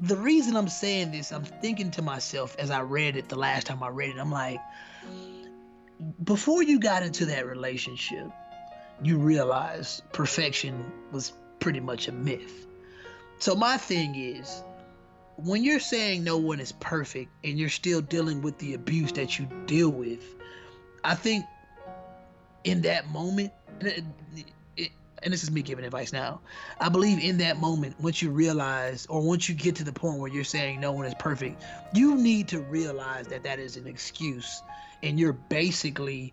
the 0.00 0.16
reason 0.16 0.56
I'm 0.56 0.68
saying 0.68 1.12
this, 1.12 1.30
I'm 1.30 1.44
thinking 1.44 1.90
to 1.92 2.02
myself 2.02 2.56
as 2.58 2.70
I 2.70 2.80
read 2.80 3.16
it 3.16 3.28
the 3.28 3.36
last 3.36 3.66
time 3.66 3.82
I 3.82 3.88
read 3.88 4.16
it, 4.16 4.18
I'm 4.18 4.30
like, 4.32 4.60
before 6.24 6.62
you 6.62 6.78
got 6.80 7.02
into 7.02 7.26
that 7.26 7.46
relationship, 7.46 8.26
you 9.02 9.18
realized 9.18 10.02
perfection 10.12 10.90
was 11.12 11.32
pretty 11.58 11.80
much 11.80 12.08
a 12.08 12.12
myth. 12.12 12.66
So 13.38 13.54
my 13.54 13.76
thing 13.76 14.14
is, 14.14 14.62
when 15.36 15.64
you're 15.64 15.80
saying 15.80 16.22
no 16.24 16.36
one 16.36 16.60
is 16.60 16.72
perfect 16.72 17.30
and 17.44 17.58
you're 17.58 17.70
still 17.70 18.02
dealing 18.02 18.42
with 18.42 18.58
the 18.58 18.74
abuse 18.74 19.12
that 19.12 19.38
you 19.38 19.48
deal 19.66 19.88
with, 19.88 20.22
I 21.02 21.14
think 21.14 21.44
in 22.64 22.82
that 22.82 23.08
moment, 23.08 23.52
and 23.80 25.32
this 25.32 25.42
is 25.42 25.50
me 25.50 25.62
giving 25.62 25.84
advice 25.84 26.12
now, 26.12 26.40
I 26.78 26.90
believe 26.90 27.22
in 27.22 27.38
that 27.38 27.58
moment, 27.58 27.98
once 28.00 28.20
you 28.20 28.30
realize, 28.30 29.06
or 29.06 29.22
once 29.22 29.48
you 29.48 29.54
get 29.54 29.76
to 29.76 29.84
the 29.84 29.92
point 29.92 30.18
where 30.18 30.30
you're 30.30 30.44
saying 30.44 30.80
no 30.80 30.92
one 30.92 31.06
is 31.06 31.14
perfect, 31.14 31.62
you 31.94 32.16
need 32.16 32.48
to 32.48 32.60
realize 32.60 33.26
that 33.28 33.42
that 33.44 33.58
is 33.58 33.76
an 33.76 33.86
excuse, 33.86 34.62
and 35.02 35.18
you're 35.18 35.32
basically 35.32 36.32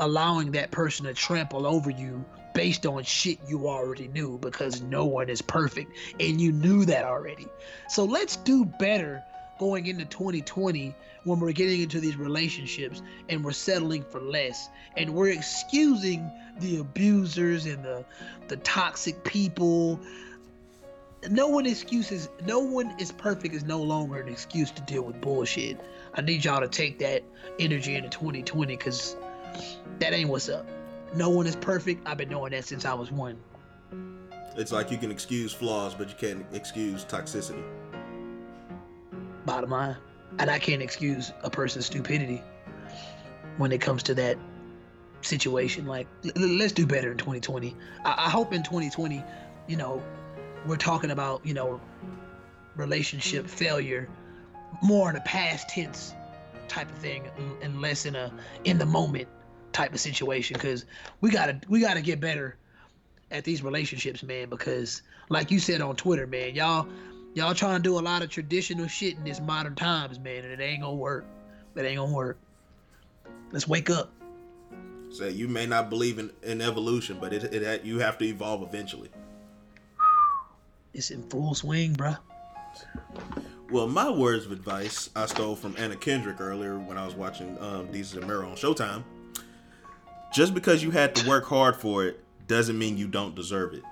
allowing 0.00 0.52
that 0.52 0.70
person 0.70 1.06
to 1.06 1.14
trample 1.14 1.66
over 1.66 1.90
you 1.90 2.24
based 2.54 2.86
on 2.86 3.02
shit 3.02 3.38
you 3.48 3.68
already 3.68 4.08
knew 4.08 4.38
because 4.38 4.80
no 4.80 5.06
one 5.06 5.28
is 5.28 5.42
perfect 5.42 5.92
and 6.18 6.40
you 6.40 6.52
knew 6.52 6.84
that 6.84 7.04
already. 7.04 7.46
So 7.88 8.04
let's 8.04 8.36
do 8.36 8.64
better 8.64 9.22
going 9.58 9.86
into 9.86 10.04
2020 10.04 10.94
when 11.24 11.40
we're 11.40 11.52
getting 11.52 11.82
into 11.82 12.00
these 12.00 12.16
relationships 12.16 13.02
and 13.28 13.44
we're 13.44 13.52
settling 13.52 14.02
for 14.04 14.20
less 14.20 14.68
and 14.96 15.14
we're 15.14 15.30
excusing 15.30 16.30
the 16.60 16.78
abusers 16.78 17.66
and 17.66 17.84
the 17.84 18.04
the 18.48 18.56
toxic 18.58 19.22
people 19.24 20.00
no 21.28 21.48
one 21.48 21.66
excuses 21.66 22.28
no 22.44 22.60
one 22.60 22.94
is 22.98 23.10
perfect 23.12 23.54
is 23.54 23.64
no 23.64 23.82
longer 23.82 24.20
an 24.20 24.28
excuse 24.28 24.70
to 24.70 24.82
deal 24.82 25.02
with 25.02 25.20
bullshit 25.20 25.80
i 26.18 26.20
need 26.20 26.44
y'all 26.44 26.60
to 26.60 26.68
take 26.68 26.98
that 26.98 27.22
energy 27.58 27.96
into 27.96 28.10
2020 28.10 28.76
because 28.76 29.16
that 29.98 30.12
ain't 30.12 30.28
what's 30.28 30.48
up 30.48 30.66
no 31.14 31.30
one 31.30 31.46
is 31.46 31.56
perfect. 31.56 32.06
I've 32.06 32.18
been 32.18 32.28
knowing 32.28 32.52
that 32.52 32.64
since 32.64 32.84
I 32.84 32.94
was 32.94 33.10
one. 33.10 33.38
It's 34.56 34.72
like 34.72 34.90
you 34.90 34.98
can 34.98 35.10
excuse 35.10 35.52
flaws, 35.52 35.94
but 35.94 36.08
you 36.08 36.14
can't 36.16 36.44
excuse 36.52 37.04
toxicity. 37.04 37.62
Bottom 39.46 39.70
line. 39.70 39.96
And 40.38 40.50
I 40.50 40.58
can't 40.58 40.82
excuse 40.82 41.32
a 41.42 41.50
person's 41.50 41.86
stupidity 41.86 42.42
when 43.56 43.72
it 43.72 43.80
comes 43.80 44.02
to 44.04 44.14
that 44.14 44.36
situation. 45.22 45.86
Like, 45.86 46.06
let's 46.36 46.72
do 46.72 46.86
better 46.86 47.12
in 47.12 47.18
2020. 47.18 47.74
I, 48.04 48.26
I 48.26 48.30
hope 48.30 48.52
in 48.52 48.62
2020, 48.62 49.22
you 49.66 49.76
know, 49.76 50.02
we're 50.66 50.76
talking 50.76 51.10
about, 51.10 51.44
you 51.46 51.54
know, 51.54 51.80
relationship 52.76 53.46
failure 53.48 54.08
more 54.82 55.10
in 55.10 55.16
a 55.16 55.20
past 55.20 55.68
tense 55.68 56.14
type 56.68 56.90
of 56.90 56.98
thing 56.98 57.24
and 57.62 57.80
less 57.80 58.06
in 58.06 58.14
a 58.14 58.32
in 58.64 58.78
the 58.78 58.86
moment 58.86 59.28
type 59.72 59.92
of 59.92 60.00
situation 60.00 60.54
because 60.54 60.84
we 61.20 61.30
gotta 61.30 61.60
we 61.68 61.80
gotta 61.80 62.00
get 62.00 62.20
better 62.20 62.56
at 63.30 63.44
these 63.44 63.62
relationships, 63.62 64.22
man. 64.22 64.48
Because 64.48 65.02
like 65.28 65.50
you 65.50 65.58
said 65.58 65.80
on 65.80 65.96
Twitter, 65.96 66.26
man, 66.26 66.54
y'all 66.54 66.86
y'all 67.34 67.54
trying 67.54 67.76
to 67.76 67.82
do 67.82 67.98
a 67.98 68.00
lot 68.00 68.22
of 68.22 68.30
traditional 68.30 68.88
shit 68.88 69.16
in 69.16 69.24
this 69.24 69.40
modern 69.40 69.74
times, 69.74 70.18
man, 70.18 70.44
and 70.44 70.52
it 70.52 70.62
ain't 70.62 70.82
gonna 70.82 70.94
work. 70.94 71.24
It 71.74 71.84
ain't 71.84 71.98
gonna 71.98 72.12
work. 72.12 72.38
Let's 73.52 73.68
wake 73.68 73.88
up. 73.90 74.12
Say 75.10 75.16
so 75.16 75.26
you 75.28 75.48
may 75.48 75.64
not 75.64 75.88
believe 75.88 76.18
in, 76.18 76.30
in 76.42 76.60
evolution, 76.60 77.18
but 77.20 77.32
it, 77.32 77.44
it 77.44 77.84
you 77.84 78.00
have 78.00 78.18
to 78.18 78.26
evolve 78.26 78.62
eventually. 78.62 79.10
It's 80.92 81.10
in 81.10 81.22
full 81.28 81.54
swing, 81.54 81.94
bruh. 81.94 82.18
Well, 83.70 83.86
my 83.86 84.08
words 84.08 84.46
of 84.46 84.52
advice 84.52 85.10
I 85.14 85.26
stole 85.26 85.54
from 85.54 85.74
Anna 85.76 85.94
Kendrick 85.94 86.40
earlier 86.40 86.78
when 86.78 86.96
I 86.96 87.04
was 87.04 87.14
watching 87.14 87.58
um, 87.60 87.88
Desus 87.88 88.16
and 88.16 88.26
Mero 88.26 88.48
on 88.48 88.56
Showtime 88.56 89.04
just 90.32 90.54
because 90.54 90.82
you 90.82 90.90
had 90.90 91.14
to 91.16 91.28
work 91.28 91.44
hard 91.44 91.76
for 91.76 92.06
it 92.06 92.24
doesn't 92.46 92.78
mean 92.78 92.96
you 92.96 93.08
don't 93.08 93.34
deserve 93.34 93.74
it. 93.74 93.82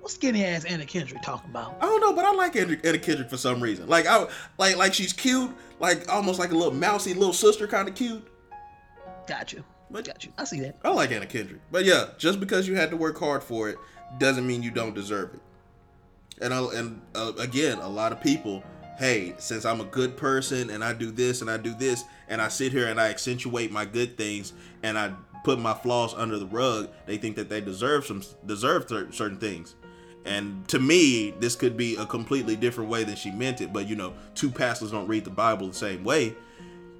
What 0.00 0.10
skinny 0.10 0.46
ass 0.46 0.64
Anna 0.64 0.86
Kendrick 0.86 1.20
talking 1.22 1.50
about? 1.50 1.76
I 1.82 1.84
don't 1.84 2.00
know, 2.00 2.14
but 2.14 2.24
I 2.24 2.32
like 2.32 2.56
Anna, 2.56 2.78
Anna 2.82 2.98
Kendrick 2.98 3.28
for 3.28 3.36
some 3.36 3.62
reason. 3.62 3.88
Like 3.88 4.06
I 4.06 4.26
like 4.56 4.76
like 4.76 4.94
she's 4.94 5.12
cute, 5.12 5.50
like 5.78 6.10
almost 6.10 6.38
like 6.38 6.52
a 6.52 6.56
little 6.56 6.72
mousy 6.72 7.12
little 7.12 7.34
sister 7.34 7.66
kind 7.66 7.86
of 7.86 7.94
cute. 7.94 8.26
Got 9.28 9.52
you. 9.52 9.62
But 9.90 10.06
got 10.06 10.24
you. 10.24 10.32
I 10.38 10.44
see 10.44 10.60
that. 10.60 10.78
I 10.82 10.90
like 10.90 11.12
Anna 11.12 11.26
Kendrick, 11.26 11.60
but 11.70 11.84
yeah, 11.84 12.06
just 12.16 12.40
because 12.40 12.66
you 12.66 12.76
had 12.76 12.88
to 12.90 12.96
work 12.96 13.18
hard 13.18 13.44
for 13.44 13.68
it 13.68 13.76
doesn't 14.18 14.46
mean 14.46 14.62
you 14.62 14.70
don't 14.70 14.94
deserve 14.94 15.34
it. 15.34 15.40
And 16.40 16.52
I, 16.52 16.62
and 16.74 17.00
uh, 17.14 17.32
again, 17.38 17.78
a 17.78 17.88
lot 17.88 18.12
of 18.12 18.20
people, 18.20 18.62
hey, 18.98 19.34
since 19.38 19.64
I'm 19.64 19.80
a 19.80 19.84
good 19.84 20.16
person 20.16 20.70
and 20.70 20.82
I 20.82 20.92
do 20.92 21.10
this 21.10 21.40
and 21.40 21.50
I 21.50 21.56
do 21.56 21.74
this 21.74 22.04
and 22.28 22.40
I 22.40 22.48
sit 22.48 22.72
here 22.72 22.88
and 22.88 23.00
I 23.00 23.08
accentuate 23.08 23.70
my 23.70 23.84
good 23.84 24.16
things 24.16 24.52
and 24.82 24.98
I 24.98 25.12
put 25.44 25.58
my 25.58 25.74
flaws 25.74 26.14
under 26.14 26.38
the 26.38 26.46
rug, 26.46 26.90
they 27.06 27.16
think 27.16 27.36
that 27.36 27.48
they 27.48 27.60
deserve 27.60 28.06
some 28.06 28.22
deserve 28.46 28.88
certain 28.88 29.38
things. 29.38 29.74
And 30.24 30.66
to 30.68 30.78
me, 30.78 31.32
this 31.32 31.56
could 31.56 31.76
be 31.76 31.96
a 31.96 32.06
completely 32.06 32.54
different 32.54 32.90
way 32.90 33.02
than 33.04 33.16
she 33.16 33.30
meant 33.30 33.60
it. 33.60 33.72
But 33.72 33.88
you 33.88 33.96
know, 33.96 34.14
two 34.34 34.50
pastors 34.50 34.92
don't 34.92 35.08
read 35.08 35.24
the 35.24 35.30
Bible 35.30 35.68
the 35.68 35.74
same 35.74 36.04
way. 36.04 36.34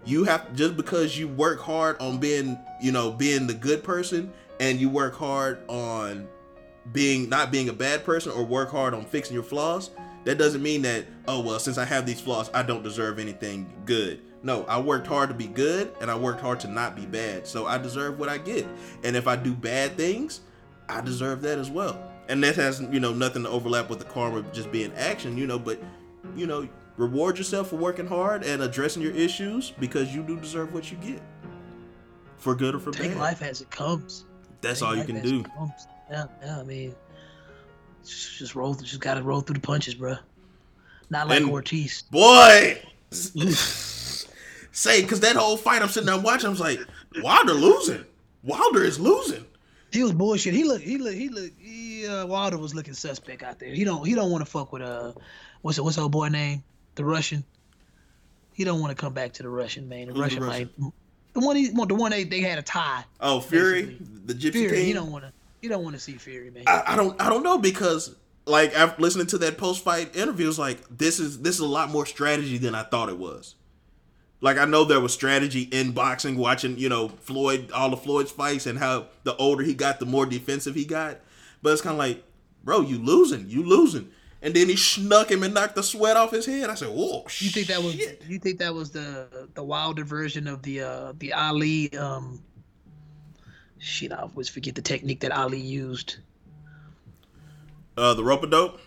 You 0.04 0.24
have 0.24 0.54
just 0.54 0.76
because 0.76 1.16
you 1.16 1.28
work 1.28 1.60
hard 1.60 1.96
on 2.00 2.18
being, 2.18 2.58
you 2.80 2.90
know, 2.90 3.12
being 3.12 3.46
the 3.46 3.54
good 3.54 3.84
person, 3.84 4.32
and 4.58 4.80
you 4.80 4.88
work 4.88 5.14
hard 5.14 5.60
on 5.68 6.26
being 6.92 7.28
not 7.28 7.52
being 7.52 7.68
a 7.68 7.72
bad 7.72 8.04
person 8.04 8.32
or 8.32 8.44
work 8.44 8.70
hard 8.70 8.94
on 8.94 9.04
fixing 9.04 9.34
your 9.34 9.42
flaws. 9.42 9.90
That 10.24 10.38
doesn't 10.38 10.62
mean 10.62 10.82
that 10.82 11.06
oh 11.28 11.40
well, 11.40 11.58
since 11.58 11.78
I 11.78 11.84
have 11.84 12.06
these 12.06 12.20
flaws, 12.20 12.50
I 12.54 12.62
don't 12.62 12.82
deserve 12.82 13.18
anything 13.18 13.72
good. 13.84 14.20
No, 14.44 14.64
I 14.64 14.80
worked 14.80 15.06
hard 15.06 15.28
to 15.28 15.34
be 15.36 15.46
good, 15.46 15.92
and 16.00 16.10
I 16.10 16.16
worked 16.16 16.40
hard 16.40 16.58
to 16.60 16.68
not 16.68 16.96
be 16.96 17.06
bad. 17.06 17.46
So 17.46 17.66
I 17.66 17.78
deserve 17.78 18.18
what 18.18 18.28
I 18.28 18.38
get. 18.38 18.66
And 19.04 19.14
if 19.14 19.28
I 19.28 19.36
do 19.36 19.54
bad 19.54 19.96
things, 19.96 20.40
I 20.88 21.00
deserve 21.00 21.42
that 21.42 21.58
as 21.58 21.70
well 21.70 22.12
and 22.28 22.42
that 22.42 22.56
has 22.56 22.80
you 22.90 23.00
know 23.00 23.12
nothing 23.12 23.42
to 23.42 23.48
overlap 23.48 23.90
with 23.90 23.98
the 23.98 24.04
karma 24.04 24.42
just 24.52 24.70
being 24.72 24.92
action 24.94 25.36
you 25.36 25.46
know 25.46 25.58
but 25.58 25.80
you 26.36 26.46
know 26.46 26.68
reward 26.96 27.36
yourself 27.38 27.68
for 27.68 27.76
working 27.76 28.06
hard 28.06 28.44
and 28.44 28.62
addressing 28.62 29.02
your 29.02 29.12
issues 29.12 29.70
because 29.72 30.14
you 30.14 30.22
do 30.22 30.38
deserve 30.38 30.72
what 30.72 30.90
you 30.90 30.96
get 30.98 31.20
for 32.36 32.54
good 32.54 32.74
or 32.74 32.78
for 32.78 32.90
Take 32.90 33.12
bad 33.12 33.18
life 33.18 33.42
as 33.42 33.60
it 33.60 33.70
comes 33.70 34.24
that's 34.60 34.80
Take 34.80 34.88
all 34.88 34.96
you 34.96 35.04
can 35.04 35.22
do 35.22 35.44
yeah 36.12 36.26
yeah 36.44 36.60
i 36.60 36.62
mean 36.62 36.94
just 38.04 38.54
roll 38.54 38.74
just 38.74 39.00
gotta 39.00 39.22
roll 39.22 39.40
through 39.40 39.54
the 39.54 39.60
punches 39.60 39.94
bro 39.94 40.16
not 41.10 41.28
like 41.28 41.40
and 41.40 41.50
ortiz 41.50 42.02
boy 42.02 42.80
say 43.10 45.02
because 45.02 45.20
that 45.20 45.36
whole 45.36 45.56
fight 45.56 45.82
i'm 45.82 45.88
sitting 45.88 46.06
there 46.06 46.18
watching 46.18 46.46
i 46.46 46.50
was 46.50 46.60
like 46.60 46.80
wilder 47.22 47.54
losing 47.54 48.04
wilder 48.44 48.84
is 48.84 49.00
losing 49.00 49.44
he 49.92 50.02
was 50.02 50.12
bullshit. 50.12 50.54
He 50.54 50.64
look, 50.64 50.80
he 50.80 50.96
look, 50.96 51.12
he 51.12 51.28
look. 51.28 51.52
He, 51.58 52.06
uh, 52.06 52.26
Wilder 52.26 52.56
was 52.56 52.74
looking 52.74 52.94
suspect 52.94 53.42
out 53.42 53.58
there. 53.58 53.68
He 53.68 53.84
don't, 53.84 54.04
he 54.06 54.14
don't 54.14 54.30
want 54.30 54.42
to 54.42 54.50
fuck 54.50 54.72
with 54.72 54.80
uh, 54.80 55.12
what's 55.60 55.78
what's 55.78 55.98
old 55.98 56.12
boy 56.12 56.28
name? 56.28 56.64
The 56.94 57.04
Russian. 57.04 57.44
He 58.54 58.64
don't 58.64 58.80
want 58.80 58.90
to 58.90 58.96
come 58.96 59.12
back 59.12 59.32
to 59.34 59.42
the 59.42 59.50
Russian 59.50 59.88
man. 59.88 60.06
The 60.06 60.14
Who's 60.14 60.22
Russian, 60.22 60.40
the 60.40 60.46
Russian? 60.46 60.70
Like, 60.78 60.92
the 61.34 61.40
one 61.40 61.56
he, 61.56 61.68
the 61.68 61.94
one 61.94 62.10
they, 62.10 62.24
they 62.24 62.40
had 62.40 62.58
a 62.58 62.62
tie. 62.62 63.04
Oh, 63.20 63.40
Fury, 63.40 63.82
basically. 63.82 64.06
the 64.26 64.34
Gypsy 64.34 64.52
Fury, 64.52 64.76
King. 64.76 64.86
He 64.86 64.92
don't 64.94 65.12
want 65.12 65.24
to. 65.24 65.32
He 65.62 65.68
don't 65.68 65.84
want 65.84 65.94
to 65.94 66.00
see 66.00 66.14
Fury, 66.14 66.50
man. 66.50 66.64
I, 66.66 66.82
I, 66.88 66.96
don't, 66.96 67.18
I 67.22 67.30
don't 67.30 67.44
know 67.44 67.56
because 67.56 68.16
like 68.46 68.74
after 68.74 69.00
listening 69.00 69.28
to 69.28 69.38
that 69.38 69.56
post 69.56 69.84
fight 69.84 70.14
interview, 70.16 70.48
it's 70.48 70.58
like 70.58 70.80
this 70.90 71.20
is 71.20 71.40
this 71.40 71.54
is 71.54 71.60
a 71.60 71.66
lot 71.66 71.88
more 71.88 72.04
strategy 72.04 72.58
than 72.58 72.74
I 72.74 72.82
thought 72.82 73.08
it 73.08 73.16
was. 73.16 73.54
Like 74.40 74.58
I 74.58 74.64
know 74.64 74.82
there 74.82 74.98
was 74.98 75.14
strategy 75.14 75.62
in 75.70 75.92
boxing, 75.92 76.36
watching 76.36 76.76
you 76.78 76.88
know 76.88 77.08
Floyd, 77.08 77.70
all 77.70 77.90
the 77.90 77.96
Floyd's 77.96 78.32
fights, 78.32 78.66
and 78.66 78.76
how 78.76 79.06
the 79.22 79.36
older 79.36 79.62
he 79.62 79.72
got, 79.72 80.00
the 80.00 80.06
more 80.06 80.26
defensive 80.26 80.74
he 80.74 80.84
got. 80.84 81.20
But 81.62 81.74
it's 81.74 81.82
kind 81.82 81.94
of 81.94 81.98
like, 81.98 82.24
bro, 82.64 82.80
you 82.80 82.98
losing, 82.98 83.48
you 83.48 83.62
losing. 83.62 84.10
And 84.44 84.52
then 84.54 84.68
he 84.68 84.74
snuck 84.74 85.30
him 85.30 85.44
and 85.44 85.54
knocked 85.54 85.76
the 85.76 85.84
sweat 85.84 86.16
off 86.16 86.32
his 86.32 86.44
head. 86.44 86.68
I 86.68 86.74
said, 86.74 86.88
"Whoa!" 86.88 87.24
You 87.38 87.50
think 87.50 87.68
that 87.68 87.80
was? 87.80 87.94
You 87.94 88.40
think 88.40 88.58
that 88.58 88.74
was 88.74 88.90
the 88.90 89.48
the 89.54 89.62
wilder 89.62 90.02
version 90.02 90.48
of 90.48 90.62
the 90.62 90.80
uh 90.80 91.12
the 91.20 91.32
Ali? 91.32 91.96
um 91.96 92.42
Shit, 93.82 94.12
I 94.12 94.18
always 94.18 94.48
forget 94.48 94.76
the 94.76 94.80
technique 94.80 95.18
that 95.20 95.32
Ali 95.32 95.58
used. 95.58 96.18
Uh, 97.96 98.14
the 98.14 98.22
rope 98.22 98.44
a 98.44 98.46
dope. 98.46 98.78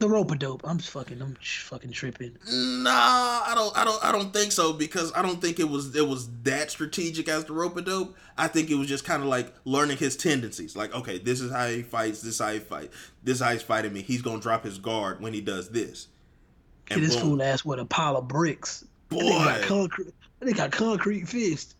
The 0.00 0.08
rope 0.08 0.30
a 0.30 0.36
dope. 0.36 0.60
I'm 0.64 0.78
fucking. 0.78 1.22
I'm 1.22 1.34
fucking 1.40 1.92
tripping. 1.92 2.36
Nah, 2.46 2.90
I 2.90 3.52
don't. 3.54 3.74
I 3.74 3.86
don't. 3.86 4.04
I 4.04 4.12
don't 4.12 4.30
think 4.30 4.52
so 4.52 4.74
because 4.74 5.14
I 5.16 5.22
don't 5.22 5.40
think 5.40 5.58
it 5.58 5.70
was. 5.70 5.96
It 5.96 6.06
was 6.06 6.28
that 6.42 6.70
strategic 6.70 7.26
as 7.26 7.46
the 7.46 7.54
rope 7.54 7.78
a 7.78 7.80
dope. 7.80 8.18
I 8.36 8.48
think 8.48 8.68
it 8.68 8.74
was 8.74 8.86
just 8.86 9.06
kind 9.06 9.22
of 9.22 9.30
like 9.30 9.50
learning 9.64 9.96
his 9.96 10.14
tendencies. 10.14 10.76
Like, 10.76 10.94
okay, 10.94 11.16
this 11.16 11.40
is 11.40 11.50
how 11.50 11.66
he 11.66 11.80
fights. 11.80 12.20
This 12.20 12.34
is 12.34 12.38
how 12.38 12.52
he 12.52 12.58
fight. 12.58 12.90
This 13.24 13.36
is 13.36 13.42
how 13.42 13.52
he's 13.52 13.62
fighting 13.62 13.94
me. 13.94 14.02
He's 14.02 14.20
gonna 14.20 14.42
drop 14.42 14.62
his 14.62 14.76
guard 14.76 15.22
when 15.22 15.32
he 15.32 15.40
does 15.40 15.70
this. 15.70 16.08
And 16.90 17.02
this 17.02 17.18
fool 17.18 17.42
ass 17.42 17.64
with 17.64 17.78
a 17.78 17.86
pile 17.86 18.18
of 18.18 18.28
bricks. 18.28 18.84
Boy, 19.08 19.20
they 19.20 19.30
got 19.30 19.62
concrete. 19.62 20.14
They 20.40 20.52
got 20.52 20.70
concrete 20.70 21.26
fist. 21.26 21.76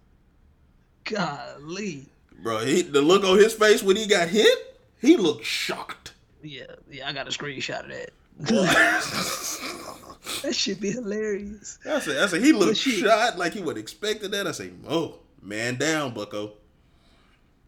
Golly. 1.04 2.08
Bro, 2.38 2.64
he, 2.64 2.82
the 2.82 3.02
look 3.02 3.24
on 3.24 3.38
his 3.38 3.54
face 3.54 3.82
when 3.82 3.96
he 3.96 4.06
got 4.06 4.28
hit, 4.28 4.80
he 5.00 5.16
looked 5.16 5.44
shocked. 5.44 6.12
Yeah, 6.42 6.66
yeah, 6.90 7.08
I 7.08 7.12
got 7.12 7.26
a 7.26 7.30
screenshot 7.30 7.84
of 7.84 7.88
that. 7.88 8.10
that 10.42 10.54
should 10.54 10.80
be 10.80 10.92
hilarious. 10.92 11.80
I 11.84 11.98
said, 11.98 12.22
I 12.22 12.26
said 12.26 12.42
he 12.42 12.52
looked 12.52 12.76
shot 12.76 13.38
like 13.38 13.54
he 13.54 13.60
would 13.60 13.76
expected 13.76 14.30
that. 14.30 14.46
I 14.46 14.52
say, 14.52 14.70
oh, 14.88 15.18
man 15.42 15.74
down, 15.76 16.14
Bucko. 16.14 16.52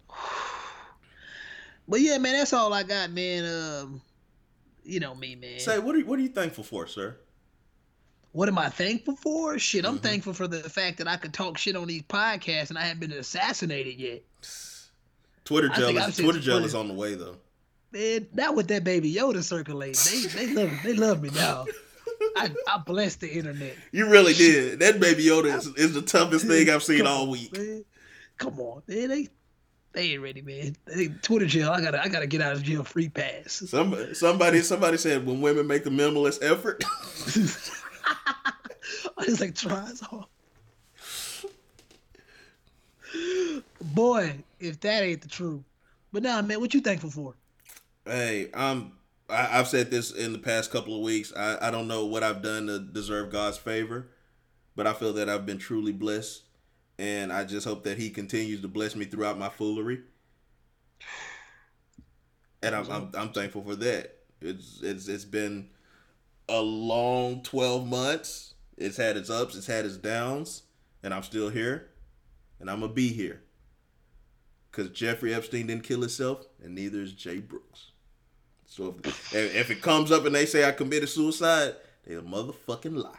But 1.88 2.02
yeah, 2.02 2.18
man, 2.18 2.34
that's 2.34 2.52
all 2.52 2.72
I 2.72 2.84
got, 2.84 3.10
man. 3.10 3.44
Um, 3.44 4.00
you 4.84 5.00
know 5.00 5.12
me, 5.12 5.34
man. 5.34 5.58
Say, 5.58 5.80
what 5.80 5.96
are 5.96 6.00
what 6.02 6.20
are 6.20 6.22
you 6.22 6.28
thankful 6.28 6.62
for, 6.62 6.86
sir? 6.86 7.16
What 8.32 8.48
am 8.48 8.58
I 8.58 8.68
thankful 8.68 9.16
for? 9.16 9.58
Shit, 9.58 9.84
I'm 9.84 9.94
mm-hmm. 9.94 10.02
thankful 10.02 10.32
for 10.32 10.46
the 10.46 10.60
fact 10.68 10.98
that 10.98 11.08
I 11.08 11.16
could 11.16 11.34
talk 11.34 11.58
shit 11.58 11.74
on 11.76 11.88
these 11.88 12.02
podcasts 12.02 12.70
and 12.70 12.78
I 12.78 12.82
haven't 12.82 13.00
been 13.00 13.12
assassinated 13.12 13.98
yet. 13.98 14.22
Twitter 15.44 15.68
jealous. 15.68 16.16
Twitter 16.16 16.38
jealous 16.38 16.74
on 16.74 16.88
the 16.88 16.94
way 16.94 17.14
though 17.14 17.36
man, 17.92 18.26
not 18.32 18.54
with 18.54 18.68
that 18.68 18.84
baby 18.84 19.12
Yoda 19.12 19.42
circulating. 19.42 20.28
They 20.32 20.46
they 20.46 20.54
love 20.54 20.70
they 20.82 20.94
love 20.94 21.22
me 21.22 21.30
now. 21.30 21.66
I, 22.36 22.50
I 22.68 22.78
bless 22.78 23.16
the 23.16 23.30
internet. 23.30 23.76
You 23.92 24.08
really 24.08 24.34
did. 24.34 24.80
That 24.80 25.00
baby 25.00 25.24
Yoda 25.24 25.56
is, 25.56 25.66
is 25.68 25.94
the 25.94 26.02
toughest 26.02 26.46
thing 26.46 26.68
I've 26.68 26.82
seen 26.82 27.06
all 27.06 27.30
week. 27.30 27.56
Man. 27.56 27.84
Come 28.36 28.60
on, 28.60 28.82
man. 28.86 29.08
They 29.08 29.28
they 29.92 30.12
ain't 30.12 30.22
ready, 30.22 30.42
man. 30.42 30.76
They, 30.86 31.08
Twitter 31.08 31.46
jail. 31.46 31.70
I 31.70 31.80
gotta 31.80 32.02
I 32.02 32.08
gotta 32.08 32.26
get 32.26 32.40
out 32.40 32.52
of 32.52 32.62
jail 32.62 32.84
free 32.84 33.08
pass. 33.08 33.64
Somebody 33.66 34.14
somebody 34.14 34.60
somebody 34.60 34.96
said 34.96 35.26
when 35.26 35.40
women 35.40 35.66
make 35.66 35.84
the 35.84 35.90
minimalist 35.90 36.42
effort. 36.42 36.84
I 39.18 39.24
just 39.24 39.40
like 39.40 39.54
tries 39.54 40.00
hard. 40.00 40.26
Boy, 43.80 44.42
if 44.58 44.80
that 44.80 45.02
ain't 45.02 45.22
the 45.22 45.28
truth. 45.28 45.62
But 46.12 46.22
now, 46.22 46.40
nah, 46.40 46.46
man, 46.46 46.60
what 46.60 46.74
you 46.74 46.80
thankful 46.80 47.10
for? 47.10 47.34
Hey, 48.04 48.50
um, 48.52 48.92
I, 49.28 49.44
have 49.44 49.68
said 49.68 49.90
this 49.90 50.10
in 50.10 50.32
the 50.32 50.38
past 50.38 50.70
couple 50.70 50.94
of 50.94 51.02
weeks. 51.02 51.32
I, 51.36 51.68
I 51.68 51.70
don't 51.70 51.86
know 51.86 52.06
what 52.06 52.22
I've 52.22 52.42
done 52.42 52.66
to 52.66 52.78
deserve 52.78 53.30
God's 53.30 53.58
favor, 53.58 54.08
but 54.74 54.86
I 54.86 54.92
feel 54.92 55.12
that 55.14 55.28
I've 55.28 55.46
been 55.46 55.58
truly 55.58 55.92
blessed, 55.92 56.42
and 56.98 57.32
I 57.32 57.44
just 57.44 57.66
hope 57.66 57.84
that 57.84 57.98
He 57.98 58.10
continues 58.10 58.60
to 58.62 58.68
bless 58.68 58.96
me 58.96 59.04
throughout 59.04 59.38
my 59.38 59.48
foolery. 59.48 60.00
And 62.62 62.74
I'm, 62.74 62.90
I'm, 62.90 63.10
I'm 63.14 63.32
thankful 63.32 63.62
for 63.62 63.76
that. 63.76 64.16
It's 64.42 64.80
it's 64.82 65.06
it's 65.08 65.24
been 65.24 65.68
a 66.50 66.60
long 66.60 67.42
twelve 67.42 67.86
months. 67.86 68.54
It's 68.76 68.96
had 68.96 69.16
its 69.16 69.30
ups, 69.30 69.56
it's 69.56 69.66
had 69.66 69.84
its 69.84 69.96
downs, 69.96 70.62
and 71.02 71.12
I'm 71.12 71.22
still 71.22 71.50
here, 71.50 71.88
and 72.58 72.70
I'm 72.70 72.80
gonna 72.80 72.92
be 72.92 73.08
here. 73.08 73.42
Cause 74.72 74.90
Jeffrey 74.90 75.34
Epstein 75.34 75.66
didn't 75.66 75.84
kill 75.84 76.00
himself, 76.00 76.46
and 76.62 76.74
neither 76.74 77.00
is 77.00 77.12
Jay 77.12 77.38
Brooks. 77.38 77.90
So 78.66 78.96
if, 79.02 79.34
if 79.34 79.70
it 79.70 79.82
comes 79.82 80.12
up 80.12 80.24
and 80.24 80.34
they 80.34 80.46
say 80.46 80.64
I 80.64 80.70
committed 80.70 81.08
suicide, 81.08 81.74
they 82.06 82.14
a 82.14 82.22
motherfucking 82.22 83.02
lie. 83.02 83.10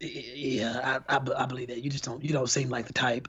Yeah, 0.00 1.00
I, 1.08 1.16
I, 1.16 1.20
I, 1.36 1.46
believe 1.46 1.68
that. 1.68 1.82
You 1.82 1.90
just 1.90 2.04
don't 2.04 2.24
you 2.24 2.32
don't 2.32 2.48
seem 2.48 2.70
like 2.70 2.86
the 2.86 2.92
type. 2.92 3.28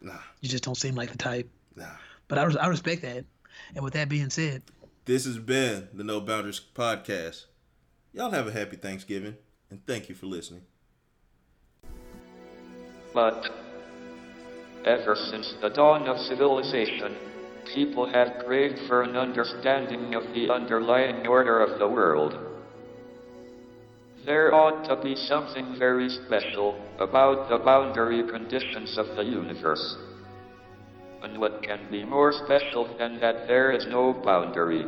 Nah. 0.00 0.12
You 0.42 0.48
just 0.48 0.62
don't 0.62 0.76
seem 0.76 0.94
like 0.94 1.10
the 1.10 1.18
type. 1.18 1.48
Nah. 1.74 1.86
But 2.28 2.38
I, 2.38 2.42
I 2.60 2.66
respect 2.68 3.02
that. 3.02 3.24
And 3.74 3.82
with 3.82 3.94
that 3.94 4.08
being 4.08 4.30
said, 4.30 4.62
this 5.06 5.26
has 5.26 5.38
been 5.38 5.88
the 5.92 6.04
No 6.04 6.20
Boundaries 6.20 6.60
podcast. 6.74 7.44
Y'all 8.12 8.30
have 8.30 8.46
a 8.46 8.52
happy 8.52 8.76
Thanksgiving 8.76 9.36
and 9.70 9.84
thank 9.86 10.08
you 10.08 10.14
for 10.14 10.26
listening. 10.26 10.62
But 13.12 13.50
ever 14.84 15.14
since 15.14 15.54
the 15.60 15.68
dawn 15.68 16.08
of 16.08 16.18
civilization, 16.18 17.16
people 17.74 18.06
have 18.06 18.44
craved 18.44 18.78
for 18.88 19.02
an 19.02 19.16
understanding 19.16 20.14
of 20.14 20.22
the 20.34 20.50
underlying 20.50 21.26
order 21.26 21.60
of 21.60 21.78
the 21.78 21.88
world. 21.88 22.38
There 24.24 24.54
ought 24.54 24.84
to 24.88 24.96
be 25.02 25.16
something 25.16 25.76
very 25.78 26.08
special 26.08 26.80
about 26.98 27.50
the 27.50 27.58
boundary 27.58 28.22
conditions 28.26 28.96
of 28.96 29.16
the 29.16 29.24
universe. 29.24 29.98
And 31.24 31.38
what 31.38 31.62
can 31.62 31.80
be 31.90 32.04
more 32.04 32.32
special 32.32 32.86
than 32.98 33.18
that 33.20 33.48
there 33.48 33.72
is 33.72 33.86
no 33.86 34.12
boundary? 34.12 34.84